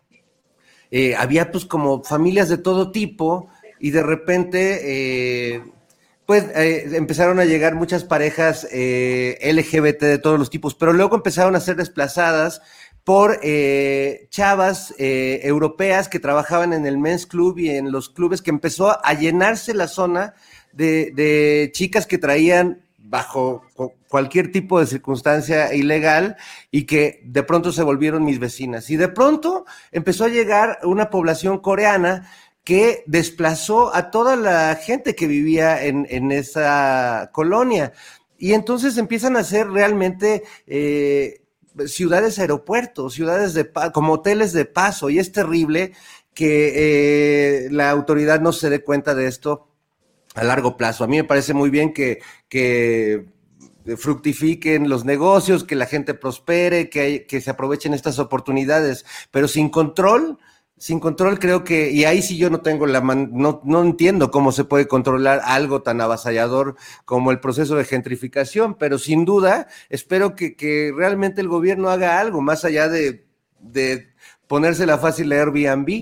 eh, 0.90 1.16
había 1.16 1.52
pues 1.52 1.66
como 1.66 2.04
familias 2.04 2.50
de 2.50 2.58
todo 2.58 2.92
tipo, 2.92 3.48
y 3.82 3.90
de 3.90 4.04
repente, 4.04 4.80
eh, 4.84 5.64
pues 6.28 6.46
eh, 6.56 6.88
empezaron 6.94 7.40
a 7.40 7.46
llegar 7.46 7.74
muchas 7.74 8.04
parejas 8.04 8.68
eh, 8.72 9.40
LGBT 9.42 10.04
de 10.04 10.20
todos 10.20 10.38
los 10.38 10.52
tipos, 10.52 10.76
pero 10.76 10.94
luego 10.94 11.16
empezaron 11.16 11.56
a 11.56 11.60
ser 11.60 11.76
desplazadas 11.76 12.62
por 13.04 13.40
chavas 14.30 14.94
europeas 15.00 16.08
que 16.08 16.20
trabajaban 16.20 16.72
en 16.72 16.86
el 16.86 17.00
Men's 17.00 17.26
Club 17.26 17.58
y 17.58 17.72
en 17.72 17.92
los 17.92 18.10
clubes 18.10 18.44
que 18.44 18.52
empezó 18.52 19.04
a 19.04 19.14
llenarse 19.16 19.74
la 19.74 19.88
zona 19.88 20.36
de, 20.72 21.12
de 21.16 21.72
chicas 21.74 22.06
que 22.06 22.20
traían 22.20 22.84
bajo 23.00 23.64
cualquier 24.08 24.52
tipo 24.52 24.80
de 24.80 24.86
circunstancia 24.86 25.74
ilegal 25.74 26.38
y 26.70 26.84
que 26.84 27.22
de 27.26 27.42
pronto 27.42 27.72
se 27.72 27.82
volvieron 27.82 28.24
mis 28.24 28.38
vecinas. 28.38 28.90
Y 28.92 28.98
de 28.98 29.08
pronto 29.08 29.66
empezó 29.92 30.26
a 30.26 30.30
llegar 30.30 30.78
una 30.84 31.10
población 31.10 31.58
coreana 31.58 32.30
que 32.64 33.04
desplazó 33.08 33.94
a 33.96 34.12
toda 34.12 34.36
la 34.36 34.76
gente 34.76 35.16
que 35.16 35.28
vivía 35.28 35.84
en, 35.84 36.32
esa 36.32 37.32
colonia. 37.34 37.94
Y 38.38 38.54
entonces 38.54 38.98
empiezan 38.98 39.36
a 39.36 39.44
ser 39.44 39.70
realmente 39.70 40.44
eh, 40.68 41.42
ciudades 41.86 42.40
aeropuertos, 42.40 43.14
ciudades 43.14 43.54
de 43.54 43.72
como 43.94 44.14
hoteles 44.14 44.54
de 44.54 44.66
paso, 44.66 45.10
y 45.10 45.20
es 45.20 45.32
terrible 45.32 45.94
que 46.34 47.66
eh, 47.66 47.70
la 47.72 47.90
autoridad 47.90 48.40
no 48.42 48.54
se 48.54 48.70
dé 48.70 48.84
cuenta 48.84 49.16
de 49.16 49.28
esto 49.28 49.68
a 50.36 50.44
largo 50.44 50.78
plazo. 50.78 51.04
A 51.04 51.08
mí 51.08 51.18
me 51.18 51.24
parece 51.24 51.54
muy 51.54 51.70
bien 51.70 51.94
que, 51.94 52.20
que 52.48 53.26
fructifiquen 53.98 54.88
los 54.88 55.04
negocios, 55.04 55.64
que 55.64 55.76
la 55.76 55.88
gente 55.88 56.14
prospere, 56.14 56.90
que, 56.90 57.26
que 57.28 57.42
se 57.42 57.50
aprovechen 57.50 57.94
estas 57.94 58.20
oportunidades, 58.20 59.06
pero 59.32 59.48
sin 59.48 59.70
control, 59.70 60.38
sin 60.82 61.00
control 61.00 61.38
creo 61.38 61.64
que, 61.64 61.92
y 61.92 62.06
ahí 62.06 62.24
sí 62.24 62.38
yo 62.38 62.50
no 62.50 62.62
tengo 62.62 62.88
la 62.88 63.02
no, 63.02 63.62
no 63.64 63.84
entiendo 63.84 64.32
cómo 64.32 64.52
se 64.52 64.64
puede 64.64 64.88
controlar 64.88 65.40
algo 65.46 65.84
tan 65.84 66.02
avasallador 66.02 66.76
como 67.06 67.30
el 67.30 67.40
proceso 67.40 67.76
de 67.76 67.86
gentrificación, 67.86 68.74
pero 68.74 68.98
sin 68.98 69.24
duda 69.24 69.68
espero 69.90 70.36
que, 70.36 70.56
que 70.56 70.92
realmente 70.96 71.40
el 71.40 71.50
gobierno 71.50 71.92
haga 71.92 72.20
algo 72.20 72.42
más 72.42 72.66
allá 72.66 72.90
de, 72.90 73.28
de 73.60 74.10
ponérsela 74.48 74.98
fácil 74.98 75.32
a 75.34 75.36
Airbnb. 75.36 76.02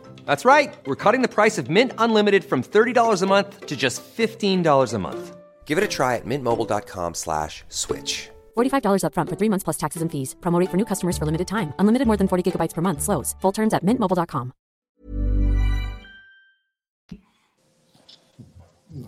That's 0.25 0.43
right. 0.43 0.73
We're 0.85 0.97
cutting 0.97 1.21
the 1.21 1.29
price 1.29 1.57
of 1.57 1.69
Mint 1.69 1.93
Unlimited 1.97 2.43
from 2.43 2.61
$30 2.61 3.21
a 3.21 3.25
month 3.25 3.67
to 3.67 3.77
just 3.77 4.03
$15 4.03 4.93
a 4.93 4.99
month. 4.99 5.37
Give 5.63 5.77
it 5.77 5.83
a 5.85 5.87
try 5.87 6.17
at 6.17 6.25
mintmobile.com 6.25 7.13
slash 7.13 7.63
switch. 7.69 8.29
$45 8.57 9.05
up 9.05 9.13
front 9.15 9.29
for 9.29 9.37
three 9.37 9.47
months 9.47 9.63
plus 9.63 9.77
taxes 9.77 10.01
and 10.01 10.11
fees. 10.11 10.35
Promoting 10.41 10.67
for 10.67 10.75
new 10.75 10.85
customers 10.85 11.17
for 11.17 11.25
limited 11.25 11.47
time. 11.47 11.73
Unlimited 11.79 12.07
more 12.07 12.17
than 12.17 12.27
40 12.27 12.51
gigabytes 12.51 12.73
per 12.73 12.81
month. 12.81 13.01
Slows. 13.01 13.37
Full 13.41 13.53
terms 13.53 13.73
at 13.73 13.85
mintmobile.com. 13.85 14.51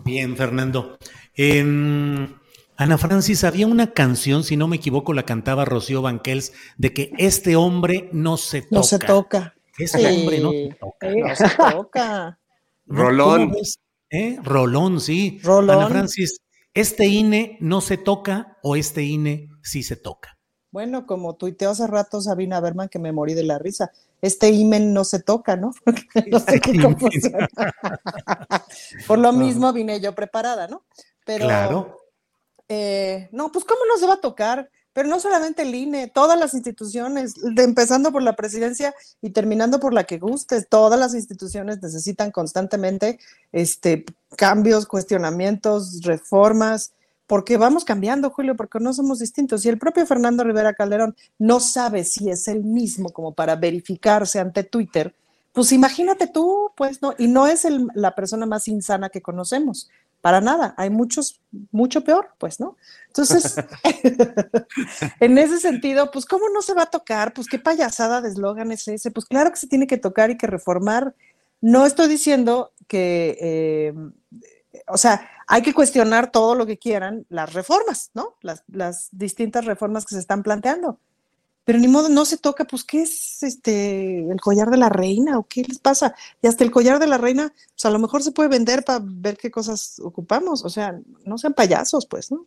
Bien, 0.04 0.34
Fernando. 0.34 0.96
Eh, 1.36 1.60
Ana 2.76 2.98
Francis, 2.98 3.44
había 3.44 3.66
una 3.66 3.92
canción, 3.92 4.42
si 4.42 4.56
no 4.56 4.66
me 4.66 4.76
equivoco, 4.76 5.12
la 5.12 5.24
cantaba 5.24 5.64
Rocío 5.64 6.02
Banquels, 6.02 6.52
de 6.76 6.92
que 6.92 7.12
este 7.18 7.54
hombre 7.54 8.08
no 8.12 8.36
se 8.36 8.62
toca. 8.62 8.74
No 8.74 8.82
se 8.82 8.98
toca. 8.98 9.54
Este 9.78 10.06
hombre 10.06 10.40
no 10.40 10.50
se 10.50 10.76
toca. 10.80 11.10
no 11.10 11.36
se 11.36 11.72
toca. 11.72 12.38
Rolón. 12.86 13.54
¿Eh? 14.10 14.38
Rolón, 14.42 15.00
sí. 15.00 15.40
Rolón. 15.42 15.78
Ana 15.78 15.88
Francis, 15.88 16.40
¿este 16.72 17.06
INE 17.06 17.56
no 17.60 17.80
se 17.80 17.96
toca 17.96 18.58
o 18.62 18.76
este 18.76 19.02
INE 19.02 19.48
sí 19.62 19.82
se 19.82 19.96
toca? 19.96 20.38
Bueno, 20.74 21.06
como 21.06 21.36
tuiteó 21.36 21.70
hace 21.70 21.86
rato 21.86 22.20
Sabina 22.20 22.58
Berman, 22.58 22.88
que 22.88 22.98
me 22.98 23.12
morí 23.12 23.34
de 23.34 23.44
la 23.44 23.60
risa. 23.60 23.92
Este 24.20 24.50
IMEN 24.50 24.92
no 24.92 25.04
se 25.04 25.22
toca, 25.22 25.54
¿no? 25.54 25.72
no 26.32 26.40
sé 26.40 26.60
qué 26.60 26.82
confusión. 26.82 27.32
Por 29.06 29.20
lo 29.20 29.32
mismo 29.32 29.72
vine 29.72 30.00
yo 30.00 30.16
preparada, 30.16 30.66
¿no? 30.66 30.84
Pero, 31.24 31.44
claro. 31.44 31.96
Eh, 32.68 33.28
no, 33.30 33.52
pues 33.52 33.64
cómo 33.64 33.82
no 33.86 33.96
se 33.98 34.06
va 34.08 34.14
a 34.14 34.20
tocar, 34.20 34.68
pero 34.94 35.08
no 35.08 35.20
solamente 35.20 35.62
el 35.62 35.74
INE, 35.74 36.06
todas 36.06 36.38
las 36.38 36.54
instituciones, 36.54 37.34
empezando 37.56 38.12
por 38.12 38.22
la 38.22 38.36
presidencia 38.36 38.94
y 39.20 39.30
terminando 39.30 39.80
por 39.80 39.92
la 39.92 40.04
que 40.04 40.18
guste, 40.18 40.62
todas 40.62 40.98
las 40.98 41.14
instituciones 41.14 41.82
necesitan 41.82 42.30
constantemente 42.30 43.18
este, 43.52 44.04
cambios, 44.36 44.86
cuestionamientos, 44.86 46.00
reformas, 46.02 46.92
porque 47.26 47.56
vamos 47.56 47.84
cambiando, 47.84 48.30
Julio, 48.30 48.54
porque 48.54 48.78
no 48.78 48.94
somos 48.94 49.18
distintos. 49.18 49.64
Y 49.64 49.68
el 49.68 49.78
propio 49.78 50.06
Fernando 50.06 50.44
Rivera 50.44 50.74
Calderón 50.74 51.16
no 51.38 51.58
sabe 51.58 52.04
si 52.04 52.30
es 52.30 52.46
el 52.46 52.62
mismo 52.62 53.10
como 53.10 53.34
para 53.34 53.56
verificarse 53.56 54.38
ante 54.38 54.62
Twitter, 54.62 55.12
pues 55.52 55.70
imagínate 55.72 56.26
tú, 56.26 56.70
pues 56.76 57.00
no, 57.00 57.14
y 57.16 57.28
no 57.28 57.46
es 57.46 57.66
la 57.94 58.14
persona 58.14 58.44
más 58.44 58.66
insana 58.68 59.08
que 59.08 59.22
conocemos 59.22 59.88
para 60.24 60.40
nada, 60.40 60.72
hay 60.78 60.88
muchos, 60.88 61.42
mucho 61.70 62.02
peor, 62.02 62.30
pues, 62.38 62.58
¿no? 62.58 62.78
Entonces, 63.08 63.56
en 65.20 65.36
ese 65.36 65.60
sentido, 65.60 66.10
pues, 66.10 66.24
¿cómo 66.24 66.48
no 66.48 66.62
se 66.62 66.72
va 66.72 66.84
a 66.84 66.90
tocar? 66.90 67.34
Pues, 67.34 67.46
¿qué 67.46 67.58
payasada 67.58 68.22
de 68.22 68.30
eslogan 68.30 68.72
es 68.72 68.88
ese? 68.88 69.10
Pues, 69.10 69.26
claro 69.26 69.50
que 69.50 69.58
se 69.58 69.66
tiene 69.66 69.86
que 69.86 69.98
tocar 69.98 70.30
y 70.30 70.38
que 70.38 70.46
reformar. 70.46 71.14
No 71.60 71.84
estoy 71.84 72.08
diciendo 72.08 72.72
que, 72.88 73.36
eh, 73.38 73.94
o 74.86 74.96
sea, 74.96 75.28
hay 75.46 75.60
que 75.60 75.74
cuestionar 75.74 76.32
todo 76.32 76.54
lo 76.54 76.64
que 76.64 76.78
quieran 76.78 77.26
las 77.28 77.52
reformas, 77.52 78.10
¿no? 78.14 78.36
Las 78.40 79.10
distintas 79.12 79.66
reformas 79.66 80.06
que 80.06 80.14
se 80.14 80.20
están 80.20 80.42
planteando. 80.42 81.00
Pero 81.64 81.78
ni 81.78 81.88
modo, 81.88 82.08
no 82.08 82.24
se 82.24 82.36
toca, 82.36 82.66
pues, 82.66 82.84
¿qué 82.84 83.02
es 83.02 83.42
este 83.42 84.20
el 84.30 84.40
collar 84.40 84.70
de 84.70 84.76
la 84.76 84.90
reina 84.90 85.38
o 85.38 85.46
qué 85.48 85.62
les 85.62 85.78
pasa? 85.78 86.14
Y 86.42 86.46
hasta 86.46 86.62
el 86.62 86.70
collar 86.70 86.98
de 86.98 87.06
la 87.06 87.18
reina, 87.18 87.52
pues 87.74 87.84
a 87.86 87.90
lo 87.90 87.98
mejor 87.98 88.22
se 88.22 88.32
puede 88.32 88.50
vender 88.50 88.84
para 88.84 89.00
ver 89.02 89.36
qué 89.36 89.50
cosas 89.50 89.98
ocupamos, 90.00 90.64
o 90.64 90.68
sea, 90.68 90.98
no 91.24 91.38
sean 91.38 91.54
payasos, 91.54 92.06
pues, 92.06 92.30
¿no? 92.30 92.46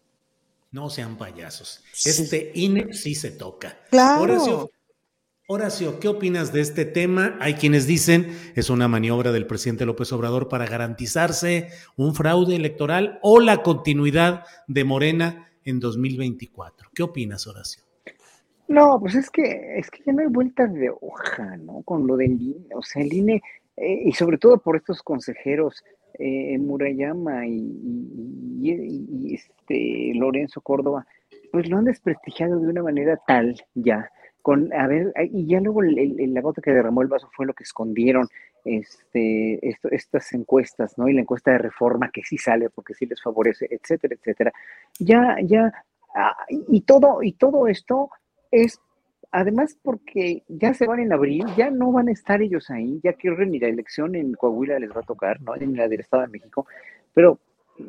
No 0.71 0.89
sean 0.89 1.17
payasos. 1.17 1.81
Este 2.05 2.51
INE 2.53 2.93
sí 2.93 3.15
se 3.15 3.31
toca. 3.31 3.79
Claro. 3.89 4.21
Horacio, 4.21 4.71
Horacio, 5.49 5.99
¿qué 6.01 6.09
opinas 6.09 6.51
de 6.51 6.59
este 6.59 6.83
tema? 6.83 7.37
Hay 7.39 7.53
quienes 7.53 7.87
dicen 7.87 8.37
es 8.55 8.69
una 8.69 8.89
maniobra 8.89 9.31
del 9.31 9.47
presidente 9.47 9.85
López 9.85 10.11
Obrador 10.11 10.49
para 10.49 10.67
garantizarse 10.67 11.69
un 11.95 12.13
fraude 12.13 12.57
electoral 12.57 13.17
o 13.23 13.39
la 13.39 13.63
continuidad 13.63 14.43
de 14.67 14.83
Morena 14.83 15.49
en 15.63 15.79
2024. 15.79 16.89
¿Qué 16.93 17.01
opinas, 17.01 17.47
Horacio? 17.47 17.86
No, 18.67 18.99
pues 18.99 19.15
es 19.15 19.29
que, 19.29 19.79
es 19.79 19.89
que 19.89 20.03
ya 20.05 20.11
no 20.11 20.21
hay 20.21 20.27
vueltas 20.27 20.73
de 20.73 20.89
hoja, 20.89 21.55
¿no? 21.57 21.83
Con 21.83 22.05
lo 22.05 22.17
del 22.17 22.41
INE. 22.41 22.75
O 22.75 22.81
sea, 22.81 23.01
el 23.01 23.13
INE, 23.13 23.41
eh, 23.77 24.01
y 24.05 24.11
sobre 24.11 24.37
todo 24.37 24.57
por 24.57 24.75
estos 24.75 25.01
consejeros, 25.01 25.83
eh, 26.19 26.57
Murayama 26.57 27.45
y, 27.47 29.33
este 29.33 30.11
Lorenzo 30.15 30.61
Córdoba, 30.61 31.05
pues 31.51 31.69
lo 31.69 31.77
han 31.77 31.85
desprestigiado 31.85 32.59
de 32.59 32.67
una 32.67 32.83
manera 32.83 33.17
tal 33.25 33.55
ya. 33.75 34.11
Con, 34.41 34.73
a 34.73 34.87
ver, 34.87 35.13
y 35.31 35.45
ya 35.45 35.59
luego 35.59 35.81
la 35.81 36.41
gota 36.41 36.61
que 36.61 36.71
derramó 36.71 37.01
el 37.01 37.07
vaso 37.09 37.29
fue 37.35 37.45
lo 37.45 37.53
que 37.53 37.63
escondieron 37.63 38.27
este, 38.65 39.59
estas 39.91 40.33
encuestas, 40.33 40.97
¿no? 40.97 41.07
Y 41.07 41.13
la 41.13 41.21
encuesta 41.21 41.51
de 41.51 41.57
reforma 41.57 42.09
que 42.11 42.23
sí 42.23 42.37
sale 42.37 42.69
porque 42.69 42.93
sí 42.93 43.05
les 43.05 43.21
favorece, 43.21 43.67
etcétera, 43.69 44.15
etcétera. 44.15 44.53
Ya, 44.99 45.37
ya, 45.43 45.73
ah, 46.15 46.35
y 46.49 46.81
todo, 46.81 47.23
y 47.23 47.33
todo 47.33 47.67
esto 47.67 48.09
es 48.63 48.81
además 49.31 49.77
porque 49.81 50.43
ya 50.47 50.73
se 50.73 50.87
van 50.87 50.99
en 50.99 51.13
abril, 51.13 51.45
ya 51.57 51.69
no 51.69 51.91
van 51.91 52.07
a 52.07 52.11
estar 52.11 52.41
ellos 52.41 52.69
ahí, 52.69 52.99
ya 53.03 53.13
que 53.13 53.29
ni 53.29 53.59
la 53.59 53.67
elección 53.67 54.15
en 54.15 54.33
Coahuila 54.33 54.79
les 54.79 54.91
va 54.91 55.01
a 55.01 55.03
tocar, 55.03 55.41
¿no? 55.41 55.55
En 55.55 55.75
la 55.75 55.87
del 55.87 55.99
Estado 55.99 56.23
de 56.23 56.29
México, 56.29 56.65
pero 57.13 57.39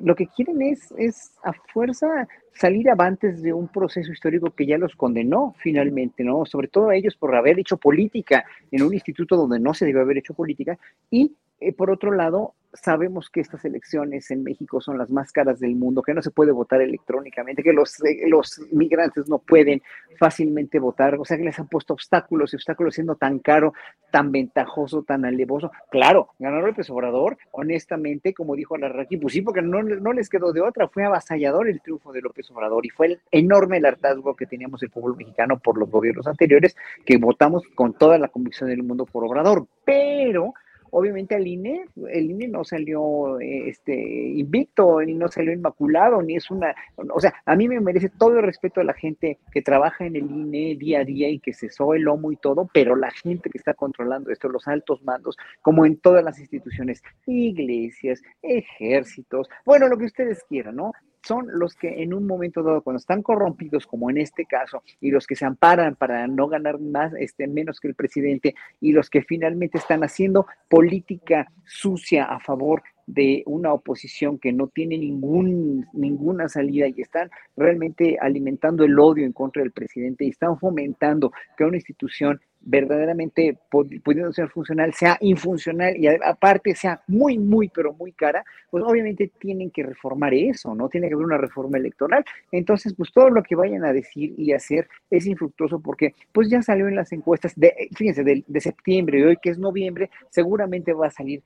lo 0.02 0.14
que 0.14 0.26
quieren 0.26 0.60
es, 0.60 0.92
es 0.98 1.32
a 1.42 1.52
fuerza 1.72 2.28
salir 2.52 2.90
avantes 2.90 3.40
de 3.42 3.52
un 3.52 3.68
proceso 3.68 4.12
histórico 4.12 4.50
que 4.50 4.66
ya 4.66 4.76
los 4.76 4.94
condenó 4.94 5.54
finalmente, 5.58 6.24
¿no? 6.24 6.44
Sobre 6.44 6.68
todo 6.68 6.90
a 6.90 6.96
ellos 6.96 7.16
por 7.16 7.34
haber 7.34 7.58
hecho 7.58 7.76
política 7.76 8.44
en 8.70 8.82
un 8.82 8.92
instituto 8.92 9.36
donde 9.36 9.60
no 9.60 9.72
se 9.74 9.86
debe 9.86 10.00
haber 10.00 10.18
hecho 10.18 10.34
política 10.34 10.78
y 11.10 11.34
eh, 11.60 11.72
por 11.72 11.90
otro 11.90 12.12
lado, 12.12 12.54
sabemos 12.72 13.30
que 13.30 13.40
estas 13.40 13.64
elecciones 13.64 14.30
en 14.30 14.42
México 14.42 14.80
son 14.80 14.98
las 14.98 15.10
más 15.10 15.32
caras 15.32 15.58
del 15.58 15.74
mundo, 15.74 16.02
que 16.02 16.14
no 16.14 16.22
se 16.22 16.30
puede 16.30 16.52
votar 16.52 16.80
electrónicamente, 16.80 17.62
que 17.62 17.72
los, 17.72 18.02
eh, 18.04 18.28
los 18.28 18.60
migrantes 18.72 19.28
no 19.28 19.38
pueden 19.38 19.82
fácilmente 20.18 20.78
votar, 20.78 21.16
o 21.16 21.24
sea 21.24 21.36
que 21.36 21.44
les 21.44 21.58
han 21.58 21.68
puesto 21.68 21.94
obstáculos 21.94 22.52
y 22.52 22.56
obstáculos 22.56 22.94
siendo 22.94 23.16
tan 23.16 23.38
caro, 23.38 23.72
tan 24.10 24.30
ventajoso, 24.32 25.02
tan 25.02 25.24
alevoso. 25.24 25.70
Claro, 25.90 26.28
ganó 26.38 26.60
López 26.60 26.88
Obrador, 26.90 27.38
honestamente, 27.52 28.34
como 28.34 28.54
dijo 28.54 28.74
Alarraqui, 28.74 29.16
pues 29.16 29.32
sí, 29.32 29.42
porque 29.42 29.62
no, 29.62 29.82
no 29.82 30.12
les 30.12 30.28
quedó 30.28 30.52
de 30.52 30.60
otra, 30.60 30.88
fue 30.88 31.04
avasallador 31.04 31.68
el 31.68 31.80
triunfo 31.80 32.12
de 32.12 32.20
López 32.20 32.50
Obrador 32.50 32.84
y 32.84 32.90
fue 32.90 33.06
el 33.06 33.20
enorme 33.30 33.78
el 33.78 33.86
hartazgo 33.86 34.36
que 34.36 34.46
teníamos 34.46 34.82
el 34.82 34.90
pueblo 34.90 35.16
mexicano 35.16 35.58
por 35.58 35.78
los 35.78 35.90
gobiernos 35.90 36.26
anteriores, 36.26 36.76
que 37.04 37.16
votamos 37.16 37.62
con 37.74 37.94
toda 37.94 38.18
la 38.18 38.28
convicción 38.28 38.68
del 38.68 38.82
mundo 38.82 39.06
por 39.06 39.24
Obrador, 39.24 39.66
pero 39.84 40.54
Obviamente 40.90 41.34
al 41.34 41.46
INE, 41.46 41.86
el 42.10 42.30
INE 42.30 42.48
no 42.48 42.64
salió 42.64 43.38
este, 43.40 43.94
invicto, 43.94 45.00
ni 45.00 45.14
no 45.14 45.28
salió 45.28 45.52
inmaculado, 45.52 46.22
ni 46.22 46.36
es 46.36 46.50
una, 46.50 46.74
o 46.96 47.20
sea, 47.20 47.34
a 47.44 47.56
mí 47.56 47.68
me 47.68 47.80
merece 47.80 48.08
todo 48.08 48.36
el 48.38 48.42
respeto 48.42 48.80
a 48.80 48.84
la 48.84 48.94
gente 48.94 49.38
que 49.52 49.62
trabaja 49.62 50.06
en 50.06 50.16
el 50.16 50.30
INE 50.30 50.76
día 50.76 51.00
a 51.00 51.04
día 51.04 51.28
y 51.28 51.38
que 51.38 51.52
soe 51.52 51.98
el 51.98 52.04
lomo 52.04 52.32
y 52.32 52.36
todo, 52.36 52.68
pero 52.72 52.96
la 52.96 53.10
gente 53.10 53.50
que 53.50 53.58
está 53.58 53.74
controlando 53.74 54.30
esto, 54.30 54.48
los 54.48 54.66
altos 54.68 55.02
mandos, 55.02 55.36
como 55.62 55.86
en 55.86 55.96
todas 55.96 56.24
las 56.24 56.38
instituciones, 56.38 57.02
iglesias, 57.26 58.22
ejércitos, 58.42 59.48
bueno, 59.64 59.88
lo 59.88 59.98
que 59.98 60.06
ustedes 60.06 60.42
quieran, 60.48 60.76
¿no? 60.76 60.92
Son 61.22 61.46
los 61.50 61.74
que 61.74 62.02
en 62.02 62.14
un 62.14 62.26
momento 62.26 62.62
dado, 62.62 62.82
cuando 62.82 62.98
están 62.98 63.22
corrompidos, 63.22 63.86
como 63.86 64.10
en 64.10 64.18
este 64.18 64.44
caso, 64.44 64.82
y 65.00 65.10
los 65.10 65.26
que 65.26 65.36
se 65.36 65.44
amparan 65.44 65.96
para 65.96 66.26
no 66.26 66.48
ganar 66.48 66.78
más, 66.78 67.12
este, 67.18 67.46
menos 67.46 67.80
que 67.80 67.88
el 67.88 67.94
presidente, 67.94 68.54
y 68.80 68.92
los 68.92 69.10
que 69.10 69.22
finalmente 69.22 69.78
están 69.78 70.04
haciendo 70.04 70.46
política 70.68 71.50
sucia 71.64 72.24
a 72.24 72.40
favor 72.40 72.82
de 73.08 73.42
una 73.46 73.72
oposición 73.72 74.38
que 74.38 74.52
no 74.52 74.66
tiene 74.66 74.98
ningún, 74.98 75.86
ninguna 75.94 76.48
salida 76.48 76.88
y 76.88 77.00
están 77.00 77.30
realmente 77.56 78.18
alimentando 78.20 78.84
el 78.84 78.98
odio 78.98 79.24
en 79.24 79.32
contra 79.32 79.62
del 79.62 79.72
presidente 79.72 80.26
y 80.26 80.28
están 80.28 80.58
fomentando 80.58 81.32
que 81.56 81.64
una 81.64 81.78
institución 81.78 82.38
verdaderamente 82.68 83.56
pudiendo 83.70 84.30
ser 84.30 84.50
funcional 84.50 84.92
sea 84.92 85.16
infuncional 85.20 85.96
y 85.96 86.06
aparte 86.06 86.74
sea 86.74 87.00
muy, 87.06 87.38
muy, 87.38 87.68
pero 87.70 87.94
muy 87.94 88.12
cara, 88.12 88.44
pues 88.70 88.84
obviamente 88.86 89.30
tienen 89.38 89.70
que 89.70 89.82
reformar 89.82 90.34
eso, 90.34 90.74
¿no? 90.74 90.90
Tiene 90.90 91.08
que 91.08 91.14
haber 91.14 91.24
una 91.24 91.38
reforma 91.38 91.78
electoral. 91.78 92.24
Entonces, 92.52 92.92
pues 92.94 93.10
todo 93.10 93.30
lo 93.30 93.42
que 93.42 93.56
vayan 93.56 93.86
a 93.86 93.92
decir 93.94 94.34
y 94.36 94.52
hacer 94.52 94.86
es 95.10 95.26
infructuoso 95.26 95.80
porque 95.80 96.14
pues 96.30 96.50
ya 96.50 96.60
salió 96.60 96.88
en 96.88 96.96
las 96.96 97.10
encuestas 97.12 97.54
de, 97.56 97.88
fíjense, 97.96 98.22
de, 98.22 98.44
de 98.46 98.60
septiembre 98.60 99.18
y 99.18 99.22
hoy 99.22 99.36
que 99.40 99.48
es 99.48 99.58
noviembre, 99.58 100.10
seguramente 100.28 100.92
va 100.92 101.06
a 101.06 101.10
salir 101.10 101.42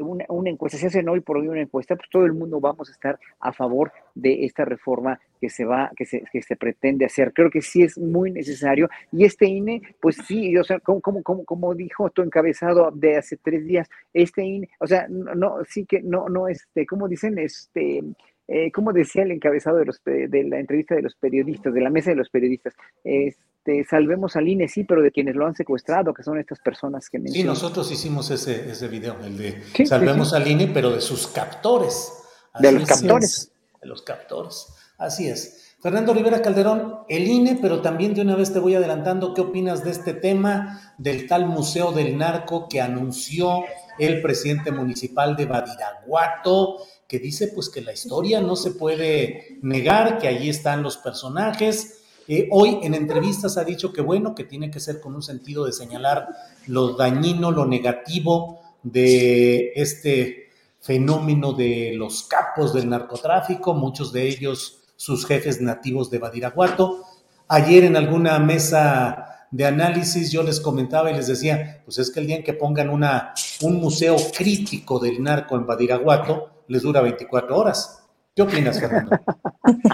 una, 0.00 0.24
una, 0.28 0.50
encuesta, 0.50 0.78
si 0.78 0.86
hacen 0.86 1.08
hoy 1.08 1.20
por 1.20 1.38
hoy 1.38 1.48
una 1.48 1.62
encuesta, 1.62 1.96
pues 1.96 2.08
todo 2.10 2.26
el 2.26 2.32
mundo 2.32 2.60
vamos 2.60 2.88
a 2.88 2.92
estar 2.92 3.18
a 3.40 3.52
favor 3.52 3.92
de 4.14 4.44
esta 4.44 4.64
reforma 4.64 5.18
que 5.40 5.48
se 5.48 5.64
va, 5.64 5.90
que 5.96 6.04
se, 6.04 6.22
que 6.30 6.42
se 6.42 6.56
pretende 6.56 7.06
hacer. 7.06 7.32
Creo 7.32 7.50
que 7.50 7.62
sí 7.62 7.82
es 7.82 7.96
muy 7.96 8.30
necesario. 8.30 8.90
Y 9.10 9.24
este 9.24 9.46
INE, 9.46 9.80
pues 10.00 10.16
sí, 10.26 10.50
o 10.60 10.64
sea, 10.64 10.80
como, 10.80 11.00
como, 11.00 11.22
como, 11.22 11.44
como 11.44 11.74
dijo 11.74 12.10
tu 12.10 12.22
encabezado 12.22 12.90
de 12.92 13.16
hace 13.16 13.36
tres 13.36 13.66
días, 13.66 13.88
este 14.12 14.44
INE, 14.44 14.68
o 14.78 14.86
sea, 14.86 15.06
no, 15.08 15.58
sí 15.68 15.86
que 15.86 16.02
no, 16.02 16.28
no, 16.28 16.48
este, 16.48 16.86
como 16.86 17.08
dicen, 17.08 17.38
este, 17.38 18.02
eh, 18.48 18.72
como 18.72 18.92
decía 18.92 19.22
el 19.22 19.30
encabezado 19.30 19.78
de, 19.78 19.86
los, 19.86 20.02
de 20.04 20.44
la 20.44 20.58
entrevista 20.58 20.94
de 20.94 21.02
los 21.02 21.14
periodistas, 21.14 21.72
de 21.72 21.80
la 21.80 21.90
mesa 21.90 22.10
de 22.10 22.16
los 22.16 22.30
periodistas, 22.30 22.74
este, 23.04 23.84
salvemos 23.84 24.36
al 24.36 24.48
INE, 24.48 24.68
sí, 24.68 24.84
pero 24.84 25.02
de 25.02 25.10
quienes 25.12 25.36
lo 25.36 25.46
han 25.46 25.54
secuestrado, 25.54 26.12
que 26.12 26.22
son 26.22 26.38
estas 26.38 26.58
personas 26.58 27.08
que 27.08 27.18
mencionan. 27.18 27.54
Sí, 27.54 27.62
nosotros 27.62 27.90
hicimos 27.92 28.30
ese, 28.30 28.70
ese 28.70 28.88
video, 28.88 29.16
el 29.24 29.36
de 29.36 29.86
salvemos 29.86 30.34
al 30.34 30.46
INE, 30.46 30.68
pero 30.74 30.90
de 30.90 31.00
sus 31.00 31.28
captores. 31.28 32.12
de 32.58 32.72
los 32.72 32.88
captores. 32.88 33.52
de 33.80 33.88
los 33.88 34.02
captores. 34.02 34.66
Así 34.98 35.28
es. 35.28 35.69
Fernando 35.80 36.12
Rivera 36.12 36.42
Calderón, 36.42 36.98
el 37.08 37.26
INE, 37.26 37.58
pero 37.60 37.80
también 37.80 38.12
de 38.12 38.20
una 38.20 38.36
vez 38.36 38.52
te 38.52 38.58
voy 38.58 38.74
adelantando, 38.74 39.32
¿qué 39.32 39.40
opinas 39.40 39.82
de 39.82 39.90
este 39.90 40.12
tema 40.12 40.94
del 40.98 41.26
tal 41.26 41.46
Museo 41.46 41.90
del 41.90 42.18
Narco 42.18 42.68
que 42.68 42.82
anunció 42.82 43.64
el 43.98 44.20
presidente 44.20 44.72
municipal 44.72 45.36
de 45.36 45.46
Badiraguato, 45.46 46.76
que 47.08 47.18
dice 47.18 47.48
pues 47.54 47.70
que 47.70 47.80
la 47.80 47.94
historia 47.94 48.42
no 48.42 48.56
se 48.56 48.72
puede 48.72 49.58
negar, 49.62 50.18
que 50.18 50.28
allí 50.28 50.50
están 50.50 50.82
los 50.82 50.98
personajes? 50.98 52.02
Eh, 52.28 52.46
hoy 52.50 52.80
en 52.82 52.92
entrevistas 52.92 53.56
ha 53.56 53.64
dicho 53.64 53.90
que 53.90 54.02
bueno, 54.02 54.34
que 54.34 54.44
tiene 54.44 54.70
que 54.70 54.80
ser 54.80 55.00
con 55.00 55.14
un 55.14 55.22
sentido 55.22 55.64
de 55.64 55.72
señalar 55.72 56.28
lo 56.66 56.92
dañino, 56.94 57.52
lo 57.52 57.64
negativo 57.64 58.60
de 58.82 59.72
este 59.74 60.50
fenómeno 60.78 61.54
de 61.54 61.92
los 61.94 62.24
capos 62.24 62.74
del 62.74 62.90
narcotráfico, 62.90 63.72
muchos 63.72 64.12
de 64.12 64.28
ellos 64.28 64.79
sus 65.00 65.26
jefes 65.26 65.62
nativos 65.62 66.10
de 66.10 66.18
Badiraguato. 66.18 67.06
Ayer 67.48 67.84
en 67.84 67.96
alguna 67.96 68.38
mesa 68.38 69.46
de 69.50 69.64
análisis 69.64 70.30
yo 70.30 70.42
les 70.42 70.60
comentaba 70.60 71.10
y 71.10 71.14
les 71.14 71.26
decía, 71.26 71.80
pues 71.86 71.96
es 71.96 72.10
que 72.10 72.20
el 72.20 72.26
día 72.26 72.36
en 72.36 72.44
que 72.44 72.52
pongan 72.52 72.90
una, 72.90 73.32
un 73.62 73.80
museo 73.80 74.14
crítico 74.36 74.98
del 74.98 75.22
narco 75.22 75.56
en 75.56 75.64
Badiraguato, 75.64 76.64
les 76.68 76.82
dura 76.82 77.00
24 77.00 77.56
horas. 77.56 78.02
¿Qué 78.36 78.42
opinas, 78.42 78.78
Fernando? 78.78 79.18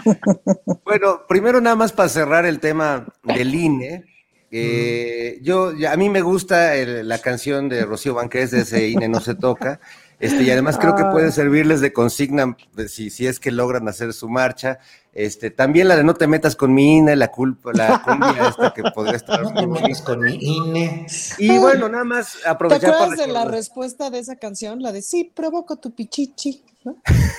bueno, 0.84 1.20
primero 1.28 1.60
nada 1.60 1.76
más 1.76 1.92
para 1.92 2.08
cerrar 2.08 2.44
el 2.44 2.58
tema 2.58 3.06
del 3.22 3.54
INE. 3.54 4.06
Eh, 4.50 5.38
yo, 5.40 5.72
a 5.88 5.96
mí 5.96 6.10
me 6.10 6.20
gusta 6.20 6.74
la 6.74 7.18
canción 7.18 7.68
de 7.68 7.84
Rocío 7.84 8.14
Banqués 8.14 8.50
de 8.50 8.62
ese 8.62 8.88
INE 8.88 9.08
no 9.08 9.20
se 9.20 9.36
toca. 9.36 9.78
Este, 10.18 10.44
y 10.44 10.50
además 10.50 10.78
creo 10.78 10.96
que 10.96 11.04
puede 11.04 11.28
ah. 11.28 11.32
servirles 11.32 11.80
de 11.80 11.92
consigna 11.92 12.56
si, 12.88 13.10
si 13.10 13.26
es 13.26 13.38
que 13.38 13.50
logran 13.50 13.86
hacer 13.88 14.12
su 14.14 14.28
marcha. 14.28 14.78
Este, 15.12 15.50
también 15.50 15.88
la 15.88 15.96
de 15.96 16.04
no 16.04 16.14
te 16.14 16.26
metas 16.26 16.56
con 16.56 16.74
mi 16.74 16.98
INE, 16.98 17.16
la 17.16 17.30
culpa, 17.30 17.72
la 17.74 18.02
cumbia 18.04 18.48
esta 18.48 18.72
que 18.72 18.82
podría 18.94 19.16
estar. 19.16 19.42
No 19.42 19.52
te 19.52 19.66
metas 19.66 20.02
con 20.02 20.20
mi 20.20 20.38
INE. 20.40 21.06
Y 21.38 21.58
bueno, 21.58 21.88
nada 21.88 22.04
más 22.04 22.38
aprovechar. 22.46 22.90
¿Te 22.90 22.96
acuerdas 22.96 23.26
de 23.26 23.32
la 23.32 23.44
respuesta 23.44 24.08
de 24.10 24.18
esa 24.18 24.36
canción? 24.36 24.82
La 24.82 24.92
de 24.92 25.02
sí, 25.02 25.30
provoco 25.34 25.76
tu 25.76 25.94
pichichi. 25.94 26.62
¿no? 26.84 26.96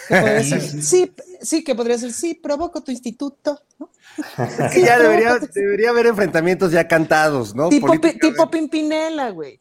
sí, 0.82 1.14
sí, 1.42 1.64
que 1.64 1.74
podría 1.74 1.98
ser 1.98 2.14
sí, 2.14 2.36
provoco 2.36 2.84
tu 2.84 2.92
instituto. 2.92 3.60
¿no? 3.80 3.90
Es 4.48 4.74
que 4.74 4.82
ya 4.82 5.00
debería, 5.00 5.38
debería 5.54 5.90
haber 5.92 6.08
enfrentamientos 6.08 6.72
ya 6.72 6.88
cantados, 6.88 7.56
¿no? 7.56 7.70
Tipo, 7.70 7.94
tipo 8.00 8.50
Pimpinela, 8.50 9.30
güey. 9.32 9.60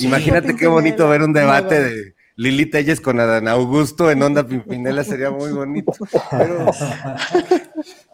Imagínate 0.00 0.56
qué 0.56 0.66
bonito 0.66 1.08
ver 1.08 1.22
un 1.22 1.32
debate 1.32 1.82
de 1.82 2.15
Lili 2.38 2.66
Telles 2.66 3.00
con 3.00 3.18
Adán 3.18 3.48
Augusto 3.48 4.10
en 4.10 4.22
Onda 4.22 4.46
Pimpinela 4.46 5.02
sería 5.04 5.30
muy 5.30 5.52
bonito. 5.52 5.92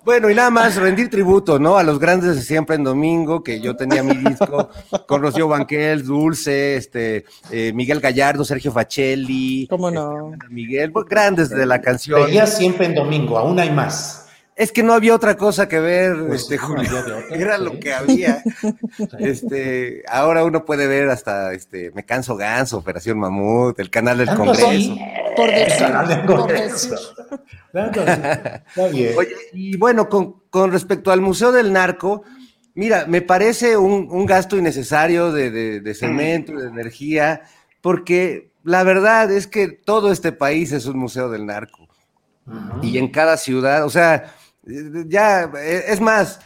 Bueno, 0.05 0.29
y 0.29 0.35
nada 0.35 0.51
más 0.51 0.75
rendir 0.75 1.09
tributo, 1.09 1.61
¿no? 1.61 1.77
A 1.77 1.85
los 1.85 2.01
grandes 2.01 2.35
de 2.35 2.43
siempre 2.43 2.75
en 2.75 2.83
domingo, 2.83 3.45
que 3.45 3.61
yo 3.61 3.77
tenía 3.77 4.03
mi 4.03 4.17
disco 4.17 4.69
con 5.07 5.23
Rocío 5.23 5.47
Banquel, 5.47 6.05
Dulce, 6.05 6.75
este, 6.75 7.25
eh, 7.53 7.73
Miguel 7.73 8.01
Gallardo, 8.01 8.45
Sergio 8.45 8.73
Facelli. 8.73 9.69
¿Cómo 9.71 9.93
no? 9.93 10.33
Este, 10.33 10.49
Miguel, 10.49 10.91
pues, 10.91 11.07
grandes 11.07 11.51
de 11.51 11.67
la 11.67 11.81
canción. 11.81 12.27
Veía 12.27 12.49
siempre 12.49 12.87
en 12.87 12.97
domingo, 12.97 13.39
aún 13.39 13.61
hay 13.61 13.71
más. 13.71 14.22
Es 14.55 14.71
que 14.71 14.83
no 14.83 14.93
había 14.93 15.15
otra 15.15 15.37
cosa 15.37 15.67
que 15.67 15.81
ver, 15.81 16.15
pues, 16.27 16.43
este, 16.43 16.59
Julio. 16.59 16.91
Era 17.31 17.57
lo 17.59 17.81
que 17.81 17.93
había. 17.93 18.43
este, 19.19 20.03
ahora 20.09 20.45
uno 20.45 20.65
puede 20.65 20.87
ver 20.87 21.09
hasta 21.09 21.53
este, 21.53 21.91
Me 21.93 22.05
Canso 22.05 22.37
Ganso, 22.37 22.79
Operación 22.79 23.19
Mamut, 23.19 23.79
el 23.81 23.91
canal 23.91 24.19
del 24.19 24.35
Congreso. 24.35 24.97
Por 25.35 25.51
decir, 25.51 26.27
por 26.27 26.53
decir. 26.53 26.93
Está 27.75 28.89
bien. 28.89 29.15
Oye, 29.17 29.35
y 29.55 29.77
bueno, 29.79 30.09
con, 30.09 30.43
con, 30.51 30.71
respecto 30.71 31.11
al 31.11 31.23
Museo 31.23 31.53
del 31.53 31.73
Narco, 31.73 32.23
mira, 32.75 33.07
me 33.07 33.23
parece 33.23 33.79
un, 33.79 34.09
un 34.11 34.27
gasto 34.27 34.59
innecesario 34.59 35.33
de, 35.33 35.51
de, 35.51 35.81
de 35.81 35.95
cemento, 35.95 36.53
de 36.53 36.69
energía, 36.69 37.43
porque 37.81 38.53
la 38.65 38.85
verdad 38.85 39.31
es 39.31 39.47
que 39.47 39.69
todo 39.69 40.13
este 40.13 40.33
país 40.33 40.73
es 40.73 40.87
un 40.87 40.99
museo 40.99 41.29
del 41.31 41.47
narco. 41.47 41.89
Y 42.83 42.99
en 42.99 43.09
cada 43.09 43.37
ciudad, 43.37 43.85
o 43.85 43.91
sea, 43.91 44.35
ya, 44.65 45.51
es 45.55 46.01
más, 46.01 46.41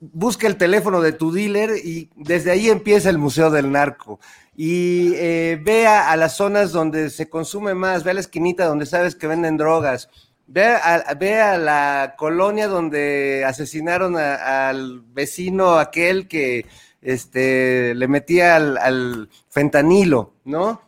busca 0.00 0.46
el 0.46 0.56
teléfono 0.56 1.00
de 1.00 1.12
tu 1.12 1.32
dealer 1.32 1.70
y 1.84 2.10
desde 2.16 2.50
ahí 2.50 2.68
empieza 2.68 3.10
el 3.10 3.18
Museo 3.18 3.50
del 3.50 3.70
Narco. 3.70 4.20
Y 4.56 5.12
eh, 5.14 5.60
vea 5.62 6.10
a 6.10 6.16
las 6.16 6.36
zonas 6.36 6.72
donde 6.72 7.10
se 7.10 7.28
consume 7.28 7.74
más, 7.74 8.02
ve 8.04 8.10
a 8.10 8.14
la 8.14 8.20
esquinita 8.20 8.66
donde 8.66 8.86
sabes 8.86 9.14
que 9.14 9.28
venden 9.28 9.56
drogas, 9.56 10.08
ve 10.46 10.66
a, 10.66 11.14
ve 11.14 11.40
a 11.40 11.58
la 11.58 12.14
colonia 12.18 12.66
donde 12.66 13.44
asesinaron 13.46 14.16
al 14.16 15.00
vecino 15.12 15.78
aquel 15.78 16.26
que 16.26 16.66
este, 17.02 17.94
le 17.94 18.08
metía 18.08 18.56
al 18.56 19.28
fentanilo, 19.48 20.34
¿no? 20.44 20.87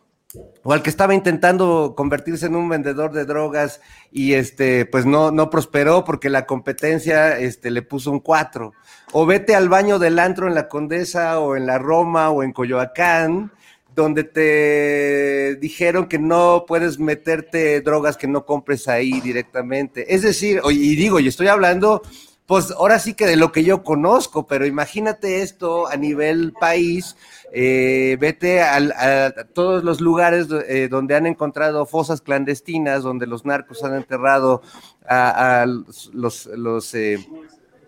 O 0.63 0.73
al 0.73 0.81
que 0.81 0.89
estaba 0.89 1.13
intentando 1.13 1.93
convertirse 1.95 2.45
en 2.45 2.55
un 2.55 2.69
vendedor 2.69 3.11
de 3.11 3.25
drogas 3.25 3.81
y 4.11 4.33
este 4.33 4.85
pues 4.85 5.05
no 5.05 5.31
no 5.31 5.49
prosperó 5.49 6.03
porque 6.03 6.29
la 6.29 6.45
competencia 6.45 7.37
este 7.37 7.71
le 7.71 7.81
puso 7.81 8.11
un 8.11 8.19
cuatro 8.19 8.73
o 9.11 9.25
vete 9.25 9.55
al 9.55 9.69
baño 9.69 9.99
del 9.99 10.19
antro 10.19 10.47
en 10.47 10.55
la 10.55 10.67
Condesa 10.69 11.39
o 11.39 11.55
en 11.55 11.65
la 11.65 11.77
Roma 11.77 12.29
o 12.29 12.43
en 12.43 12.53
Coyoacán 12.53 13.51
donde 13.95 14.23
te 14.23 15.55
dijeron 15.57 16.07
que 16.07 16.17
no 16.17 16.65
puedes 16.67 16.99
meterte 16.99 17.81
drogas 17.81 18.15
que 18.15 18.27
no 18.27 18.45
compres 18.45 18.87
ahí 18.87 19.19
directamente. 19.19 20.13
Es 20.13 20.21
decir, 20.21 20.61
y 20.69 20.95
digo, 20.95 21.19
y 21.19 21.27
estoy 21.27 21.47
hablando 21.47 22.01
pues 22.45 22.71
ahora 22.71 22.99
sí 22.99 23.13
que 23.13 23.27
de 23.27 23.37
lo 23.37 23.51
que 23.51 23.63
yo 23.63 23.83
conozco, 23.83 24.45
pero 24.45 24.65
imagínate 24.65 25.41
esto 25.41 25.87
a 25.87 25.95
nivel 25.95 26.53
país, 26.59 27.15
eh, 27.53 28.17
vete 28.19 28.61
a, 28.61 29.33
todos 29.53 29.83
los 29.83 30.01
lugares 30.01 30.47
eh, 30.67 30.87
donde 30.89 31.15
han 31.15 31.27
encontrado 31.27 31.85
fosas 31.85 32.21
clandestinas, 32.21 33.03
donde 33.03 33.27
los 33.27 33.45
narcos 33.45 33.83
han 33.83 33.95
enterrado 33.95 34.61
eh, 35.09 37.17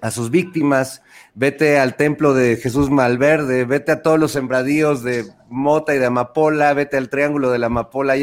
a 0.02 0.12
sus 0.12 0.30
víctimas, 0.30 1.02
vete 1.34 1.80
al 1.80 1.96
templo 1.96 2.34
de 2.34 2.56
Jesús 2.56 2.90
Malverde, 2.90 3.66
vete 3.66 3.92
a 3.92 4.02
todos 4.02 4.20
los 4.20 4.32
sembradíos 4.32 5.04
de 5.04 5.26
Mota 5.50 5.96
y 5.96 6.00
de 6.00 6.06
Amapola, 6.06 6.74
vete 6.74 6.98
al 6.98 7.10
Triángulo 7.10 7.52
de 7.52 7.60
la 7.60 7.68
Amapola. 7.68 8.16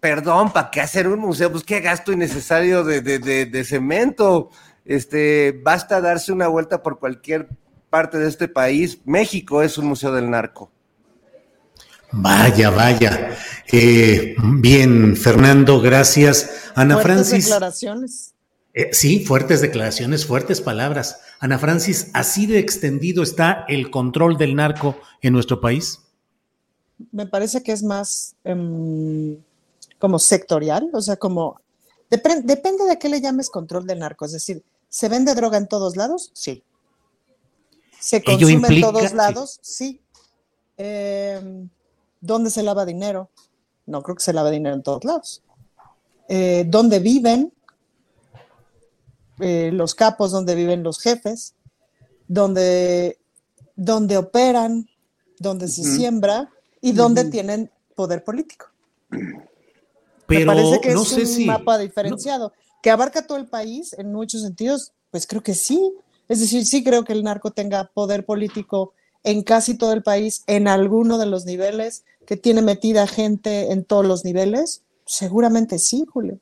Perdón, 0.00 0.52
¿para 0.52 0.70
qué 0.70 0.82
hacer 0.82 1.08
un 1.08 1.20
museo? 1.20 1.50
Pues 1.50 1.64
qué 1.64 1.80
gasto 1.80 2.12
innecesario 2.12 2.84
de 2.84 3.64
cemento 3.64 4.50
este, 4.84 5.58
basta 5.62 6.00
darse 6.00 6.32
una 6.32 6.48
vuelta 6.48 6.82
por 6.82 6.98
cualquier 6.98 7.48
parte 7.90 8.18
de 8.18 8.28
este 8.28 8.48
país. 8.48 8.98
México 9.04 9.62
es 9.62 9.78
un 9.78 9.86
museo 9.86 10.12
del 10.12 10.30
narco. 10.30 10.70
Vaya, 12.12 12.70
vaya. 12.70 13.36
Eh, 13.72 14.36
bien, 14.38 15.16
Fernando, 15.16 15.80
gracias. 15.80 16.70
Ana 16.74 16.94
fuertes 16.94 17.28
Francis. 17.28 17.44
declaraciones. 17.46 18.34
Eh, 18.72 18.90
sí, 18.92 19.24
fuertes 19.24 19.60
declaraciones, 19.60 20.26
fuertes 20.26 20.60
palabras. 20.60 21.20
Ana 21.40 21.58
Francis, 21.58 22.10
¿así 22.12 22.46
de 22.46 22.58
extendido 22.58 23.22
está 23.22 23.64
el 23.68 23.90
control 23.90 24.36
del 24.36 24.54
narco 24.56 24.96
en 25.22 25.32
nuestro 25.32 25.60
país? 25.60 26.00
Me 27.12 27.26
parece 27.26 27.62
que 27.62 27.72
es 27.72 27.82
más 27.82 28.34
um, 28.44 29.36
como 29.98 30.18
sectorial, 30.18 30.90
o 30.92 31.00
sea, 31.00 31.16
como 31.16 31.60
depende, 32.10 32.42
depende 32.42 32.84
de 32.84 32.98
qué 32.98 33.08
le 33.08 33.20
llames 33.20 33.50
control 33.50 33.86
del 33.86 34.00
narco, 34.00 34.24
es 34.24 34.32
decir, 34.32 34.62
¿Se 34.94 35.08
vende 35.08 35.34
droga 35.34 35.58
en 35.58 35.66
todos 35.66 35.96
lados? 35.96 36.30
Sí. 36.34 36.62
¿Se 37.98 38.22
consume 38.22 38.68
en 38.76 38.80
todos 38.80 39.12
lados? 39.12 39.58
Sí. 39.60 40.00
Eh, 40.76 41.66
¿Dónde 42.20 42.48
se 42.48 42.62
lava 42.62 42.86
dinero? 42.86 43.28
No 43.86 44.04
creo 44.04 44.14
que 44.14 44.22
se 44.22 44.32
lave 44.32 44.52
dinero 44.52 44.76
en 44.76 44.84
todos 44.84 45.02
lados. 45.02 45.42
Eh, 46.28 46.64
¿Dónde 46.68 47.00
viven? 47.00 47.52
Eh, 49.40 49.70
los 49.72 49.96
capos, 49.96 50.30
donde 50.30 50.54
viven 50.54 50.84
los 50.84 51.00
jefes, 51.00 51.56
donde, 52.28 53.18
donde 53.74 54.16
operan, 54.16 54.88
donde 55.40 55.66
se 55.66 55.82
siembra 55.82 56.52
y 56.80 56.92
donde 56.92 57.24
tienen 57.24 57.68
poder 57.96 58.22
político. 58.22 58.66
Pero 59.08 59.26
Me 60.28 60.46
parece 60.46 60.80
que 60.80 60.94
no 60.94 61.02
es 61.02 61.08
sé 61.08 61.22
un 61.22 61.26
si 61.26 61.46
mapa 61.46 61.78
diferenciado 61.78 62.52
que 62.84 62.90
abarca 62.90 63.26
todo 63.26 63.38
el 63.38 63.46
país 63.46 63.94
en 63.94 64.12
muchos 64.12 64.42
sentidos, 64.42 64.92
pues 65.10 65.26
creo 65.26 65.42
que 65.42 65.54
sí. 65.54 65.94
Es 66.28 66.40
decir, 66.40 66.66
sí 66.66 66.84
creo 66.84 67.02
que 67.02 67.14
el 67.14 67.22
narco 67.22 67.50
tenga 67.50 67.90
poder 67.94 68.26
político 68.26 68.92
en 69.22 69.42
casi 69.42 69.78
todo 69.78 69.94
el 69.94 70.02
país, 70.02 70.44
en 70.46 70.68
alguno 70.68 71.16
de 71.16 71.24
los 71.24 71.46
niveles, 71.46 72.04
que 72.26 72.36
tiene 72.36 72.60
metida 72.60 73.06
gente 73.06 73.72
en 73.72 73.84
todos 73.86 74.04
los 74.04 74.22
niveles. 74.26 74.82
Seguramente 75.06 75.78
sí, 75.78 76.04
Julio. 76.12 76.38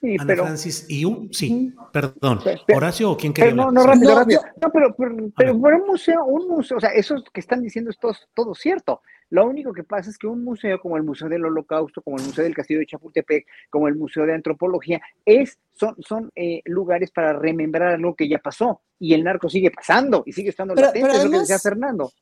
Sí, 0.00 0.14
Ana 0.18 0.26
pero, 0.26 0.44
Francis, 0.44 0.86
y 0.88 1.04
un, 1.04 1.28
sí, 1.34 1.74
perdón, 1.92 2.40
Pe- 2.42 2.58
pe- 2.66 2.74
Horacio 2.74 3.10
o 3.10 3.16
quién 3.18 3.34
quería 3.34 3.50
pero 3.50 3.56
no, 3.56 3.68
hablar? 3.68 3.84
no, 3.86 3.92
rápido, 3.92 4.12
No, 4.14 4.18
rápido. 4.20 4.40
yo- 4.40 4.48
No, 4.62 4.72
pero, 4.72 4.96
pero, 4.96 5.16
pero 5.36 5.60
por 5.60 5.74
un 5.74 5.86
museo, 5.88 6.24
un 6.24 6.48
museo, 6.48 6.78
o 6.78 6.80
sea, 6.80 6.90
eso 6.94 7.16
que 7.34 7.40
están 7.40 7.60
diciendo 7.60 7.90
es 7.90 7.98
todo, 7.98 8.14
todo 8.32 8.54
cierto. 8.54 9.02
Lo 9.30 9.46
único 9.46 9.72
que 9.72 9.84
pasa 9.84 10.08
es 10.10 10.16
que 10.16 10.26
un 10.26 10.42
museo 10.42 10.80
como 10.80 10.96
el 10.96 11.02
Museo 11.02 11.28
del 11.28 11.44
Holocausto, 11.44 12.00
como 12.02 12.16
el 12.16 12.24
Museo 12.24 12.44
del 12.44 12.54
Castillo 12.54 12.80
de 12.80 12.86
Chapultepec, 12.86 13.46
como 13.70 13.86
el 13.88 13.94
Museo 13.96 14.24
de 14.24 14.34
Antropología, 14.34 15.00
es, 15.24 15.58
son, 15.74 15.96
son 16.06 16.30
eh, 16.34 16.62
lugares 16.64 17.10
para 17.10 17.32
remembrar 17.34 17.94
algo 17.94 18.14
que 18.16 18.28
ya 18.28 18.38
pasó. 18.38 18.80
Y 18.98 19.12
el 19.14 19.24
narco 19.24 19.48
sigue 19.50 19.70
pasando 19.70 20.22
y 20.26 20.32
sigue 20.32 20.50
estando 20.50 20.74
Pero- 20.74 20.86
latente, 20.88 21.06
pero 21.08 21.18
es 21.18 21.24
lo 21.24 21.30
que 21.30 21.36
además- 21.36 21.48
decía 21.48 21.58
Fernando. 21.70 22.12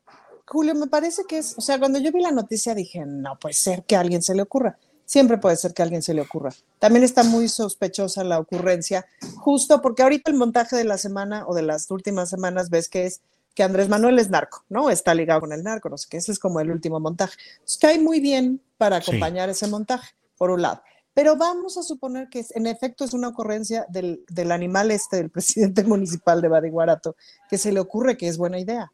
Julio, 0.49 0.75
me 0.77 0.87
parece 0.87 1.23
que 1.29 1.39
es, 1.39 1.57
o 1.59 1.61
sea, 1.61 1.79
cuando 1.79 1.99
yo 1.99 2.13
vi 2.13 2.21
la 2.23 2.31
noticia 2.31 2.75
dije, 2.75 3.05
no 3.05 3.37
puede 3.39 3.55
ser 3.55 3.83
que 3.85 3.97
a 3.97 4.01
alguien 4.01 4.23
se 4.23 4.35
le 4.35 4.43
ocurra. 4.43 4.79
Siempre 5.05 5.39
puede 5.39 5.57
ser 5.57 5.73
que 5.75 5.83
a 5.83 5.85
alguien 5.85 6.03
se 6.03 6.15
le 6.15 6.21
ocurra. 6.23 6.51
También 6.81 7.05
está 7.05 7.23
muy 7.23 7.49
sospechosa 7.49 8.25
la 8.25 8.41
ocurrencia, 8.41 9.07
justo 9.37 9.81
porque 9.81 10.03
ahorita 10.03 10.31
el 10.31 10.37
montaje 10.37 10.75
de 10.77 10.85
la 10.85 10.99
semana 10.99 11.47
o 11.47 11.55
de 11.55 11.63
las 11.63 11.89
últimas 11.91 12.29
semanas 12.31 12.71
ves 12.71 12.89
que 12.89 13.07
es 13.07 13.23
que 13.57 13.63
Andrés 13.65 13.89
Manuel 13.89 14.19
es 14.21 14.29
narco, 14.31 14.65
¿no? 14.69 14.91
Está 14.91 15.15
ligado 15.15 15.41
con 15.41 15.53
el 15.53 15.65
narco, 15.65 15.89
no 15.89 15.97
sé 15.99 16.07
qué, 16.11 16.19
ese 16.19 16.31
es 16.31 16.39
como 16.39 16.61
el 16.61 16.71
último 16.71 17.01
montaje. 17.01 17.37
Entonces, 17.55 17.79
cae 17.81 17.99
muy 17.99 18.21
bien 18.21 18.61
para 18.77 19.01
Sí. 19.01 19.11
acompañar 19.11 19.49
ese 19.49 19.67
montaje, 19.67 20.15
por 20.37 20.51
un 20.51 20.61
lado. 20.63 20.83
Pero 21.15 21.37
vamos 21.37 21.79
a 21.79 21.83
suponer 21.83 22.29
que 22.29 22.45
en 22.51 22.67
efecto 22.67 23.03
es 23.05 23.15
una 23.15 23.29
ocurrencia 23.29 23.87
del, 23.89 24.23
del 24.29 24.53
animal 24.53 24.91
este, 24.91 25.17
del 25.17 25.31
presidente 25.33 25.83
municipal 25.85 26.43
de 26.43 26.49
Badiguarato, 26.49 27.17
que 27.49 27.57
se 27.57 27.73
le 27.73 27.81
ocurre 27.81 28.17
que 28.19 28.29
es 28.29 28.37
buena 28.37 28.61
idea. 28.61 28.93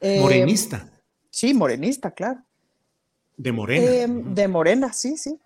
Eh, 0.00 0.20
Morenista, 0.20 0.88
Sí, 1.30 1.54
morenista, 1.54 2.10
claro. 2.10 2.44
de 3.38 3.50
Morena. 3.52 3.90
Eh, 3.90 4.06
de 4.08 4.46
morena, 4.48 4.92
sí, 4.92 5.16
sí. 5.16 5.40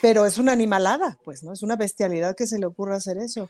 Pero 0.00 0.24
es 0.24 0.38
una 0.38 0.52
animalada, 0.52 1.18
pues, 1.22 1.42
¿no? 1.44 1.52
Es 1.52 1.62
una 1.62 1.76
bestialidad 1.76 2.34
que 2.34 2.46
se 2.46 2.58
le 2.58 2.64
ocurra 2.64 2.96
hacer 2.96 3.18
eso. 3.18 3.46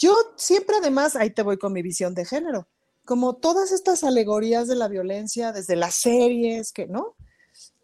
Yo 0.00 0.12
siempre, 0.34 0.74
además, 0.80 1.14
ahí 1.14 1.30
te 1.30 1.42
voy 1.42 1.56
con 1.58 1.72
mi 1.72 1.80
visión 1.82 2.12
de 2.16 2.24
género, 2.24 2.66
como 3.06 3.36
todas 3.36 3.72
estas 3.72 4.04
alegorías 4.04 4.68
de 4.68 4.74
la 4.74 4.88
violencia, 4.88 5.52
desde 5.52 5.76
las 5.76 5.94
series, 5.94 6.72
que, 6.72 6.86
¿no? 6.86 7.14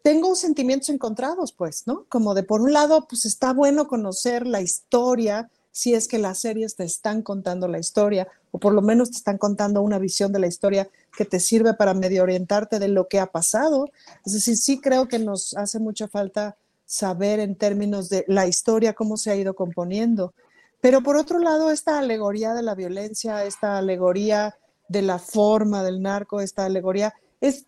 Tengo 0.03 0.35
sentimientos 0.35 0.89
encontrados, 0.89 1.53
pues, 1.53 1.87
¿no? 1.87 2.05
Como 2.09 2.35
de, 2.35 2.43
por 2.43 2.61
un 2.61 2.73
lado, 2.73 3.07
pues 3.07 3.25
está 3.25 3.53
bueno 3.53 3.87
conocer 3.87 4.45
la 4.45 4.61
historia, 4.61 5.49
si 5.71 5.93
es 5.93 6.09
que 6.09 6.19
las 6.19 6.39
series 6.39 6.75
te 6.75 6.83
están 6.83 7.21
contando 7.21 7.69
la 7.69 7.79
historia, 7.79 8.27
o 8.51 8.59
por 8.59 8.73
lo 8.73 8.81
menos 8.81 9.11
te 9.11 9.17
están 9.17 9.37
contando 9.37 9.81
una 9.81 9.97
visión 9.97 10.33
de 10.33 10.39
la 10.39 10.47
historia 10.47 10.89
que 11.17 11.23
te 11.23 11.39
sirve 11.39 11.73
para 11.73 11.93
medio 11.93 12.21
orientarte 12.21 12.77
de 12.77 12.89
lo 12.89 13.07
que 13.07 13.21
ha 13.21 13.27
pasado. 13.27 13.89
Es 14.25 14.33
decir, 14.33 14.57
sí 14.57 14.81
creo 14.81 15.07
que 15.07 15.19
nos 15.19 15.55
hace 15.55 15.79
mucha 15.79 16.09
falta 16.09 16.57
saber 16.85 17.39
en 17.39 17.55
términos 17.55 18.09
de 18.09 18.25
la 18.27 18.45
historia, 18.45 18.93
cómo 18.93 19.15
se 19.15 19.31
ha 19.31 19.37
ido 19.37 19.55
componiendo. 19.55 20.33
Pero 20.81 21.01
por 21.01 21.15
otro 21.15 21.39
lado, 21.39 21.71
esta 21.71 21.97
alegoría 21.97 22.53
de 22.53 22.61
la 22.61 22.75
violencia, 22.75 23.45
esta 23.45 23.77
alegoría 23.77 24.57
de 24.93 25.01
la 25.01 25.19
forma 25.19 25.83
del 25.83 26.01
narco, 26.01 26.39
esta 26.39 26.65
alegoría, 26.65 27.13
es, 27.41 27.65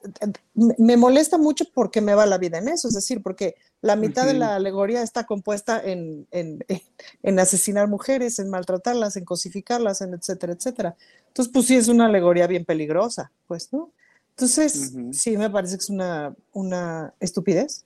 me 0.53 0.95
molesta 0.95 1.37
mucho 1.37 1.65
porque 1.73 1.99
me 1.99 2.13
va 2.13 2.25
la 2.25 2.37
vida 2.37 2.59
en 2.59 2.69
eso, 2.69 2.87
es 2.87 2.93
decir, 2.93 3.21
porque 3.21 3.55
la 3.81 3.97
mitad 3.97 4.25
de 4.25 4.33
la 4.33 4.55
alegoría 4.55 5.01
está 5.01 5.25
compuesta 5.25 5.81
en, 5.83 6.27
en, 6.31 7.39
asesinar 7.39 7.89
mujeres, 7.89 8.39
en 8.39 8.49
maltratarlas, 8.49 9.17
en 9.17 9.25
cosificarlas, 9.25 9.99
en 9.99 10.13
etcétera, 10.13 10.53
etcétera. 10.53 10.95
Entonces, 11.27 11.51
pues 11.51 11.65
sí 11.65 11.75
es 11.75 11.89
una 11.89 12.05
alegoría 12.05 12.47
bien 12.47 12.63
peligrosa, 12.63 13.31
pues, 13.47 13.73
¿no? 13.73 13.91
Entonces, 14.29 14.93
sí, 15.11 15.35
me 15.35 15.49
parece 15.49 15.75
que 15.75 15.83
es 15.83 15.89
una, 15.89 16.33
una 16.53 17.13
estupidez, 17.19 17.83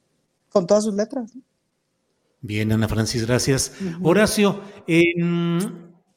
con 0.52 0.68
todas 0.68 0.84
sus 0.84 0.94
letras. 0.94 1.32
Bien, 2.42 2.72
Ana 2.72 2.88
Francis, 2.88 3.26
gracias. 3.26 3.74
Horacio, 4.04 4.62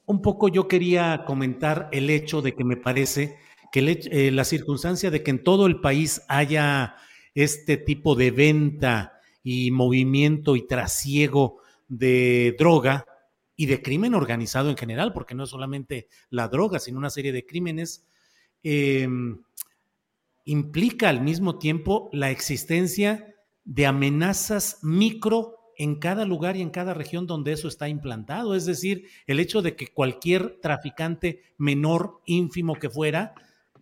un 0.06 0.22
poco 0.22 0.48
yo 0.48 0.68
quería 0.68 1.24
comentar 1.26 1.88
el 1.92 2.10
hecho 2.10 2.42
de 2.42 2.54
que 2.54 2.64
me 2.64 2.76
parece 2.76 3.36
que 3.72 3.80
eh, 4.10 4.30
la 4.30 4.44
circunstancia 4.44 5.10
de 5.10 5.22
que 5.22 5.30
en 5.30 5.42
todo 5.42 5.66
el 5.66 5.80
país 5.80 6.22
haya 6.28 6.96
este 7.34 7.76
tipo 7.76 8.14
de 8.14 8.30
venta 8.30 9.20
y 9.42 9.70
movimiento 9.70 10.56
y 10.56 10.66
trasiego 10.66 11.58
de 11.88 12.54
droga 12.58 13.06
y 13.56 13.66
de 13.66 13.82
crimen 13.82 14.14
organizado 14.14 14.70
en 14.70 14.76
general, 14.76 15.12
porque 15.12 15.34
no 15.34 15.44
es 15.44 15.50
solamente 15.50 16.08
la 16.30 16.48
droga, 16.48 16.78
sino 16.78 16.98
una 16.98 17.10
serie 17.10 17.32
de 17.32 17.46
crímenes, 17.46 18.04
em, 18.62 19.42
implica 20.44 21.08
al 21.08 21.22
mismo 21.22 21.58
tiempo 21.58 22.10
la 22.12 22.30
existencia 22.30 23.34
de 23.64 23.86
amenazas 23.86 24.78
micro 24.82 25.61
en 25.82 25.96
cada 25.96 26.24
lugar 26.24 26.56
y 26.56 26.62
en 26.62 26.70
cada 26.70 26.94
región 26.94 27.26
donde 27.26 27.50
eso 27.50 27.66
está 27.66 27.88
implantado. 27.88 28.54
Es 28.54 28.66
decir, 28.66 29.08
el 29.26 29.40
hecho 29.40 29.62
de 29.62 29.74
que 29.74 29.88
cualquier 29.88 30.60
traficante 30.60 31.42
menor, 31.58 32.20
ínfimo 32.24 32.76
que 32.76 32.88
fuera, 32.88 33.34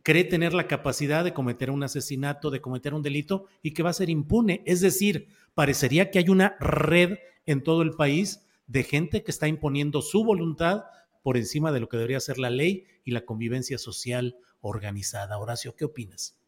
cree 0.02 0.24
tener 0.24 0.54
la 0.54 0.66
capacidad 0.66 1.24
de 1.24 1.34
cometer 1.34 1.70
un 1.70 1.82
asesinato, 1.82 2.48
de 2.50 2.62
cometer 2.62 2.94
un 2.94 3.02
delito 3.02 3.48
y 3.62 3.72
que 3.72 3.82
va 3.82 3.90
a 3.90 3.92
ser 3.92 4.08
impune. 4.08 4.62
Es 4.64 4.80
decir, 4.80 5.28
parecería 5.52 6.10
que 6.10 6.18
hay 6.18 6.30
una 6.30 6.56
red 6.58 7.18
en 7.44 7.62
todo 7.62 7.82
el 7.82 7.90
país 7.90 8.46
de 8.66 8.82
gente 8.82 9.22
que 9.22 9.30
está 9.30 9.46
imponiendo 9.46 10.00
su 10.00 10.24
voluntad 10.24 10.84
por 11.22 11.36
encima 11.36 11.70
de 11.70 11.80
lo 11.80 11.90
que 11.90 11.98
debería 11.98 12.20
ser 12.20 12.38
la 12.38 12.48
ley 12.48 12.86
y 13.04 13.10
la 13.10 13.26
convivencia 13.26 13.76
social 13.76 14.38
organizada. 14.62 15.36
Horacio, 15.36 15.76
¿qué 15.76 15.84
opinas? 15.84 16.39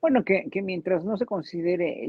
Bueno, 0.00 0.24
que, 0.24 0.48
mientras 0.62 1.04
no 1.04 1.16
se 1.16 1.26
considere 1.26 2.00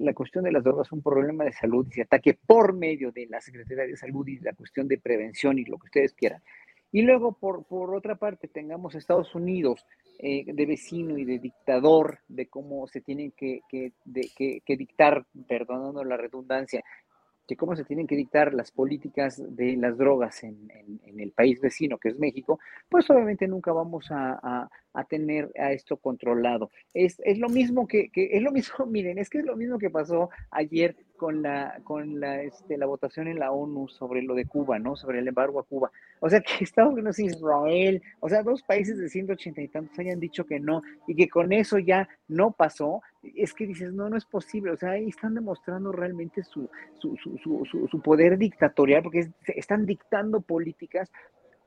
la 0.00 0.12
cuestión 0.12 0.44
de 0.44 0.52
las 0.52 0.62
drogas 0.62 0.92
un 0.92 1.02
problema 1.02 1.44
de 1.44 1.52
salud 1.52 1.86
y 1.90 1.94
se 1.94 2.02
ataque 2.02 2.38
por 2.46 2.74
medio 2.74 3.10
de 3.10 3.26
la 3.26 3.40
Secretaría 3.40 3.86
de 3.86 3.96
Salud 3.96 4.26
y 4.28 4.38
la 4.40 4.52
cuestión 4.52 4.86
de 4.86 4.98
prevención 4.98 5.58
y 5.58 5.64
lo 5.64 5.78
que 5.78 5.86
ustedes 5.86 6.12
quieran, 6.12 6.42
y 6.94 7.00
luego, 7.00 7.32
por, 7.32 7.64
por 7.64 7.94
otra 7.94 8.16
parte, 8.16 8.48
tengamos 8.48 8.94
Estados 8.94 9.34
Unidos 9.34 9.86
eh, 10.18 10.44
de 10.46 10.66
vecino 10.66 11.16
y 11.16 11.24
de 11.24 11.38
dictador, 11.38 12.18
de 12.28 12.48
cómo 12.48 12.86
se 12.86 13.00
tienen 13.00 13.32
que, 13.32 13.62
que, 13.66 13.92
que, 14.36 14.76
dictar, 14.76 15.24
perdonando 15.48 16.04
la 16.04 16.18
redundancia, 16.18 16.84
de 17.48 17.56
cómo 17.56 17.74
se 17.74 17.84
tienen 17.84 18.06
que 18.06 18.14
dictar 18.14 18.52
las 18.52 18.70
políticas 18.70 19.42
de 19.56 19.74
las 19.78 19.96
drogas 19.96 20.44
en, 20.44 20.70
en, 20.70 21.18
el 21.18 21.32
país 21.32 21.62
vecino, 21.62 21.96
que 21.96 22.10
es 22.10 22.18
México, 22.18 22.60
pues 22.90 23.08
obviamente 23.10 23.48
nunca 23.48 23.72
vamos 23.72 24.08
a, 24.10 24.68
tener 25.04 25.50
a 25.58 25.72
esto 25.72 25.96
controlado. 25.96 26.70
Es, 26.94 27.20
es 27.24 27.38
lo 27.38 27.48
mismo 27.48 27.86
que, 27.86 28.10
que, 28.10 28.30
es 28.32 28.42
lo 28.42 28.52
mismo, 28.52 28.86
miren, 28.86 29.18
es 29.18 29.30
que 29.30 29.38
es 29.38 29.44
lo 29.44 29.56
mismo 29.56 29.78
que 29.78 29.90
pasó 29.90 30.30
ayer 30.50 30.96
con 31.16 31.40
la, 31.40 31.80
con 31.84 32.18
la, 32.18 32.42
este, 32.42 32.76
la 32.76 32.86
votación 32.86 33.28
en 33.28 33.38
la 33.38 33.52
ONU 33.52 33.86
sobre 33.86 34.22
lo 34.22 34.34
de 34.34 34.44
Cuba, 34.44 34.80
¿no? 34.80 34.96
Sobre 34.96 35.20
el 35.20 35.28
embargo 35.28 35.60
a 35.60 35.62
Cuba. 35.62 35.92
O 36.18 36.28
sea, 36.28 36.40
que 36.40 36.52
Estados 36.64 36.92
Unidos 36.92 37.18
y 37.20 37.26
Israel, 37.26 38.02
o 38.18 38.28
sea, 38.28 38.42
dos 38.42 38.62
países 38.64 38.98
de 38.98 39.08
180 39.08 39.62
y 39.62 39.68
tantos 39.68 39.98
hayan 39.98 40.18
dicho 40.18 40.44
que 40.44 40.58
no 40.58 40.82
y 41.06 41.14
que 41.14 41.28
con 41.28 41.52
eso 41.52 41.78
ya 41.78 42.08
no 42.26 42.50
pasó, 42.50 43.02
es 43.36 43.54
que 43.54 43.68
dices, 43.68 43.92
no, 43.92 44.10
no 44.10 44.16
es 44.16 44.24
posible. 44.24 44.72
O 44.72 44.76
sea, 44.76 44.90
ahí 44.90 45.08
están 45.08 45.34
demostrando 45.34 45.92
realmente 45.92 46.42
su, 46.42 46.68
su, 46.98 47.16
su, 47.16 47.38
su, 47.38 47.88
su 47.88 48.02
poder 48.02 48.36
dictatorial 48.36 49.04
porque 49.04 49.28
están 49.46 49.86
dictando 49.86 50.40
políticas 50.40 51.10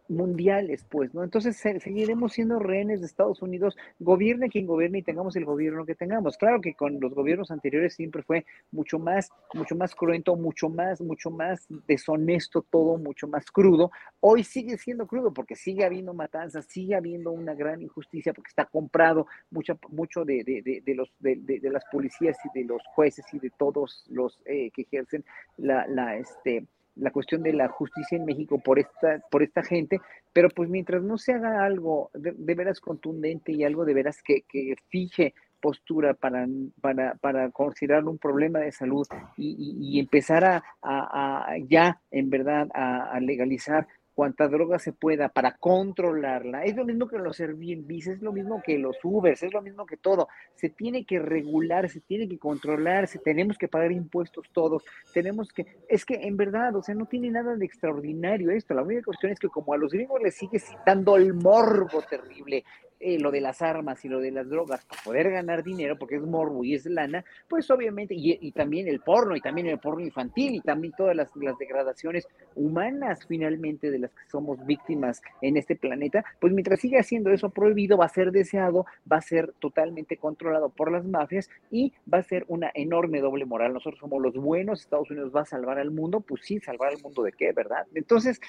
mundiales, 0.07 0.85
pues, 0.89 1.13
¿no? 1.13 1.23
Entonces 1.23 1.57
seguiremos 1.57 2.33
siendo 2.33 2.59
rehenes 2.59 2.99
de 3.01 3.07
Estados 3.07 3.41
Unidos, 3.41 3.75
gobierne 3.99 4.49
quien 4.49 4.67
gobierne 4.67 4.99
y 4.99 5.03
tengamos 5.03 5.35
el 5.35 5.45
gobierno 5.45 5.85
que 5.85 5.95
tengamos. 5.95 6.37
Claro 6.37 6.61
que 6.61 6.73
con 6.73 6.99
los 6.99 7.13
gobiernos 7.13 7.51
anteriores 7.51 7.95
siempre 7.95 8.23
fue 8.23 8.45
mucho 8.71 8.99
más, 8.99 9.29
mucho 9.53 9.75
más 9.75 9.95
cruento, 9.95 10.35
mucho 10.35 10.69
más, 10.69 11.01
mucho 11.01 11.31
más 11.31 11.65
deshonesto 11.87 12.61
todo, 12.69 12.97
mucho 12.97 13.27
más 13.27 13.49
crudo. 13.51 13.91
Hoy 14.19 14.43
sigue 14.43 14.77
siendo 14.77 15.07
crudo 15.07 15.33
porque 15.33 15.55
sigue 15.55 15.85
habiendo 15.85 16.13
matanzas, 16.13 16.65
sigue 16.65 16.95
habiendo 16.95 17.31
una 17.31 17.53
gran 17.53 17.81
injusticia 17.81 18.33
porque 18.33 18.49
está 18.49 18.65
comprado 18.65 19.27
mucho, 19.49 19.79
mucho 19.89 20.25
de, 20.25 20.43
de, 20.43 20.81
de, 20.85 20.95
los, 20.95 21.11
de, 21.19 21.35
de, 21.35 21.69
las 21.69 21.83
policías 21.91 22.37
y 22.45 22.59
de 22.59 22.65
los 22.65 22.81
jueces 22.93 23.25
y 23.33 23.39
de 23.39 23.51
todos 23.51 24.05
los 24.09 24.39
eh, 24.45 24.71
que 24.71 24.83
ejercen 24.83 25.25
la, 25.57 25.87
la, 25.87 26.17
este, 26.17 26.67
la 26.95 27.11
cuestión 27.11 27.43
de 27.43 27.53
la 27.53 27.67
justicia 27.67 28.17
en 28.17 28.25
México 28.25 28.59
por 28.63 28.79
esta, 28.79 29.19
por 29.29 29.43
esta 29.43 29.63
gente, 29.63 29.99
pero 30.33 30.49
pues 30.49 30.69
mientras 30.69 31.03
no 31.03 31.17
se 31.17 31.33
haga 31.33 31.65
algo 31.65 32.09
de, 32.13 32.55
veras 32.55 32.79
contundente 32.79 33.51
y 33.51 33.63
algo 33.63 33.85
de 33.85 33.93
veras 33.93 34.21
que, 34.21 34.43
que 34.47 34.75
fije 34.89 35.33
postura 35.59 36.13
para, 36.13 36.45
para, 36.79 37.15
para, 37.15 37.49
considerar 37.49 38.05
un 38.05 38.19
problema 38.19 38.59
de 38.59 38.71
salud 38.71 39.07
y, 39.35 39.99
empezar 39.99 40.43
a, 40.45 40.63
a, 40.83 41.57
ya 41.67 42.01
en 42.11 42.29
verdad 42.29 42.67
a, 42.73 43.19
legalizar 43.19 43.87
cuanta 44.15 44.47
droga 44.47 44.79
se 44.79 44.93
pueda 44.93 45.29
para 45.29 45.57
controlarla. 45.57 46.63
Es 46.63 46.75
lo 46.75 46.85
mismo 46.85 47.07
que 47.07 47.17
los 47.17 47.39
Airbnb, 47.39 47.91
es 47.91 48.21
lo 48.21 48.31
mismo 48.31 48.63
que 48.65 48.79
los 48.79 48.97
Ubers, 49.03 49.43
es 49.43 49.53
lo 49.53 49.61
mismo 49.61 49.85
que 49.85 49.97
todo. 49.97 50.29
Se 50.55 50.69
tiene 50.69 51.05
que 51.05 51.19
regular, 51.19 51.89
se 51.89 51.99
tiene 51.99 52.27
que 52.27 52.39
controlar, 52.39 53.07
se, 53.07 53.19
tenemos 53.19 53.57
que 53.57 53.67
pagar 53.67 53.91
impuestos 53.91 54.49
todos, 54.53 54.83
tenemos 55.13 55.51
que, 55.51 55.65
es 55.89 56.05
que 56.05 56.15
en 56.15 56.37
verdad, 56.37 56.75
o 56.75 56.81
sea, 56.81 56.95
no 56.95 57.05
tiene 57.05 57.29
nada 57.29 57.55
de 57.55 57.65
extraordinario 57.65 58.51
esto. 58.51 58.73
La 58.73 58.83
única 58.83 59.03
cuestión 59.03 59.33
es 59.33 59.39
que 59.39 59.49
como 59.49 59.73
a 59.73 59.77
los 59.77 59.91
gringos 59.91 60.21
les 60.21 60.35
sigue 60.35 60.59
citando 60.59 61.17
el 61.17 61.33
morbo 61.33 62.01
terrible, 62.09 62.63
eh, 62.99 63.19
lo 63.19 63.31
de 63.31 63.41
las 63.41 63.61
armas 63.61 64.03
y 64.05 64.09
lo 64.09 64.19
de 64.19 64.31
las 64.31 64.49
drogas 64.49 64.85
para 64.85 65.01
poder 65.03 65.29
ganar 65.29 65.63
dinero, 65.63 65.97
porque 65.97 66.15
es 66.15 66.21
morbo 66.21 66.63
y 66.63 66.75
es 66.75 66.85
lana, 66.85 67.25
pues 67.47 67.69
obviamente, 67.69 68.15
y, 68.17 68.51
también 68.51 68.87
el 68.87 69.01
porno, 69.01 69.35
y 69.35 69.41
también 69.41 69.67
el 69.67 69.79
porno 69.79 70.01
infantil, 70.01 70.55
y 70.55 70.61
también 70.61 70.93
todas 70.97 71.15
las, 71.15 71.29
degradaciones 71.59 72.27
humanas 72.55 73.25
finalmente 73.27 73.91
de 73.91 73.99
las 73.99 74.11
que 74.11 74.29
somos 74.29 74.65
víctimas 74.65 75.21
en 75.41 75.57
este 75.57 75.75
planeta, 75.75 76.23
pues 76.39 76.53
mientras 76.53 76.79
siga 76.79 77.03
siendo 77.03 77.31
eso 77.31 77.49
prohibido, 77.49 77.97
va 77.97 78.05
a 78.05 78.09
ser 78.09 78.31
deseado, 78.31 78.85
va 79.11 79.17
a 79.17 79.21
ser 79.21 79.53
totalmente 79.59 80.17
controlado 80.17 80.69
por 80.69 80.91
las 80.91 81.05
mafias 81.05 81.49
y 81.69 81.93
va 82.11 82.19
a 82.19 82.23
ser 82.23 82.45
una 82.47 82.71
enorme 82.73 83.19
doble 83.19 83.45
moral. 83.45 83.73
Nosotros 83.73 83.99
somos 83.99 84.21
los 84.21 84.35
buenos, 84.35 84.81
Estados 84.81 85.11
Unidos 85.11 85.31
va 85.35 85.41
a 85.41 85.45
salvar 85.45 85.79
al 85.79 85.91
mundo, 85.91 86.21
pues 86.21 86.41
sí, 86.43 86.59
salvar 86.59 86.93
al 86.93 87.01
mundo 87.01 87.23
de 87.23 87.31
qué, 87.33 87.51
¿verdad? 87.51 87.85
Entonces, 87.93 88.39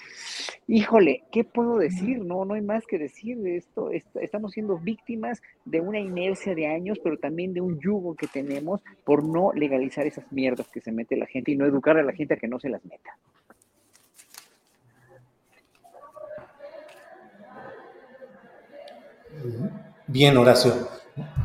híjole, 0.67 1.25
¿qué 1.33 1.45
puedo 1.45 1.79
decir? 1.79 2.25
No, 2.25 2.45
no 2.45 2.55
hay 2.55 2.63
más 2.63 2.87
que 2.87 2.99
decir 2.99 3.39
de 3.39 3.57
esto. 3.57 3.91
Esta, 3.91 4.36
estamos 4.37 4.53
siendo 4.53 4.77
víctimas 4.77 5.41
de 5.65 5.81
una 5.81 5.99
inercia 5.99 6.55
de 6.55 6.67
años, 6.67 6.99
pero 7.03 7.17
también 7.17 7.55
de 7.55 7.63
un 7.63 7.81
yugo 7.81 8.15
que 8.15 8.27
tenemos 8.27 8.83
por 9.03 9.25
no 9.25 9.51
legalizar 9.55 10.07
esas 10.07 10.31
mierdas 10.31 10.67
que 10.69 10.83
se 10.83 10.93
mete 10.93 11.17
la 11.17 11.25
gente 11.25 11.53
y 11.53 11.57
no 11.57 11.65
educar 11.65 11.97
a 11.97 12.03
la 12.03 12.13
gente 12.13 12.35
a 12.35 12.37
que 12.37 12.47
no 12.47 12.61
se 12.61 12.69
las 12.69 12.85
meta. 12.85 13.17
Bien, 20.07 20.37
Horacio. 20.37 20.75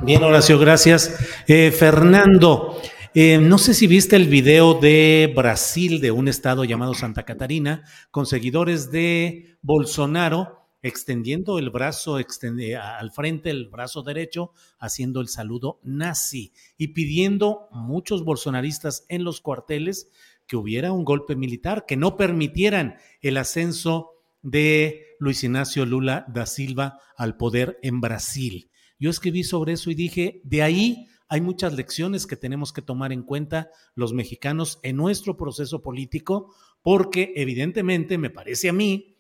Bien, 0.03 0.21
Horacio, 0.21 0.59
gracias. 0.59 1.17
Eh, 1.47 1.71
Fernando, 1.71 2.75
eh, 3.13 3.37
no 3.37 3.57
sé 3.57 3.73
si 3.73 3.87
viste 3.87 4.17
el 4.17 4.27
video 4.27 4.73
de 4.73 5.31
Brasil, 5.33 6.01
de 6.01 6.11
un 6.11 6.27
estado 6.27 6.65
llamado 6.65 6.93
Santa 6.93 7.23
Catarina, 7.23 7.85
con 8.11 8.25
seguidores 8.25 8.91
de 8.91 9.55
Bolsonaro 9.61 10.60
extendiendo 10.81 11.59
el 11.59 11.69
brazo 11.69 12.15
al 12.15 13.11
frente, 13.11 13.49
el 13.49 13.69
brazo 13.69 14.03
derecho, 14.03 14.51
haciendo 14.79 15.21
el 15.21 15.27
saludo 15.27 15.79
nazi 15.83 16.53
y 16.77 16.89
pidiendo 16.89 17.67
muchos 17.71 18.23
bolsonaristas 18.23 19.05
en 19.09 19.23
los 19.23 19.41
cuarteles 19.41 20.09
que 20.47 20.57
hubiera 20.57 20.91
un 20.91 21.05
golpe 21.05 21.35
militar, 21.35 21.85
que 21.87 21.97
no 21.97 22.17
permitieran 22.17 22.97
el 23.21 23.37
ascenso 23.37 24.11
de 24.41 25.15
Luis 25.19 25.43
Ignacio 25.43 25.85
Lula 25.85 26.25
da 26.27 26.45
Silva 26.45 26.99
al 27.15 27.37
poder 27.37 27.77
en 27.83 28.01
Brasil. 28.01 28.69
Yo 28.99 29.09
escribí 29.09 29.43
sobre 29.43 29.73
eso 29.73 29.91
y 29.91 29.95
dije, 29.95 30.41
de 30.43 30.63
ahí 30.63 31.07
hay 31.27 31.41
muchas 31.41 31.73
lecciones 31.73 32.27
que 32.27 32.35
tenemos 32.35 32.73
que 32.73 32.81
tomar 32.81 33.13
en 33.13 33.23
cuenta 33.23 33.69
los 33.95 34.11
mexicanos 34.13 34.79
en 34.83 34.97
nuestro 34.97 35.37
proceso 35.37 35.81
político, 35.81 36.53
porque 36.81 37.31
evidentemente 37.37 38.17
me 38.17 38.29
parece 38.29 38.67
a 38.67 38.73
mí 38.73 39.10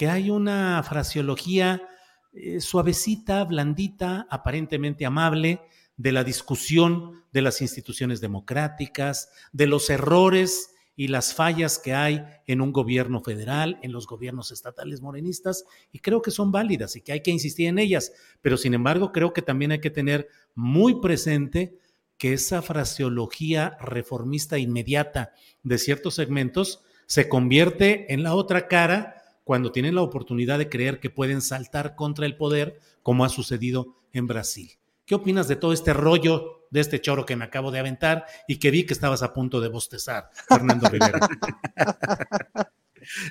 que 0.00 0.08
hay 0.08 0.30
una 0.30 0.82
fraseología 0.82 1.86
eh, 2.32 2.62
suavecita, 2.62 3.44
blandita, 3.44 4.26
aparentemente 4.30 5.04
amable 5.04 5.60
de 5.98 6.12
la 6.12 6.24
discusión 6.24 7.22
de 7.32 7.42
las 7.42 7.60
instituciones 7.60 8.22
democráticas, 8.22 9.28
de 9.52 9.66
los 9.66 9.90
errores 9.90 10.70
y 10.96 11.08
las 11.08 11.34
fallas 11.34 11.78
que 11.78 11.92
hay 11.92 12.24
en 12.46 12.62
un 12.62 12.72
gobierno 12.72 13.20
federal, 13.20 13.78
en 13.82 13.92
los 13.92 14.06
gobiernos 14.06 14.52
estatales 14.52 15.02
morenistas, 15.02 15.66
y 15.92 15.98
creo 15.98 16.22
que 16.22 16.30
son 16.30 16.50
válidas 16.50 16.96
y 16.96 17.02
que 17.02 17.12
hay 17.12 17.20
que 17.20 17.30
insistir 17.30 17.66
en 17.66 17.78
ellas, 17.78 18.10
pero 18.40 18.56
sin 18.56 18.72
embargo 18.72 19.12
creo 19.12 19.34
que 19.34 19.42
también 19.42 19.72
hay 19.72 19.80
que 19.80 19.90
tener 19.90 20.28
muy 20.54 20.98
presente 21.02 21.76
que 22.16 22.32
esa 22.32 22.62
fraseología 22.62 23.76
reformista 23.82 24.56
inmediata 24.56 25.34
de 25.62 25.76
ciertos 25.76 26.14
segmentos 26.14 26.84
se 27.04 27.28
convierte 27.28 28.14
en 28.14 28.22
la 28.22 28.34
otra 28.34 28.66
cara 28.66 29.19
cuando 29.50 29.72
tienen 29.72 29.96
la 29.96 30.02
oportunidad 30.02 30.58
de 30.58 30.68
creer 30.68 31.00
que 31.00 31.10
pueden 31.10 31.40
saltar 31.42 31.96
contra 31.96 32.24
el 32.24 32.36
poder, 32.36 32.78
como 33.02 33.24
ha 33.24 33.28
sucedido 33.28 33.96
en 34.12 34.28
Brasil. 34.28 34.78
¿Qué 35.04 35.16
opinas 35.16 35.48
de 35.48 35.56
todo 35.56 35.72
este 35.72 35.92
rollo, 35.92 36.68
de 36.70 36.78
este 36.78 37.00
choro 37.00 37.26
que 37.26 37.34
me 37.34 37.46
acabo 37.46 37.72
de 37.72 37.80
aventar 37.80 38.26
y 38.46 38.60
que 38.60 38.70
vi 38.70 38.86
que 38.86 38.92
estabas 38.92 39.24
a 39.24 39.32
punto 39.32 39.60
de 39.60 39.66
bostezar, 39.66 40.30
Fernando 40.48 40.88
Rivera? 40.88 41.18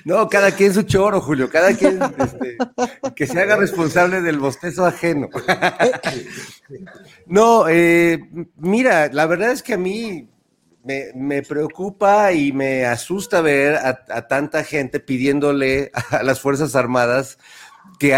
No, 0.04 0.28
cada 0.28 0.50
quien 0.50 0.74
su 0.74 0.82
choro, 0.82 1.20
Julio, 1.20 1.48
cada 1.48 1.74
quien 1.74 2.00
este, 2.18 2.58
que 3.14 3.26
se 3.26 3.40
haga 3.40 3.56
responsable 3.56 4.20
del 4.20 4.38
bostezo 4.38 4.84
ajeno. 4.84 5.30
No, 7.26 7.68
eh, 7.68 8.28
mira, 8.56 9.08
la 9.12 9.26
verdad 9.26 9.52
es 9.52 9.62
que 9.62 9.74
a 9.74 9.78
mí 9.78 10.28
me, 10.84 11.42
preocupa 11.42 12.32
y 12.32 12.52
me 12.52 12.86
asusta 12.86 13.40
ver 13.40 13.76
a, 13.76 14.28
tanta 14.28 14.64
gente 14.64 15.00
pidiéndole 15.00 15.90
a 16.10 16.22
las 16.22 16.40
Fuerzas 16.40 16.74
Armadas 16.74 17.38
que, 17.98 18.14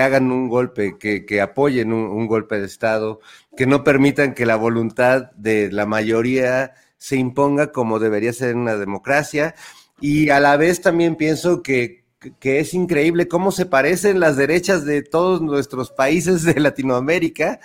hagan 0.00 0.30
un 0.30 0.48
golpe, 0.48 0.96
que, 0.98 1.40
apoyen 1.40 1.92
un, 1.92 2.26
golpe 2.26 2.60
de 2.60 2.66
Estado, 2.66 3.20
que 3.56 3.66
no 3.66 3.82
permitan 3.82 4.34
que 4.34 4.46
la 4.46 4.56
voluntad 4.56 5.32
de 5.32 5.72
la 5.72 5.86
mayoría 5.86 6.74
se 6.98 7.16
imponga 7.16 7.72
como 7.72 7.98
debería 7.98 8.32
ser 8.32 8.50
en 8.50 8.58
una 8.58 8.76
democracia. 8.76 9.54
Y 10.00 10.30
a 10.30 10.38
la 10.38 10.56
vez 10.56 10.80
también 10.80 11.16
pienso 11.16 11.62
que 11.62 12.04
es 12.42 12.74
increíble 12.74 13.26
cómo 13.26 13.50
se 13.50 13.66
parecen 13.66 14.20
las 14.20 14.36
derechas 14.36 14.84
de 14.84 15.02
todos 15.02 15.40
nuestros 15.40 15.90
países 15.90 16.44
de 16.44 16.60
Latinoamérica, 16.60 17.58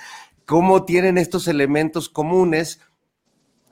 cómo 0.45 0.85
tienen 0.85 1.19
estos 1.19 1.47
elementos 1.47 2.09
comunes 2.09 2.79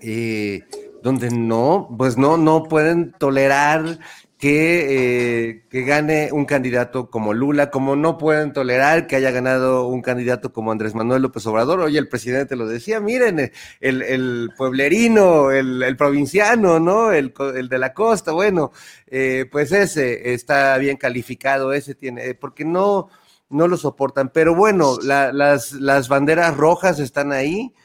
eh, 0.02 0.64
donde 1.02 1.30
no, 1.32 1.90
pues 1.98 2.18
no, 2.18 2.38
no 2.38 2.64
pueden 2.64 3.12
tolerar 3.14 4.00
que, 4.42 5.50
eh, 5.50 5.64
que, 5.70 5.84
gane 5.84 6.32
un 6.32 6.46
candidato 6.46 7.12
como 7.12 7.32
Lula, 7.32 7.70
como 7.70 7.96
no 7.96 8.18
pueden 8.18 8.54
tolerar 8.54 9.06
que 9.06 9.16
haya 9.16 9.30
ganado 9.30 9.86
un 9.86 10.02
candidato 10.02 10.52
como 10.52 10.72
Andrés 10.72 10.96
Manuel 10.96 11.22
López 11.22 11.46
Obrador. 11.46 11.80
Oye, 11.82 12.00
el 12.00 12.10
presidente 12.10 12.56
lo 12.56 12.66
decía, 12.66 13.00
miren, 13.00 13.52
el, 13.80 14.02
el 14.02 14.50
pueblerino, 14.58 15.52
el, 15.52 15.84
el, 15.84 15.96
provinciano, 15.96 16.80
¿no? 16.80 17.12
El, 17.12 17.36
el, 17.56 17.70
de 17.70 17.78
la 17.78 17.94
costa, 17.94 18.32
bueno, 18.32 18.72
eh, 19.06 19.46
pues 19.52 19.72
ese 19.72 20.34
está 20.34 20.76
bien 20.80 20.98
calificado, 20.98 21.72
ese 21.72 21.94
tiene, 21.94 22.34
porque 22.34 22.66
no, 22.66 23.10
no 23.52 23.68
lo 23.68 23.78
soportan. 23.78 24.30
Pero 24.34 24.56
bueno, 24.56 24.98
las, 25.04 25.74
las 25.74 26.10
banderas 26.10 26.58
rojas 26.58 27.00
están 27.00 27.32
ahí 27.32 27.76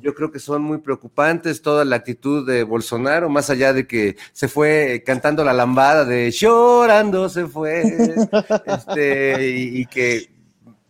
yo 0.00 0.14
creo 0.14 0.30
que 0.30 0.38
son 0.38 0.62
muy 0.62 0.78
preocupantes 0.78 1.62
toda 1.62 1.84
la 1.84 1.96
actitud 1.96 2.46
de 2.46 2.62
Bolsonaro, 2.62 3.28
más 3.28 3.50
allá 3.50 3.72
de 3.72 3.86
que 3.86 4.16
se 4.32 4.48
fue 4.48 5.02
cantando 5.04 5.44
la 5.44 5.52
lambada 5.52 6.04
de 6.04 6.30
llorando 6.30 7.28
se 7.28 7.46
fue, 7.46 7.82
este, 8.66 9.50
y, 9.50 9.86
que 9.86 10.32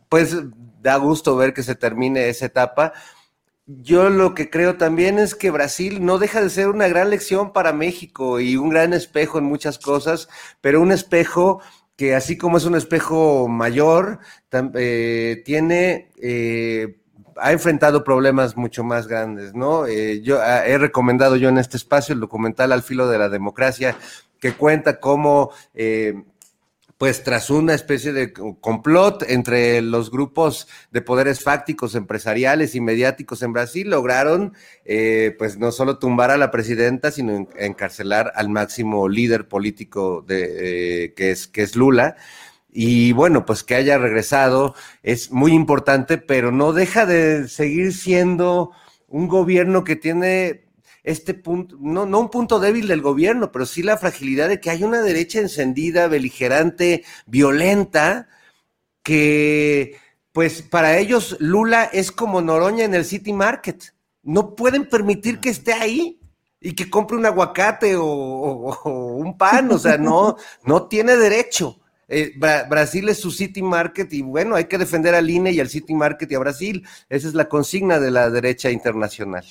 pues 0.09 0.37
da 0.81 0.97
gusto 0.97 1.37
ver 1.37 1.55
que 1.55 1.62
se 1.62 1.74
termine 1.74 2.29
esa 2.29 2.47
etapa. 2.47 2.93
Yo 3.66 4.11
lo 4.11 4.35
que 4.35 4.51
creo 4.51 4.77
también 4.77 5.19
es 5.19 5.35
que 5.35 5.51
Brasil 5.51 6.05
no 6.05 6.19
deja 6.19 6.41
de 6.43 6.51
ser 6.51 6.69
una 6.69 6.89
gran 6.89 7.11
lección 7.11 7.53
para 7.53 7.73
México 7.73 8.41
y 8.41 8.57
un 8.57 8.69
gran 8.70 8.93
espejo 8.93 9.39
en 9.39 9.45
muchas 9.45 9.79
cosas, 9.79 10.29
pero 10.61 10.81
un 10.81 10.93
espejo 10.93 11.61
que 11.97 12.15
así 12.15 12.37
como 12.37 12.57
es 12.57 12.65
un 12.65 12.74
espejo 12.74 13.49
mayor, 13.49 14.19
eh, 14.74 15.43
tiene 15.45 16.11
eh, 16.20 17.02
ha 17.36 17.52
enfrentado 17.52 18.04
problemas 18.04 18.56
mucho 18.56 18.84
más 18.84 19.06
grandes, 19.06 19.54
¿no? 19.54 19.86
Eh, 19.86 20.20
yo 20.22 20.40
ah, 20.40 20.66
he 20.66 20.78
recomendado 20.78 21.36
yo 21.36 21.48
en 21.48 21.59
este 21.59 21.76
espacio 21.76 22.14
el 22.14 22.20
documental 22.20 22.72
Al 22.72 22.82
filo 22.82 23.09
de 23.09 23.18
la 23.18 23.28
democracia, 23.28 23.96
que 24.40 24.54
cuenta 24.54 25.00
cómo, 25.00 25.50
eh, 25.74 26.22
pues 26.98 27.22
tras 27.24 27.50
una 27.50 27.74
especie 27.74 28.12
de 28.12 28.32
complot 28.32 29.24
entre 29.28 29.82
los 29.82 30.10
grupos 30.10 30.68
de 30.90 31.02
poderes 31.02 31.42
fácticos, 31.42 31.94
empresariales 31.94 32.74
y 32.74 32.80
mediáticos 32.80 33.42
en 33.42 33.52
Brasil, 33.52 33.90
lograron, 33.90 34.54
eh, 34.84 35.34
pues 35.38 35.59
no 35.59 35.72
solo 35.72 35.98
tumbar 35.98 36.30
a 36.30 36.36
la 36.36 36.50
presidenta, 36.50 37.10
sino 37.10 37.48
encarcelar 37.56 38.32
al 38.36 38.48
máximo 38.48 39.09
líder 39.09 39.48
político 39.48 40.24
de, 40.26 41.12
que, 41.16 41.32
es, 41.32 41.48
que 41.48 41.62
es 41.62 41.76
Lula. 41.76 42.16
Y 42.73 43.12
bueno, 43.12 43.44
pues 43.44 43.62
que 43.62 43.74
haya 43.74 43.99
regresado 43.99 44.74
es 45.03 45.31
muy 45.31 45.53
importante, 45.53 46.16
pero 46.16 46.51
no 46.51 46.73
deja 46.73 47.05
de 47.05 47.47
seguir 47.49 47.93
siendo 47.93 48.73
un 49.09 49.28
gobierno 49.28 49.85
que 49.85 49.94
tiene 49.94 50.65
este 51.03 51.35
punto, 51.35 51.77
no, 51.81 52.07
no 52.07 52.20
un 52.20 52.31
punto 52.31 52.61
débil 52.61 52.89
del 52.89 53.03
gobierno, 53.03 53.53
pero 53.53 53.66
sí 53.66 53.82
la 53.82 53.99
fragilidad 53.99 54.49
de 54.49 54.61
que 54.61 54.70
hay 54.70 54.85
una 54.85 55.03
derecha 55.03 55.40
encendida, 55.40 56.09
beligerante, 56.09 57.05
violenta, 57.27 58.28
que 59.03 59.97
pues 60.32 60.62
para 60.62 60.97
ellos 60.97 61.36
Lula 61.40 61.85
es 61.85 62.11
como 62.11 62.40
Noroña 62.40 62.85
en 62.85 62.94
el 62.94 63.05
City 63.05 63.35
Market. 63.35 63.94
No 64.23 64.55
pueden 64.55 64.89
permitir 64.89 65.40
que 65.40 65.51
esté 65.51 65.74
ahí 65.74 66.20
y 66.61 66.74
que 66.74 66.89
compre 66.89 67.16
un 67.19 67.27
aguacate 67.27 67.97
o, 67.97 68.78
un 68.85 69.36
pan, 69.36 69.70
o 69.73 69.78
sea, 69.78 69.99
no, 69.99 70.36
no 70.65 70.86
tiene 70.86 71.16
derecho. 71.16 71.81
Eh, 72.12 72.34
Brasil 72.36 73.09
es 73.09 73.18
su 73.18 73.30
City 73.30 73.62
Market 73.62 74.12
y 74.12 74.20
bueno, 74.20 74.55
hay 74.55 74.64
que 74.64 74.76
defender 74.76 75.14
al 75.14 75.30
INE 75.30 75.51
y 75.52 75.60
al 75.60 75.70
City 75.70 75.94
Market 75.94 76.30
y 76.30 76.34
a 76.34 76.39
Brasil. 76.39 76.86
Esa 77.09 77.26
es 77.26 77.34
la 77.34 77.48
consigna 77.48 77.98
de 77.98 78.10
la 78.10 78.28
derecha 78.28 78.70
internacional. 78.70 79.44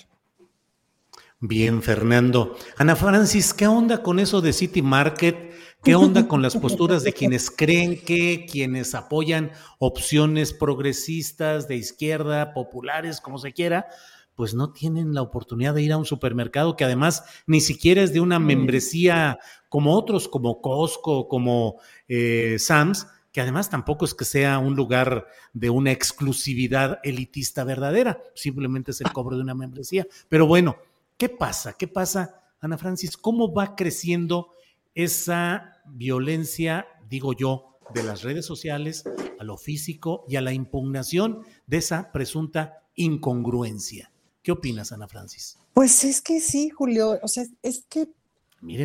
Bien, 1.40 1.82
Fernando. 1.82 2.56
Ana 2.78 2.96
Francis, 2.96 3.52
¿qué 3.52 3.66
onda 3.66 4.04
con 4.04 4.20
eso 4.20 4.42
de 4.42 4.54
City 4.54 4.84
Market? 4.84 5.52
¿Qué 5.84 5.96
onda 5.96 6.28
con 6.28 6.44
las 6.44 6.56
posturas 6.56 7.02
de 7.02 7.14
quienes 7.14 7.50
creen 7.50 8.00
que 8.00 8.46
quienes 8.46 8.94
apoyan 8.94 9.52
opciones 9.80 10.54
progresistas 10.54 11.68
de 11.68 11.78
izquierda, 11.78 12.54
populares, 12.54 13.20
como 13.20 13.40
se 13.40 13.54
quiera, 13.54 13.88
pues 14.36 14.54
no 14.54 14.72
tienen 14.72 15.14
la 15.14 15.24
oportunidad 15.24 15.74
de 15.74 15.82
ir 15.82 15.92
a 15.92 15.98
un 15.98 16.06
supermercado 16.06 16.76
que 16.76 16.84
además 16.84 17.24
ni 17.48 17.62
siquiera 17.62 18.02
es 18.02 18.14
de 18.14 18.22
una 18.22 18.40
membresía 18.40 19.40
como 19.70 19.96
otros, 19.96 20.28
como 20.28 20.62
Costco, 20.62 21.28
como 21.28 21.80
eh, 22.14 22.60
Sam's, 22.60 23.08
que 23.32 23.40
además 23.40 23.70
tampoco 23.70 24.04
es 24.04 24.14
que 24.14 24.26
sea 24.26 24.60
un 24.60 24.76
lugar 24.76 25.28
de 25.54 25.70
una 25.70 25.94
exclusividad 25.94 27.00
elitista 27.04 27.64
verdadera, 27.64 28.22
simplemente 28.36 28.92
es 28.92 29.00
el 29.00 29.14
cobro 29.14 29.38
de 29.38 29.44
una 29.44 29.56
membresía. 29.56 30.06
Pero 30.28 30.46
bueno, 30.46 30.76
¿qué 31.16 31.30
pasa? 31.30 31.72
¿Qué 31.72 31.88
pasa, 31.88 32.44
Ana 32.60 32.78
Francis? 32.78 33.16
¿Cómo 33.16 33.54
va 33.54 33.78
creciendo 33.78 34.52
esa 34.94 35.82
violencia, 35.86 36.86
digo 37.10 37.32
yo, 37.32 37.78
de 37.94 38.04
las 38.04 38.24
redes 38.24 38.46
sociales 38.46 39.06
a 39.40 39.44
lo 39.46 39.56
físico 39.56 40.26
y 40.28 40.36
a 40.36 40.42
la 40.42 40.52
impugnación 40.52 41.44
de 41.66 41.78
esa 41.78 42.12
presunta 42.12 42.84
incongruencia? 42.96 44.12
¿Qué 44.44 44.52
opinas, 44.52 44.92
Ana 44.92 45.08
Francis? 45.08 45.58
Pues 45.74 46.04
es 46.04 46.22
que 46.22 46.42
sí, 46.42 46.70
Julio. 46.72 47.18
O 47.24 47.28
sea, 47.30 47.46
es 47.62 47.86
que 47.88 48.10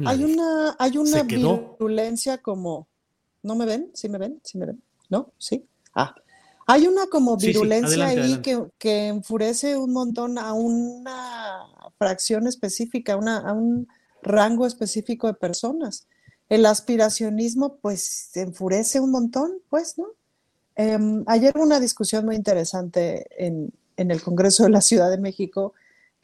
hay 0.04 0.22
una, 0.22 0.76
hay 0.78 0.96
una 0.96 1.24
virulencia 1.24 2.38
como. 2.38 2.86
¿No 3.46 3.54
me 3.54 3.64
ven? 3.64 3.90
¿Sí 3.94 4.08
me 4.08 4.18
ven? 4.18 4.40
¿Sí 4.42 4.58
me 4.58 4.66
ven? 4.66 4.82
¿No? 5.08 5.32
¿Sí? 5.38 5.64
Ah. 5.94 6.14
Hay 6.66 6.88
una 6.88 7.06
como 7.06 7.36
virulencia 7.36 8.06
ahí 8.06 8.38
Que, 8.42 8.66
que, 8.76 9.06
enfurece 9.06 9.76
un 9.76 9.92
montón 9.92 10.36
a 10.36 10.52
una 10.52 11.62
fracción 11.96 12.48
específica, 12.48 13.12
a 13.12 13.52
un 13.52 13.86
rango 14.20 14.66
específico 14.66 15.28
de 15.28 15.34
personas. 15.34 16.08
El 16.48 16.66
aspiracionismo, 16.66 17.76
pues, 17.76 18.30
enfurece 18.34 18.98
un 18.98 19.12
montón, 19.12 19.58
pues, 19.70 19.96
¿no? 19.96 20.08
Em, 20.74 21.22
ayer 21.28 21.56
una 21.56 21.78
discusión 21.78 22.24
muy 22.24 22.34
interesante 22.34 23.26
en, 23.38 23.72
en 23.96 24.10
el 24.10 24.20
Congreso 24.20 24.64
de 24.64 24.70
la 24.70 24.80
Ciudad 24.80 25.08
de 25.08 25.18
México, 25.18 25.72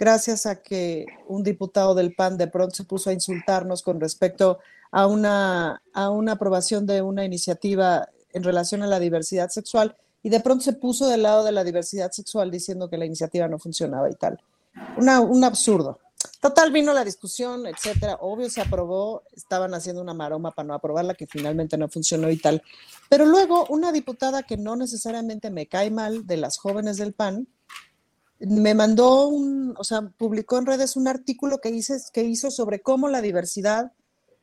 gracias 0.02 0.46
a 0.46 0.60
que 0.60 1.06
un 1.28 1.44
diputado 1.44 1.94
del 1.94 2.12
PAN 2.12 2.36
de 2.36 2.48
pronto 2.48 2.74
se 2.74 2.82
puso 2.82 3.08
a 3.08 3.12
insultarnos 3.12 3.82
con 3.82 4.00
respecto 4.00 4.58
a 4.90 5.06
una, 5.06 5.80
a 5.92 6.10
una 6.10 6.32
aprobación 6.32 6.86
de 6.86 7.02
una 7.02 7.24
iniciativa 7.24 8.08
en 8.32 8.42
relación 8.42 8.82
a 8.82 8.88
la 8.88 8.98
diversidad 8.98 9.50
sexual 9.50 9.96
y 10.24 10.28
de 10.28 10.40
pronto 10.40 10.64
se 10.64 10.72
puso 10.72 11.06
del 11.06 11.22
lado 11.22 11.44
de 11.44 11.52
la 11.52 11.62
diversidad 11.62 12.10
sexual 12.10 12.50
diciendo 12.50 12.90
que 12.90 12.98
la 12.98 13.06
iniciativa 13.06 13.46
no 13.46 13.60
funcionaba 13.60 14.10
y 14.10 14.14
tal. 14.14 14.40
un 14.96 15.44
absurdo. 15.44 16.00
Total, 16.40 16.72
vino 16.72 16.92
la 16.92 17.04
discusión, 17.04 17.68
etcétera. 17.68 18.18
Obvio 18.22 18.50
se 18.50 18.60
aprobó, 18.60 19.22
estaban 19.36 19.72
haciendo 19.72 20.02
una 20.02 20.14
maroma 20.14 20.50
para 20.50 20.66
no 20.66 20.74
aprobarla, 20.74 21.14
que 21.14 21.28
finalmente 21.28 21.78
no 21.78 21.88
funcionó 21.88 22.28
y 22.28 22.38
tal. 22.38 22.60
Pero 23.08 23.24
luego, 23.24 23.66
una 23.68 23.92
diputada 23.92 24.42
que 24.42 24.56
no 24.56 24.74
necesariamente 24.74 25.50
me 25.50 25.68
cae 25.68 25.92
mal, 25.92 26.26
de 26.26 26.38
las 26.38 26.58
jóvenes 26.58 26.96
del 26.96 27.12
PAN, 27.12 27.46
me 28.46 28.74
mandó 28.74 29.28
un, 29.28 29.74
o 29.78 29.84
sea, 29.84 30.02
publicó 30.02 30.58
en 30.58 30.66
redes 30.66 30.96
un 30.96 31.08
artículo 31.08 31.60
que, 31.60 31.70
hice, 31.70 31.98
que 32.12 32.24
hizo 32.24 32.50
sobre 32.50 32.80
cómo 32.80 33.08
la 33.08 33.20
diversidad 33.20 33.92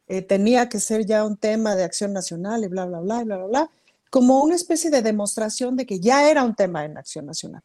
eh, 0.07 0.21
tenía 0.21 0.69
que 0.69 0.79
ser 0.79 1.05
ya 1.05 1.25
un 1.25 1.37
tema 1.37 1.75
de 1.75 1.83
acción 1.83 2.13
nacional 2.13 2.63
y 2.63 2.67
bla, 2.67 2.85
bla, 2.85 2.99
bla, 2.99 3.23
bla, 3.23 3.37
bla, 3.37 3.45
bla, 3.45 3.71
como 4.09 4.41
una 4.43 4.55
especie 4.55 4.89
de 4.89 5.01
demostración 5.01 5.75
de 5.75 5.85
que 5.85 5.99
ya 5.99 6.29
era 6.29 6.43
un 6.43 6.55
tema 6.55 6.85
en 6.85 6.97
acción 6.97 7.25
nacional. 7.25 7.61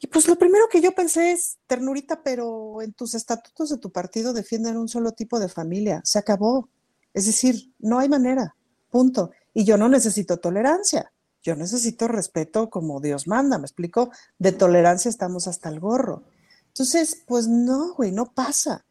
Y 0.00 0.06
pues 0.06 0.28
lo 0.28 0.36
primero 0.36 0.68
que 0.70 0.80
yo 0.80 0.92
pensé 0.92 1.32
es, 1.32 1.58
ternurita, 1.66 2.22
pero 2.22 2.80
en 2.82 2.92
tus 2.92 3.14
estatutos 3.14 3.68
de 3.70 3.78
tu 3.78 3.90
partido 3.90 4.32
defienden 4.32 4.76
un 4.76 4.88
solo 4.88 5.12
tipo 5.12 5.40
de 5.40 5.48
familia, 5.48 6.00
se 6.04 6.18
acabó. 6.18 6.68
Es 7.12 7.26
decir, 7.26 7.72
no 7.78 7.98
hay 7.98 8.08
manera, 8.08 8.54
punto. 8.90 9.32
Y 9.54 9.64
yo 9.64 9.76
no 9.76 9.88
necesito 9.88 10.36
tolerancia, 10.36 11.12
yo 11.42 11.56
necesito 11.56 12.08
respeto 12.08 12.70
como 12.70 13.00
Dios 13.00 13.26
manda, 13.26 13.58
me 13.58 13.64
explico, 13.64 14.10
de 14.38 14.52
tolerancia 14.52 15.08
estamos 15.08 15.46
hasta 15.46 15.68
el 15.68 15.80
gorro. 15.80 16.24
Entonces, 16.68 17.22
pues 17.26 17.48
no, 17.48 17.94
güey, 17.94 18.12
no 18.12 18.32
pasa. 18.32 18.84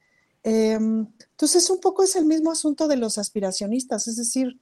Em, 0.44 1.08
entonces, 1.32 1.70
un 1.70 1.80
poco 1.80 2.04
es 2.04 2.16
el 2.16 2.26
mismo 2.26 2.52
asunto 2.52 2.88
de 2.88 2.98
los 2.98 3.18
aspiracionistas, 3.18 4.08
es 4.08 4.18
decir, 4.18 4.60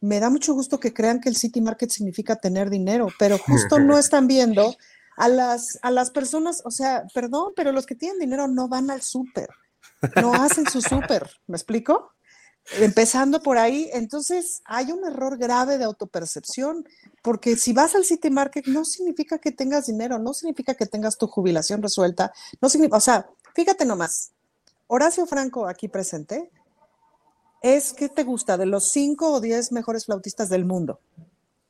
me 0.00 0.18
da 0.18 0.30
mucho 0.30 0.52
gusto 0.52 0.80
que 0.80 0.92
crean 0.92 1.20
que 1.20 1.28
el 1.28 1.36
City 1.36 1.60
Market 1.60 1.90
significa 1.90 2.36
tener 2.36 2.70
dinero, 2.70 3.08
pero 3.18 3.38
justo 3.38 3.78
no 3.78 3.98
están 3.98 4.26
viendo 4.26 4.76
a 5.16 5.28
las, 5.28 5.78
a 5.82 5.90
las 5.90 6.10
personas, 6.10 6.62
o 6.64 6.70
sea, 6.70 7.04
perdón, 7.14 7.52
pero 7.54 7.72
los 7.72 7.86
que 7.86 7.94
tienen 7.94 8.18
dinero 8.18 8.48
no 8.48 8.68
van 8.68 8.90
al 8.90 9.02
súper, 9.02 9.48
no 10.20 10.34
hacen 10.34 10.68
su 10.68 10.82
súper, 10.82 11.30
¿me 11.46 11.56
explico? 11.56 12.12
Empezando 12.78 13.42
por 13.42 13.58
ahí, 13.58 13.90
entonces 13.92 14.62
hay 14.64 14.92
un 14.92 15.04
error 15.04 15.36
grave 15.36 15.78
de 15.78 15.84
autopercepción, 15.84 16.86
porque 17.22 17.56
si 17.56 17.72
vas 17.72 17.94
al 17.94 18.04
City 18.04 18.30
Market 18.30 18.66
no 18.66 18.84
significa 18.84 19.38
que 19.38 19.52
tengas 19.52 19.86
dinero, 19.86 20.18
no 20.18 20.32
significa 20.32 20.74
que 20.74 20.86
tengas 20.86 21.18
tu 21.18 21.26
jubilación 21.26 21.82
resuelta, 21.82 22.32
no 22.60 22.68
significa, 22.68 22.96
o 22.96 23.00
sea, 23.00 23.28
fíjate 23.54 23.84
nomás, 23.84 24.30
Horacio 24.86 25.26
Franco 25.26 25.66
aquí 25.66 25.88
presente 25.88 26.50
es 27.62 27.92
que 27.92 28.08
te 28.08 28.24
gusta 28.24 28.56
de 28.56 28.66
los 28.66 28.90
cinco 28.90 29.32
o 29.32 29.40
diez 29.40 29.72
mejores 29.72 30.06
flautistas 30.06 30.48
del 30.48 30.64
mundo. 30.64 31.00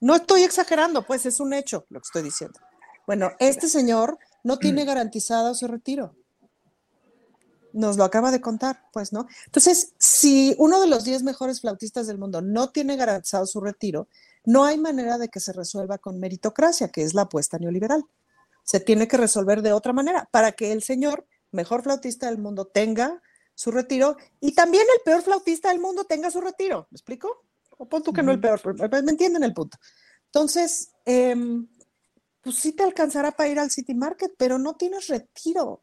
No 0.01 0.17
estoy 0.17 0.43
exagerando, 0.43 1.07
pues 1.07 1.27
es 1.27 1.39
un 1.39 1.53
hecho 1.53 1.87
lo 1.91 2.01
que 2.01 2.07
estoy 2.07 2.23
diciendo. 2.23 2.59
Bueno, 3.07 3.31
este 3.39 3.69
señor 3.69 4.19
no 4.43 4.59
tiene 4.59 4.85
garantizado 4.85 5.55
su 5.55 5.69
retiro. 5.69 6.17
Nos 7.73 7.97
lo 7.97 8.05
acaba 8.05 8.31
de 8.31 8.41
contar, 8.41 8.89
pues, 8.93 9.13
¿no? 9.13 9.27
Entonces, 9.47 9.95
si 9.99 10.55
uno 10.59 10.81
de 10.81 10.87
los 10.87 11.05
10 11.05 11.23
mejores 11.23 11.61
flautistas 11.61 12.07
del 12.07 12.19
mundo 12.19 12.43
no 12.43 12.71
tiene 12.71 12.97
garantizado 12.97 13.47
su 13.47 13.61
retiro, 13.61 14.09
no 14.45 14.65
hay 14.65 14.79
manera 14.79 15.19
de 15.19 15.29
que 15.29 15.41
se 15.41 15.53
resuelva 15.53 15.99
con 15.99 16.19
meritocracia, 16.19 16.89
que 16.89 17.03
es 17.03 17.15
la 17.15 17.23
apuesta 17.23 17.59
neoliberal. 17.59 18.05
Se 18.65 18.81
tiene 18.81 19.09
que 19.09 19.17
resolver 19.17 19.63
de 19.63 19.73
otra 19.73 19.93
manera 19.93 20.29
para 20.31 20.53
que 20.53 20.73
el 20.73 20.83
señor, 20.83 21.27
mejor 21.51 21.83
flautista 21.83 22.27
del 22.27 22.39
mundo, 22.39 22.67
tenga 22.67 23.23
su 23.55 23.71
retiro 23.71 24.17
y 24.41 24.55
también 24.55 24.85
el 24.95 25.03
peor 25.05 25.23
flautista 25.23 25.69
del 25.69 25.81
mundo 25.81 26.05
tenga 26.05 26.31
su 26.31 26.41
retiro. 26.41 26.87
¿Me 26.91 26.97
explico? 26.97 27.45
O 27.79 27.89
pon 27.89 28.03
tú 28.03 28.13
que 28.13 28.23
no 28.23 28.33
el 28.33 28.41
peor, 28.41 28.61
me 29.05 29.11
entienden 29.11 29.45
el 29.45 29.55
punto. 29.55 29.79
Entonces, 30.27 30.93
eh, 31.05 31.35
pues 32.43 32.57
sí 32.57 32.73
te 32.73 32.83
alcanzará 32.83 33.33
para 33.33 33.49
ir 33.49 33.59
al 33.59 33.71
City 33.71 33.95
Market, 33.95 34.33
pero 34.37 34.59
no 34.59 34.75
tienes 34.75 35.07
retiro. 35.07 35.83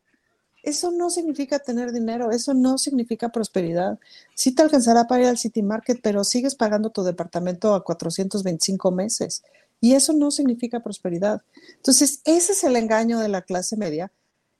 Eso 0.63 0.91
no 0.91 1.09
significa 1.09 1.59
tener 1.59 1.91
dinero, 1.91 2.31
eso 2.31 2.53
no 2.53 2.77
significa 2.77 3.29
prosperidad. 3.29 3.99
Sí 4.35 4.53
te 4.53 4.61
alcanzará 4.61 5.05
para 5.05 5.23
ir 5.23 5.27
al 5.29 5.37
City 5.37 5.63
Market, 5.63 5.99
pero 6.01 6.23
sigues 6.23 6.55
pagando 6.55 6.89
tu 6.89 7.03
departamento 7.03 7.73
a 7.73 7.83
425 7.83 8.91
meses. 8.91 9.43
Y 9.81 9.93
eso 9.95 10.13
no 10.13 10.31
significa 10.31 10.81
prosperidad. 10.81 11.41
Entonces, 11.77 12.21
ese 12.25 12.51
es 12.51 12.63
el 12.63 12.75
engaño 12.75 13.19
de 13.19 13.29
la 13.29 13.41
clase 13.41 13.77
media. 13.77 14.11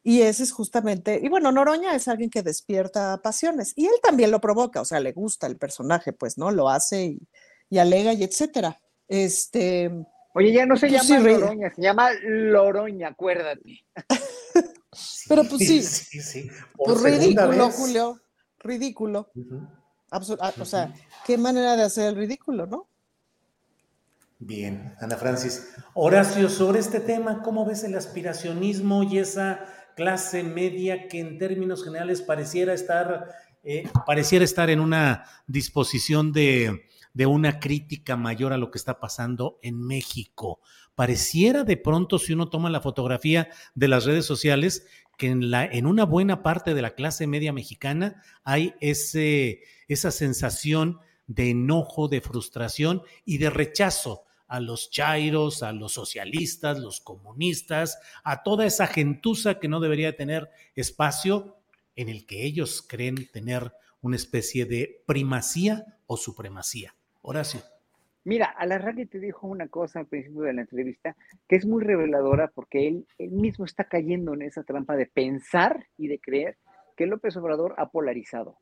Y 0.01 0.21
ese 0.21 0.43
es 0.43 0.51
justamente, 0.53 1.19
y 1.21 1.27
bueno, 1.27 1.51
Noroña 1.51 1.93
es 1.93 2.07
alguien 2.07 2.29
que 2.29 2.41
despierta 2.41 3.21
pasiones. 3.21 3.73
Y 3.75 3.85
él 3.85 3.95
también 4.01 4.31
lo 4.31 4.39
provoca, 4.39 4.79
o 4.79 4.85
sea, 4.85 5.01
le 5.01 5.11
gusta 5.11 5.45
el 5.45 5.57
personaje, 5.57 6.13
pues, 6.13 6.37
¿no? 6.37 6.51
Lo 6.51 6.69
hace 6.69 7.03
y, 7.03 7.27
y 7.69 7.79
alega 7.79 8.13
y 8.13 8.23
etcétera. 8.23 8.79
Este, 9.09 9.91
Oye, 10.33 10.53
ya 10.53 10.65
no 10.65 10.77
se 10.77 10.89
llama 10.89 11.19
Loroña, 11.19 11.73
se 11.73 11.81
llama 11.81 12.11
Loroña, 12.23 13.09
acuérdate. 13.09 13.83
Pero 15.27 15.43
pues 15.43 15.59
sí, 15.67 15.83
sí, 15.83 16.21
sí. 16.21 16.49
Pues 16.75 17.01
ridículo, 17.01 17.71
Julio, 17.71 18.21
ridículo. 18.59 19.31
Ah, 20.11 20.53
o 20.59 20.65
sea, 20.65 20.93
qué 21.25 21.37
manera 21.37 21.75
de 21.75 21.83
hacer 21.83 22.09
el 22.09 22.15
ridículo, 22.15 22.65
¿no? 22.65 22.87
Bien, 24.39 24.95
Ana 25.01 25.17
Francis. 25.17 25.75
Horacio, 25.93 26.49
sobre 26.49 26.79
este 26.79 27.01
tema, 27.01 27.43
¿cómo 27.43 27.65
ves 27.65 27.83
el 27.83 27.95
aspiracionismo 27.95 29.03
y 29.03 29.19
esa 29.19 29.65
clase 29.95 30.43
media 30.43 31.09
que 31.09 31.19
en 31.19 31.37
términos 31.37 31.83
generales 31.83 32.21
pareciera 32.21 32.73
estar, 32.73 33.35
eh, 33.63 33.83
pareciera 34.05 34.45
estar 34.45 34.69
en 34.69 34.79
una 34.79 35.25
disposición 35.45 36.31
de 36.31 36.88
de 37.13 37.25
una 37.25 37.59
crítica 37.59 38.15
mayor 38.15 38.53
a 38.53 38.57
lo 38.57 38.71
que 38.71 38.77
está 38.77 38.99
pasando 38.99 39.59
en 39.61 39.81
México. 39.81 40.59
Pareciera 40.95 41.63
de 41.63 41.77
pronto, 41.77 42.19
si 42.19 42.33
uno 42.33 42.49
toma 42.49 42.69
la 42.69 42.81
fotografía 42.81 43.49
de 43.75 43.87
las 43.87 44.05
redes 44.05 44.25
sociales, 44.25 44.85
que 45.17 45.27
en, 45.27 45.51
la, 45.51 45.65
en 45.65 45.85
una 45.85 46.05
buena 46.05 46.43
parte 46.43 46.73
de 46.73 46.81
la 46.81 46.95
clase 46.95 47.27
media 47.27 47.51
mexicana 47.51 48.23
hay 48.43 48.73
esa 48.79 50.11
sensación 50.11 50.99
de 51.27 51.51
enojo, 51.51 52.07
de 52.07 52.21
frustración 52.21 53.03
y 53.25 53.37
de 53.37 53.49
rechazo 53.49 54.23
a 54.47 54.59
los 54.59 54.89
chairos, 54.89 55.61
a 55.61 55.71
los 55.73 55.93
socialistas, 55.93 56.79
los 56.79 57.01
comunistas, 57.01 57.99
a 58.23 58.41
toda 58.43 58.65
esa 58.65 58.87
gentuza 58.87 59.59
que 59.59 59.67
no 59.67 59.79
debería 59.79 60.15
tener 60.15 60.49
espacio 60.75 61.57
en 61.95 62.09
el 62.09 62.25
que 62.25 62.45
ellos 62.45 62.83
creen 62.87 63.29
tener 63.31 63.73
una 64.01 64.15
especie 64.15 64.65
de 64.65 65.03
primacía 65.05 65.99
o 66.07 66.17
supremacía. 66.17 66.95
Horacio. 67.29 67.61
Mira, 68.23 68.47
Alarraqui 68.47 69.05
te 69.05 69.19
dijo 69.19 69.47
una 69.47 69.67
cosa 69.67 69.99
al 69.99 70.07
principio 70.07 70.41
de 70.41 70.53
la 70.53 70.61
entrevista 70.61 71.15
que 71.47 71.57
es 71.57 71.65
muy 71.65 71.83
reveladora 71.83 72.47
porque 72.47 72.87
él, 72.87 73.07
él 73.19 73.31
mismo 73.31 73.65
está 73.65 73.83
cayendo 73.83 74.33
en 74.33 74.41
esa 74.41 74.63
trampa 74.63 74.95
de 74.95 75.05
pensar 75.05 75.85
y 75.95 76.07
de 76.07 76.19
creer 76.19 76.57
que 76.97 77.05
López 77.05 77.37
Obrador 77.37 77.75
ha 77.77 77.89
polarizado, 77.89 78.57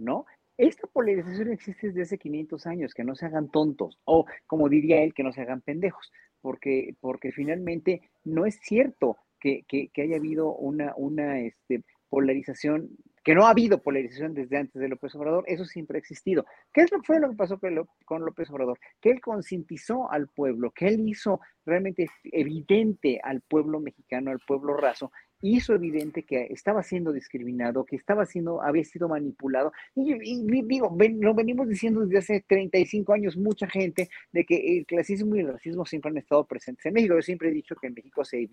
¿no? 0.00 0.26
Esta 0.56 0.88
polarización 0.88 1.52
existe 1.52 1.86
desde 1.86 2.02
hace 2.02 2.18
500 2.18 2.66
años, 2.66 2.92
que 2.92 3.04
no 3.04 3.14
se 3.14 3.26
hagan 3.26 3.48
tontos, 3.50 4.00
o 4.04 4.26
como 4.48 4.68
diría 4.68 5.00
él, 5.00 5.14
que 5.14 5.22
no 5.22 5.32
se 5.32 5.42
hagan 5.42 5.60
pendejos, 5.60 6.12
porque, 6.40 6.96
porque 7.00 7.30
finalmente 7.30 8.02
no 8.24 8.46
es 8.46 8.58
cierto 8.60 9.16
que, 9.38 9.62
que, 9.68 9.90
que 9.90 10.02
haya 10.02 10.16
habido 10.16 10.52
una, 10.56 10.92
una 10.96 11.38
este, 11.38 11.84
polarización 12.08 12.90
que 13.24 13.34
no 13.34 13.46
ha 13.46 13.50
habido 13.50 13.82
polarización 13.82 14.34
desde 14.34 14.56
antes 14.56 14.80
de 14.80 14.88
López 14.88 15.14
Obrador, 15.14 15.44
eso 15.46 15.64
siempre 15.64 15.98
ha 15.98 16.00
existido. 16.00 16.44
¿Qué 16.72 16.82
es 16.82 16.92
lo, 16.92 17.02
fue 17.02 17.20
lo 17.20 17.30
que 17.30 17.36
pasó 17.36 17.58
con 18.04 18.24
López 18.24 18.50
Obrador? 18.50 18.78
Que 19.00 19.10
él 19.10 19.20
concientizó 19.20 20.10
al 20.10 20.28
pueblo, 20.28 20.70
que 20.70 20.88
él 20.88 21.08
hizo 21.08 21.40
realmente 21.64 22.08
evidente 22.24 23.20
al 23.22 23.40
pueblo 23.42 23.80
mexicano, 23.80 24.30
al 24.30 24.40
pueblo 24.40 24.76
raso, 24.76 25.12
hizo 25.40 25.74
evidente 25.74 26.24
que 26.24 26.48
estaba 26.50 26.82
siendo 26.82 27.12
discriminado, 27.12 27.84
que 27.84 27.96
estaba 27.96 28.26
siendo, 28.26 28.62
había 28.62 28.84
sido 28.84 29.08
manipulado. 29.08 29.72
Y, 29.94 30.42
digo, 30.62 30.96
lo 31.20 31.34
venimos 31.34 31.68
diciendo 31.68 32.00
desde 32.00 32.18
hace 32.18 32.44
35 32.46 33.12
años 33.12 33.36
mucha 33.36 33.68
gente 33.68 34.08
de 34.32 34.44
que 34.44 34.78
el 34.78 34.86
clasismo 34.86 35.36
y 35.36 35.40
el 35.40 35.52
racismo 35.52 35.84
siempre 35.84 36.10
han 36.10 36.18
estado 36.18 36.44
presentes 36.44 36.84
en 36.86 36.94
México. 36.94 37.14
Yo 37.14 37.22
siempre 37.22 37.48
he 37.48 37.52
dicho 37.52 37.76
que 37.76 37.86
en 37.86 37.94
México 37.94 38.24
se, 38.24 38.48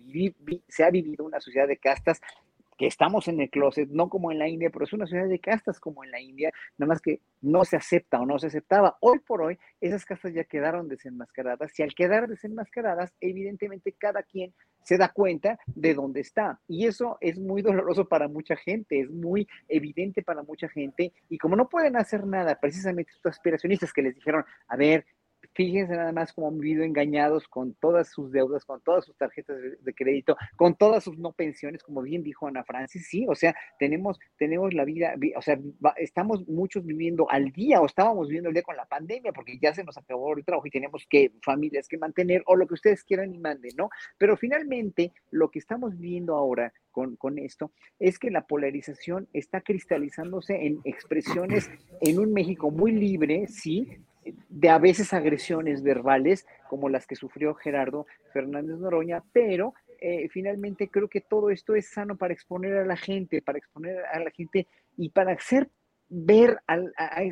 se 0.68 0.84
ha 0.84 0.90
vivido 0.90 1.24
una 1.24 1.40
sociedad 1.40 1.66
de 1.66 1.78
castas 1.78 2.20
que 2.76 2.86
estamos 2.86 3.28
en 3.28 3.40
el 3.40 3.50
closet, 3.50 3.88
no 3.88 4.08
como 4.08 4.32
en 4.32 4.38
la 4.38 4.48
India, 4.48 4.70
pero 4.70 4.84
es 4.84 4.92
una 4.92 5.06
ciudad 5.06 5.28
de 5.28 5.38
castas 5.38 5.80
como 5.80 6.04
en 6.04 6.10
la 6.10 6.20
India, 6.20 6.52
nada 6.78 6.88
más 6.88 7.00
que 7.00 7.20
no 7.40 7.64
se 7.64 7.76
acepta 7.76 8.20
o 8.20 8.26
no 8.26 8.38
se 8.38 8.48
aceptaba. 8.48 8.96
Hoy 9.00 9.18
por 9.20 9.42
hoy, 9.42 9.58
esas 9.80 10.04
castas 10.04 10.34
ya 10.34 10.44
quedaron 10.44 10.88
desenmascaradas 10.88 11.78
y 11.78 11.82
al 11.82 11.94
quedar 11.94 12.28
desenmascaradas, 12.28 13.14
evidentemente 13.20 13.92
cada 13.92 14.22
quien 14.22 14.52
se 14.82 14.96
da 14.98 15.08
cuenta 15.08 15.58
de 15.66 15.94
dónde 15.94 16.20
está. 16.20 16.60
Y 16.68 16.86
eso 16.86 17.18
es 17.20 17.40
muy 17.40 17.60
doloroso 17.60 18.06
para 18.08 18.28
mucha 18.28 18.54
gente, 18.54 19.00
es 19.00 19.10
muy 19.10 19.48
evidente 19.68 20.22
para 20.22 20.44
mucha 20.44 20.68
gente. 20.68 21.12
Y 21.28 21.38
como 21.38 21.56
no 21.56 21.68
pueden 21.68 21.96
hacer 21.96 22.24
nada, 22.24 22.60
precisamente 22.60 23.10
estos 23.10 23.32
aspiracionistas 23.32 23.92
que 23.92 24.02
les 24.02 24.14
dijeron, 24.14 24.44
a 24.68 24.76
ver, 24.76 25.04
Fíjense 25.56 25.96
nada 25.96 26.12
más 26.12 26.34
cómo 26.34 26.48
han 26.48 26.58
vivido 26.58 26.84
engañados 26.84 27.48
con 27.48 27.72
todas 27.72 28.10
sus 28.10 28.30
deudas, 28.30 28.66
con 28.66 28.82
todas 28.82 29.06
sus 29.06 29.16
tarjetas 29.16 29.56
de, 29.80 29.94
crédito, 29.94 30.36
con 30.54 30.74
todas 30.74 31.02
sus 31.02 31.16
no 31.16 31.32
pensiones, 31.32 31.82
como 31.82 32.02
bien 32.02 32.22
dijo 32.22 32.46
Ana 32.46 32.62
Francis, 32.62 33.08
sí, 33.08 33.24
o 33.26 33.34
sea, 33.34 33.56
tenemos, 33.78 34.20
tenemos 34.36 34.74
la 34.74 34.84
vida, 34.84 35.14
o 35.34 35.40
sea, 35.40 35.58
estamos 35.96 36.46
muchos 36.46 36.84
viviendo 36.84 37.30
al 37.30 37.52
día 37.52 37.80
o 37.80 37.86
estábamos 37.86 38.28
viviendo 38.28 38.50
el 38.50 38.54
día 38.54 38.64
con 38.64 38.76
la 38.76 38.84
pandemia 38.84 39.32
porque 39.32 39.58
ya 39.58 39.72
se 39.72 39.82
nos 39.82 39.96
acabó 39.96 40.36
el 40.36 40.44
trabajo 40.44 40.66
y 40.66 40.70
tenemos 40.70 41.06
que 41.08 41.32
familias 41.42 41.88
que 41.88 41.96
mantener 41.96 42.42
o 42.44 42.54
lo 42.54 42.66
que 42.66 42.74
ustedes 42.74 43.02
quieran 43.02 43.34
y 43.34 43.38
manden, 43.38 43.72
¿no? 43.78 43.88
Pero 44.18 44.36
finalmente 44.36 45.14
lo 45.30 45.50
que 45.50 45.58
estamos 45.58 45.98
viendo 45.98 46.34
ahora 46.34 46.74
con, 46.90 47.16
con, 47.16 47.38
esto 47.38 47.72
es 47.98 48.18
que 48.18 48.30
la 48.30 48.46
polarización 48.46 49.26
está 49.32 49.62
cristalizándose 49.62 50.66
en 50.66 50.80
expresiones 50.84 51.70
en 52.02 52.18
un 52.18 52.34
México 52.34 52.70
muy 52.70 52.92
libre, 52.92 53.46
sí, 53.48 53.88
de 54.48 54.68
a 54.68 54.78
veces 54.78 55.12
agresiones 55.12 55.82
verbales 55.82 56.46
como 56.68 56.88
las 56.88 57.06
que 57.06 57.16
sufrió 57.16 57.54
Gerardo 57.54 58.06
Fernández 58.32 58.78
Noroña, 58.78 59.22
pero 59.32 59.74
eh, 60.00 60.28
finalmente 60.28 60.88
creo 60.88 61.08
que 61.08 61.20
todo 61.20 61.50
esto 61.50 61.74
es 61.74 61.90
sano 61.90 62.16
para 62.16 62.34
exponer 62.34 62.76
a 62.76 62.86
la 62.86 62.96
gente, 62.96 63.42
para 63.42 63.58
exponer 63.58 64.04
a 64.12 64.20
la 64.20 64.30
gente 64.30 64.66
y 64.96 65.10
para 65.10 65.32
hacer 65.32 65.70
ver 66.08 66.60
a, 66.68 66.78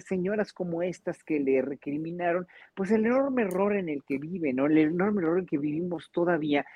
señoras 0.00 0.52
como 0.52 0.82
estas 0.82 1.22
que 1.22 1.38
le 1.38 1.62
recriminaron, 1.62 2.46
pues 2.74 2.90
el 2.90 3.06
enorme 3.06 3.42
error 3.42 3.76
en 3.76 3.88
el 3.88 4.02
que 4.04 4.18
viven, 4.18 4.56
¿no? 4.56 4.66
El 4.66 4.78
enorme 4.78 5.22
error 5.22 5.38
en 5.38 5.46
que 5.46 5.58
vivimos 5.58 6.10
todavía, 6.12 6.66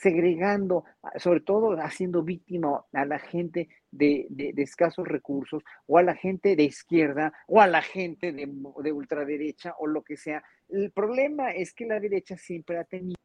segregando, 0.00 0.84
sobre 1.16 1.40
todo 1.40 1.72
haciendo 1.80 2.22
víctima 2.22 2.84
a 2.92 3.04
la 3.04 3.18
gente 3.18 3.68
de, 3.90 4.26
escasos 4.56 5.06
recursos, 5.06 5.62
o 5.86 5.98
a 5.98 6.02
la 6.02 6.14
gente 6.14 6.56
de 6.56 6.64
izquierda, 6.64 7.32
o 7.46 7.60
a 7.60 7.66
la 7.66 7.82
gente 7.82 8.32
de, 8.32 8.48
de 8.82 8.92
ultraderecha, 8.92 9.74
o 9.78 9.86
lo 9.86 10.02
que 10.02 10.16
sea. 10.16 10.42
El 10.68 10.92
problema 10.92 11.50
es 11.50 11.72
que 11.72 11.86
la 11.86 11.98
derecha 11.98 12.36
siempre 12.36 12.78
ha 12.78 12.84
tenido, 12.84 13.16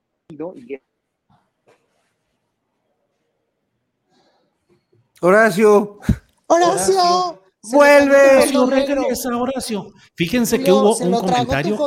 y 0.56 0.80
Horacio. 5.22 6.00
Horacio. 6.48 7.45
Vuelve. 7.72 8.44
Horacio. 9.42 9.94
Fíjense 10.16 10.62
que 10.62 10.72
hubo 10.72 10.96
un 10.98 11.12
comentario. 11.12 11.78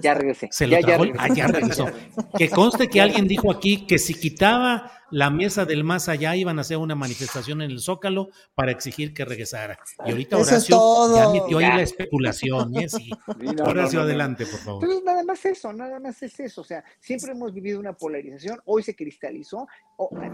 Ya 0.00 0.14
regresé. 0.14 0.48
Se 0.50 0.66
lo 0.66 0.78
ya, 0.78 0.98
ya 1.34 1.46
regresó. 1.46 1.86
Que 2.38 2.48
conste 2.50 2.88
que 2.88 3.00
alguien 3.00 3.26
dijo 3.26 3.50
aquí 3.50 3.86
que 3.86 3.98
si 3.98 4.14
quitaba 4.14 4.92
la 5.10 5.30
mesa 5.30 5.64
del 5.64 5.84
más 5.84 6.08
allá 6.08 6.34
iban 6.36 6.58
a 6.58 6.62
hacer 6.62 6.76
una 6.76 6.94
manifestación 6.94 7.62
en 7.62 7.70
el 7.70 7.80
Zócalo 7.80 8.30
para 8.54 8.72
exigir 8.72 9.14
que 9.14 9.24
regresara. 9.24 9.78
Y 10.04 10.10
ahorita 10.10 10.36
Horacio 10.36 11.16
ya 11.16 11.28
metió 11.30 11.58
ahí 11.58 11.66
la 11.66 11.82
especulación. 11.82 12.76
¿eh? 12.76 12.88
Sí. 12.88 13.10
Horacio, 13.64 14.00
adelante, 14.00 14.46
por 14.46 14.60
favor. 14.60 14.82
Entonces, 14.82 15.04
nada 15.04 15.24
más 15.24 15.44
eso, 15.44 15.72
nada 15.72 16.00
más 16.00 16.22
es 16.22 16.38
eso. 16.40 16.60
O 16.60 16.64
sea, 16.64 16.84
siempre 17.00 17.32
hemos 17.32 17.52
vivido 17.52 17.78
una 17.78 17.92
polarización, 17.92 18.60
hoy 18.64 18.82
se 18.82 18.94
cristalizó, 18.94 19.66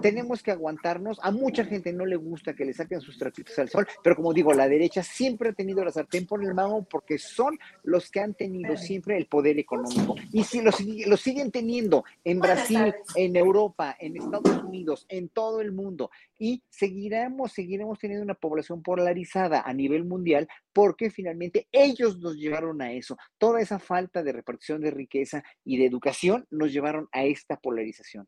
tenemos 0.01 0.43
que 0.43 0.51
aguantarnos. 0.51 1.19
A 1.23 1.31
mucha 1.31 1.65
gente 1.65 1.93
no 1.93 2.07
le 2.07 2.16
gusta 2.16 2.55
que 2.55 2.65
le 2.65 2.73
saquen 2.73 3.01
sus 3.01 3.19
trapitos 3.19 3.59
al 3.59 3.69
sol, 3.69 3.86
pero 4.03 4.16
como 4.16 4.32
digo, 4.32 4.53
la 4.53 4.69
derecha 4.69 5.03
siempre 5.03 5.51
ha 5.51 5.53
tenido 5.53 5.85
la 5.85 5.93
sartén 5.93 6.27
por 6.27 6.43
el 6.43 6.55
mango 6.55 6.82
porque 6.85 7.19
son 7.19 7.59
los 7.82 8.11
que 8.11 8.20
han 8.20 8.35
tenido 8.35 8.77
siempre 8.77 9.16
el 9.16 9.27
poder 9.27 9.59
económico. 9.59 10.15
Y 10.32 10.44
si 10.44 10.61
lo, 10.61 10.70
lo 11.07 11.16
siguen 11.16 11.51
teniendo 11.51 12.05
en 12.24 12.40
Brasil, 12.40 12.94
en 13.15 13.36
Europa, 13.36 13.97
en 13.99 14.16
Estados 14.16 14.49
Unidos, 14.49 14.61
en 15.09 15.28
todo 15.28 15.60
el 15.60 15.72
mundo. 15.72 16.10
Y 16.39 16.62
seguiremos, 16.70 17.52
seguiremos 17.52 17.98
teniendo 17.98 18.24
una 18.24 18.34
población 18.34 18.82
polarizada 18.82 19.62
a 19.62 19.72
nivel 19.72 20.05
mundial 20.05 20.48
porque 20.72 21.10
finalmente 21.10 21.68
ellos 21.72 22.18
nos 22.18 22.36
llevaron 22.36 22.80
a 22.82 22.93
eso. 22.93 23.16
Toda 23.39 23.60
esa 23.60 23.78
falta 23.78 24.22
de 24.22 24.32
repartición 24.32 24.80
de 24.80 24.90
riqueza 24.90 25.43
y 25.64 25.78
de 25.78 25.86
educación 25.86 26.47
nos 26.51 26.72
llevaron 26.72 27.09
a 27.12 27.24
esta 27.24 27.56
polarización. 27.56 28.26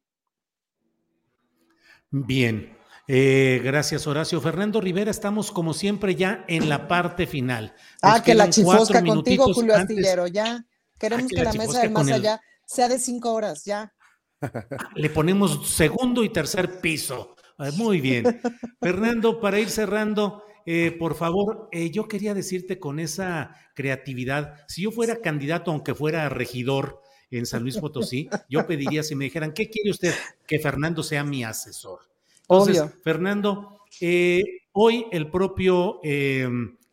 Bien, 2.10 2.76
eh, 3.08 3.60
gracias, 3.62 4.06
Horacio. 4.06 4.40
Fernando 4.40 4.80
Rivera, 4.80 5.10
estamos 5.10 5.50
como 5.50 5.74
siempre 5.74 6.14
ya 6.14 6.44
en 6.48 6.68
la 6.68 6.88
parte 6.88 7.26
final. 7.26 7.74
ah, 8.02 8.22
que 8.22 8.34
la 8.34 8.48
chifosca 8.48 9.04
contigo, 9.04 9.52
Julio 9.52 9.74
Astillero, 9.74 10.26
ya. 10.26 10.64
Queremos 10.98 11.26
que, 11.28 11.42
la, 11.42 11.52
mesa 11.52 11.80
de 11.80 11.88
más 11.90 12.10
allá 12.10 12.40
sea 12.66 12.88
de 12.88 12.98
cinco 12.98 13.32
horas, 13.32 13.64
ya. 13.64 13.92
Le 14.96 15.10
ponemos 15.10 15.68
segundo 15.68 16.24
y 16.24 16.28
tercer 16.28 16.80
piso. 16.80 17.34
Ah, 17.58 17.70
muy 17.76 18.00
bien. 18.00 18.40
Fernando, 18.80 19.40
para 19.40 19.60
ir 19.60 19.70
cerrando, 19.70 20.44
eh, 20.66 20.94
por 20.98 21.14
favor, 21.14 21.68
eh, 21.72 21.90
yo 21.90 22.08
quería 22.08 22.34
decirte 22.34 22.78
con 22.78 22.98
esa 22.98 23.54
creatividad, 23.74 24.64
si 24.68 24.82
yo 24.82 24.90
fuera 24.90 25.20
candidato, 25.20 25.70
aunque 25.70 25.94
fuera 25.94 26.28
regidor 26.28 27.00
en 27.30 27.46
San 27.46 27.62
Luis 27.62 27.78
Potosí, 27.78 28.28
yo 28.48 28.66
pediría 28.66 29.02
si 29.02 29.14
me 29.14 29.24
dijeran, 29.24 29.52
¿qué 29.52 29.68
quiere 29.68 29.90
usted? 29.90 30.14
Que 30.46 30.58
Fernando 30.58 31.02
sea 31.02 31.24
mi 31.24 31.44
asesor. 31.44 32.00
Entonces, 32.42 32.82
Fernando, 33.02 33.80
eh, 34.00 34.42
hoy 34.72 35.06
el 35.10 35.30
propio 35.30 36.00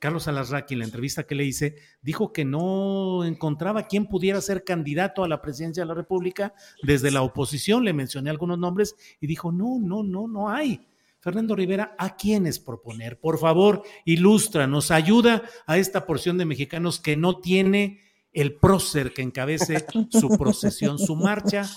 Carlos 0.01 0.27
Alarraqui, 0.27 0.73
en 0.73 0.79
la 0.79 0.85
entrevista 0.85 1.27
que 1.27 1.35
le 1.35 1.45
hice, 1.45 1.75
dijo 2.01 2.33
que 2.33 2.43
no 2.43 3.23
encontraba 3.23 3.85
quién 3.85 4.07
pudiera 4.07 4.41
ser 4.41 4.63
candidato 4.63 5.23
a 5.23 5.27
la 5.27 5.43
presidencia 5.43 5.83
de 5.83 5.87
la 5.87 5.93
República 5.93 6.55
desde 6.81 7.11
la 7.11 7.21
oposición. 7.21 7.85
Le 7.85 7.93
mencioné 7.93 8.31
algunos 8.31 8.57
nombres 8.57 8.95
y 9.19 9.27
dijo, 9.27 9.51
no, 9.51 9.77
no, 9.79 10.01
no, 10.01 10.27
no 10.27 10.49
hay. 10.49 10.87
Fernando 11.19 11.55
Rivera, 11.55 11.95
¿a 11.99 12.15
quiénes 12.17 12.57
proponer? 12.57 13.19
Por 13.19 13.37
favor, 13.37 13.83
ilustra, 14.03 14.65
nos 14.65 14.89
ayuda 14.89 15.43
a 15.67 15.77
esta 15.77 16.07
porción 16.07 16.39
de 16.39 16.45
mexicanos 16.45 16.99
que 16.99 17.15
no 17.15 17.37
tiene 17.37 17.99
el 18.33 18.55
prócer 18.55 19.13
que 19.13 19.21
encabece 19.21 19.85
su 20.09 20.29
procesión, 20.35 20.97
su 20.97 21.15
marcha 21.15 21.69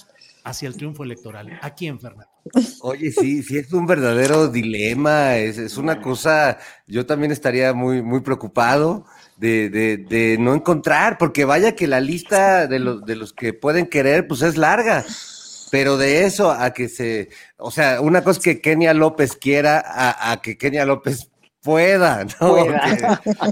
hacia 0.44 0.68
el 0.68 0.76
triunfo 0.76 1.02
electoral. 1.02 1.58
¿A 1.62 1.74
quién, 1.74 1.98
Fernando? 1.98 2.30
Oye, 2.82 3.10
sí, 3.10 3.42
sí 3.42 3.56
es 3.56 3.72
un 3.72 3.86
verdadero 3.86 4.48
dilema, 4.48 5.38
es, 5.38 5.78
una 5.78 6.00
cosa, 6.02 6.58
yo 6.86 7.06
también 7.06 7.32
estaría 7.32 7.72
muy, 7.72 8.02
muy 8.02 8.20
preocupado 8.20 9.06
de, 9.38 9.70
de, 9.70 10.36
no 10.38 10.54
encontrar, 10.54 11.16
porque 11.16 11.46
vaya 11.46 11.74
que 11.74 11.86
la 11.86 12.00
lista 12.00 12.66
de 12.66 12.78
los, 12.78 13.04
de 13.06 13.16
los 13.16 13.32
que 13.32 13.54
pueden 13.54 13.86
querer, 13.86 14.28
pues 14.28 14.42
es 14.42 14.58
larga, 14.58 15.04
pero 15.70 15.96
de 15.96 16.24
eso 16.26 16.52
a 16.52 16.74
que 16.74 16.88
se, 16.88 17.30
o 17.56 17.70
sea, 17.70 18.02
una 18.02 18.22
cosa 18.22 18.38
es 18.38 18.44
que 18.44 18.60
Kenia 18.60 18.92
López 18.92 19.36
quiera, 19.36 19.82
a, 20.30 20.40
que 20.42 20.58
Kenia 20.58 20.84
López 20.84 21.30
pueda, 21.62 22.26
¿no? 22.40 22.56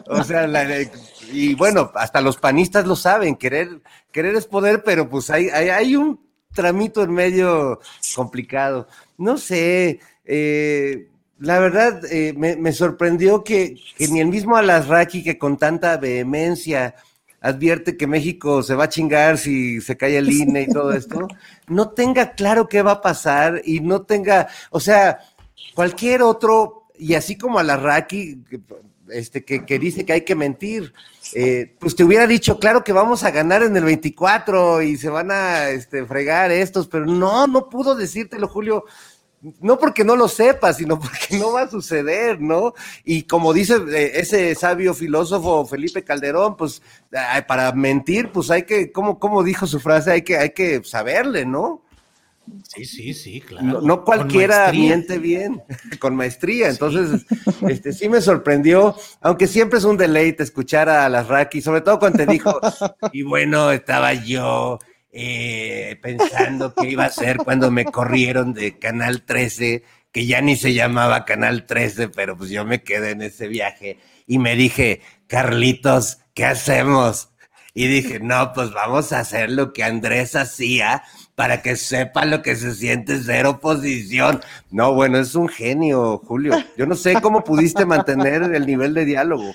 o 0.09 0.25
sea, 0.25 0.47
y 1.33 1.55
bueno, 1.55 1.91
hasta 1.95 2.21
los 2.21 2.37
panistas 2.37 2.87
lo 2.87 2.95
saben, 2.95 3.37
querer, 3.37 3.81
querer 4.13 4.35
es 4.35 4.47
poder, 4.47 4.83
pero 4.85 5.09
pues 5.09 5.31
hay, 5.31 5.49
hay, 5.49 5.71
hay 5.71 5.97
un 5.97 6.32
tramito 6.53 7.03
en 7.03 7.13
medio 7.13 7.81
complicado. 8.15 8.89
No 9.19 9.39
sé, 9.39 10.01
eh, 10.25 11.09
la 11.39 11.59
verdad 11.59 12.05
eh, 12.11 12.35
me, 12.37 12.73
sorprendió 12.73 13.43
que, 13.43 13.77
ni 13.99 14.21
el 14.21 14.29
mismo 14.29 14.57
Alasraki, 14.57 15.25
que 15.25 15.39
con 15.39 15.57
tanta 15.57 15.97
vehemencia 15.97 16.95
advierte 17.41 17.97
que 17.97 18.07
México 18.07 18.63
se 18.63 18.77
va 18.77 18.85
a 18.85 18.89
chingar 18.89 19.37
si 19.37 19.81
se 19.81 19.97
cae 19.97 20.17
el 20.17 20.31
INE 20.31 20.63
y 20.63 20.69
todo 20.69 20.93
esto, 20.93 21.27
no 21.67 21.91
tenga 21.91 22.35
claro 22.35 22.69
qué 22.69 22.83
va 22.83 22.93
a 22.93 23.01
pasar 23.01 23.61
y 23.65 23.81
no 23.81 24.03
tenga, 24.03 24.49
o 24.71 24.79
sea, 24.79 25.19
cualquier 25.75 26.23
otro, 26.23 26.85
y 26.97 27.15
así 27.15 27.37
como 27.37 27.59
Alasraki, 27.59 28.45
este, 29.11 29.45
que, 29.45 29.65
que 29.65 29.79
dice 29.79 30.05
que 30.05 30.13
hay 30.13 30.21
que 30.23 30.35
mentir, 30.35 30.93
eh, 31.35 31.75
pues 31.79 31.97
te 31.97 32.05
hubiera 32.05 32.27
dicho, 32.27 32.59
claro 32.59 32.85
que 32.85 32.93
vamos 32.93 33.25
a 33.25 33.31
ganar 33.31 33.63
en 33.63 33.77
el 33.77 33.85
24 33.85 34.83
y 34.83 34.97
se 34.97 35.09
van 35.09 35.31
a 35.31 35.71
este, 35.71 36.05
fregar 36.05 36.51
estos, 36.51 36.89
pero 36.89 37.07
no, 37.07 37.47
no 37.47 37.69
pudo 37.69 37.95
decírtelo, 37.95 38.49
Julio. 38.49 38.85
No 39.61 39.77
porque 39.77 40.05
no 40.05 40.15
lo 40.15 40.29
sepa, 40.29 40.73
sino 40.73 41.01
porque 41.01 41.37
no 41.37 41.53
va 41.53 41.63
a 41.63 41.71
suceder, 41.71 42.41
¿no? 42.41 42.75
Y 43.05 43.25
como 43.25 43.53
dice 43.53 43.77
eh, 43.91 44.13
ese 44.15 44.55
sabio 44.55 44.95
filósofo 44.95 45.67
Felipe 45.67 46.05
Calderón, 46.05 46.57
pues 46.57 46.81
para 47.49 47.73
mentir, 47.73 48.31
pues 48.31 48.51
hay 48.51 48.63
que, 48.63 48.93
como, 48.93 49.19
como 49.19 49.43
dijo 49.43 49.67
su 49.67 49.81
frase, 49.81 50.13
hay 50.13 50.23
que, 50.23 50.37
hay 50.37 50.51
que 50.51 50.83
saberle, 50.85 51.45
¿no? 51.45 51.83
Sí, 52.69 52.85
sí, 52.85 53.15
sí, 53.15 53.41
claro. 53.41 53.81
No, 53.81 54.05
cualquiera 54.05 54.71
miente 54.73 55.19
bien, 55.19 55.63
con 56.01 56.17
maestría. 56.17 56.69
Entonces, 56.69 57.25
este 57.69 57.93
sí 57.93 58.09
me 58.09 58.21
sorprendió, 58.21 58.97
aunque 59.21 59.47
siempre 59.47 59.79
es 59.79 59.85
un 59.85 59.97
deleite 59.97 60.43
escuchar 60.43 60.89
a 60.89 61.09
las 61.09 61.29
Raki, 61.29 61.61
sobre 61.61 61.81
todo 61.83 61.99
cuando 61.99 62.19
te 62.19 62.27
dijo, 62.27 62.61
y 63.13 63.23
bueno, 63.23 63.71
estaba 63.71 64.13
yo 64.15 64.79
eh, 65.11 65.99
pensando 66.03 66.75
qué 66.75 66.91
iba 66.91 67.05
a 67.05 67.11
ser 67.11 67.39
cuando 67.39 67.71
me 67.71 67.85
corrieron 67.85 68.55
de 68.55 68.79
Canal 68.79 69.23
13, 69.23 69.85
que 70.11 70.27
ya 70.27 70.41
ni 70.41 70.57
se 70.57 70.75
llamaba 70.75 71.25
Canal 71.25 71.67
13, 71.67 72.09
pero 72.09 72.37
pues 72.37 72.51
yo 72.51 72.65
me 72.65 72.83
quedé 72.83 73.11
en 73.11 73.23
ese 73.23 73.49
viaje 73.49 73.99
y 74.27 74.39
me 74.39 74.57
dije, 74.57 75.01
Carlitos, 75.27 76.19
¿qué 76.35 76.45
hacemos? 76.45 77.32
Y 77.75 77.87
dije, 77.87 78.21
no, 78.21 78.53
pues 78.53 78.73
vamos 78.73 79.13
a 79.13 79.21
hacer 79.21 79.51
lo 79.51 79.73
que 79.73 79.83
Andrés 79.83 80.37
hacía 80.37 81.03
para 81.35 81.63
que 81.63 81.77
sepa 81.77 82.27
lo 82.27 82.43
que 82.43 82.55
se 82.57 82.75
siente 82.75 83.23
ser 83.23 83.47
oposición. 83.47 84.41
No, 84.71 84.93
bueno, 84.93 85.19
es 85.19 85.35
un 85.35 85.49
genio, 85.49 86.19
Julio. 86.19 86.55
Yo 86.77 86.87
no 86.87 86.95
sé 86.95 87.15
cómo 87.23 87.43
pudiste 87.45 87.87
mantener 87.87 88.43
el 88.43 88.67
nivel 88.67 88.93
de 88.93 89.07
diálogo. 89.07 89.55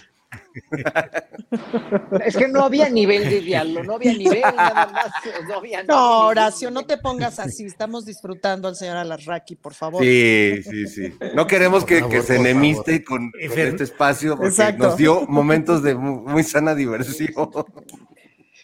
Es 2.26 2.36
que 2.36 2.48
no 2.48 2.64
había 2.64 2.90
nivel 2.90 3.30
de 3.30 3.42
diálogo, 3.42 3.84
no 3.84 3.96
había 3.96 4.14
nivel, 4.14 4.42
nada 4.42 4.88
más. 4.88 5.12
No, 5.48 5.56
había 5.56 5.84
no 5.84 6.28
Horacio, 6.28 6.72
no 6.72 6.86
te 6.86 6.98
pongas 6.98 7.40
así. 7.40 7.66
Estamos 7.66 8.06
disfrutando 8.06 8.68
al 8.68 8.76
señor 8.76 8.98
Alarraqui, 8.98 9.56
por 9.56 9.74
favor. 9.74 10.04
Sí, 10.04 10.62
sí, 10.64 10.88
sí. 10.88 11.14
No 11.34 11.48
queremos 11.48 11.86
que, 11.86 12.22
se 12.22 12.36
enemiste 12.36 13.04
con, 13.04 13.32
este 13.40 13.84
espacio 13.84 14.38
porque 14.38 14.74
nos 14.78 14.98
dio 14.98 15.26
momentos 15.28 15.84
de 15.84 15.96
muy 15.96 16.44
sana 16.44 16.76
diversión. 16.76 17.34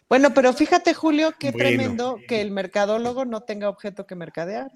Bueno, 0.10 0.34
pero 0.34 0.54
fíjate, 0.54 0.94
Julio, 0.94 1.34
qué 1.40 1.52
tremendo 1.52 2.20
que 2.28 2.42
el 2.42 2.52
mercadólogo 2.52 3.26
no 3.26 3.42
tenga 3.42 3.70
objeto 3.70 4.06
que 4.06 4.16
mercadear. 4.16 4.72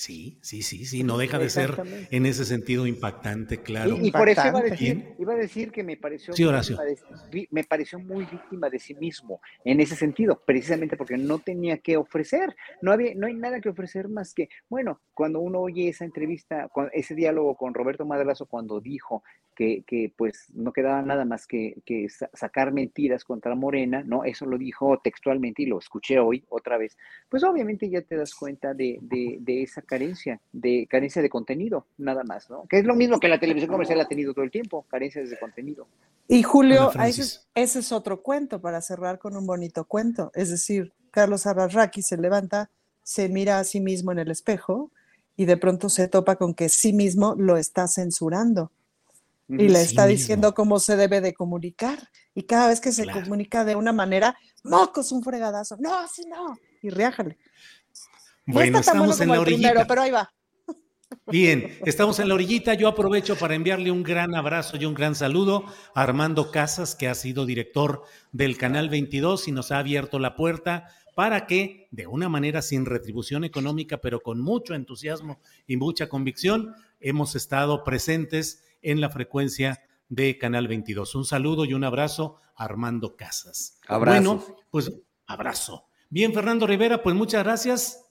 Sí, 0.00 0.38
sí, 0.40 0.62
sí, 0.62 0.86
sí, 0.86 1.04
no 1.04 1.18
deja 1.18 1.38
de 1.38 1.50
ser 1.50 1.74
en 2.10 2.24
ese 2.24 2.46
sentido 2.46 2.86
impactante, 2.86 3.58
claro. 3.58 3.98
Y, 4.00 4.10
por 4.10 4.30
eso 4.30 4.48
iba 4.48 4.60
a, 4.60 4.62
decir, 4.62 5.14
iba 5.18 5.34
a 5.34 5.36
decir 5.36 5.70
que 5.70 5.84
me 5.84 5.98
pareció, 5.98 6.32
sí, 6.32 6.42
me 7.50 7.64
pareció 7.64 7.98
muy 7.98 8.24
víctima 8.24 8.70
de 8.70 8.78
sí 8.78 8.94
mismo 8.94 9.42
en 9.62 9.78
ese 9.78 9.96
sentido, 9.96 10.42
precisamente 10.46 10.96
porque 10.96 11.18
no 11.18 11.38
tenía 11.40 11.76
que 11.76 11.98
ofrecer, 11.98 12.56
no 12.80 12.92
había, 12.92 13.14
no 13.14 13.26
hay 13.26 13.34
nada 13.34 13.60
que 13.60 13.68
ofrecer 13.68 14.08
más 14.08 14.32
que, 14.32 14.48
bueno, 14.70 15.02
cuando 15.12 15.40
uno 15.40 15.60
oye 15.60 15.90
esa 15.90 16.06
entrevista, 16.06 16.70
ese 16.94 17.14
diálogo 17.14 17.54
con 17.56 17.74
Roberto 17.74 18.06
Madrazo 18.06 18.46
cuando 18.46 18.80
dijo 18.80 19.22
que, 19.54 19.84
que 19.86 20.10
pues 20.16 20.50
no 20.54 20.72
quedaba 20.72 21.02
nada 21.02 21.26
más 21.26 21.46
que, 21.46 21.82
que 21.84 22.06
sacar 22.08 22.72
mentiras 22.72 23.24
contra 23.24 23.54
Morena, 23.54 24.02
¿no? 24.02 24.24
Eso 24.24 24.46
lo 24.46 24.56
dijo 24.56 24.98
textualmente 25.04 25.62
y 25.62 25.66
lo 25.66 25.78
escuché 25.78 26.18
hoy 26.18 26.42
otra 26.48 26.78
vez, 26.78 26.96
pues 27.28 27.44
obviamente 27.44 27.90
ya 27.90 28.00
te 28.00 28.16
das 28.16 28.34
cuenta 28.34 28.72
de, 28.72 28.98
de, 29.02 29.36
de 29.40 29.62
esa 29.62 29.82
carencia, 29.90 30.40
de 30.52 30.86
carencia 30.88 31.20
de 31.20 31.28
contenido, 31.28 31.84
nada 31.98 32.22
más, 32.22 32.48
¿no? 32.48 32.64
Que 32.68 32.78
es 32.78 32.84
lo 32.84 32.94
mismo 32.94 33.18
que 33.18 33.26
la 33.26 33.40
televisión 33.40 33.72
comercial 33.72 34.00
ha 34.00 34.06
tenido 34.06 34.32
todo 34.32 34.44
el 34.44 34.52
tiempo, 34.52 34.86
carencias 34.88 35.28
de 35.28 35.38
contenido. 35.38 35.88
Y 36.28 36.44
Julio, 36.44 36.92
ese, 37.04 37.40
ese, 37.56 37.80
es 37.80 37.90
otro 37.90 38.22
cuento 38.22 38.60
para 38.60 38.80
cerrar 38.80 39.18
con 39.18 39.36
un 39.36 39.46
bonito 39.46 39.84
cuento. 39.84 40.30
Es 40.32 40.48
decir, 40.50 40.92
Carlos 41.10 41.44
Arrarraqui 41.44 42.02
se 42.02 42.16
levanta, 42.16 42.70
se 43.02 43.28
mira 43.28 43.58
a 43.58 43.64
sí 43.64 43.80
mismo 43.80 44.12
en 44.12 44.20
el 44.20 44.30
espejo 44.30 44.92
y 45.36 45.46
de 45.46 45.56
pronto 45.56 45.88
se 45.88 46.06
topa 46.06 46.36
con 46.36 46.54
que 46.54 46.68
sí 46.68 46.92
mismo 46.92 47.34
lo 47.36 47.56
está 47.56 47.88
censurando 47.88 48.70
y 49.48 49.68
le 49.68 49.82
está 49.82 50.06
diciendo 50.06 50.54
cómo 50.54 50.78
se 50.78 50.94
debe 50.94 51.20
de 51.20 51.34
comunicar. 51.34 51.98
Y 52.32 52.44
cada 52.44 52.68
vez 52.68 52.80
que 52.80 52.92
se 52.92 53.10
comunica 53.10 53.64
de 53.64 53.74
una 53.74 53.92
manera, 53.92 54.36
mocos, 54.62 55.10
un 55.10 55.24
fregadazo, 55.24 55.76
no, 55.80 55.98
así 55.98 56.24
no, 56.26 56.56
y 56.80 56.90
riájale. 56.90 57.36
Bueno, 58.46 58.78
estamos 58.78 59.20
en 59.20 59.28
la 59.28 59.40
orillita. 59.40 59.86
pero 59.86 60.02
ahí 60.02 60.10
va. 60.10 60.30
Bien, 61.26 61.78
estamos 61.84 62.18
en 62.18 62.28
la 62.28 62.34
orillita. 62.34 62.74
Yo 62.74 62.88
aprovecho 62.88 63.36
para 63.36 63.54
enviarle 63.54 63.90
un 63.90 64.02
gran 64.02 64.34
abrazo 64.34 64.76
y 64.76 64.84
un 64.84 64.94
gran 64.94 65.14
saludo 65.14 65.64
a 65.94 66.02
Armando 66.02 66.50
Casas, 66.50 66.94
que 66.94 67.08
ha 67.08 67.14
sido 67.14 67.46
director 67.46 68.02
del 68.32 68.56
Canal 68.56 68.88
22 68.88 69.48
y 69.48 69.52
nos 69.52 69.70
ha 69.70 69.78
abierto 69.78 70.18
la 70.18 70.34
puerta 70.34 70.88
para 71.14 71.46
que, 71.46 71.88
de 71.90 72.06
una 72.06 72.28
manera 72.28 72.62
sin 72.62 72.86
retribución 72.86 73.44
económica, 73.44 73.98
pero 73.98 74.20
con 74.20 74.40
mucho 74.40 74.74
entusiasmo 74.74 75.40
y 75.66 75.76
mucha 75.76 76.08
convicción, 76.08 76.74
hemos 77.00 77.36
estado 77.36 77.84
presentes 77.84 78.64
en 78.82 79.00
la 79.00 79.10
frecuencia 79.10 79.82
de 80.08 80.38
Canal 80.38 80.66
22. 80.66 81.14
Un 81.14 81.24
saludo 81.24 81.64
y 81.64 81.74
un 81.74 81.84
abrazo 81.84 82.36
a 82.56 82.64
Armando 82.64 83.16
Casas. 83.16 83.78
Abrazo. 83.86 84.16
Bueno, 84.16 84.44
pues 84.70 84.92
abrazo. 85.26 85.84
Bien, 86.08 86.32
Fernando 86.34 86.66
Rivera, 86.66 87.02
pues 87.02 87.14
muchas 87.14 87.44
gracias. 87.44 88.09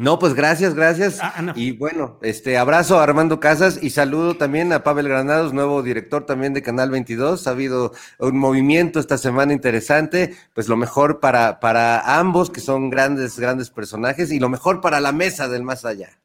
No, 0.00 0.18
pues 0.18 0.32
gracias, 0.32 0.74
gracias. 0.74 1.18
Ah, 1.20 1.52
y 1.54 1.72
bueno, 1.72 2.18
este 2.22 2.56
abrazo 2.56 2.98
a 2.98 3.02
Armando 3.02 3.38
Casas 3.38 3.78
y 3.82 3.90
saludo 3.90 4.34
también 4.34 4.72
a 4.72 4.82
Pavel 4.82 5.06
Granados, 5.06 5.52
nuevo 5.52 5.82
director 5.82 6.24
también 6.24 6.54
de 6.54 6.62
Canal 6.62 6.90
22. 6.90 7.46
Ha 7.46 7.50
habido 7.50 7.92
un 8.18 8.38
movimiento 8.38 8.98
esta 8.98 9.18
semana 9.18 9.52
interesante, 9.52 10.34
pues 10.54 10.68
lo 10.68 10.78
mejor 10.78 11.20
para, 11.20 11.60
para 11.60 12.18
ambos, 12.18 12.48
que 12.48 12.60
son 12.62 12.88
grandes, 12.88 13.38
grandes 13.38 13.68
personajes, 13.68 14.32
y 14.32 14.38
lo 14.38 14.48
mejor 14.48 14.80
para 14.80 15.00
la 15.00 15.12
mesa 15.12 15.48
del 15.48 15.64
más 15.64 15.84
allá. 15.84 16.18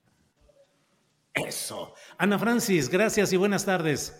Eso. 1.33 1.95
Ana 2.17 2.39
Francis, 2.39 2.87
gracias 2.87 3.33
y 3.33 3.35
buenas 3.35 3.65
tardes. 3.65 4.15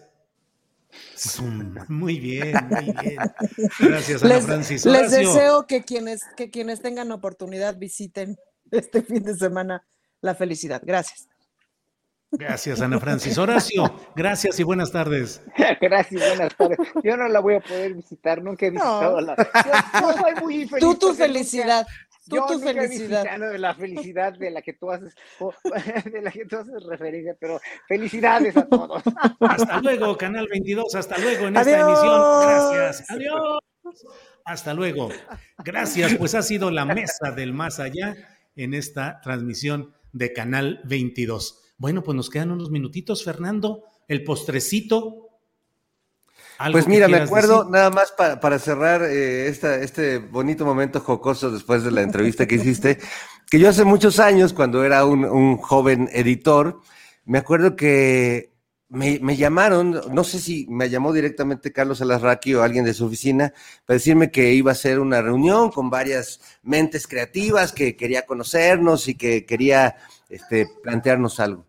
Muy 1.88 2.19
bien, 2.19 2.57
muy 2.69 2.94
bien. 3.02 3.18
Gracias, 3.80 4.22
Ana 4.22 4.41
Francis. 4.41 4.86
Les 4.86 5.11
deseo 5.11 5.65
que 5.65 5.84
quienes, 5.84 6.23
que 6.36 6.49
quienes 6.49 6.82
tengan 6.82 7.14
oportunidad 7.14 7.77
visiten 7.77 8.38
este 8.72 9.02
fin 9.02 9.24
de 9.24 9.36
semana 9.36 9.86
la 10.22 10.36
felicidad. 10.36 10.82
Gracias. 10.84 11.28
Gracias, 12.32 12.82
Ana 12.82 13.00
Francis. 13.00 13.38
Horacio, 13.38 13.96
gracias 14.16 14.60
y 14.60 14.64
buenas 14.64 14.92
tardes. 14.92 15.42
Gracias, 15.82 16.22
buenas 16.28 16.56
tardes. 16.56 16.78
Yo 17.04 17.16
no 17.16 17.28
la 17.30 17.40
voy 17.40 17.56
a 17.56 17.60
poder 17.62 17.94
visitar, 17.94 18.42
nunca 18.42 18.66
he 18.66 18.72
visitado 18.72 19.22
la. 19.22 19.36
Yo, 19.36 20.14
soy 20.14 20.36
muy 20.42 20.68
feliz. 20.68 20.82
Tú 20.82 20.96
tu 20.96 21.14
felicidad. 21.14 21.86
Tú 22.28 22.38
tu 22.48 22.60
felicidad. 22.60 23.38
de 23.38 23.60
la 23.60 23.76
felicidad 23.76 24.34
de 24.34 24.50
la 24.50 24.62
que 24.62 24.74
tú 24.74 24.92
haces, 24.92 25.16
de 26.12 26.22
la 26.22 26.32
que 26.32 26.46
tú 26.46 26.58
haces 26.58 26.84
referencia, 26.84 27.36
pero 27.40 27.62
felicidades 27.88 28.58
a 28.58 28.66
todos. 28.66 29.04
Hasta 29.40 29.80
luego, 29.80 30.18
Canal 30.18 30.48
22, 30.50 30.96
hasta 30.96 31.18
luego 31.20 31.48
en 31.48 31.56
esta 31.56 31.80
emisión. 31.80 32.22
Gracias. 32.42 33.12
Adiós. 33.12 33.60
Hasta 34.44 34.74
luego. 34.74 35.10
Gracias, 35.64 36.16
pues 36.16 36.34
ha 36.34 36.42
sido 36.42 36.72
la 36.72 36.86
mesa 36.86 37.32
del 37.32 37.54
más 37.54 37.80
allá 37.80 38.16
en 38.56 38.73
esta 38.73 39.22
transmisión 39.22 39.94
de 40.14 40.34
Canal 40.34 40.82
22. 40.86 41.61
Bueno, 41.77 42.03
pues 42.03 42.15
nos 42.15 42.30
quedan 42.30 42.52
unos 42.52 42.72
minutitos, 42.72 43.23
Fernando. 43.23 43.84
El 44.07 44.23
postrecito. 44.23 45.30
Pues 46.72 46.88
mira, 46.88 47.07
me 47.07 47.18
acuerdo 47.18 47.69
nada 47.69 47.90
más 47.90 48.14
para, 48.14 48.60
cerrar 48.60 49.03
eh, 49.03 49.48
este 49.49 50.19
bonito 50.19 50.64
momento 50.64 51.02
jocoso 51.02 51.52
después 51.52 51.84
de 51.84 51.91
la 51.91 52.02
entrevista 52.02 52.48
que 52.48 52.56
hiciste, 52.56 52.99
que 53.49 53.60
yo 53.60 53.68
hace 53.68 53.84
muchos 53.84 54.19
años, 54.19 54.53
cuando 54.53 54.86
era 54.86 55.06
un, 55.06 55.26
un 55.26 55.57
joven 55.57 56.10
editor, 56.14 56.80
me 57.26 57.40
acuerdo 57.40 57.76
que 57.76 58.55
me, 58.95 59.35
llamaron, 59.35 60.01
no 60.11 60.23
sé 60.23 60.39
si 60.39 60.65
me 60.69 60.89
llamó 60.89 61.11
directamente 61.11 61.72
Carlos 61.72 62.01
Alasraqui 62.01 62.55
o 62.55 62.63
alguien 62.63 62.85
de 62.85 62.93
su 62.93 63.05
oficina 63.05 63.53
para 63.85 63.95
decirme 63.95 64.31
que 64.31 64.53
iba 64.53 64.72
a 64.72 64.76
ser 64.76 64.99
una 64.99 65.22
reunión 65.22 65.69
con 65.69 65.89
varias 65.89 66.39
mentes 66.63 67.05
creativas 67.05 67.73
que 67.73 67.95
quería 67.95 68.26
conocernos 68.26 69.07
y 69.07 69.15
que 69.15 69.45
quería 69.45 69.97
este, 70.30 70.67
plantearnos 70.81 71.39
algo. 71.39 71.65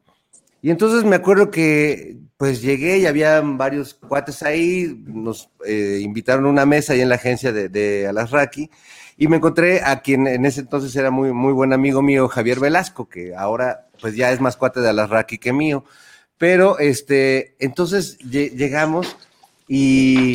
Y 0.63 0.71
entonces 0.71 1.05
me 1.05 1.17
acuerdo 1.17 1.51
que 1.51 2.17
pues 2.37 2.63
llegué 2.63 2.99
y 2.99 3.07
había 3.07 3.41
varios 3.41 3.95
cuates 3.95 4.43
ahí, 4.43 5.03
nos 5.07 5.51
eh, 5.65 6.01
invitaron 6.03 6.47
a 6.47 6.51
una 6.51 6.67
mesa 6.67 6.93
ahí 6.93 7.01
en 7.01 7.09
la 7.09 7.17
agencia 7.17 7.53
de, 7.53 7.69
de 7.69 8.07
Alasraqui 8.07 8.71
y 9.17 9.29
me 9.29 9.37
encontré 9.37 9.83
a 9.83 10.01
quien 10.01 10.27
en 10.27 10.45
ese 10.45 10.61
entonces 10.61 10.95
era 10.95 11.11
muy, 11.11 11.33
muy 11.33 11.53
buen 11.53 11.73
amigo 11.73 12.03
mío, 12.03 12.29
Javier 12.29 12.61
Velasco, 12.61 13.09
que 13.09 13.35
ahora 13.35 13.89
pues 14.01 14.15
ya 14.15 14.31
es 14.31 14.41
más 14.41 14.57
cuate 14.57 14.81
de 14.81 14.91
Alasraqui 14.91 15.39
que 15.39 15.53
mío. 15.53 15.85
Pero 16.39 16.79
este, 16.79 17.57
entonces 17.59 18.19
llegamos 18.19 19.17
y 19.69 20.35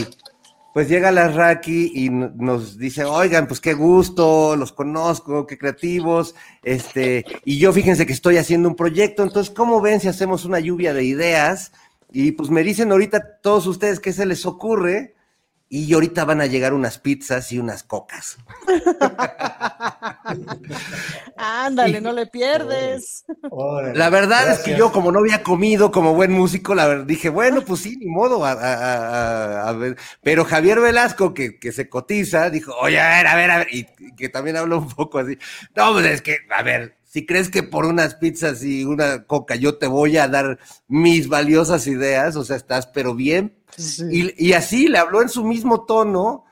pues 0.73 0.87
llega 0.87 1.11
la 1.11 1.27
Raki 1.27 1.91
y 1.93 2.09
nos 2.09 2.77
dice, 2.77 3.03
oigan, 3.03 3.47
pues 3.47 3.59
qué 3.59 3.73
gusto, 3.73 4.55
los 4.55 4.71
conozco, 4.71 5.45
qué 5.45 5.57
creativos, 5.57 6.33
este, 6.63 7.25
y 7.43 7.59
yo 7.59 7.73
fíjense 7.73 8.05
que 8.05 8.13
estoy 8.13 8.37
haciendo 8.37 8.69
un 8.69 8.75
proyecto, 8.75 9.23
entonces, 9.23 9.53
¿cómo 9.53 9.81
ven 9.81 9.99
si 9.99 10.07
hacemos 10.07 10.45
una 10.45 10.59
lluvia 10.59 10.93
de 10.93 11.03
ideas? 11.03 11.73
Y 12.13 12.31
pues 12.31 12.49
me 12.49 12.63
dicen 12.63 12.91
ahorita 12.91 13.39
todos 13.41 13.67
ustedes 13.67 13.99
qué 13.99 14.13
se 14.13 14.25
les 14.25 14.45
ocurre, 14.45 15.15
y 15.73 15.93
ahorita 15.93 16.25
van 16.25 16.41
a 16.41 16.47
llegar 16.47 16.73
unas 16.73 16.99
pizzas 16.99 17.49
y 17.53 17.57
unas 17.57 17.83
cocas. 17.83 18.37
Ándale, 21.37 22.01
no 22.01 22.11
le 22.11 22.25
pierdes. 22.25 23.23
la 23.93 24.09
verdad 24.09 24.51
es 24.51 24.59
que 24.59 24.75
yo, 24.75 24.91
como 24.91 25.13
no 25.13 25.19
había 25.19 25.43
comido 25.43 25.89
como 25.89 26.13
buen 26.13 26.33
músico, 26.33 26.75
la 26.75 26.87
verdad 26.87 27.05
dije, 27.05 27.29
bueno, 27.29 27.61
pues 27.63 27.79
sí, 27.79 27.95
ni 27.95 28.07
modo. 28.07 28.45
A, 28.45 29.71
ver. 29.79 29.95
Pero 30.21 30.43
Javier 30.43 30.81
Velasco, 30.81 31.33
que, 31.33 31.57
que, 31.57 31.71
se 31.71 31.87
cotiza, 31.87 32.49
dijo, 32.49 32.75
oye, 32.75 32.99
a 32.99 33.07
ver, 33.07 33.27
a 33.27 33.35
ver, 33.37 33.51
a 33.51 33.57
ver, 33.59 33.67
y 33.71 33.85
que 34.17 34.27
también 34.27 34.57
habló 34.57 34.79
un 34.79 34.89
poco 34.89 35.19
así. 35.19 35.37
No, 35.73 35.93
pues 35.93 36.05
es 36.05 36.21
que, 36.21 36.39
a 36.49 36.63
ver, 36.63 36.97
si 37.11 37.25
crees 37.25 37.49
que 37.49 37.61
por 37.61 37.85
unas 37.85 38.15
pizzas 38.15 38.63
y 38.63 38.85
una 38.85 39.25
coca 39.25 39.55
yo 39.55 39.77
te 39.77 39.85
voy 39.85 40.15
a 40.15 40.29
dar 40.29 40.59
mis 40.87 41.27
valiosas 41.27 41.85
ideas, 41.87 42.37
o 42.37 42.45
sea, 42.45 42.55
estás 42.55 42.87
pero 42.87 43.15
bien. 43.15 43.53
Y, 44.09 44.53
así 44.53 44.87
le 44.87 44.97
habló 44.97 45.21
en 45.21 45.27
su 45.27 45.43
mismo 45.43 45.83
tono 45.83 46.45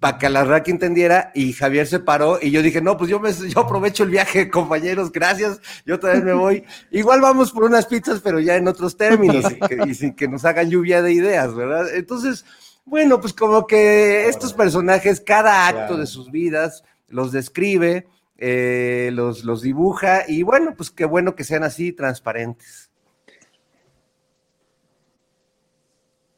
para 0.00 0.18
que 0.18 0.28
la 0.28 0.42
Raki 0.42 0.72
entendiera 0.72 1.30
y 1.32 1.52
Javier 1.52 1.86
se 1.86 2.00
paró 2.00 2.40
y 2.42 2.50
yo 2.50 2.60
dije, 2.60 2.80
no, 2.80 2.96
pues 2.96 3.08
yo, 3.08 3.20
me, 3.20 3.32
yo 3.32 3.60
aprovecho 3.60 4.02
el 4.02 4.10
viaje, 4.10 4.50
compañeros, 4.50 5.12
gracias, 5.12 5.60
yo 5.86 6.00
también 6.00 6.24
me 6.24 6.32
voy. 6.32 6.64
Igual 6.90 7.20
vamos 7.20 7.52
por 7.52 7.62
unas 7.62 7.86
pizzas, 7.86 8.20
pero 8.20 8.40
ya 8.40 8.56
en 8.56 8.66
otros 8.66 8.96
términos 8.96 9.44
y, 9.86 9.94
sin 9.94 10.16
que 10.16 10.26
nos 10.26 10.44
hagan 10.44 10.70
lluvia 10.70 11.02
de 11.02 11.12
ideas, 11.12 11.54
¿verdad? 11.54 11.94
Entonces, 11.94 12.44
bueno, 12.84 13.20
pues 13.20 13.32
como 13.32 13.68
que 13.68 14.26
estos 14.26 14.54
personajes, 14.54 15.20
cada 15.20 15.68
acto 15.68 15.96
de 15.96 16.06
sus 16.06 16.32
vidas 16.32 16.82
los 17.06 17.30
describe 17.30 18.08
eh, 18.38 19.10
los, 19.12 19.44
los 19.44 19.62
dibuja 19.62 20.24
y 20.26 20.42
bueno, 20.42 20.74
pues 20.76 20.90
qué 20.90 21.04
bueno 21.04 21.34
que 21.34 21.44
sean 21.44 21.62
así 21.62 21.92
transparentes. 21.92 22.90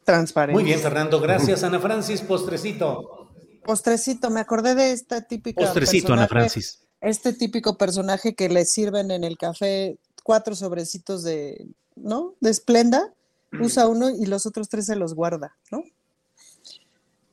Transparente. 0.04 0.54
Muy 0.54 0.64
bien, 0.64 0.78
Fernando, 0.78 1.20
gracias. 1.20 1.64
Ana 1.64 1.80
Francis, 1.80 2.20
postrecito. 2.20 3.30
Postrecito, 3.64 4.30
me 4.30 4.38
acordé 4.40 4.76
de 4.76 4.92
esta 4.92 5.22
típica. 5.22 5.60
Postrecito, 5.60 6.12
Ana 6.12 6.28
Francis. 6.28 6.86
Este 7.00 7.32
típico 7.32 7.76
personaje 7.76 8.34
que 8.34 8.48
le 8.48 8.64
sirven 8.64 9.10
en 9.10 9.24
el 9.24 9.36
café 9.36 9.98
cuatro 10.22 10.54
sobrecitos 10.54 11.24
de, 11.24 11.66
¿no? 11.96 12.34
De 12.40 12.50
esplenda, 12.50 13.12
usa 13.60 13.88
uno 13.88 14.10
y 14.10 14.26
los 14.26 14.46
otros 14.46 14.68
tres 14.68 14.86
se 14.86 14.96
los 14.96 15.14
guarda, 15.14 15.56
¿no? 15.72 15.82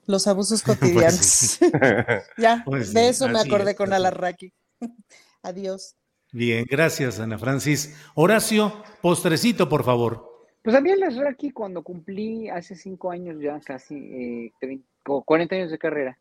Los 0.06 0.28
abusos 0.28 0.64
pues 0.66 0.78
cotidianos. 0.78 1.60
ya, 2.38 2.64
pues 2.66 2.94
de 2.94 3.10
eso 3.10 3.28
me 3.30 3.40
acordé 3.40 3.76
con 3.76 3.94
Alarraqui. 3.94 4.54
Adiós. 5.44 5.96
Bien, 6.32 6.66
gracias, 6.68 7.20
Ana 7.20 7.38
Francis. 7.38 7.96
Horacio, 8.16 8.84
postrecito, 9.02 9.70
por 9.70 9.84
favor. 9.84 10.32
Pues 10.64 10.76
a 10.76 10.82
mí 10.82 10.90
aquí 11.30 11.52
cuando 11.52 11.84
cumplí 11.84 12.50
hace 12.50 12.76
cinco 12.76 13.12
años 13.12 13.40
ya, 13.40 13.60
casi 13.60 14.52
eh, 14.62 14.80
40 15.04 15.56
años 15.56 15.72
de 15.72 15.78
carrera, 15.78 16.18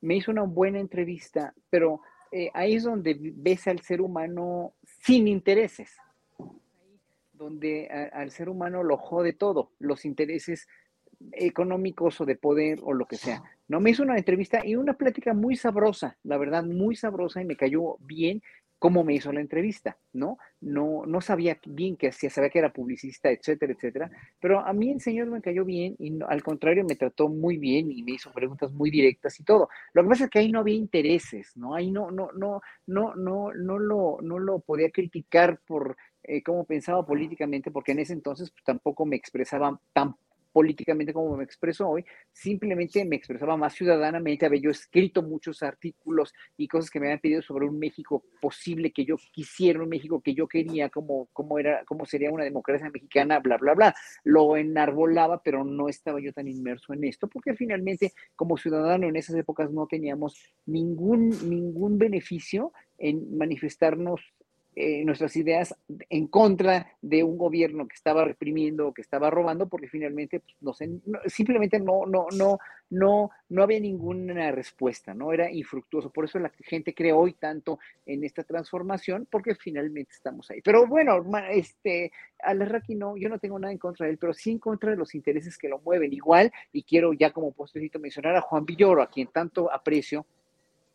me 0.00 0.16
hizo 0.16 0.32
una 0.32 0.42
buena 0.42 0.80
entrevista, 0.80 1.54
pero 1.70 2.00
eh, 2.32 2.50
ahí 2.52 2.74
es 2.74 2.82
donde 2.82 3.16
ves 3.18 3.68
al 3.68 3.80
ser 3.80 4.00
humano 4.00 4.74
sin 5.04 5.28
intereses, 5.28 5.96
donde 7.32 7.88
al 8.12 8.32
ser 8.32 8.48
humano 8.48 8.82
lo 8.82 8.98
jode 8.98 9.32
todo, 9.32 9.70
los 9.78 10.04
intereses 10.04 10.66
económicos 11.32 12.20
o 12.20 12.24
de 12.24 12.36
poder 12.36 12.80
o 12.82 12.92
lo 12.92 13.06
que 13.06 13.16
sea. 13.16 13.42
No 13.68 13.80
me 13.80 13.90
hizo 13.90 14.02
una 14.02 14.16
entrevista 14.16 14.60
y 14.64 14.76
una 14.76 14.94
plática 14.94 15.34
muy 15.34 15.56
sabrosa, 15.56 16.16
la 16.22 16.36
verdad, 16.36 16.64
muy 16.64 16.96
sabrosa 16.96 17.40
y 17.40 17.44
me 17.44 17.56
cayó 17.56 17.96
bien 18.00 18.42
cómo 18.84 19.02
me 19.02 19.14
hizo 19.14 19.32
la 19.32 19.40
entrevista, 19.40 19.96
¿no? 20.12 20.36
No, 20.60 21.06
no 21.06 21.22
sabía 21.22 21.58
bien 21.64 21.96
qué 21.96 22.08
hacía, 22.08 22.28
sabía 22.28 22.50
que 22.50 22.58
era 22.58 22.70
publicista, 22.70 23.30
etcétera, 23.30 23.72
etcétera, 23.72 24.10
pero 24.38 24.60
a 24.60 24.74
mí 24.74 24.90
el 24.92 25.00
señor 25.00 25.28
me 25.28 25.40
cayó 25.40 25.64
bien 25.64 25.96
y 25.98 26.18
al 26.28 26.42
contrario 26.42 26.84
me 26.84 26.94
trató 26.94 27.30
muy 27.30 27.56
bien 27.56 27.90
y 27.90 28.02
me 28.02 28.12
hizo 28.12 28.30
preguntas 28.30 28.70
muy 28.72 28.90
directas 28.90 29.40
y 29.40 29.42
todo. 29.44 29.70
Lo 29.94 30.02
que 30.02 30.08
pasa 30.10 30.24
es 30.24 30.30
que 30.30 30.40
ahí 30.40 30.52
no 30.52 30.60
había 30.60 30.74
intereses, 30.74 31.56
¿no? 31.56 31.74
Ahí 31.74 31.90
no, 31.90 32.10
no, 32.10 32.28
no, 32.36 32.60
no, 32.86 33.14
no, 33.14 33.54
no 33.54 33.78
lo, 33.78 34.18
no 34.20 34.38
lo 34.38 34.58
podía 34.58 34.90
criticar 34.90 35.60
por 35.66 35.96
eh, 36.22 36.42
cómo 36.42 36.64
pensaba 36.64 37.06
políticamente, 37.06 37.70
porque 37.70 37.92
en 37.92 38.00
ese 38.00 38.12
entonces 38.12 38.50
pues, 38.50 38.64
tampoco 38.64 39.06
me 39.06 39.16
expresaba 39.16 39.80
tan 39.94 40.14
políticamente 40.54 41.12
como 41.12 41.36
me 41.36 41.42
expreso 41.42 41.88
hoy, 41.88 42.04
simplemente 42.32 43.04
me 43.04 43.16
expresaba 43.16 43.56
más 43.56 43.74
ciudadanamente, 43.74 44.46
había 44.46 44.60
yo 44.60 44.70
escrito 44.70 45.20
muchos 45.20 45.64
artículos 45.64 46.32
y 46.56 46.68
cosas 46.68 46.90
que 46.90 47.00
me 47.00 47.06
habían 47.06 47.18
pedido 47.18 47.42
sobre 47.42 47.66
un 47.66 47.76
México 47.76 48.22
posible 48.40 48.92
que 48.92 49.04
yo 49.04 49.16
quisiera, 49.32 49.82
un 49.82 49.88
México 49.88 50.20
que 50.22 50.32
yo 50.32 50.46
quería, 50.46 50.90
como, 50.90 51.26
como, 51.32 51.58
era, 51.58 51.84
cómo 51.86 52.06
sería 52.06 52.30
una 52.30 52.44
democracia 52.44 52.88
mexicana, 52.88 53.40
bla, 53.40 53.56
bla, 53.56 53.74
bla. 53.74 53.94
Lo 54.22 54.56
enarbolaba, 54.56 55.42
pero 55.42 55.64
no 55.64 55.88
estaba 55.88 56.20
yo 56.20 56.32
tan 56.32 56.46
inmerso 56.46 56.92
en 56.92 57.02
esto, 57.02 57.26
porque 57.26 57.54
finalmente 57.54 58.12
como 58.36 58.56
ciudadano 58.56 59.08
en 59.08 59.16
esas 59.16 59.34
épocas 59.34 59.72
no 59.72 59.88
teníamos 59.88 60.54
ningún, 60.66 61.30
ningún 61.50 61.98
beneficio 61.98 62.72
en 62.96 63.36
manifestarnos 63.36 64.20
eh, 64.76 65.04
nuestras 65.04 65.36
ideas 65.36 65.74
en 66.10 66.26
contra 66.26 66.88
de 67.00 67.22
un 67.22 67.38
gobierno 67.38 67.86
que 67.86 67.94
estaba 67.94 68.24
reprimiendo 68.24 68.92
que 68.92 69.02
estaba 69.02 69.30
robando, 69.30 69.68
porque 69.68 69.88
finalmente 69.88 70.40
pues, 70.40 70.56
no, 70.60 71.20
simplemente 71.26 71.78
no, 71.78 72.06
no, 72.06 72.26
no, 72.36 72.58
no, 72.90 73.30
no 73.48 73.62
había 73.62 73.78
ninguna 73.78 74.50
respuesta, 74.50 75.14
no 75.14 75.32
era 75.32 75.50
infructuoso. 75.50 76.10
Por 76.10 76.24
eso 76.24 76.38
la 76.38 76.50
gente 76.64 76.92
cree 76.94 77.12
hoy 77.12 77.34
tanto 77.34 77.78
en 78.04 78.24
esta 78.24 78.42
transformación, 78.42 79.28
porque 79.30 79.54
finalmente 79.54 80.12
estamos 80.12 80.50
ahí. 80.50 80.60
Pero 80.60 80.86
bueno, 80.86 81.22
este, 81.50 82.10
Raki 82.42 82.94
no, 82.96 83.16
yo 83.16 83.28
no 83.28 83.38
tengo 83.38 83.58
nada 83.58 83.72
en 83.72 83.78
contra 83.78 84.06
de 84.06 84.12
él, 84.12 84.18
pero 84.18 84.34
sí 84.34 84.50
en 84.50 84.58
contra 84.58 84.90
de 84.90 84.96
los 84.96 85.14
intereses 85.14 85.56
que 85.56 85.68
lo 85.68 85.78
mueven. 85.80 86.12
Igual, 86.12 86.52
y 86.72 86.82
quiero 86.82 87.12
ya 87.12 87.30
como 87.30 87.52
postrecito 87.52 87.98
mencionar 87.98 88.36
a 88.36 88.40
Juan 88.40 88.64
Villoro, 88.64 89.02
a 89.02 89.08
quien 89.08 89.28
tanto 89.28 89.72
aprecio, 89.72 90.26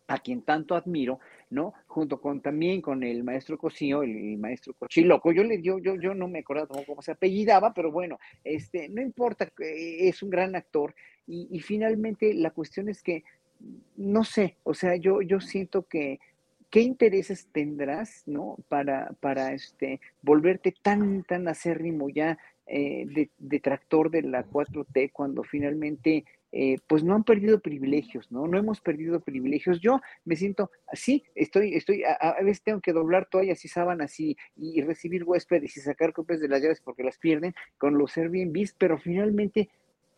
a 0.08 0.18
quien 0.18 0.42
tanto 0.42 0.76
admiro, 0.76 1.20
¿no? 1.50 1.74
Junto 1.88 2.22
con 2.22 2.42
también 2.42 2.82
con 2.82 3.04
el 3.04 3.24
maestro 3.24 3.58
Cosío, 3.58 4.04
el, 4.04 4.38
maestro 4.38 4.74
Cochiloco. 4.74 5.32
Yo 5.32 5.44
le 5.44 5.62
yo, 5.62 5.80
yo, 5.80 5.96
yo 5.96 6.14
no 6.14 6.28
me 6.28 6.40
acuerdo 6.40 6.68
cómo 6.86 7.02
se 7.02 7.12
apellidaba, 7.12 7.74
pero 7.74 7.92
bueno, 7.92 8.20
este, 8.44 8.90
no 8.90 9.02
importa, 9.02 9.52
eh, 9.60 10.08
es 10.08 10.22
un 10.22 10.30
gran 10.30 10.56
actor. 10.56 10.94
Y, 11.28 11.60
finalmente 11.60 12.34
la 12.34 12.50
cuestión 12.50 12.90
es 12.90 13.04
que, 13.04 13.24
no 13.98 14.24
sé, 14.24 14.58
o 14.64 14.74
sea, 14.74 14.96
yo, 14.96 15.22
yo 15.22 15.40
siento 15.40 15.88
que 15.88 16.20
qué 16.72 16.82
intereses 16.82 17.48
tendrás, 17.52 18.24
¿no? 18.26 18.58
Para, 18.68 19.12
para 19.20 19.54
este, 19.54 20.02
volverte 20.24 20.74
tan, 20.82 21.24
tan 21.24 21.48
acérrimo 21.48 22.10
ya 22.10 22.40
eh, 22.66 23.30
detractor 23.38 24.10
de, 24.10 24.24
de 24.24 24.30
la 24.30 24.46
4T 24.46 25.12
cuando 25.12 25.44
finalmente 25.44 26.26
eh, 26.52 26.78
pues 26.88 27.04
no 27.04 27.16
han 27.16 27.24
perdido 27.24 27.60
privilegios, 27.60 28.32
¿no? 28.32 28.48
No 28.48 28.58
hemos 28.58 28.82
perdido 28.82 29.20
privilegios. 29.20 29.80
Yo 29.80 30.02
me 30.26 30.36
siento 30.36 30.72
así, 30.88 31.24
estoy, 31.36 31.76
estoy, 31.76 32.04
a, 32.04 32.42
veces 32.42 32.64
tengo 32.64 32.82
que 32.82 32.94
doblar 32.94 33.28
toallas 33.28 33.64
y 33.66 33.68
sábanas 33.68 34.20
y, 34.20 34.38
y 34.56 34.82
recibir 34.82 35.24
huéspedes 35.24 35.78
y 35.78 35.82
sacar 35.82 36.14
copias 36.14 36.40
de 36.40 36.48
las 36.48 36.62
llaves 36.62 36.82
porque 36.82 37.04
las 37.04 37.18
pierden 37.18 37.54
con 37.78 37.98
los 37.98 38.18
Airbnb, 38.18 38.68
pero 38.78 38.98
finalmente 38.98 39.70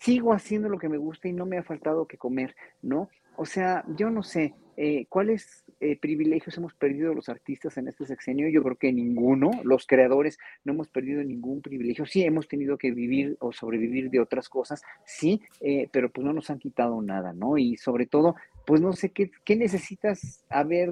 sigo 0.02 0.34
haciendo 0.34 0.68
lo 0.68 0.80
que 0.80 0.90
me 0.90 0.98
gusta 0.98 1.28
y 1.28 1.34
no 1.34 1.46
me 1.46 1.60
ha 1.60 1.64
faltado 1.64 2.08
que 2.08 2.18
comer, 2.18 2.56
¿no? 2.82 3.10
O 3.38 3.46
sea, 3.46 3.86
yo 3.96 4.10
no 4.10 4.24
sé, 4.24 4.56
eh, 4.76 5.06
¿cuáles 5.08 5.64
eh, 5.80 5.96
privilegios 5.96 6.58
hemos 6.58 6.74
perdido 6.74 7.14
los 7.14 7.30
artistas 7.30 7.78
en 7.78 7.88
este 7.88 8.06
sexenio? 8.08 8.50
Yo 8.50 8.64
creo 8.64 8.76
que 8.78 8.92
ninguno. 8.92 9.52
Los 9.64 9.86
creadores 9.86 10.40
no 10.64 10.74
hemos 10.74 10.88
perdido 10.88 11.24
ningún 11.24 11.62
privilegio. 11.62 12.06
Sí, 12.06 12.24
hemos 12.24 12.48
tenido 12.48 12.78
que 12.78 12.92
vivir 12.92 13.38
o 13.40 13.52
sobrevivir 13.52 14.10
de 14.10 14.20
otras 14.20 14.50
cosas, 14.50 14.82
sí, 15.06 15.42
eh, 15.62 15.88
pero 15.92 16.10
pues 16.10 16.26
no 16.26 16.34
nos 16.34 16.50
han 16.50 16.60
quitado 16.60 17.00
nada, 17.02 17.32
¿no? 17.34 17.58
Y 17.60 17.78
sobre 17.78 18.08
todo, 18.08 18.36
pues 18.66 18.82
no 18.82 18.94
sé 18.94 19.12
qué, 19.12 19.32
qué 19.46 19.56
necesitas 19.56 20.44
haber 20.50 20.92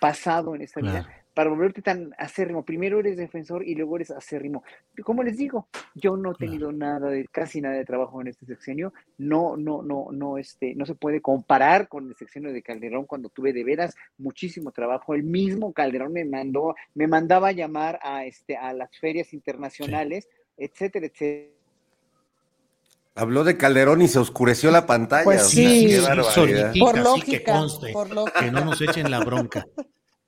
pasado 0.00 0.56
en 0.56 0.62
esta 0.62 0.80
vida 0.80 1.19
para 1.34 1.50
volverte 1.50 1.82
tan 1.82 2.14
acérrimo. 2.18 2.64
Primero 2.64 3.00
eres 3.00 3.16
defensor 3.16 3.66
y 3.66 3.74
luego 3.74 3.96
eres 3.96 4.10
acérrimo. 4.10 4.62
Como 5.04 5.22
les 5.22 5.36
digo, 5.36 5.68
yo 5.94 6.16
no 6.16 6.32
he 6.32 6.34
tenido 6.34 6.72
nada 6.72 7.08
de, 7.10 7.26
casi 7.28 7.60
nada 7.60 7.76
de 7.76 7.84
trabajo 7.84 8.20
en 8.20 8.28
este 8.28 8.46
sexenio. 8.46 8.92
No, 9.18 9.56
no, 9.56 9.82
no, 9.82 10.08
no, 10.12 10.38
este, 10.38 10.74
no 10.74 10.86
se 10.86 10.94
puede 10.94 11.20
comparar 11.20 11.88
con 11.88 12.08
el 12.08 12.16
sexenio 12.16 12.52
de 12.52 12.62
Calderón 12.62 13.06
cuando 13.06 13.28
tuve 13.28 13.52
de 13.52 13.64
veras 13.64 13.94
muchísimo 14.18 14.72
trabajo. 14.72 15.14
El 15.14 15.22
mismo 15.22 15.72
Calderón 15.72 16.12
me 16.12 16.24
mandó, 16.24 16.74
me 16.94 17.06
mandaba 17.06 17.48
a 17.48 17.52
llamar 17.52 17.98
a 18.02 18.24
este, 18.24 18.56
a 18.56 18.72
las 18.72 18.90
ferias 18.98 19.32
internacionales, 19.32 20.28
etcétera, 20.56 21.06
etcétera. 21.06 21.60
Habló 23.14 23.44
de 23.44 23.56
Calderón 23.56 24.02
y 24.02 24.08
se 24.08 24.18
oscureció 24.18 24.70
la 24.70 24.86
pantalla. 24.86 25.24
Pues 25.24 25.48
sí, 25.48 25.98
por 26.78 26.96
lógica, 26.98 27.60
por 27.92 28.10
lógica. 28.10 28.40
Que 28.40 28.50
no 28.50 28.64
nos 28.64 28.80
echen 28.80 29.10
la 29.10 29.20
bronca. 29.20 29.66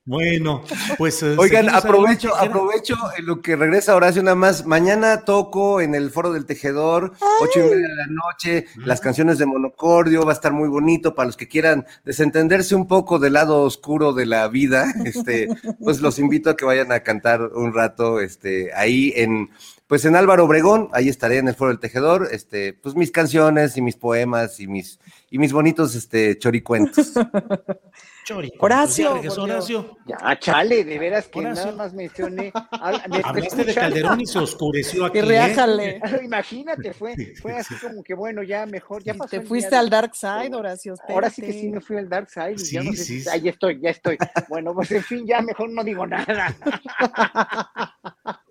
Bueno, 0.04 0.64
pues. 0.98 1.22
Eh, 1.22 1.36
Oigan, 1.38 1.68
aprovecho, 1.68 2.34
aprovecho 2.34 2.96
en 3.16 3.24
lo 3.24 3.40
que 3.40 3.54
regresa 3.54 3.94
Horacio 3.94 4.20
nada 4.20 4.34
más. 4.34 4.66
Mañana 4.66 5.24
toco 5.24 5.80
en 5.80 5.94
el 5.94 6.10
Foro 6.10 6.32
del 6.32 6.44
Tejedor, 6.44 7.12
ocho 7.40 7.60
y 7.60 7.62
media 7.62 7.86
de 7.86 7.94
la 7.94 8.06
noche, 8.08 8.66
las 8.84 9.00
canciones 9.00 9.38
de 9.38 9.46
Monocordio, 9.46 10.24
va 10.24 10.32
a 10.32 10.34
estar 10.34 10.52
muy 10.52 10.68
bonito 10.68 11.14
para 11.14 11.26
los 11.26 11.36
que 11.36 11.46
quieran 11.46 11.86
desentenderse 12.04 12.74
un 12.74 12.88
poco 12.88 13.20
del 13.20 13.34
lado 13.34 13.62
oscuro 13.62 14.12
de 14.12 14.26
la 14.26 14.48
vida. 14.48 14.92
Este, 15.12 15.48
pues 15.80 16.00
los 16.00 16.18
invito 16.18 16.48
a 16.48 16.56
que 16.56 16.64
vayan 16.64 16.90
a 16.90 17.00
cantar 17.00 17.42
un 17.42 17.74
rato, 17.74 18.20
este, 18.20 18.72
ahí 18.72 19.12
en, 19.14 19.50
pues 19.86 20.06
en 20.06 20.16
Álvaro 20.16 20.44
Obregón, 20.44 20.88
ahí 20.92 21.08
estaré 21.08 21.36
en 21.36 21.48
el 21.48 21.54
Foro 21.54 21.70
del 21.70 21.80
Tejedor, 21.80 22.28
este, 22.32 22.72
pues 22.72 22.94
mis 22.94 23.10
canciones 23.10 23.76
y 23.76 23.82
mis 23.82 23.96
poemas 23.96 24.58
y 24.58 24.68
mis, 24.68 24.98
y 25.32 25.38
mis 25.38 25.50
bonitos, 25.50 25.94
este, 25.94 26.38
choricuentos. 26.38 27.14
Horacio. 28.58 29.14
Horacio. 29.38 29.98
Ya, 30.06 30.38
chale, 30.38 30.84
de 30.84 30.98
veras 30.98 31.26
que 31.26 31.40
nada 31.40 31.72
más 31.72 31.94
mencioné. 31.94 32.52
Hablaste 32.70 33.64
de 33.64 33.74
Calderón 33.74 34.20
y 34.20 34.26
se 34.26 34.38
oscureció 34.38 35.06
aquí. 35.06 35.20
¿eh? 35.20 36.00
Imagínate, 36.22 36.92
fue, 36.92 37.14
fue 37.40 37.54
así 37.54 37.74
como 37.76 38.02
que 38.02 38.14
bueno, 38.14 38.42
ya 38.42 38.66
mejor, 38.66 39.02
ya 39.02 39.14
pasó 39.14 39.30
Te 39.30 39.40
fuiste 39.40 39.74
al 39.74 39.88
Dark 39.88 40.14
Side, 40.14 40.54
Horacio. 40.54 40.94
Ahora 41.08 41.30
sí 41.30 41.40
que 41.40 41.52
sí 41.52 41.68
me 41.68 41.80
fui 41.80 41.96
al 41.96 42.10
Dark 42.10 42.28
Side. 42.30 42.58
Sí, 42.58 42.74
ya 42.74 42.82
no 42.82 42.92
sé 42.92 43.04
sí, 43.04 43.24
ahí 43.30 43.48
estoy, 43.48 43.80
ya 43.80 43.88
estoy. 43.90 44.18
Bueno, 44.50 44.74
pues 44.74 44.92
en 44.92 45.02
fin, 45.02 45.26
ya 45.26 45.40
mejor 45.40 45.70
no 45.70 45.82
digo 45.82 46.06
nada. 46.06 46.54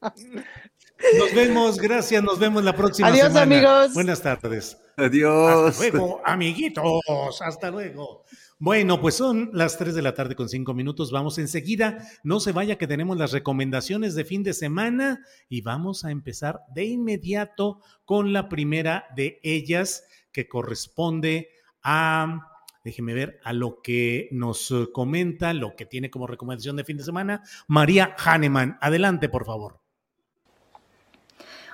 Nos 1.17 1.33
vemos, 1.33 1.77
gracias, 1.77 2.23
nos 2.23 2.39
vemos 2.39 2.63
la 2.63 2.75
próxima 2.75 3.07
Adiós, 3.07 3.35
amigos. 3.35 3.93
Buenas 3.93 4.21
tardes. 4.21 4.77
Adiós. 4.97 5.69
Hasta 5.69 5.89
luego, 5.89 6.21
amiguitos. 6.23 7.41
Hasta 7.41 7.71
luego. 7.71 8.23
Bueno, 8.59 9.01
pues 9.01 9.15
son 9.15 9.49
las 9.53 9.77
3 9.77 9.95
de 9.95 10.01
la 10.03 10.13
tarde 10.13 10.35
con 10.35 10.47
5 10.47 10.73
minutos. 10.73 11.11
Vamos 11.11 11.39
enseguida. 11.39 12.07
No 12.23 12.39
se 12.39 12.51
vaya 12.51 12.77
que 12.77 12.87
tenemos 12.87 13.17
las 13.17 13.31
recomendaciones 13.31 14.13
de 14.13 14.23
fin 14.23 14.43
de 14.43 14.53
semana 14.53 15.25
y 15.49 15.61
vamos 15.61 16.05
a 16.05 16.11
empezar 16.11 16.61
de 16.73 16.85
inmediato 16.85 17.79
con 18.05 18.33
la 18.33 18.49
primera 18.49 19.05
de 19.15 19.39
ellas 19.43 20.03
que 20.31 20.47
corresponde 20.47 21.49
a 21.83 22.47
déjeme 22.83 23.13
ver, 23.13 23.39
a 23.43 23.53
lo 23.53 23.81
que 23.81 24.27
nos 24.31 24.73
comenta, 24.91 25.53
lo 25.53 25.75
que 25.75 25.85
tiene 25.85 26.09
como 26.09 26.25
recomendación 26.27 26.75
de 26.75 26.83
fin 26.83 26.97
de 26.97 27.03
semana, 27.03 27.43
María 27.67 28.15
Hahnemann. 28.17 28.77
Adelante, 28.81 29.29
por 29.29 29.45
favor. 29.45 29.80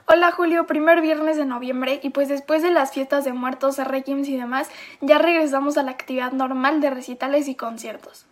Hola 0.10 0.32
Julio, 0.32 0.66
primer 0.66 1.02
viernes 1.02 1.36
de 1.36 1.44
noviembre 1.44 2.00
y 2.02 2.12
pues 2.12 2.30
después 2.30 2.64
de 2.64 2.72
las 2.72 2.94
fiestas 2.94 3.26
de 3.26 3.34
muertos, 3.34 3.78
requiems 3.78 4.30
y 4.30 4.38
demás, 4.38 4.70
ya 5.02 5.18
regresamos 5.18 5.78
a 5.78 5.84
la 5.84 5.92
actividad 5.92 6.32
normal 6.32 6.80
de 6.80 6.90
recitales 6.90 7.50
y 7.50 7.56
conciertos. 7.56 8.26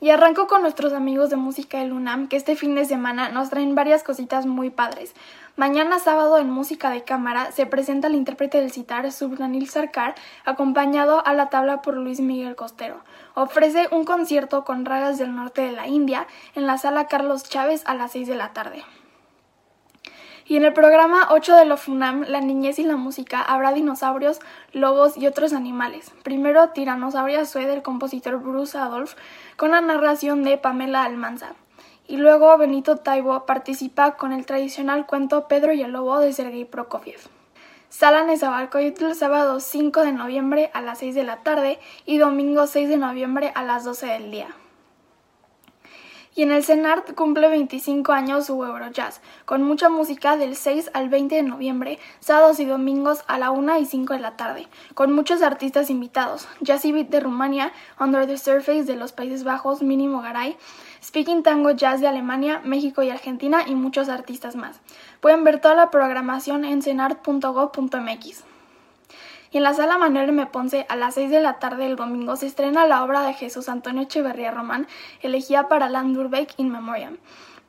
Y 0.00 0.08
arranco 0.08 0.46
con 0.46 0.62
nuestros 0.62 0.94
amigos 0.94 1.28
de 1.28 1.36
música 1.36 1.80
del 1.80 1.92
UNAM, 1.92 2.26
que 2.28 2.38
este 2.38 2.56
fin 2.56 2.74
de 2.74 2.86
semana 2.86 3.28
nos 3.28 3.50
traen 3.50 3.74
varias 3.74 4.02
cositas 4.02 4.46
muy 4.46 4.70
padres. 4.70 5.12
Mañana 5.56 5.98
sábado 5.98 6.38
en 6.38 6.48
Música 6.48 6.88
de 6.88 7.04
Cámara 7.04 7.52
se 7.52 7.66
presenta 7.66 8.08
el 8.08 8.14
intérprete 8.14 8.62
del 8.62 8.72
citar 8.72 9.12
Subranil 9.12 9.68
Sarkar, 9.68 10.14
acompañado 10.46 11.22
a 11.26 11.34
la 11.34 11.50
tabla 11.50 11.82
por 11.82 11.98
Luis 11.98 12.20
Miguel 12.20 12.56
Costero. 12.56 13.04
Ofrece 13.34 13.88
un 13.90 14.04
concierto 14.04 14.64
con 14.64 14.86
ragas 14.86 15.18
del 15.18 15.36
norte 15.36 15.60
de 15.60 15.72
la 15.72 15.86
India 15.86 16.26
en 16.54 16.66
la 16.66 16.78
sala 16.78 17.08
Carlos 17.08 17.44
Chávez 17.44 17.82
a 17.84 17.94
las 17.94 18.12
6 18.12 18.26
de 18.26 18.36
la 18.36 18.54
tarde. 18.54 18.82
Y 20.46 20.58
en 20.58 20.64
el 20.66 20.74
programa 20.74 21.28
8 21.30 21.56
de 21.56 21.64
Lofunam, 21.64 22.24
La 22.28 22.42
niñez 22.42 22.78
y 22.78 22.84
la 22.84 22.96
música, 22.96 23.40
habrá 23.40 23.72
dinosaurios, 23.72 24.40
lobos 24.72 25.16
y 25.16 25.26
otros 25.26 25.54
animales. 25.54 26.12
Primero 26.22 26.68
Tiranosauria 26.68 27.46
Sue 27.46 27.66
del 27.66 27.80
compositor 27.80 28.38
Bruce 28.38 28.76
Adolph 28.76 29.14
con 29.56 29.70
la 29.70 29.80
narración 29.80 30.42
de 30.42 30.58
Pamela 30.58 31.04
Almanza. 31.04 31.54
Y 32.06 32.18
luego 32.18 32.58
Benito 32.58 32.96
Taibo 32.96 33.46
participa 33.46 34.16
con 34.16 34.32
el 34.32 34.44
tradicional 34.44 35.06
cuento 35.06 35.48
Pedro 35.48 35.72
y 35.72 35.80
el 35.80 35.92
Lobo 35.92 36.20
de 36.20 36.34
Sergei 36.34 36.66
Prokofiev. 36.66 37.20
Sala 37.88 38.24
Nezahualcóyotl 38.24 39.14
sábado 39.14 39.60
5 39.60 40.02
de 40.02 40.12
noviembre 40.12 40.70
a 40.74 40.82
las 40.82 40.98
6 40.98 41.14
de 41.14 41.24
la 41.24 41.42
tarde 41.42 41.78
y 42.04 42.18
domingo 42.18 42.66
6 42.66 42.90
de 42.90 42.98
noviembre 42.98 43.50
a 43.54 43.62
las 43.62 43.84
12 43.84 44.06
del 44.06 44.30
día. 44.30 44.48
Y 46.36 46.42
en 46.42 46.50
el 46.50 46.64
CENART 46.64 47.14
cumple 47.14 47.48
25 47.48 48.12
años 48.12 48.46
su 48.46 48.64
Eurojazz, 48.64 49.20
con 49.44 49.62
mucha 49.62 49.88
música 49.88 50.36
del 50.36 50.56
6 50.56 50.90
al 50.92 51.08
20 51.08 51.36
de 51.36 51.42
noviembre, 51.44 51.98
sábados 52.18 52.58
y 52.58 52.64
domingos 52.64 53.22
a 53.28 53.38
la 53.38 53.52
1 53.52 53.78
y 53.78 53.86
5 53.86 54.14
de 54.14 54.20
la 54.20 54.36
tarde, 54.36 54.66
con 54.94 55.12
muchos 55.12 55.42
artistas 55.42 55.90
invitados, 55.90 56.48
Jazzy 56.60 56.90
Beat 56.90 57.08
de 57.08 57.20
Rumania, 57.20 57.72
Under 58.00 58.26
the 58.26 58.36
Surface 58.36 58.84
de 58.84 58.96
los 58.96 59.12
Países 59.12 59.44
Bajos, 59.44 59.82
Mínimo 59.82 60.22
Garay, 60.22 60.56
Speaking 61.02 61.42
Tango 61.42 61.70
Jazz 61.70 62.00
de 62.00 62.08
Alemania, 62.08 62.60
México 62.64 63.02
y 63.02 63.10
Argentina 63.10 63.62
y 63.66 63.74
muchos 63.74 64.08
artistas 64.08 64.56
más. 64.56 64.80
Pueden 65.20 65.44
ver 65.44 65.60
toda 65.60 65.74
la 65.74 65.90
programación 65.90 66.64
en 66.64 66.82
cenart.gov.mx. 66.82 68.53
Y 69.54 69.58
en 69.58 69.62
la 69.62 69.72
sala 69.72 69.98
Manuel 69.98 70.30
M. 70.30 70.46
Ponce, 70.46 70.84
a 70.88 70.96
las 70.96 71.14
6 71.14 71.30
de 71.30 71.40
la 71.40 71.60
tarde 71.60 71.84
del 71.84 71.94
domingo, 71.94 72.34
se 72.34 72.48
estrena 72.48 72.88
la 72.88 73.04
obra 73.04 73.22
de 73.22 73.34
Jesús 73.34 73.68
Antonio 73.68 74.02
Echeverría 74.02 74.50
Román, 74.50 74.88
elegida 75.22 75.68
para 75.68 75.88
Landurbeck 75.88 76.54
in 76.56 76.72
Memoriam, 76.72 77.18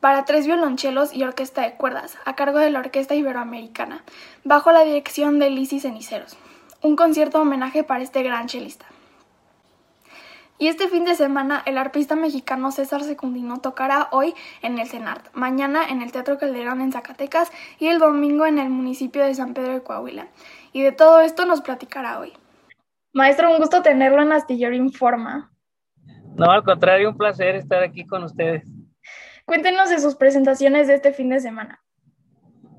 para 0.00 0.24
tres 0.24 0.48
violonchelos 0.48 1.14
y 1.14 1.22
orquesta 1.22 1.62
de 1.62 1.74
cuerdas, 1.74 2.18
a 2.24 2.34
cargo 2.34 2.58
de 2.58 2.70
la 2.70 2.80
Orquesta 2.80 3.14
Iberoamericana, 3.14 4.02
bajo 4.42 4.72
la 4.72 4.82
dirección 4.82 5.38
de 5.38 5.48
Lizzy 5.48 5.78
Ceniceros. 5.78 6.36
Un 6.82 6.96
concierto 6.96 7.40
homenaje 7.40 7.84
para 7.84 8.02
este 8.02 8.24
gran 8.24 8.48
chelista. 8.48 8.86
Y 10.58 10.68
este 10.68 10.88
fin 10.88 11.04
de 11.04 11.14
semana 11.14 11.62
el 11.66 11.76
arpista 11.76 12.16
mexicano 12.16 12.72
César 12.72 13.04
Secundino 13.04 13.58
tocará 13.58 14.08
hoy 14.10 14.34
en 14.62 14.78
el 14.78 14.88
CENART, 14.88 15.26
mañana 15.34 15.86
en 15.86 16.00
el 16.00 16.12
Teatro 16.12 16.38
Calderón 16.38 16.80
en 16.80 16.92
Zacatecas 16.92 17.52
y 17.78 17.88
el 17.88 17.98
domingo 17.98 18.46
en 18.46 18.58
el 18.58 18.70
municipio 18.70 19.22
de 19.22 19.34
San 19.34 19.52
Pedro 19.52 19.74
de 19.74 19.82
Coahuila 19.82 20.28
y 20.72 20.82
de 20.82 20.92
todo 20.92 21.20
esto 21.20 21.46
nos 21.46 21.60
platicará 21.60 22.20
hoy. 22.20 22.32
Maestro, 23.12 23.50
un 23.50 23.58
gusto 23.58 23.82
tenerlo 23.82 24.22
en 24.22 24.32
Astillero 24.32 24.74
Informa. 24.74 25.50
No, 26.36 26.50
al 26.50 26.62
contrario, 26.62 27.10
un 27.10 27.16
placer 27.16 27.56
estar 27.56 27.82
aquí 27.82 28.06
con 28.06 28.24
ustedes. 28.24 28.70
Cuéntenos 29.46 29.88
de 29.88 29.98
sus 29.98 30.16
presentaciones 30.16 30.86
de 30.88 30.94
este 30.94 31.12
fin 31.12 31.30
de 31.30 31.40
semana. 31.40 31.80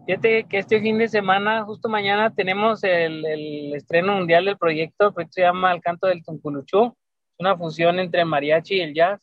Fíjate 0.06 0.46
que 0.46 0.60
este 0.60 0.80
fin 0.80 0.98
de 0.98 1.08
semana, 1.08 1.64
justo 1.64 1.90
mañana, 1.90 2.34
tenemos 2.34 2.84
el, 2.84 3.26
el 3.26 3.76
estreno 3.76 4.14
mundial 4.14 4.46
del 4.46 4.58
proyecto. 4.58 5.08
El 5.08 5.14
proyecto 5.14 5.34
se 5.34 5.42
llama 5.42 5.74
El 5.74 5.82
Canto 5.82 6.08
del 6.08 6.24
Tunculuchú. 6.24 6.86
Es 6.86 7.40
una 7.40 7.58
fusión 7.58 8.00
entre 8.00 8.24
mariachi 8.24 8.76
y 8.76 8.82
el 8.82 8.94
jazz. 8.94 9.20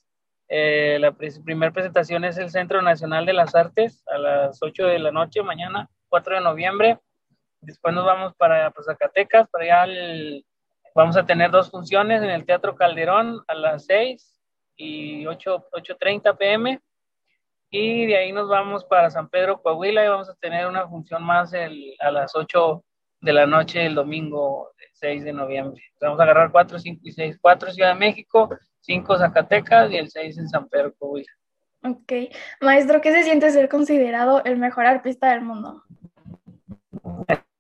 Eh, 0.49 0.99
la 1.01 1.13
primera 1.13 1.73
presentación 1.73 2.25
es 2.25 2.37
el 2.39 2.51
Centro 2.51 2.83
Nacional 2.83 3.25
de 3.25 3.33
las 3.33 3.55
Artes 3.55 4.05
a 4.09 4.19
las 4.19 4.63
8 4.63 4.87
de 4.87 4.99
la 4.99 5.11
noche, 5.11 5.43
mañana, 5.43 5.89
4 6.09 6.37
de 6.37 6.41
noviembre. 6.43 6.99
Después 7.65 7.95
nos 7.95 8.05
vamos 8.05 8.35
para 8.37 8.71
pues, 8.71 8.87
Zacatecas, 8.87 9.49
para 9.49 9.85
allá 9.85 10.43
vamos 10.95 11.17
a 11.17 11.27
tener 11.27 11.51
dos 11.51 11.71
funciones 11.71 12.23
en 12.23 12.31
el 12.31 12.45
Teatro 12.45 12.77
Calderón 12.77 13.43
a 13.49 13.55
las 13.55 13.87
6 13.87 14.41
y 14.77 15.25
8.30 15.25 16.37
pm. 16.37 16.81
Y 17.71 18.07
de 18.07 18.17
ahí 18.17 18.33
nos 18.33 18.49
vamos 18.49 18.85
para 18.85 19.11
San 19.11 19.29
Pedro, 19.29 19.61
Coahuila 19.61 20.05
y 20.05 20.09
vamos 20.09 20.29
a 20.29 20.35
tener 20.35 20.67
una 20.67 20.87
función 20.87 21.23
más 21.25 21.53
a 21.55 22.11
las 22.11 22.35
8 22.37 22.85
de 23.21 23.33
la 23.33 23.47
noche 23.47 23.87
el 23.87 23.95
domingo 23.95 24.71
6 24.93 25.25
de 25.25 25.33
noviembre. 25.33 25.83
Vamos 26.01 26.21
a 26.21 26.23
agarrar 26.23 26.53
4, 26.53 26.79
5 26.79 27.01
y 27.03 27.13
6. 27.13 27.39
4 27.41 27.73
Ciudad 27.73 27.95
de 27.95 27.99
México, 27.99 28.49
5 28.81 29.19
Zacatecas 29.19 29.91
y 29.91 29.97
el 29.97 30.11
6 30.11 30.39
en 30.39 30.49
San 30.49 30.69
Pedro, 30.69 30.95
Coahuila. 30.99 31.33
Ok. 31.83 32.13
Maestro, 32.61 33.01
¿qué 33.01 33.13
se 33.13 33.25
siente 33.25 33.51
ser 33.51 33.69
considerado 33.69 34.43
el 34.45 34.57
mejor 34.57 34.87
artista 34.87 35.31
del 35.33 35.43
mundo? 35.43 35.83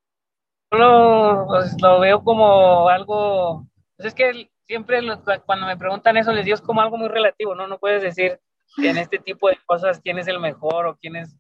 lo, 0.75 1.47
pues, 1.47 1.81
lo 1.81 2.01
veo 2.01 2.23
como 2.23 2.89
algo, 2.89 3.67
pues 3.97 4.09
es 4.09 4.15
que 4.15 4.51
siempre 4.67 5.01
cuando 5.47 5.67
me 5.67 5.77
preguntan 5.77 6.17
eso 6.17 6.33
les 6.33 6.45
digo 6.45 6.55
es 6.55 6.61
como 6.61 6.81
algo 6.81 6.97
muy 6.97 7.09
relativo, 7.09 7.55
¿no? 7.55 7.67
No 7.67 7.79
puedes 7.79 8.03
decir 8.03 8.41
que 8.77 8.91
en 8.91 8.97
este 8.97 9.19
tipo 9.19 9.49
de 9.49 9.59
cosas 9.67 10.01
quién 10.03 10.19
es 10.19 10.27
el 10.27 10.41
mejor 10.41 10.87
o 10.87 10.97
quién 10.97 11.17
es, 11.17 11.37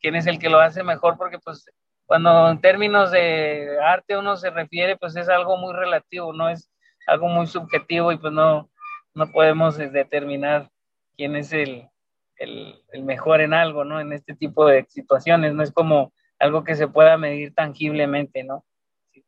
quién 0.00 0.16
es 0.16 0.26
el 0.26 0.38
que 0.38 0.48
lo 0.48 0.60
hace 0.60 0.82
mejor, 0.82 1.16
porque 1.16 1.38
pues 1.38 1.64
cuando 2.06 2.50
en 2.50 2.60
términos 2.60 3.10
de 3.10 3.78
arte 3.82 4.16
uno 4.16 4.36
se 4.36 4.50
refiere, 4.50 4.96
pues 4.96 5.16
es 5.16 5.28
algo 5.28 5.56
muy 5.56 5.74
relativo, 5.74 6.32
no 6.32 6.48
es 6.48 6.70
algo 7.06 7.28
muy 7.28 7.46
subjetivo 7.46 8.12
y 8.12 8.18
pues 8.18 8.32
no, 8.32 8.70
no 9.14 9.32
podemos 9.32 9.76
determinar 9.76 10.70
quién 11.16 11.36
es 11.36 11.52
el, 11.52 11.88
el 12.36 13.02
mejor 13.02 13.40
en 13.40 13.54
algo, 13.54 13.84
¿no? 13.84 14.00
En 14.00 14.12
este 14.12 14.34
tipo 14.34 14.66
de 14.66 14.84
situaciones, 14.88 15.54
no 15.54 15.62
es 15.62 15.72
como 15.72 16.12
algo 16.38 16.64
que 16.64 16.76
se 16.76 16.88
pueda 16.88 17.16
medir 17.16 17.54
tangiblemente, 17.54 18.44
¿no? 18.44 18.64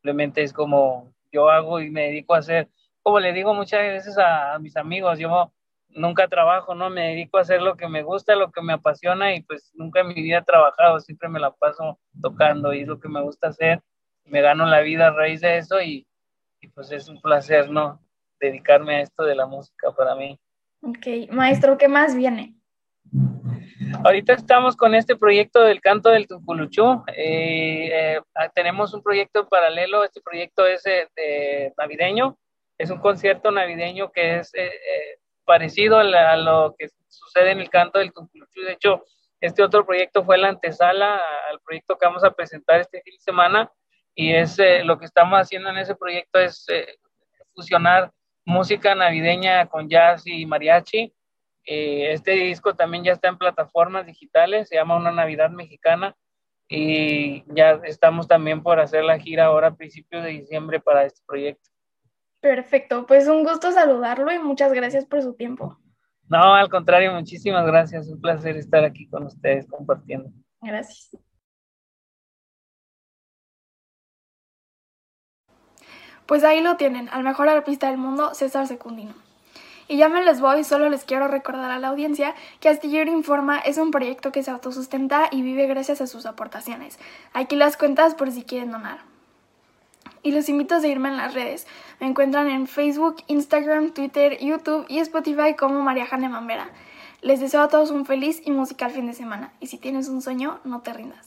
Simplemente 0.01 0.43
es 0.43 0.55
como 0.55 1.13
yo 1.31 1.51
hago 1.51 1.79
y 1.79 1.91
me 1.91 2.05
dedico 2.05 2.35
a 2.35 2.39
hacer, 2.39 2.69
como 3.03 3.21
le 3.21 3.35
digo 3.35 3.53
muchas 3.53 3.81
veces 3.83 4.17
a, 4.19 4.59
mis 4.59 4.77
amigos, 4.77 5.19
yo 5.19 5.53
nunca 5.91 6.27
trabajo, 6.27 6.75
¿no? 6.75 6.89
Me 6.89 7.09
dedico 7.09 7.37
a 7.37 7.43
hacer 7.43 7.61
lo 7.61 7.77
que 7.77 7.87
me 7.87 8.03
gusta, 8.03 8.35
lo 8.35 8.51
que 8.51 8.63
me 8.63 8.73
apasiona 8.73 9.35
y 9.35 9.43
pues 9.43 9.71
nunca 9.75 10.01
en 10.01 10.09
mi 10.09 10.15
vida 10.15 10.39
he 10.39 10.45
trabajado, 10.45 11.01
siempre 11.01 11.29
me 11.29 11.39
la 11.39 11.51
paso 11.51 11.99
tocando 12.23 12.73
y 12.73 12.81
es 12.81 12.89
lo 12.89 12.99
que 12.99 13.09
me 13.09 13.21
gusta 13.21 13.49
hacer, 13.49 13.83
me 14.25 14.41
gano 14.41 14.65
la 14.65 14.81
vida 14.81 15.09
a 15.09 15.11
raíz 15.11 15.43
de 15.43 15.59
eso 15.59 15.83
y, 15.83 16.07
pues 16.75 16.91
es 16.93 17.09
un 17.09 17.21
placer, 17.21 17.71
¿no? 17.71 18.01
Dedicarme 18.39 18.97
a 18.97 19.01
esto 19.03 19.25
de 19.25 19.35
la 19.35 19.47
música 19.47 19.93
para 19.93 20.15
mí. 20.15 20.39
Ok, 20.83 21.31
maestro, 21.31 21.77
¿qué 21.77 21.89
más 21.89 22.17
viene? 22.17 22.55
Ahorita 24.05 24.35
estamos 24.35 24.77
con 24.77 24.95
este 24.95 25.17
proyecto 25.17 25.63
del 25.63 25.81
canto 25.81 26.11
del 26.11 26.27
Tuculuchú. 26.27 27.03
Eh, 27.17 27.89
eh, 27.91 28.21
tenemos 28.55 28.93
un 28.93 29.03
proyecto 29.03 29.49
paralelo. 29.49 30.05
Este 30.05 30.21
proyecto 30.21 30.67
es 30.67 30.83
eh, 30.87 31.73
navideño. 31.79 32.39
Es 32.77 32.91
un 32.91 32.99
concierto 32.99 33.51
navideño 33.51 34.13
que 34.13 34.41
es 34.41 34.53
parecido 35.45 35.99
a, 35.99 36.37
lo 36.37 36.75
que 36.79 36.89
sucede 37.09 37.53
en 37.53 37.61
el 37.61 37.71
canto 37.71 37.99
del 37.99 38.13
Tuculuchú. 38.13 38.61
De 38.63 38.73
hecho, 38.73 39.05
este 39.41 39.63
otro 39.63 39.87
proyecto 39.87 40.25
fue 40.25 40.37
la 40.37 40.49
antesala 40.49 41.19
al 41.51 41.61
proyecto 41.61 41.97
que 41.97 42.07
vamos 42.07 42.25
a 42.25 42.33
presentar 42.33 42.81
este 42.81 43.01
fin 43.01 43.15
de 43.15 43.21
semana. 43.21 43.73
Y 44.15 44.35
es 44.35 44.59
lo 44.85 44.99
que 44.99 45.07
estamos 45.07 45.39
haciendo 45.39 45.71
en 45.71 45.79
ese 45.79 45.95
proyecto 45.95 46.39
es 46.39 46.67
fusionar 47.55 48.13
música 48.45 48.95
navideña 48.95 49.67
con 49.67 49.89
jazz 49.89 50.27
y 50.27 50.45
mariachi 50.45 51.15
eh, 51.65 52.13
este 52.13 52.33
disco 52.33 52.75
también 52.75 53.05
ya 53.05 53.13
está 53.13 53.29
en 53.29 53.39
plataformas 53.39 54.07
digitales, 54.07 54.69
se 54.69 54.77
llama 54.77 54.97
Una 54.97 55.13
Navidad 55.13 55.51
Mexicana 55.51 56.17
y 56.69 57.45
ya 57.55 57.81
estamos 57.85 58.29
también 58.29 58.63
por 58.63 58.79
hacer 58.81 59.05
la 59.05 59.19
gira 59.19 59.47
ahora 59.47 59.69
a 59.69 59.75
principios 59.75 60.23
de 60.23 60.31
diciembre 60.31 60.81
para 60.81 61.05
este 61.05 61.21
proyecto. 61.27 61.69
Perfecto, 62.41 63.07
pues 63.07 63.29
un 63.29 63.45
gusto 63.45 63.71
saludarlo 63.73 64.33
y 64.33 64.39
muchas 64.39 64.73
gracias 64.73 65.05
por 65.05 65.21
su 65.23 65.35
tiempo. 65.35 65.79
No, 66.29 66.55
al 66.55 66.69
contrario, 66.69 67.13
muchísimas 67.13 67.67
gracias, 67.67 68.09
un 68.09 68.21
placer 68.21 68.57
estar 68.57 68.85
aquí 68.85 69.09
con 69.09 69.25
ustedes 69.25 69.67
compartiendo. 69.67 70.31
Gracias. 70.63 71.11
Pues 76.27 76.45
ahí 76.45 76.61
lo 76.61 76.77
tienen, 76.77 77.09
al 77.09 77.25
mejor 77.25 77.49
artista 77.49 77.89
del 77.89 77.99
mundo, 77.99 78.33
César 78.35 78.69
Secundino. 78.69 79.15
Y 79.91 79.97
ya 79.97 80.09
me 80.09 80.25
les 80.25 80.41
voy, 80.41 80.63
solo 80.63 80.89
les 80.89 81.03
quiero 81.03 81.27
recordar 81.27 81.69
a 81.73 81.81
la 81.81 81.89
audiencia 81.89 82.37
que 82.61 82.69
Astillero 82.69 83.11
Informa 83.11 83.59
es 83.59 83.77
un 83.77 83.91
proyecto 83.91 84.31
que 84.31 84.45
se 84.45 84.53
autosustenta 84.53 85.29
y 85.33 85.43
vive 85.43 85.67
gracias 85.67 86.01
a 86.01 86.07
sus 86.07 86.27
aportaciones. 86.27 86.97
Aquí 87.33 87.57
las 87.57 87.77
cuentas 87.77 88.15
por 88.15 88.31
si 88.31 88.45
quieren 88.45 88.71
donar. 88.71 88.99
Y 90.23 90.31
los 90.31 90.49
invito 90.49 90.77
a 90.77 90.81
seguirme 90.81 91.09
en 91.09 91.17
las 91.17 91.35
redes. 91.35 91.67
Me 91.99 92.07
encuentran 92.07 92.49
en 92.49 92.69
Facebook, 92.69 93.17
Instagram, 93.27 93.91
Twitter, 93.91 94.39
YouTube 94.41 94.87
y 94.89 95.01
Spotify 95.01 95.57
como 95.59 95.81
María 95.81 96.07
Jane 96.07 96.29
Mambera. 96.29 96.71
Les 97.21 97.41
deseo 97.41 97.63
a 97.63 97.69
todos 97.69 97.91
un 97.91 98.07
feliz 98.07 98.43
y 98.45 98.53
musical 98.53 98.93
fin 98.93 99.09
de 99.09 99.13
semana. 99.15 99.55
Y 99.59 99.67
si 99.67 99.77
tienes 99.77 100.07
un 100.07 100.23
sueño, 100.23 100.61
no 100.63 100.83
te 100.83 100.93
rindas. 100.93 101.27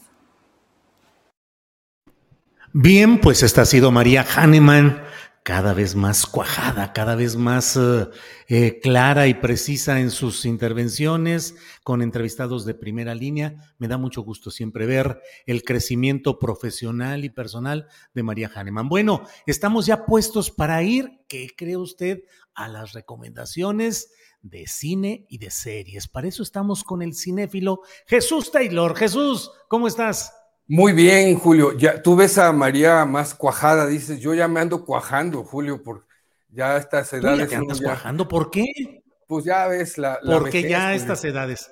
Bien, 2.72 3.20
pues 3.20 3.42
esta 3.42 3.62
ha 3.62 3.66
sido 3.66 3.92
María 3.92 4.26
Hahnemann 4.34 5.00
cada 5.44 5.74
vez 5.74 5.94
más 5.94 6.24
cuajada, 6.24 6.94
cada 6.94 7.16
vez 7.16 7.36
más 7.36 7.76
eh, 7.76 8.08
eh, 8.48 8.80
clara 8.80 9.26
y 9.26 9.34
precisa 9.34 10.00
en 10.00 10.10
sus 10.10 10.46
intervenciones, 10.46 11.54
con 11.82 12.00
entrevistados 12.00 12.64
de 12.64 12.72
primera 12.72 13.14
línea. 13.14 13.74
Me 13.76 13.86
da 13.86 13.98
mucho 13.98 14.22
gusto 14.22 14.50
siempre 14.50 14.86
ver 14.86 15.20
el 15.44 15.62
crecimiento 15.62 16.38
profesional 16.38 17.26
y 17.26 17.28
personal 17.28 17.88
de 18.14 18.22
María 18.22 18.50
Hahnemann. 18.54 18.88
Bueno, 18.88 19.22
estamos 19.44 19.84
ya 19.84 20.06
puestos 20.06 20.50
para 20.50 20.82
ir, 20.82 21.20
¿qué 21.28 21.50
cree 21.54 21.76
usted? 21.76 22.22
A 22.54 22.66
las 22.68 22.94
recomendaciones 22.94 24.12
de 24.40 24.66
cine 24.66 25.26
y 25.28 25.36
de 25.36 25.50
series. 25.50 26.08
Para 26.08 26.26
eso 26.26 26.42
estamos 26.42 26.84
con 26.84 27.02
el 27.02 27.14
cinéfilo 27.14 27.82
Jesús 28.06 28.50
Taylor. 28.50 28.96
Jesús, 28.96 29.50
¿cómo 29.68 29.88
estás? 29.88 30.32
Muy 30.66 30.92
bien, 30.92 31.38
Julio. 31.38 31.76
Ya, 31.76 32.02
tú 32.02 32.16
ves 32.16 32.38
a 32.38 32.52
María 32.52 33.04
más 33.04 33.34
cuajada, 33.34 33.86
dices, 33.86 34.20
yo 34.20 34.34
ya 34.34 34.48
me 34.48 34.60
ando 34.60 34.84
cuajando, 34.84 35.44
Julio, 35.44 35.82
por 35.82 36.06
ya 36.48 36.76
estas 36.76 37.12
edades. 37.12 37.50
¿Tú 37.50 37.56
andas 37.56 37.80
cuajando? 37.80 38.28
¿Por 38.28 38.50
qué? 38.50 39.02
Pues 39.26 39.44
ya 39.44 39.66
ves 39.66 39.98
la. 39.98 40.18
la 40.22 40.38
Porque 40.38 40.68
ya 40.68 40.94
estas 40.94 41.24
edades. 41.24 41.70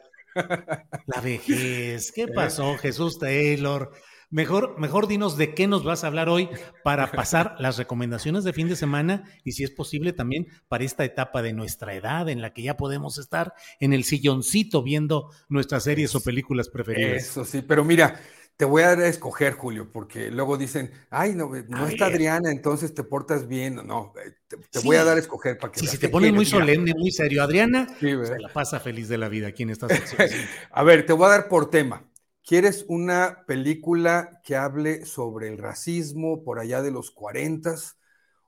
La 1.06 1.20
vejez. 1.20 2.12
¿Qué 2.12 2.28
pasó, 2.34 2.76
Jesús 2.78 3.18
Taylor? 3.18 3.92
Mejor, 4.30 4.78
mejor 4.78 5.08
dinos 5.08 5.36
de 5.36 5.52
qué 5.52 5.66
nos 5.66 5.84
vas 5.84 6.04
a 6.04 6.06
hablar 6.06 6.30
hoy 6.30 6.48
para 6.82 7.12
pasar 7.12 7.54
las 7.58 7.76
recomendaciones 7.76 8.44
de 8.44 8.54
fin 8.54 8.66
de 8.66 8.76
semana 8.76 9.24
y 9.44 9.52
si 9.52 9.62
es 9.62 9.70
posible 9.70 10.14
también 10.14 10.46
para 10.68 10.84
esta 10.84 11.04
etapa 11.04 11.42
de 11.42 11.52
nuestra 11.52 11.94
edad 11.94 12.30
en 12.30 12.40
la 12.40 12.54
que 12.54 12.62
ya 12.62 12.78
podemos 12.78 13.18
estar 13.18 13.52
en 13.78 13.92
el 13.92 14.04
silloncito 14.04 14.82
viendo 14.82 15.28
nuestras 15.50 15.84
series 15.84 16.14
o 16.14 16.22
películas 16.22 16.70
preferidas. 16.70 17.22
Eso 17.22 17.44
sí, 17.44 17.60
pero 17.60 17.84
mira, 17.84 18.18
te 18.56 18.64
voy 18.64 18.82
a 18.82 18.94
dar 18.94 19.00
escoger, 19.02 19.54
Julio, 19.54 19.90
porque 19.90 20.30
luego 20.30 20.56
dicen, 20.56 20.90
ay, 21.10 21.34
no, 21.34 21.50
no 21.68 21.86
está 21.86 22.06
Adriana, 22.06 22.50
entonces 22.50 22.94
te 22.94 23.02
portas 23.02 23.48
bien. 23.48 23.76
No, 23.86 24.12
eh, 24.24 24.34
te, 24.46 24.78
voy 24.80 24.96
a 24.96 25.04
dar 25.04 25.16
a 25.16 25.20
escoger 25.20 25.58
para 25.58 25.72
que. 25.72 25.80
Sí, 25.80 25.86
si 25.86 25.98
te 25.98 26.08
pones 26.08 26.32
muy 26.32 26.44
solemne, 26.44 26.94
muy 26.94 27.10
serio, 27.10 27.42
Adriana, 27.42 27.88
se 27.98 28.38
la 28.38 28.52
pasa 28.52 28.78
feliz 28.78 29.08
de 29.08 29.18
la 29.18 29.28
vida 29.28 29.48
aquí 29.48 29.64
en 29.64 29.70
esta 29.70 29.88
sección. 29.88 30.28
a 30.70 30.82
ver, 30.84 31.06
te 31.06 31.12
voy 31.12 31.26
a 31.26 31.30
dar 31.30 31.48
por 31.48 31.70
tema. 31.70 32.08
¿Quieres 32.44 32.84
una 32.88 33.44
película 33.46 34.40
que 34.44 34.56
hable 34.56 35.06
sobre 35.06 35.48
el 35.48 35.58
racismo 35.58 36.42
por 36.42 36.58
allá 36.58 36.82
de 36.82 36.90
los 36.90 37.12
40 37.12 37.76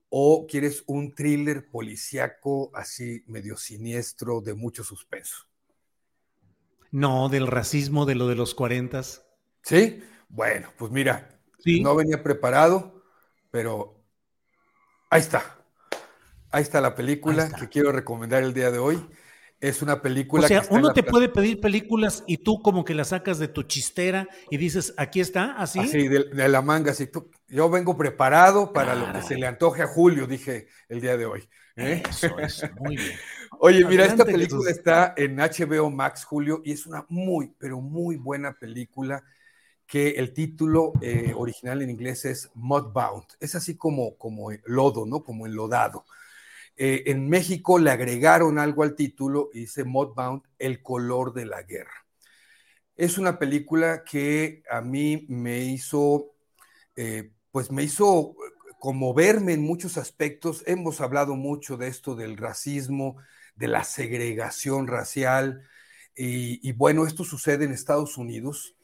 o 0.08 0.46
quieres 0.48 0.82
un 0.86 1.14
thriller 1.14 1.68
policíaco 1.70 2.70
así 2.74 3.22
medio 3.26 3.56
siniestro 3.56 4.40
de 4.40 4.54
mucho 4.54 4.84
suspenso? 4.84 5.46
No, 6.90 7.28
del 7.28 7.46
racismo 7.46 8.04
de 8.04 8.14
lo 8.14 8.28
de 8.28 8.36
los 8.36 8.54
40 8.54 9.02
¿Sí? 9.64 10.02
Bueno, 10.28 10.68
pues 10.76 10.92
mira, 10.92 11.28
no 11.80 11.94
venía 11.94 12.22
preparado, 12.22 13.02
pero 13.50 14.04
ahí 15.10 15.20
está. 15.20 15.58
Ahí 16.50 16.62
está 16.62 16.80
la 16.80 16.94
película 16.94 17.50
que 17.50 17.68
quiero 17.68 17.90
recomendar 17.90 18.42
el 18.42 18.52
día 18.52 18.70
de 18.70 18.78
hoy. 18.78 19.04
Es 19.60 19.80
una 19.80 20.02
película. 20.02 20.44
O 20.44 20.48
sea, 20.48 20.62
uno 20.68 20.92
te 20.92 21.02
puede 21.02 21.30
pedir 21.30 21.60
películas 21.60 22.22
y 22.26 22.38
tú 22.38 22.60
como 22.60 22.84
que 22.84 22.94
la 22.94 23.04
sacas 23.04 23.38
de 23.38 23.48
tu 23.48 23.62
chistera 23.62 24.28
y 24.50 24.58
dices, 24.58 24.92
aquí 24.98 25.20
está, 25.20 25.54
así. 25.56 25.78
Así, 25.78 26.08
de, 26.08 26.48
la 26.48 26.60
manga, 26.60 26.90
así. 26.90 27.08
yo 27.48 27.70
vengo 27.70 27.96
preparado 27.96 28.72
para 28.72 28.94
lo 28.94 29.10
que 29.12 29.22
se 29.22 29.36
le 29.36 29.46
antoje 29.46 29.82
a 29.82 29.86
Julio, 29.86 30.26
dije 30.26 30.68
el 30.88 31.00
día 31.00 31.16
de 31.16 31.24
hoy. 31.24 31.48
¿eh? 31.76 32.02
Eso, 32.06 32.38
eso, 32.38 32.68
muy 32.78 32.96
bien. 32.96 33.16
Oye, 33.60 33.84
mira, 33.86 34.04
esta 34.04 34.26
película 34.26 34.70
está 34.70 35.14
en 35.16 35.36
HBO 35.36 35.90
Max, 35.90 36.24
Julio, 36.24 36.60
y 36.64 36.72
es 36.72 36.86
una 36.86 37.06
muy, 37.08 37.54
pero 37.58 37.80
muy 37.80 38.16
buena 38.16 38.52
película 38.52 39.24
que 39.86 40.10
el 40.10 40.32
título 40.32 40.92
eh, 41.00 41.32
original 41.36 41.82
en 41.82 41.90
inglés 41.90 42.24
es 42.24 42.50
Mudbound. 42.54 43.26
Es 43.40 43.54
así 43.54 43.76
como, 43.76 44.16
como 44.16 44.50
lodo, 44.64 45.06
¿no? 45.06 45.22
Como 45.22 45.46
enlodado. 45.46 46.04
Eh, 46.76 47.04
en 47.06 47.28
México 47.28 47.78
le 47.78 47.90
agregaron 47.90 48.58
algo 48.58 48.82
al 48.82 48.94
título 48.94 49.50
y 49.52 49.60
dice 49.60 49.84
Mudbound, 49.84 50.42
el 50.58 50.82
color 50.82 51.32
de 51.32 51.46
la 51.46 51.62
guerra. 51.62 52.06
Es 52.96 53.18
una 53.18 53.38
película 53.38 54.04
que 54.04 54.62
a 54.70 54.80
mí 54.80 55.26
me 55.28 55.60
hizo, 55.60 56.34
eh, 56.96 57.32
pues 57.50 57.70
me 57.70 57.82
hizo 57.82 58.36
conmoverme 58.78 59.52
en 59.52 59.62
muchos 59.62 59.96
aspectos. 59.98 60.62
Hemos 60.66 61.00
hablado 61.00 61.34
mucho 61.36 61.76
de 61.76 61.88
esto 61.88 62.14
del 62.14 62.36
racismo, 62.36 63.16
de 63.56 63.68
la 63.68 63.84
segregación 63.84 64.86
racial. 64.86 65.62
Y 66.16 66.70
bueno, 66.72 67.06
esto 67.06 67.24
sucede 67.24 67.64
en 67.64 67.72
Estados 67.72 68.18
Unidos 68.18 68.76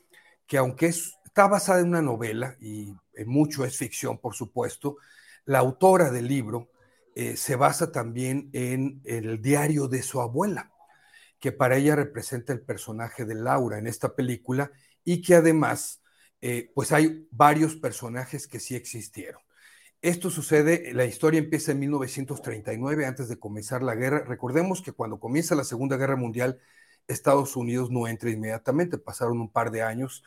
que 0.51 0.59
aunque 0.59 0.87
está 0.87 1.47
basada 1.47 1.79
en 1.79 1.91
una 1.91 2.03
novela, 2.03 2.57
y 2.61 2.93
en 3.15 3.29
mucho 3.29 3.65
es 3.65 3.79
ficción, 3.79 4.19
por 4.19 4.35
supuesto, 4.35 4.97
la 5.45 5.61
autora 5.61 6.11
del 6.11 6.27
libro 6.27 6.73
eh, 7.15 7.37
se 7.37 7.55
basa 7.55 7.93
también 7.93 8.51
en 8.53 9.01
el 9.05 9.41
diario 9.41 9.87
de 9.87 10.03
su 10.03 10.21
abuela, 10.21 10.73
que 11.39 11.53
para 11.53 11.77
ella 11.77 11.95
representa 11.95 12.53
el 12.53 12.63
personaje 12.63 13.25
de 13.25 13.37
Laura 13.37 13.79
en 13.79 13.87
esta 13.87 14.17
película 14.17 14.73
y 15.05 15.23
que 15.23 15.37
además, 15.37 16.03
eh, 16.41 16.73
pues 16.75 16.91
hay 16.91 17.29
varios 17.31 17.77
personajes 17.77 18.49
que 18.49 18.59
sí 18.59 18.75
existieron. 18.75 19.41
Esto 20.03 20.31
sucede, 20.31 20.93
la 20.95 21.05
historia 21.05 21.39
empieza 21.39 21.71
en 21.71 21.79
1939, 21.79 23.07
antes 23.07 23.29
de 23.29 23.39
comenzar 23.39 23.85
la 23.85 23.95
guerra. 23.95 24.25
Recordemos 24.25 24.83
que 24.83 24.91
cuando 24.91 25.21
comienza 25.21 25.55
la 25.55 25.63
Segunda 25.63 25.97
Guerra 25.97 26.17
Mundial, 26.17 26.59
Estados 27.13 27.57
Unidos 27.57 27.91
no 27.91 28.07
entra 28.07 28.31
inmediatamente, 28.31 28.99
pasaron 28.99 29.41
un 29.41 29.51
par 29.51 29.71
de 29.71 29.83
años 29.83 30.23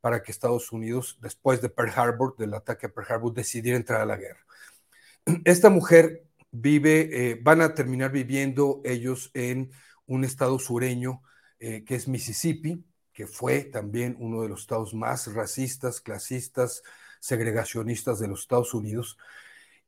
para 0.00 0.22
que 0.22 0.30
Estados 0.30 0.70
Unidos, 0.72 1.18
después 1.20 1.60
de 1.60 1.68
Pearl 1.68 1.92
Harbor, 1.94 2.36
del 2.36 2.54
ataque 2.54 2.86
a 2.86 2.88
Pearl 2.90 3.06
Harbor, 3.10 3.34
decidiera 3.34 3.76
entrar 3.76 4.00
a 4.00 4.06
la 4.06 4.16
guerra. 4.16 4.44
Esta 5.44 5.70
mujer 5.70 6.24
vive, 6.50 7.30
eh, 7.30 7.40
van 7.42 7.60
a 7.60 7.74
terminar 7.74 8.12
viviendo 8.12 8.80
ellos 8.84 9.30
en 9.34 9.72
un 10.06 10.24
estado 10.24 10.58
sureño 10.58 11.22
eh, 11.58 11.84
que 11.84 11.94
es 11.96 12.06
Mississippi, 12.06 12.84
que 13.12 13.26
fue 13.26 13.64
también 13.64 14.16
uno 14.20 14.42
de 14.42 14.48
los 14.48 14.60
estados 14.60 14.94
más 14.94 15.32
racistas, 15.32 16.00
clasistas, 16.00 16.82
segregacionistas 17.18 18.18
de 18.18 18.28
los 18.28 18.42
Estados 18.42 18.74
Unidos. 18.74 19.16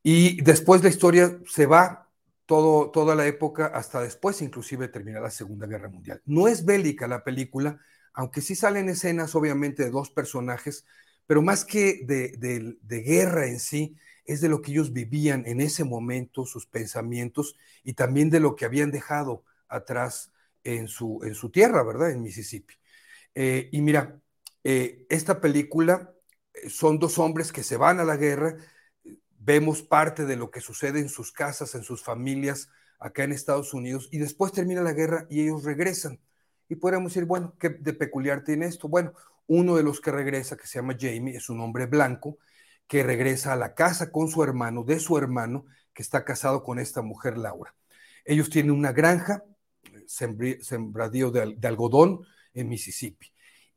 Y 0.03 0.41
después 0.43 0.83
la 0.83 0.89
historia 0.89 1.39
se 1.47 1.67
va 1.67 2.08
todo, 2.49 2.91
toda 2.91 3.15
la 3.15 3.27
época 3.27 3.67
hasta 3.67 4.01
después, 4.01 4.41
inclusive 4.41 4.89
termina 4.89 5.21
la 5.21 5.31
Segunda 5.31 5.67
Guerra 5.67 5.91
Mundial. 5.91 6.23
No 6.25 6.49
es 6.49 6.65
bélica 6.65 7.07
la 7.07 7.23
película, 7.23 7.79
aunque 8.15 8.41
sí 8.41 8.55
salen 8.55 8.89
escenas 8.89 9.35
obviamente 9.35 9.85
de 9.85 9.91
dos 9.91 10.09
personajes, 10.09 10.87
pero 11.27 11.43
más 11.43 11.67
que 11.67 12.01
de, 12.07 12.79
guerra 13.05 13.49
en 13.49 13.61
sí, 13.61 13.99
es 14.25 14.41
de 14.41 14.49
lo 14.49 14.63
que 14.63 14.71
ellos 14.71 14.95
vivían 14.95 15.45
en 15.47 15.61
ese 15.61 15.85
momento, 15.85 16.47
sus 16.47 16.65
pensamientos 16.67 17.55
y 17.85 17.93
también 17.93 18.31
de 18.31 18.41
lo 18.41 18.57
que 18.57 18.65
habían 18.65 18.91
dejado 18.91 19.45
atrás 19.69 20.33
en 20.65 20.89
su, 20.89 21.21
en 21.25 21.35
su 21.35 21.51
tierra, 21.51 21.83
¿verdad? 21.83 22.13
En 22.13 22.23
Mississippi. 22.23 22.75
Eh, 23.35 23.69
y 23.73 23.83
mira, 23.83 24.19
eh, 24.65 25.05
esta 25.11 25.39
película 25.43 26.15
eh, 26.55 26.71
son 26.71 26.99
dos 26.99 27.19
hombres 27.19 27.53
que 27.53 27.63
se 27.63 27.77
van 27.77 28.01
a 28.01 28.05
la 28.05 28.17
guerra, 28.17 28.57
vemos 29.49 29.81
parte 29.83 30.27
de 30.27 30.37
lo 30.37 30.51
que 30.51 30.61
sucede 30.61 31.01
en 31.01 31.09
sus 31.09 31.33
casas, 31.33 31.75
en 31.75 31.83
sus 31.83 32.03
familias 32.03 32.69
acá 32.99 33.25
en 33.25 33.33
Estados 33.33 33.73
Unidos, 33.73 34.11
y 34.13 34.19
después 34.19 34.53
termina 34.53 34.83
la 34.83 34.93
guerra 34.93 35.27
y 35.31 35.41
ellos 35.41 35.65
regresan. 35.65 36.21
Y 36.69 36.77
podríamos 36.77 37.15
decir, 37.15 37.25
bueno, 37.25 37.55
¿qué 37.59 37.71
de 37.71 37.95
peculiar 37.95 38.45
tiene 38.45 38.67
esto? 38.67 38.89
Bueno, 38.89 39.15
uno 39.47 39.75
de 39.77 39.83
los 39.83 40.03
que 40.03 40.11
regresa, 40.11 40.59
que 40.59 40.67
se 40.67 40.79
llama 40.79 40.99
Jamie, 41.01 41.35
es 41.35 41.49
un 41.49 41.63
hombre 41.63 41.87
blanco 41.87 42.37
que 42.87 43.03
regresa 43.03 43.55
a 43.55 43.57
la 43.57 43.75
casa 43.75 44.13
con 44.13 44.29
su 44.29 44.43
hermano, 44.43 44.85
de 44.85 45.01
su 45.01 45.17
hermano, 45.17 45.65
que 45.95 46.03
está 46.03 46.27
casado 46.27 46.63
con 46.63 46.79
esta 46.79 47.01
mujer 47.01 47.39
Laura. 47.39 47.75
Ellos 48.27 48.51
tienen 48.51 48.73
una 48.73 48.93
granja, 48.93 49.45
sembradío 50.07 51.31
de, 51.31 51.57
algodón 51.67 52.21
en 52.53 52.69
Mississippi. 52.69 53.33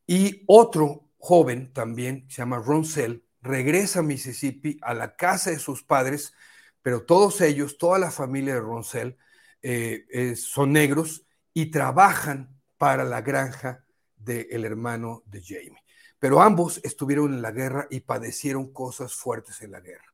Y 0.05 0.43
otro 0.47 1.07
joven 1.17 1.71
también, 1.71 2.25
se 2.27 2.41
llama 2.41 2.59
Ronsell, 2.59 3.23
regresa 3.41 3.99
a 3.99 4.03
Mississippi, 4.03 4.77
a 4.81 4.93
la 4.93 5.15
casa 5.15 5.51
de 5.51 5.59
sus 5.59 5.83
padres, 5.83 6.33
pero 6.81 7.03
todos 7.05 7.41
ellos, 7.41 7.77
toda 7.77 7.99
la 7.99 8.11
familia 8.11 8.55
de 8.55 8.61
Ronsell, 8.61 9.17
eh, 9.61 10.05
eh, 10.11 10.35
son 10.35 10.73
negros 10.73 11.25
y 11.53 11.67
trabajan 11.67 12.59
para 12.77 13.03
la 13.03 13.21
granja 13.21 13.85
del 14.17 14.65
hermano 14.65 15.23
de 15.25 15.41
Jamie. 15.43 15.83
Pero 16.19 16.41
ambos 16.41 16.79
estuvieron 16.83 17.33
en 17.33 17.41
la 17.41 17.51
guerra 17.51 17.87
y 17.89 18.01
padecieron 18.01 18.71
cosas 18.71 19.13
fuertes 19.13 19.61
en 19.61 19.71
la 19.71 19.79
guerra. 19.79 20.05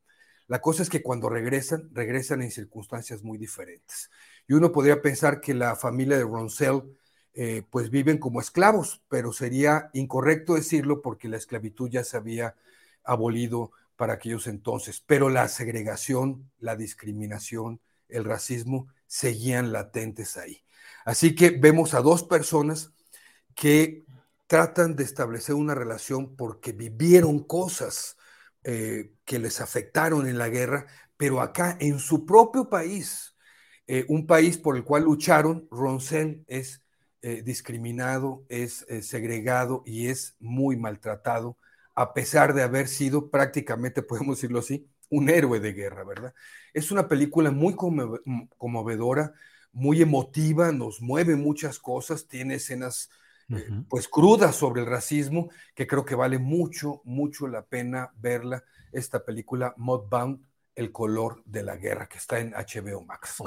La 0.47 0.61
cosa 0.61 0.83
es 0.83 0.89
que 0.89 1.03
cuando 1.03 1.29
regresan, 1.29 1.89
regresan 1.93 2.41
en 2.41 2.51
circunstancias 2.51 3.23
muy 3.23 3.37
diferentes. 3.37 4.09
Y 4.47 4.53
uno 4.53 4.71
podría 4.71 5.01
pensar 5.01 5.41
que 5.41 5.53
la 5.53 5.75
familia 5.75 6.17
de 6.17 6.23
Ronsell 6.23 6.83
eh, 7.33 7.63
pues 7.69 7.89
viven 7.89 8.17
como 8.17 8.39
esclavos, 8.39 9.03
pero 9.09 9.31
sería 9.31 9.89
incorrecto 9.93 10.55
decirlo 10.55 11.01
porque 11.01 11.27
la 11.27 11.37
esclavitud 11.37 11.89
ya 11.89 12.03
se 12.03 12.17
había 12.17 12.55
abolido 13.07 13.71
para 13.95 14.13
aquellos 14.13 14.47
entonces. 14.47 15.01
Pero 15.05 15.29
la 15.29 15.47
segregación, 15.47 16.51
la 16.59 16.75
discriminación, 16.75 17.81
el 18.07 18.23
racismo 18.23 18.87
seguían 19.07 19.71
latentes 19.71 20.37
ahí. 20.37 20.63
Así 21.05 21.35
que 21.35 21.51
vemos 21.51 21.93
a 21.93 22.01
dos 22.01 22.23
personas 22.23 22.91
que 23.55 24.05
tratan 24.45 24.95
de 24.95 25.03
establecer 25.03 25.55
una 25.55 25.75
relación 25.75 26.35
porque 26.35 26.71
vivieron 26.71 27.43
cosas 27.43 28.17
eh, 28.63 29.13
que 29.25 29.39
les 29.39 29.61
afectaron 29.61 30.27
en 30.27 30.37
la 30.37 30.49
guerra, 30.49 30.87
pero 31.17 31.41
acá 31.41 31.77
en 31.79 31.99
su 31.99 32.25
propio 32.25 32.69
país, 32.69 33.35
eh, 33.87 34.05
un 34.09 34.27
país 34.27 34.57
por 34.57 34.75
el 34.75 34.83
cual 34.83 35.03
lucharon, 35.03 35.67
Roncel 35.71 36.43
es 36.47 36.81
eh, 37.21 37.41
discriminado, 37.43 38.45
es 38.47 38.85
segregado 39.01 39.83
y 39.85 40.07
es 40.07 40.35
muy 40.39 40.77
maltratado, 40.77 41.57
a 41.97 42.13
pesar 42.13 42.53
de 42.53 42.61
haber 42.61 42.87
sido 42.87 43.31
prácticamente, 43.31 44.03
podemos 44.03 44.37
decirlo 44.37 44.59
así, 44.59 44.87
un 45.09 45.31
héroe 45.31 45.59
de 45.59 45.73
guerra, 45.73 46.03
¿verdad? 46.03 46.31
Es 46.71 46.91
una 46.91 47.07
película 47.07 47.49
muy 47.49 47.75
conmovedora, 47.75 49.33
muy 49.71 50.03
emotiva, 50.03 50.71
nos 50.71 51.01
mueve 51.01 51.35
muchas 51.35 51.79
cosas, 51.79 52.27
tiene 52.27 52.55
escenas 52.55 53.09
pues 53.89 54.07
cruda 54.07 54.51
sobre 54.51 54.81
el 54.81 54.87
racismo, 54.87 55.49
que 55.73 55.87
creo 55.87 56.05
que 56.05 56.13
vale 56.13 56.37
mucho, 56.37 57.01
mucho 57.03 57.47
la 57.47 57.65
pena 57.65 58.11
verla, 58.17 58.63
esta 58.91 59.25
película 59.25 59.73
Mudbound, 59.77 60.45
El 60.75 60.91
color 60.91 61.41
de 61.45 61.63
la 61.63 61.77
guerra, 61.77 62.07
que 62.07 62.19
está 62.19 62.37
en 62.37 62.53
HBO 62.53 63.05
Max. 63.05 63.41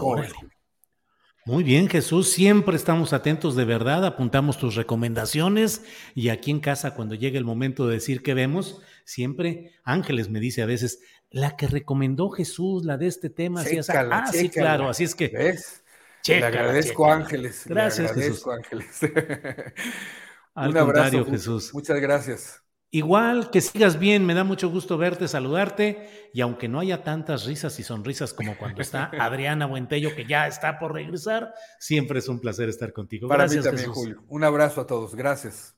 Muy 1.47 1.65
bien, 1.65 1.89
Jesús, 1.89 2.31
siempre 2.31 2.77
estamos 2.77 3.13
atentos 3.15 3.57
de 3.57 3.65
verdad, 3.65 4.05
apuntamos 4.05 4.59
tus 4.59 4.75
recomendaciones 4.75 5.85
y 6.15 6.29
aquí 6.29 6.51
en 6.51 6.61
casa 6.61 6.95
cuando 6.95 7.15
llegue 7.15 7.39
el 7.39 7.45
momento 7.45 7.87
de 7.87 7.95
decir 7.95 8.23
qué 8.23 8.35
vemos, 8.35 8.83
siempre 9.05 9.73
Ángeles 9.83 10.29
me 10.29 10.39
dice 10.39 10.61
a 10.61 10.67
veces, 10.67 11.01
la 11.31 11.57
que 11.57 11.67
recomendó 11.67 12.29
Jesús, 12.29 12.85
la 12.85 12.99
de 12.99 13.07
este 13.07 13.31
tema, 13.31 13.63
ah, 13.63 14.27
sí, 14.31 14.51
claro, 14.51 14.89
así 14.89 15.05
es 15.05 15.15
que... 15.15 15.29
¿Ves? 15.29 15.83
le 16.27 16.45
agradezco, 16.45 17.11
Ángeles. 17.11 17.63
Gracias, 17.67 18.15
le 18.15 18.23
agradezco, 18.23 18.53
Ángeles. 18.53 19.01
Un 20.55 20.77
abrazo, 20.77 21.25
Jesús. 21.25 21.73
Muchas 21.73 22.01
gracias. 22.01 22.63
Igual, 22.93 23.51
que 23.51 23.61
sigas 23.61 24.01
bien, 24.01 24.27
me 24.27 24.35
da 24.35 24.43
mucho 24.43 24.69
gusto 24.69 24.99
verte, 24.99 25.29
saludarte, 25.29 26.31
y 26.35 26.41
aunque 26.41 26.67
no 26.67 26.81
haya 26.81 27.05
tantas 27.05 27.45
risas 27.45 27.79
y 27.79 27.85
sonrisas 27.85 28.35
como 28.35 28.59
cuando 28.59 28.83
está 28.83 29.05
Adriana 29.21 29.67
Buentello, 29.67 30.15
que 30.17 30.27
ya 30.27 30.49
está 30.49 30.79
por 30.81 30.93
regresar, 30.93 31.55
siempre 31.79 32.19
es 32.19 32.29
un 32.29 32.41
placer 32.41 32.69
estar 32.69 32.93
contigo. 32.93 33.29
Para 33.29 33.45
gracias, 33.45 33.65
mí 33.65 33.71
también, 33.71 33.93
Julio. 33.93 34.25
Un 34.29 34.43
abrazo 34.43 34.81
a 34.81 34.87
todos, 34.89 35.15
gracias. 35.15 35.77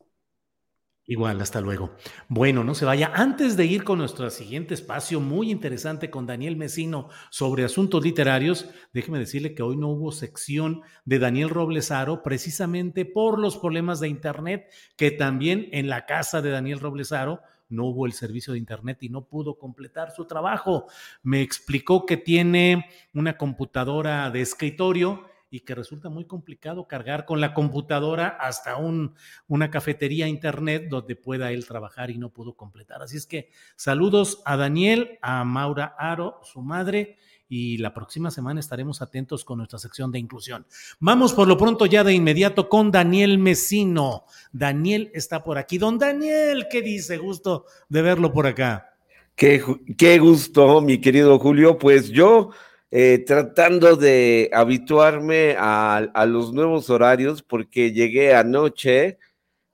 Igual, 1.05 1.41
hasta 1.41 1.61
luego. 1.61 1.91
Bueno, 2.29 2.63
no 2.63 2.77
se 2.77 2.85
vaya. 2.85 3.11
Antes 3.13 3.57
de 3.57 3.67
ir 3.67 3.83
con 3.83 3.99
nuestro 3.99 4.31
siguiente 4.31 4.75
espacio 4.75 5.19
muy 5.19 5.51
interesante 5.51 6.11
con 6.11 6.27
Daniel 6.27 6.57
Mesino 6.57 7.09
sobre 7.29 7.65
asuntos 7.65 8.05
literarios, 8.05 8.69
déjeme 8.93 9.19
decirle 9.19 9.53
que 9.53 9.65
hoy 9.65 9.77
no 9.77 9.89
hubo 9.89 10.13
sección 10.13 10.83
de 11.05 11.19
Daniel 11.19 11.51
Roblesaro 11.51 12.23
precisamente 12.23 13.05
por 13.05 13.41
los 13.41 13.57
problemas 13.59 13.99
de 13.99 14.09
Internet, 14.09 14.73
que 14.97 15.11
también 15.11 15.69
en 15.73 15.89
la 15.89 16.07
casa 16.07 16.41
de 16.41 16.51
Daniel 16.51 16.79
Roblesaro 16.79 17.41
no 17.69 17.87
hubo 17.87 18.07
el 18.07 18.13
servicio 18.13 18.53
de 18.53 18.61
Internet 18.61 18.99
y 19.01 19.09
no 19.09 19.27
pudo 19.27 19.59
completar 19.59 20.13
su 20.13 20.27
trabajo. 20.27 20.87
Me 21.25 21.43
explicó 21.43 22.07
que 22.07 22.17
tiene 22.17 22.87
una 23.13 23.37
computadora 23.37 24.31
de 24.31 24.41
escritorio 24.41 25.25
y 25.53 25.61
que 25.61 25.75
resulta 25.75 26.09
muy 26.09 26.25
complicado 26.25 26.89
cargar 26.89 27.27
con 27.27 27.43
la 27.43 27.53
computadora 27.53 28.27
hasta 28.41 28.77
un, 28.77 29.15
una 29.47 29.71
cafetería 29.71 30.27
internet 30.27 30.87
donde 30.89 31.15
pueda 31.15 31.53
él 31.53 31.67
trabajar 31.67 32.11
y 32.11 32.17
no 32.17 32.31
pudo 32.31 32.55
completar. 32.55 33.03
Así 33.03 33.19
es 33.19 33.27
que 33.27 33.51
saludos 33.77 34.41
a 34.47 34.57
Daniel, 34.57 35.19
a 35.21 35.45
Maura 35.45 35.95
Aro, 35.99 36.41
su 36.43 36.63
madre, 36.63 37.19
y 37.51 37.77
la 37.77 37.93
próxima 37.93 38.31
semana 38.31 38.61
estaremos 38.61 39.03
atentos 39.03 39.45
con 39.45 39.59
nuestra 39.59 39.79
sección 39.79 40.11
de 40.11 40.19
inclusión. 40.19 40.65
Vamos 41.01 41.35
por 41.35 41.47
lo 41.47 41.59
pronto 41.59 41.85
ya 41.85 42.03
de 42.03 42.15
inmediato 42.15 42.71
con 42.71 42.91
Daniel 42.91 43.37
Mesino. 43.37 44.25
Daniel 44.53 45.11
está 45.13 45.45
por 45.45 45.59
aquí. 45.59 45.77
Don 45.77 45.99
Daniel, 45.99 46.67
¿qué 46.71 46.81
dice? 46.81 47.19
Gusto 47.19 47.67
de 47.91 48.01
verlo 48.01 48.33
por 48.33 48.47
acá. 48.47 48.97
Qué, 49.37 49.63
qué 49.99 50.19
gusto, 50.19 50.81
mi 50.81 50.99
querido 50.99 51.39
Julio. 51.39 51.77
Pues 51.77 52.09
yo 52.09 52.53
eh, 52.95 53.25
tratando 53.27 53.97
de 53.97 54.51
habituarme 54.53 55.57
a, 55.59 56.27
los 56.27 56.53
nuevos 56.53 56.91
horarios 56.91 57.43
porque 57.43 57.91
llegué 57.91 58.35
anoche, 58.35 59.19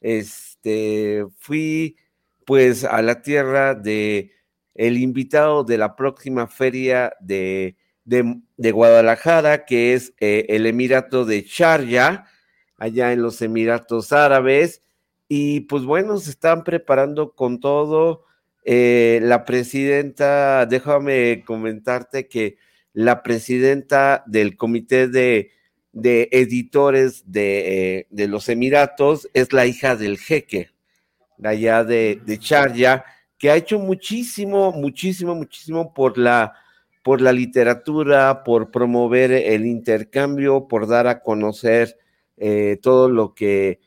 este, 0.01 1.27
fui 1.37 1.97
pues 2.47 2.85
a 2.85 3.03
la 3.03 3.21
tierra 3.21 3.75
de 3.75 4.31
el 4.77 4.99
invitado 4.99 5.65
de 5.65 5.79
la 5.79 5.97
próxima 5.97 6.47
feria 6.47 7.13
de, 7.19 7.77
de, 8.05 8.71
Guadalajara, 8.71 9.65
que 9.65 9.95
es 9.95 10.15
eh, 10.21 10.47
el 10.51 10.67
Emirato 10.67 11.25
de 11.25 11.43
Sharjah, 11.43 12.25
allá 12.77 13.13
en 13.13 13.23
los 13.23 13.43
Emiratos 13.43 14.13
Árabes, 14.13 14.81
y 15.27 15.63
pues 15.63 15.83
bueno, 15.83 16.19
se 16.19 16.31
están 16.31 16.63
preparando 16.63 17.33
con 17.35 17.59
todo. 17.59 18.25
Eh, 18.65 19.19
la 19.25 19.45
presidenta, 19.45 20.67
déjame 20.67 21.43
comentarte 21.45 22.29
que 22.29 22.59
la 22.99 23.23
presidenta 23.23 24.25
del 24.27 24.57
comité 24.57 25.07
de, 25.07 25.53
editores 25.93 27.31
de, 27.31 28.09
los 28.11 28.49
Emiratos 28.49 29.29
es 29.35 29.53
la 29.53 29.67
hija 29.67 29.95
del 29.95 30.19
jeque, 30.19 30.71
de 31.37 31.49
allá 31.49 31.85
de, 31.85 32.21
de 32.27 32.39
Charya, 32.41 33.05
que 33.39 33.51
ha 33.51 33.57
hecho 33.57 33.79
muchísimo, 33.79 34.73
muchísimo, 34.73 35.37
muchísimo 35.37 35.95
por 35.95 36.19
la, 36.19 36.55
por 37.05 37.21
la 37.21 37.31
literatura, 37.33 38.43
por 38.43 38.73
promover 38.73 39.31
el 39.31 39.65
intercambio, 39.65 40.67
por 40.67 40.89
dar 40.89 41.07
a 41.07 41.21
conocer 41.21 41.97
eh, 42.37 42.81
todo 42.83 43.09
lo 43.09 43.33
que, 43.33 43.79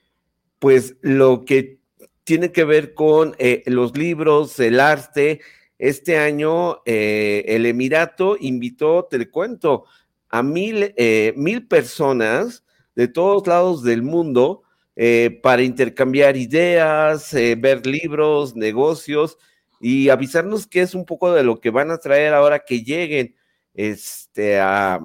pues, 0.57 0.95
lo 1.01 1.43
que 1.43 1.79
tiene 2.23 2.53
que 2.53 2.63
ver 2.63 2.93
con 2.93 3.35
eh, 3.39 3.61
los 3.65 3.97
libros, 3.97 4.57
el 4.61 4.79
arte, 4.79 5.41
este 5.81 6.19
año 6.19 6.83
eh, 6.85 7.43
el 7.47 7.65
Emirato 7.65 8.37
invitó, 8.39 9.07
te 9.09 9.27
cuento, 9.31 9.85
a 10.29 10.43
mil, 10.43 10.93
eh, 10.95 11.33
mil 11.35 11.67
personas 11.67 12.63
de 12.93 13.07
todos 13.07 13.47
lados 13.47 13.81
del 13.81 14.03
mundo 14.03 14.61
eh, 14.95 15.39
para 15.41 15.63
intercambiar 15.63 16.37
ideas, 16.37 17.33
ver 17.33 17.87
libros, 17.87 18.55
negocios 18.55 19.39
y 19.79 20.09
avisarnos 20.09 20.67
qué 20.67 20.81
es 20.81 20.93
un 20.93 21.03
poco 21.03 21.33
de 21.33 21.41
lo 21.41 21.59
que 21.59 21.71
van 21.71 21.89
a 21.89 21.97
traer 21.97 22.35
ahora 22.35 22.59
que 22.59 22.83
lleguen 22.83 23.35
este, 23.73 24.59
a, 24.59 24.99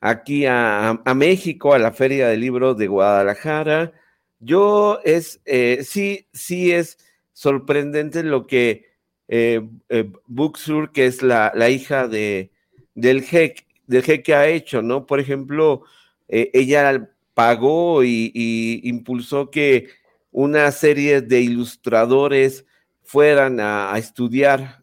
aquí 0.00 0.46
a, 0.46 1.00
a 1.04 1.14
México, 1.14 1.74
a 1.74 1.78
la 1.78 1.92
Feria 1.92 2.26
del 2.26 2.40
Libro 2.40 2.74
de 2.74 2.88
Guadalajara. 2.88 3.92
Yo 4.40 4.98
es, 5.04 5.40
sí, 5.84 6.26
sí 6.32 6.72
es 6.72 6.98
sorprendente 7.32 8.24
lo 8.24 8.48
que 8.48 8.95
eh, 9.28 9.60
eh, 9.88 10.10
Buxur, 10.26 10.92
que 10.92 11.06
es 11.06 11.22
la, 11.22 11.52
hija 11.68 12.08
de, 12.08 12.50
del 12.94 13.22
jeque, 13.22 13.64
del 13.86 14.22
que 14.22 14.34
ha 14.34 14.48
hecho, 14.48 14.82
¿no? 14.82 15.06
Por 15.06 15.20
ejemplo, 15.20 15.82
eh, 16.28 16.50
ella 16.54 17.08
pagó 17.34 18.04
y, 18.04 18.80
impulsó 18.84 19.50
que 19.50 19.88
una 20.30 20.70
serie 20.72 21.20
de 21.22 21.40
ilustradores 21.40 22.64
fueran 23.02 23.60
a, 23.60 23.92
estudiar 23.98 24.82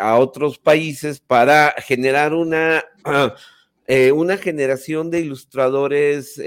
a 0.00 0.16
otros 0.18 0.58
países 0.58 1.20
para 1.20 1.74
generar 1.78 2.34
una, 2.34 2.84
una 4.14 4.36
generación 4.36 5.10
de 5.10 5.20
ilustradores 5.20 6.40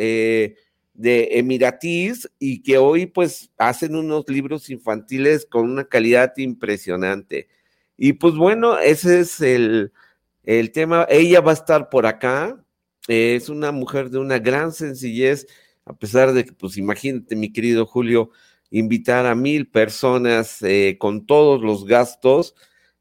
de 1.01 1.39
Emiratis 1.39 2.30
y 2.39 2.61
que 2.63 2.77
hoy 2.77 3.05
pues 3.07 3.51
hacen 3.57 3.95
unos 3.95 4.30
libros 4.30 4.69
infantiles 4.69 5.45
con 5.45 5.69
una 5.69 5.85
calidad 5.85 6.33
impresionante. 6.38 7.49
Y 7.97 8.13
pues 8.13 8.35
bueno, 8.35 8.77
ese 8.80 9.21
es 9.21 9.41
el, 9.41 9.91
tema. 10.73 11.05
Ella 11.09 11.41
va 11.41 11.51
a 11.51 11.55
estar 11.55 11.89
por 11.89 12.05
acá. 12.05 12.63
es 13.07 13.49
una 13.49 13.71
mujer 13.71 14.09
de 14.09 14.19
una 14.19 14.39
gran 14.39 14.71
sencillez, 14.73 15.47
a 15.85 15.93
pesar 15.93 16.33
de 16.33 16.45
que, 16.45 16.53
pues 16.53 16.77
imagínate, 16.77 17.35
mi 17.35 17.51
querido 17.51 17.85
Julio, 17.85 18.31
invitar 18.69 19.25
a 19.25 19.35
mil 19.35 19.67
personas 19.69 20.61
eh, 20.61 20.97
con 20.99 21.25
todos 21.25 21.61
los 21.61 21.85
gastos 21.85 22.55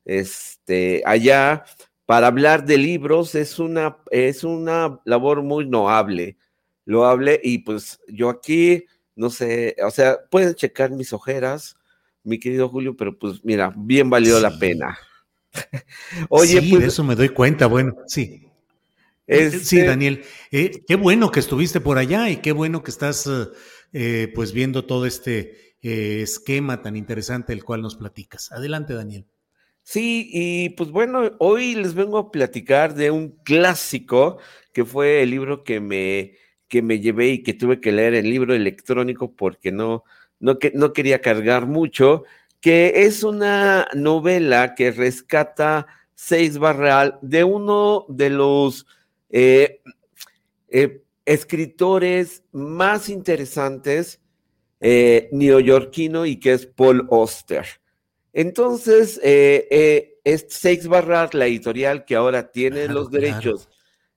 este, 0.04 1.02
allá 1.06 1.64
para 2.06 2.26
hablar 2.26 2.64
de 2.64 2.78
libros 2.78 3.34
es 3.36 3.58
una, 3.58 3.98
es 4.10 4.42
una 4.42 5.00
labor 5.04 5.42
muy 5.42 5.68
noble 5.68 6.36
lo 6.90 7.06
hablé 7.06 7.40
y 7.44 7.58
pues 7.58 8.00
yo 8.08 8.28
aquí, 8.28 8.84
no 9.14 9.30
sé, 9.30 9.76
o 9.86 9.92
sea, 9.92 10.18
pueden 10.28 10.56
checar 10.56 10.90
mis 10.90 11.12
ojeras, 11.12 11.76
mi 12.24 12.40
querido 12.40 12.68
Julio, 12.68 12.96
pero 12.96 13.16
pues 13.16 13.44
mira, 13.44 13.72
bien 13.76 14.10
valió 14.10 14.40
la 14.40 14.58
pena. 14.58 14.98
Oye, 16.28 16.60
sí, 16.60 16.68
pues, 16.68 16.82
de 16.82 16.88
eso 16.88 17.04
me 17.04 17.14
doy 17.14 17.28
cuenta, 17.28 17.66
bueno, 17.68 17.94
sí. 18.08 18.44
Eh, 19.28 19.52
sí, 19.52 19.76
este 19.76 19.84
Daniel, 19.84 20.24
eh, 20.50 20.82
qué 20.84 20.96
bueno 20.96 21.30
que 21.30 21.38
estuviste 21.38 21.80
por 21.80 21.96
allá 21.96 22.28
y 22.28 22.38
qué 22.38 22.50
bueno 22.50 22.82
que 22.82 22.90
estás 22.90 23.30
eh, 23.92 24.32
pues 24.34 24.52
viendo 24.52 24.84
todo 24.84 25.06
este 25.06 25.76
esquema 25.82 26.82
tan 26.82 26.96
interesante 26.96 27.52
el 27.52 27.62
cual 27.62 27.82
nos 27.82 27.94
platicas. 27.94 28.50
Adelante, 28.50 28.94
Daniel. 28.94 29.28
Sí, 29.84 30.28
y 30.32 30.70
pues 30.70 30.90
bueno, 30.90 31.30
hoy 31.38 31.76
les 31.76 31.94
vengo 31.94 32.18
a 32.18 32.32
platicar 32.32 32.94
de 32.94 33.12
un 33.12 33.30
clásico 33.44 34.38
que 34.72 34.84
fue 34.84 35.22
el 35.22 35.30
libro 35.30 35.62
que 35.62 35.78
me 35.78 36.34
que 36.70 36.80
me 36.80 37.00
llevé 37.00 37.30
y 37.30 37.42
que 37.42 37.52
tuve 37.52 37.80
que 37.80 37.92
leer 37.92 38.14
el 38.14 38.30
libro 38.30 38.54
electrónico 38.54 39.32
porque 39.32 39.72
no, 39.72 40.04
no, 40.38 40.58
que, 40.58 40.72
no 40.72 40.94
quería 40.94 41.20
cargar 41.20 41.66
mucho, 41.66 42.22
que 42.60 43.04
es 43.04 43.24
una 43.24 43.88
novela 43.92 44.74
que 44.74 44.92
rescata 44.92 45.86
Seis 46.14 46.58
Barral 46.58 47.18
de 47.22 47.42
uno 47.44 48.06
de 48.08 48.30
los 48.30 48.86
eh, 49.30 49.82
eh, 50.68 51.02
escritores 51.24 52.44
más 52.52 53.08
interesantes 53.08 54.20
eh, 54.80 55.28
neoyorquino 55.32 56.24
y 56.24 56.38
que 56.38 56.52
es 56.52 56.66
Paul 56.66 57.06
Oster. 57.10 57.66
Entonces, 58.32 59.20
es 59.24 60.46
Seis 60.48 60.86
Barral, 60.86 61.30
la 61.32 61.46
editorial 61.46 62.04
que 62.04 62.14
ahora 62.14 62.52
tiene 62.52 62.86
los 62.86 63.10
derechos 63.10 63.68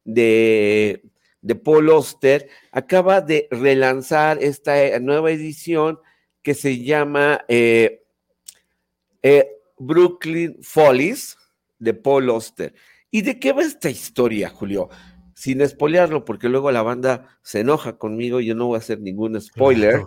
de, 0.03 1.03
de 1.43 1.53
Paul 1.53 1.89
Oster, 1.89 2.49
acaba 2.71 3.21
de 3.21 3.47
relanzar 3.51 4.41
esta 4.41 4.99
nueva 4.99 5.29
edición 5.29 5.99
que 6.41 6.55
se 6.55 6.83
llama 6.83 7.45
Brooklyn 9.77 10.57
Follies 10.61 11.37
de 11.79 11.93
Paul 11.93 12.29
Oster. 12.29 12.73
¿Y 13.11 13.21
de 13.21 13.39
qué 13.39 13.53
va 13.53 13.61
esta 13.61 13.89
historia, 13.89 14.49
Julio? 14.49 14.89
Sin 15.35 15.61
espolearlo, 15.61 16.25
porque 16.25 16.49
luego 16.49 16.71
la 16.71 16.81
banda 16.81 17.37
se 17.43 17.59
enoja 17.59 17.97
conmigo 17.97 18.39
y 18.39 18.47
yo 18.47 18.55
no 18.55 18.67
voy 18.67 18.75
a 18.75 18.79
hacer 18.79 18.99
ningún 18.99 19.39
spoiler. 19.39 20.01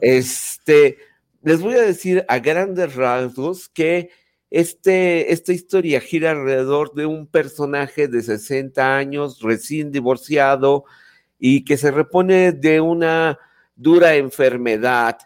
Este, 0.00 0.98
les 1.42 1.60
voy 1.60 1.74
a 1.74 1.82
decir 1.82 2.24
a 2.28 2.38
grandes 2.38 2.94
rasgos 2.94 3.68
que 3.68 4.10
este, 4.50 5.32
esta 5.32 5.52
historia 5.52 6.00
gira 6.00 6.30
alrededor 6.30 6.94
de 6.94 7.06
un 7.06 7.26
personaje 7.26 8.08
de 8.08 8.22
60 8.22 8.96
años, 8.96 9.40
recién 9.42 9.92
divorciado, 9.92 10.84
y 11.38 11.64
que 11.64 11.76
se 11.76 11.90
repone 11.90 12.52
de 12.52 12.80
una 12.80 13.38
dura 13.76 14.16
enfermedad. 14.16 15.18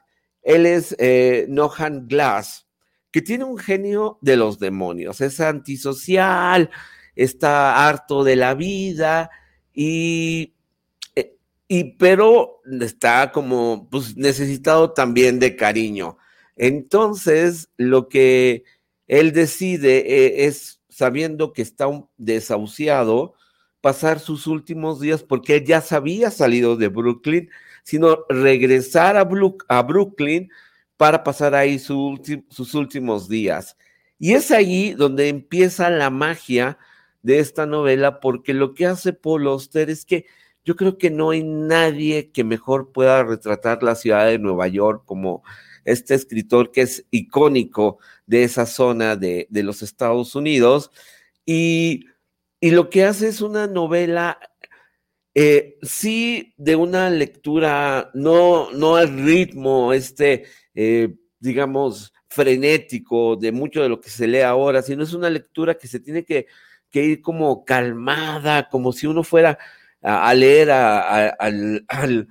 Él 0.43 0.67
es 0.67 0.95
eh, 0.99 1.47
Nohan 1.49 2.09
Glass, 2.09 2.67
que 3.11 3.23
tiene 3.23 3.45
un 3.45 3.59
genio 3.59 4.19
de 4.21 4.37
los 4.37 4.59
demonios, 4.59 5.21
es 5.21 5.41
antisocial, 5.41 6.71
está 7.15 7.89
harto 7.89 8.25
de 8.25 8.37
la 8.37 8.55
vida 8.55 9.31
y, 9.73 10.55
eh, 11.15 11.37
y 11.69 11.85
pero 11.97 12.61
está 12.81 13.31
como 13.31 13.89
pues 13.91 14.17
necesitado 14.17 14.93
también 14.93 15.39
de 15.39 15.57
cariño. 15.57 16.19
Entonces, 16.57 17.71
lo 17.77 18.09
que 18.09 18.65
él 19.13 19.33
decide 19.33 19.99
eh, 19.99 20.47
es, 20.47 20.81
sabiendo 20.89 21.53
que 21.53 21.61
está 21.61 21.87
desahuciado, 22.17 23.35
pasar 23.83 24.21
sus 24.21 24.47
últimos 24.47 25.01
días, 25.01 25.23
porque 25.23 25.57
él 25.57 25.67
ya 25.67 25.83
se 25.83 25.95
había 25.95 26.31
salido 26.31 26.77
de 26.77 26.89
Brooklyn, 26.89 27.51
sino 27.83 28.25
regresar 28.31 29.19
a, 29.19 29.83
Brooklyn 29.83 30.51
para 30.97 31.23
pasar 31.25 31.55
ahí 31.55 31.79
sus 31.79 32.75
últimos 32.75 33.29
días. 33.29 33.77
Y 34.19 34.33
es 34.33 34.51
ahí 34.51 34.95
donde 34.95 35.29
empieza 35.29 35.91
la 35.91 36.09
magia 36.09 36.79
de 37.21 37.39
esta 37.39 37.67
novela, 37.67 38.19
porque 38.19 38.55
lo 38.55 38.73
que 38.73 38.87
hace 38.87 39.13
Paul 39.13 39.47
Auster 39.47 39.91
es 39.91 40.07
que 40.07 40.25
yo 40.65 40.75
creo 40.75 40.97
que 40.97 41.11
no 41.11 41.31
hay 41.31 41.43
nadie 41.43 42.31
que 42.31 42.45
mejor 42.45 42.93
pueda 42.93 43.25
retratar 43.25 43.83
la 43.83 43.95
ciudad 43.95 44.25
de 44.25 44.39
Nueva 44.39 44.69
York 44.69 45.03
como 45.05 45.43
este 45.85 46.15
escritor 46.15 46.73
que 46.73 46.83
es 46.83 47.07
icónico 47.11 47.99
de 48.27 48.45
esa 48.45 48.67
zona 48.67 49.17
de, 49.17 49.47
los 49.51 49.83
Estados 49.83 50.35
Unidos. 50.35 50.91
Y, 51.47 52.07
lo 52.61 52.91
que 52.91 53.05
hace 53.05 53.29
es 53.29 53.41
una 53.41 53.67
novela, 53.67 54.39
eh, 55.35 55.79
sí, 55.83 56.55
de 56.57 56.77
una 56.77 57.11
lectura, 57.11 58.11
no, 58.15 58.71
no 58.73 58.97
al 58.97 59.25
ritmo, 59.25 59.93
este 59.93 60.45
eh, 60.75 61.15
digamos, 61.43 62.13
frenético 62.29 63.37
de 63.37 63.51
mucho 63.53 63.83
de 63.83 63.89
lo 63.89 64.01
que 64.01 64.11
se 64.11 64.29
lee 64.29 64.41
ahora, 64.41 64.81
sino 64.81 65.03
es 65.03 65.13
una 65.13 65.29
lectura 65.29 65.75
que 65.77 65.89
se 65.89 65.99
tiene 66.01 66.25
que, 66.25 66.47
ir 66.93 67.21
como 67.21 67.65
calmada, 67.65 68.69
como 68.69 68.93
si 68.93 69.07
uno 69.09 69.25
fuera 69.25 69.59
a, 70.03 70.33
leer 70.35 70.71
al, 70.71 72.29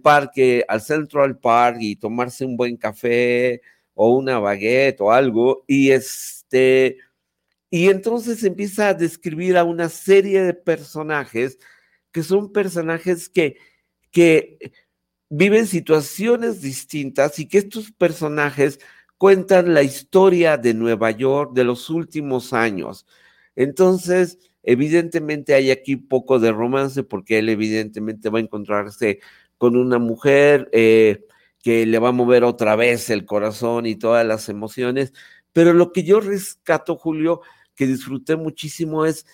parque, 0.00 0.64
al 0.68 0.80
Central 0.80 1.38
Park 1.38 1.78
y 1.80 1.96
tomarse 1.96 2.44
un 2.44 2.56
buen 2.56 2.76
café 2.76 3.60
o 3.94 4.16
una 4.16 4.38
baguette 4.38 5.00
o 5.00 5.12
algo, 5.12 5.64
y 5.66 5.90
este, 5.90 6.98
y 7.70 7.88
entonces 7.88 8.42
empieza 8.44 8.88
a 8.88 8.94
describir 8.94 9.56
a 9.56 9.64
una 9.64 9.88
serie 9.88 10.42
de 10.42 10.54
personajes 10.54 11.58
que 12.12 12.22
son 12.22 12.52
personajes 12.52 13.28
que, 13.28 13.58
que 14.10 14.72
viven 15.28 15.66
situaciones 15.66 16.62
distintas 16.62 17.38
y 17.38 17.46
que 17.48 17.58
estos 17.58 17.92
personajes 17.92 18.78
cuentan 19.18 19.74
la 19.74 19.82
historia 19.82 20.56
de 20.56 20.74
Nueva 20.74 21.10
York 21.10 21.52
de 21.54 21.64
los 21.64 21.90
últimos 21.90 22.52
años. 22.52 23.06
Entonces, 23.56 24.38
evidentemente 24.62 25.54
hay 25.54 25.70
aquí 25.70 25.96
poco 25.96 26.38
de 26.38 26.52
romance 26.52 27.02
porque 27.02 27.38
él 27.38 27.48
evidentemente 27.48 28.30
va 28.30 28.38
a 28.38 28.42
encontrarse 28.42 29.20
con 29.58 29.76
una 29.76 29.98
mujer 29.98 30.68
eh, 30.72 31.24
que 31.62 31.86
le 31.86 31.98
va 31.98 32.10
a 32.10 32.12
mover 32.12 32.44
otra 32.44 32.76
vez 32.76 33.10
el 33.10 33.24
corazón 33.24 33.86
y 33.86 33.96
todas 33.96 34.26
las 34.26 34.48
emociones. 34.48 35.12
Pero 35.52 35.72
lo 35.72 35.92
que 35.92 36.04
yo 36.04 36.20
rescato, 36.20 36.96
Julio, 36.96 37.40
que 37.74 37.86
disfruté 37.86 38.36
muchísimo 38.36 39.06
es 39.06 39.26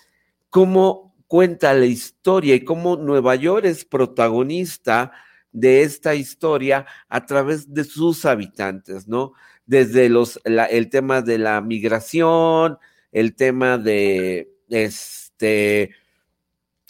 cómo 0.49 1.15
cuenta 1.27 1.73
la 1.73 1.85
historia 1.85 2.55
y 2.55 2.63
cómo 2.63 2.95
Nueva 2.95 3.35
York 3.35 3.65
es 3.65 3.85
protagonista 3.85 5.11
de 5.51 5.83
esta 5.83 6.15
historia 6.15 6.85
a 7.07 7.25
través 7.25 7.73
de 7.73 7.83
sus 7.83 8.25
habitantes, 8.25 9.07
¿no? 9.07 9.33
Desde 9.65 10.09
los, 10.09 10.39
el 10.43 10.89
tema 10.89 11.21
de 11.21 11.37
la 11.37 11.61
migración, 11.61 12.77
el 13.11 13.35
tema 13.35 13.77
de, 13.77 14.51
este, 14.69 15.91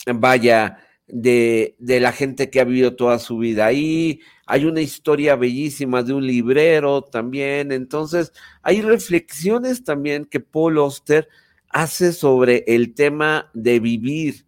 vaya, 0.08 0.78
de, 1.14 1.76
de, 1.80 2.00
la 2.00 2.12
gente 2.12 2.50
que 2.50 2.60
ha 2.60 2.64
vivido 2.64 2.96
toda 2.96 3.20
su 3.20 3.38
vida 3.38 3.68
ahí. 3.68 4.22
Hay 4.48 4.66
una 4.66 4.82
historia 4.82 5.36
bellísima 5.36 6.02
de 6.02 6.14
un 6.14 6.26
librero 6.26 7.04
también. 7.04 7.72
Entonces, 7.72 8.34
hay 8.64 8.82
reflexiones 8.82 9.84
también 9.84 10.26
que 10.26 10.40
Paul 10.40 10.80
Oster 10.80 11.30
hace 11.70 12.14
sobre 12.14 12.64
el 12.68 12.94
tema 12.96 13.52
de 13.54 13.80
vivir, 13.80 14.46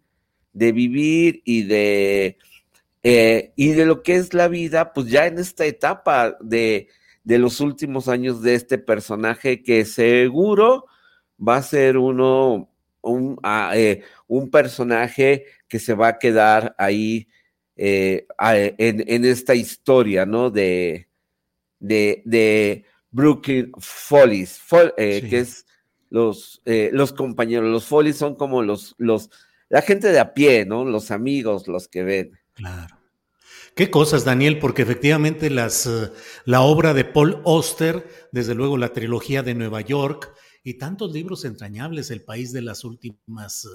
de 0.52 0.72
vivir 0.72 1.42
y 1.44 1.62
de 1.62 2.38
eh, 3.08 3.52
y 3.54 3.68
de 3.68 3.86
lo 3.86 4.02
que 4.02 4.16
es 4.16 4.34
la 4.34 4.48
vida, 4.48 4.92
pues 4.92 5.06
ya 5.06 5.26
en 5.26 5.38
esta 5.38 5.64
etapa 5.64 6.36
de, 6.40 6.88
los 7.24 7.60
últimos 7.60 8.08
años 8.08 8.42
de 8.42 8.54
este 8.56 8.78
personaje 8.78 9.62
que 9.62 9.84
seguro 9.84 10.86
va 11.38 11.58
a 11.58 11.62
ser 11.62 11.98
uno, 11.98 12.68
un, 13.02 13.38
ah, 13.44 13.70
eh, 13.76 14.02
un 14.26 14.50
personaje 14.50 15.44
que 15.68 15.78
se 15.78 15.94
va 15.94 16.08
a 16.08 16.18
quedar 16.18 16.74
ahí 16.78 17.28
eh, 17.76 18.26
en, 18.38 19.24
esta 19.24 19.54
historia, 19.54 20.26
¿no? 20.26 20.50
De, 20.50 21.08
de, 21.78 22.84
Brooklyn 23.10 23.72
Follies, 23.78 24.60
que 24.96 25.38
es 25.38 25.66
los, 26.10 26.62
los 26.64 27.12
compañeros, 27.12 27.70
los 27.70 27.84
Follies 27.84 28.16
son 28.16 28.34
como 28.34 28.62
los, 28.62 28.94
los, 28.98 29.30
la 29.68 29.82
gente 29.82 30.08
de 30.08 30.20
a 30.20 30.34
pie, 30.34 30.66
¿no? 30.66 30.84
Los 30.84 31.10
amigos, 31.10 31.66
los 31.66 31.88
que 31.88 32.02
ven. 32.02 32.38
Claro. 32.52 32.96
Qué 33.76 33.90
cosas, 33.90 34.24
Daniel, 34.24 34.58
porque 34.58 34.80
efectivamente 34.80 35.50
las, 35.50 35.84
eh, 35.86 36.10
la 36.46 36.62
obra 36.62 36.94
de 36.94 37.04
Paul 37.04 37.42
Auster, 37.44 38.08
desde 38.32 38.54
luego 38.54 38.78
la 38.78 38.94
trilogía 38.94 39.42
de 39.42 39.54
Nueva 39.54 39.82
York 39.82 40.32
y 40.64 40.78
tantos 40.78 41.12
libros 41.12 41.44
entrañables, 41.44 42.10
El 42.10 42.22
país 42.22 42.54
de 42.54 42.62
las 42.62 42.84
últimas 42.84 43.66
eh, 43.66 43.68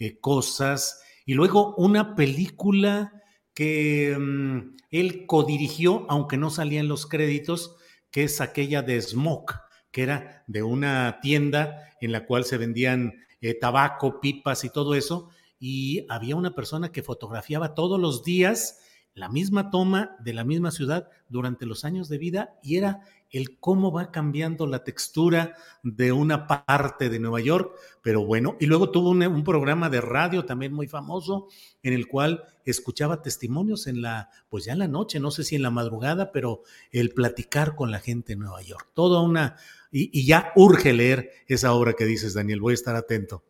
eh, 0.00 0.18
cosas, 0.20 1.00
y 1.28 1.34
luego 1.34 1.74
una 1.76 2.14
película 2.14 3.12
que 3.52 4.16
mm, 4.18 4.76
él 4.90 5.26
codirigió, 5.26 6.06
aunque 6.08 6.38
no 6.38 6.48
salía 6.48 6.80
en 6.80 6.88
los 6.88 7.06
créditos, 7.06 7.76
que 8.10 8.24
es 8.24 8.40
aquella 8.40 8.80
de 8.80 8.98
Smoke, 8.98 9.56
que 9.90 10.04
era 10.04 10.42
de 10.46 10.62
una 10.62 11.18
tienda 11.20 11.90
en 12.00 12.12
la 12.12 12.24
cual 12.24 12.46
se 12.46 12.56
vendían 12.56 13.12
tabaco, 13.60 14.22
pipas 14.22 14.64
y 14.64 14.70
todo 14.70 14.94
eso, 14.94 15.28
y 15.60 16.06
había 16.08 16.34
una 16.34 16.54
persona 16.54 16.92
que 16.92 17.02
fotografiaba 17.02 17.74
todos 17.74 18.00
los 18.00 18.24
días 18.24 18.80
la 19.12 19.28
misma 19.28 19.68
toma 19.68 20.16
de 20.20 20.32
la 20.32 20.44
misma 20.44 20.70
ciudad 20.70 21.10
durante 21.28 21.66
los 21.66 21.84
años 21.84 22.08
de 22.08 22.16
vida 22.16 22.58
y 22.62 22.76
era 22.76 23.02
el 23.30 23.58
cómo 23.58 23.92
va 23.92 24.10
cambiando 24.10 24.66
la 24.66 24.84
textura 24.84 25.54
de 25.82 26.12
una 26.12 26.46
parte 26.46 27.08
de 27.08 27.18
Nueva 27.18 27.40
York, 27.40 27.74
pero 28.02 28.24
bueno, 28.24 28.56
y 28.60 28.66
luego 28.66 28.90
tuvo 28.90 29.10
un, 29.10 29.44
programa 29.44 29.90
de 29.90 30.00
radio 30.00 30.44
también 30.44 30.72
muy 30.72 30.88
famoso 30.88 31.48
en 31.82 31.92
el 31.92 32.08
cual 32.08 32.44
escuchaba 32.64 33.22
testimonios 33.22 33.86
en 33.86 34.02
la, 34.02 34.30
pues 34.48 34.64
ya 34.64 34.72
en 34.72 34.78
la 34.80 34.88
noche, 34.88 35.20
no 35.20 35.30
sé 35.30 35.44
si 35.44 35.56
en 35.56 35.62
la 35.62 35.70
madrugada, 35.70 36.32
pero 36.32 36.62
el 36.90 37.10
platicar 37.10 37.74
con 37.74 37.90
la 37.90 38.00
gente 38.00 38.32
en 38.32 38.40
Nueva 38.40 38.62
York, 38.62 38.90
toda 38.94 39.20
una, 39.20 39.56
y, 39.90 40.10
y 40.18 40.26
ya 40.26 40.52
urge 40.56 40.92
leer 40.92 41.30
esa 41.46 41.72
obra 41.72 41.94
que 41.94 42.04
dices, 42.04 42.34
Daniel, 42.34 42.60
voy 42.60 42.72
a 42.72 42.74
estar 42.74 42.96
atento. 42.96 43.44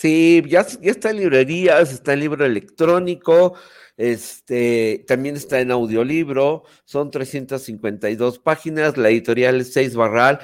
Sí, 0.00 0.44
ya, 0.46 0.60
está 0.80 1.10
en 1.10 1.16
librerías, 1.16 1.92
está 1.92 2.12
en 2.12 2.20
libro 2.20 2.44
electrónico, 2.46 3.54
este, 3.96 5.04
también 5.08 5.34
está 5.34 5.58
en 5.58 5.72
audiolibro, 5.72 6.62
son 6.84 7.10
352 7.10 8.38
páginas, 8.38 8.96
la 8.96 9.08
editorial 9.08 9.60
es 9.60 9.72
6 9.72 9.96
Barral 9.96 10.38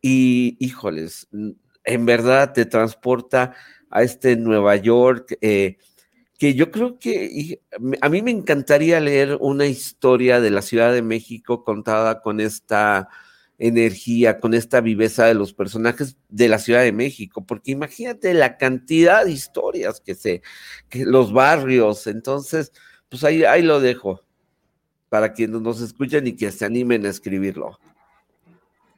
y 0.00 0.56
híjoles, 0.60 1.26
en 1.32 2.06
verdad 2.06 2.52
te 2.52 2.66
transporta 2.66 3.56
a 3.90 4.04
este 4.04 4.36
Nueva 4.36 4.76
York, 4.76 5.36
eh, 5.40 5.78
que 6.38 6.54
yo 6.54 6.70
creo 6.70 7.00
que 7.00 7.62
a 8.00 8.08
mí 8.08 8.22
me 8.22 8.30
encantaría 8.30 9.00
leer 9.00 9.38
una 9.40 9.66
historia 9.66 10.40
de 10.40 10.50
la 10.50 10.62
Ciudad 10.62 10.92
de 10.92 11.02
México 11.02 11.64
contada 11.64 12.20
con 12.20 12.38
esta 12.38 13.08
energía, 13.60 14.40
con 14.40 14.54
esta 14.54 14.80
viveza 14.80 15.26
de 15.26 15.34
los 15.34 15.52
personajes 15.52 16.16
de 16.30 16.48
la 16.48 16.58
Ciudad 16.58 16.80
de 16.82 16.92
México, 16.92 17.44
porque 17.46 17.70
imagínate 17.72 18.32
la 18.32 18.56
cantidad 18.56 19.24
de 19.24 19.32
historias 19.32 20.00
que 20.00 20.14
se, 20.14 20.42
que 20.88 21.04
los 21.04 21.32
barrios, 21.32 22.06
entonces, 22.06 22.72
pues 23.10 23.22
ahí, 23.22 23.44
ahí 23.44 23.62
lo 23.62 23.78
dejo, 23.78 24.22
para 25.10 25.34
quienes 25.34 25.60
nos 25.60 25.82
escuchen 25.82 26.26
y 26.26 26.32
que 26.32 26.50
se 26.50 26.64
animen 26.64 27.04
a 27.04 27.10
escribirlo. 27.10 27.78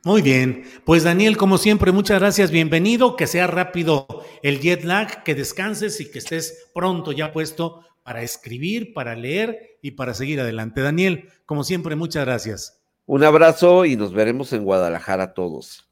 Muy 0.04 0.22
bien, 0.22 0.64
pues 0.84 1.02
Daniel, 1.02 1.36
como 1.36 1.58
siempre, 1.58 1.90
muchas 1.90 2.20
gracias, 2.20 2.52
bienvenido, 2.52 3.16
que 3.16 3.26
sea 3.26 3.48
rápido 3.48 4.06
el 4.44 4.60
jet 4.60 4.84
lag, 4.84 5.24
que 5.24 5.34
descanses 5.34 6.00
y 6.00 6.08
que 6.08 6.20
estés 6.20 6.70
pronto 6.72 7.10
ya 7.10 7.32
puesto 7.32 7.84
para 8.04 8.22
escribir, 8.22 8.94
para 8.94 9.16
leer 9.16 9.78
y 9.82 9.92
para 9.92 10.14
seguir 10.14 10.40
adelante. 10.40 10.82
Daniel, 10.82 11.28
como 11.46 11.64
siempre, 11.64 11.96
muchas 11.96 12.24
gracias. 12.24 12.81
Un 13.06 13.24
abrazo 13.24 13.84
y 13.84 13.96
nos 13.96 14.12
veremos 14.12 14.52
en 14.52 14.64
Guadalajara 14.64 15.34
todos. 15.34 15.90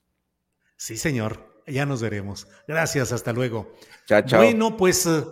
Sí, 0.77 0.97
señor, 0.97 1.63
ya 1.67 1.87
nos 1.87 2.03
veremos. 2.03 2.49
Gracias, 2.67 3.13
hasta 3.13 3.33
luego. 3.33 3.73
Chao, 4.07 4.23
chao. 4.23 4.43
Bueno, 4.43 4.77
pues, 4.77 5.07
eh, 5.07 5.25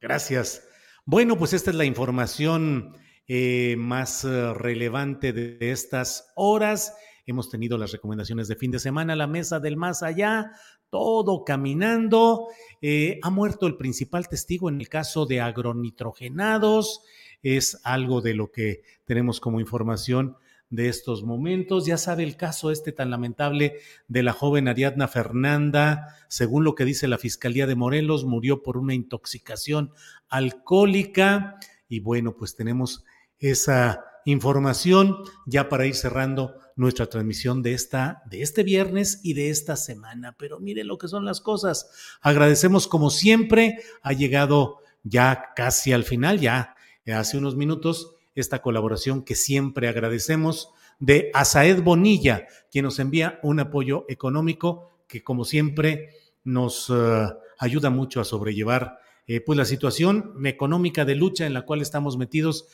gracias. 0.00 0.64
Bueno, 1.04 1.38
pues 1.38 1.52
esta 1.52 1.70
es 1.70 1.76
la 1.76 1.84
información 1.84 2.96
eh, 3.28 3.76
más 3.78 4.24
eh, 4.24 4.54
relevante 4.54 5.32
de 5.32 5.70
estas 5.70 6.32
horas 6.34 6.94
hemos 7.26 7.50
tenido 7.50 7.76
las 7.76 7.92
recomendaciones 7.92 8.48
de 8.48 8.56
fin 8.56 8.70
de 8.70 8.78
semana, 8.78 9.16
la 9.16 9.26
mesa 9.26 9.60
del 9.60 9.76
más 9.76 10.02
allá, 10.02 10.52
todo 10.90 11.44
caminando. 11.44 12.46
Eh, 12.80 13.18
ha 13.22 13.30
muerto 13.30 13.66
el 13.66 13.76
principal 13.76 14.28
testigo 14.28 14.68
en 14.68 14.80
el 14.80 14.88
caso 14.88 15.26
de 15.26 15.40
agronitrogenados, 15.40 17.02
es 17.42 17.80
algo 17.84 18.22
de 18.22 18.34
lo 18.34 18.50
que 18.50 18.82
tenemos 19.04 19.40
como 19.40 19.60
información 19.60 20.36
de 20.70 20.88
estos 20.88 21.22
momentos. 21.22 21.86
Ya 21.86 21.96
sabe 21.96 22.22
el 22.24 22.36
caso 22.36 22.70
este 22.70 22.92
tan 22.92 23.10
lamentable 23.10 23.78
de 24.08 24.22
la 24.22 24.32
joven 24.32 24.68
Ariadna 24.68 25.08
Fernanda, 25.08 26.16
según 26.28 26.64
lo 26.64 26.74
que 26.74 26.84
dice 26.84 27.08
la 27.08 27.18
Fiscalía 27.18 27.66
de 27.66 27.74
Morelos, 27.74 28.24
murió 28.24 28.62
por 28.62 28.76
una 28.76 28.94
intoxicación 28.94 29.92
alcohólica. 30.28 31.56
Y 31.88 32.00
bueno, 32.00 32.36
pues 32.36 32.56
tenemos 32.56 33.04
esa 33.38 34.04
información 34.24 35.18
ya 35.46 35.68
para 35.68 35.86
ir 35.86 35.94
cerrando 35.94 36.56
nuestra 36.74 37.06
transmisión 37.06 37.62
de, 37.62 37.72
esta, 37.72 38.22
de 38.28 38.42
este 38.42 38.62
viernes 38.62 39.20
y 39.22 39.34
de 39.34 39.50
esta 39.50 39.76
semana. 39.76 40.34
Pero 40.38 40.58
mire 40.58 40.84
lo 40.84 40.98
que 40.98 41.08
son 41.08 41.24
las 41.24 41.40
cosas. 41.40 41.90
Agradecemos 42.20 42.88
como 42.88 43.10
siempre. 43.10 43.78
Ha 44.02 44.12
llegado 44.12 44.78
ya 45.04 45.52
casi 45.54 45.92
al 45.92 46.02
final, 46.02 46.40
ya 46.40 46.74
hace 47.14 47.38
unos 47.38 47.54
minutos, 47.54 48.15
esta 48.36 48.62
colaboración 48.62 49.24
que 49.24 49.34
siempre 49.34 49.88
agradecemos 49.88 50.70
de 51.00 51.30
Asaed 51.34 51.82
Bonilla, 51.82 52.46
quien 52.70 52.84
nos 52.84 53.00
envía 53.00 53.40
un 53.42 53.58
apoyo 53.58 54.04
económico 54.08 55.00
que 55.08 55.24
como 55.24 55.44
siempre 55.44 56.10
nos 56.44 56.88
uh, 56.90 57.34
ayuda 57.58 57.90
mucho 57.90 58.20
a 58.20 58.24
sobrellevar 58.24 58.98
eh, 59.26 59.40
pues 59.40 59.56
la 59.56 59.64
situación 59.64 60.34
económica 60.44 61.04
de 61.04 61.16
lucha 61.16 61.46
en 61.46 61.54
la 61.54 61.62
cual 61.62 61.82
estamos 61.82 62.16
metidos 62.16 62.68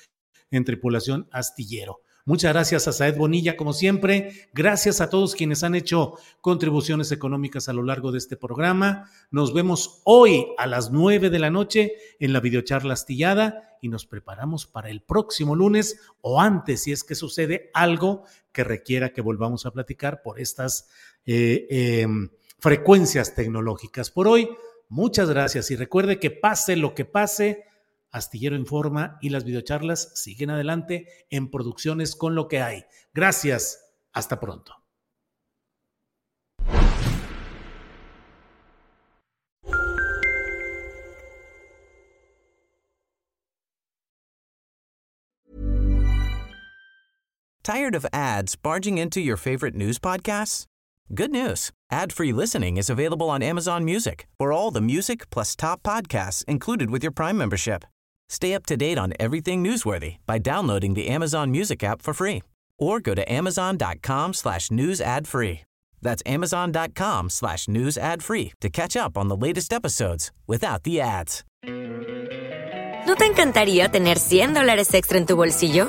en 0.50 0.64
tripulación 0.64 1.28
astillero. 1.32 2.02
Muchas 2.24 2.52
gracias 2.52 2.86
a 2.86 2.92
Saed 2.92 3.16
Bonilla, 3.16 3.56
como 3.56 3.72
siempre. 3.72 4.48
Gracias 4.54 5.00
a 5.00 5.10
todos 5.10 5.34
quienes 5.34 5.64
han 5.64 5.74
hecho 5.74 6.14
contribuciones 6.40 7.10
económicas 7.10 7.68
a 7.68 7.72
lo 7.72 7.82
largo 7.82 8.12
de 8.12 8.18
este 8.18 8.36
programa. 8.36 9.10
Nos 9.32 9.52
vemos 9.52 10.02
hoy 10.04 10.46
a 10.56 10.68
las 10.68 10.92
nueve 10.92 11.30
de 11.30 11.40
la 11.40 11.50
noche 11.50 11.94
en 12.20 12.32
la 12.32 12.38
videocharla 12.38 12.94
astillada 12.94 13.76
y 13.80 13.88
nos 13.88 14.06
preparamos 14.06 14.66
para 14.68 14.88
el 14.88 15.02
próximo 15.02 15.56
lunes 15.56 15.98
o 16.20 16.40
antes, 16.40 16.84
si 16.84 16.92
es 16.92 17.02
que 17.02 17.16
sucede 17.16 17.70
algo 17.74 18.22
que 18.52 18.62
requiera 18.62 19.12
que 19.12 19.20
volvamos 19.20 19.66
a 19.66 19.72
platicar 19.72 20.22
por 20.22 20.38
estas 20.38 20.88
eh, 21.26 21.66
em, 21.70 22.30
frecuencias 22.60 23.34
tecnológicas. 23.34 24.12
Por 24.12 24.28
hoy, 24.28 24.48
muchas 24.88 25.28
gracias 25.28 25.72
y 25.72 25.76
recuerde 25.76 26.20
que 26.20 26.30
pase 26.30 26.76
lo 26.76 26.94
que 26.94 27.04
pase 27.04 27.64
Astillero 28.12 28.56
Informa 28.56 29.18
y 29.20 29.30
las 29.30 29.44
videocharlas 29.44 30.12
siguen 30.14 30.50
adelante 30.50 31.08
en 31.30 31.50
producciones 31.50 32.14
con 32.14 32.34
lo 32.34 32.46
que 32.46 32.60
hay. 32.60 32.84
Gracias. 33.12 33.78
Hasta 34.12 34.38
pronto. 34.38 34.74
Tired 47.64 47.94
of 47.94 48.04
ads 48.12 48.56
barging 48.56 48.98
into 48.98 49.20
your 49.20 49.36
favorite 49.36 49.76
news 49.76 50.00
podcasts? 50.00 50.66
Good 51.14 51.30
news. 51.30 51.70
Ad-free 51.92 52.32
listening 52.32 52.76
is 52.76 52.90
available 52.90 53.30
on 53.30 53.40
Amazon 53.42 53.84
Music. 53.84 54.26
For 54.38 54.52
all 54.52 54.72
the 54.72 54.80
music 54.80 55.30
plus 55.30 55.54
top 55.54 55.82
podcasts 55.82 56.44
included 56.46 56.90
with 56.90 57.04
your 57.04 57.12
Prime 57.12 57.38
membership. 57.38 57.84
Stay 58.28 58.54
up 58.54 58.66
to 58.66 58.76
date 58.76 58.98
on 58.98 59.12
everything 59.20 59.62
newsworthy 59.62 60.16
by 60.26 60.38
downloading 60.38 60.94
the 60.94 61.08
Amazon 61.08 61.50
Music 61.50 61.82
app 61.84 62.02
for 62.02 62.14
free 62.14 62.42
or 62.78 63.00
go 63.00 63.14
to 63.14 63.30
amazon.com 63.30 64.34
slash 64.34 64.70
news 64.70 65.00
ad 65.00 65.26
free. 65.28 65.60
That's 66.00 66.22
amazon.com 66.26 67.30
slash 67.30 67.68
news 67.68 67.96
ad 67.96 68.22
free 68.22 68.52
to 68.60 68.68
catch 68.68 68.96
up 68.96 69.16
on 69.16 69.28
the 69.28 69.36
latest 69.36 69.72
episodes 69.72 70.32
without 70.46 70.82
the 70.82 71.00
ads. 71.00 71.44
¿No 73.06 73.16
te 73.16 73.26
encantaría 73.26 73.88
tener 73.88 74.18
100 74.18 74.54
dólares 74.54 74.94
extra 74.94 75.18
en 75.18 75.26
tu 75.26 75.36
bolsillo? 75.36 75.88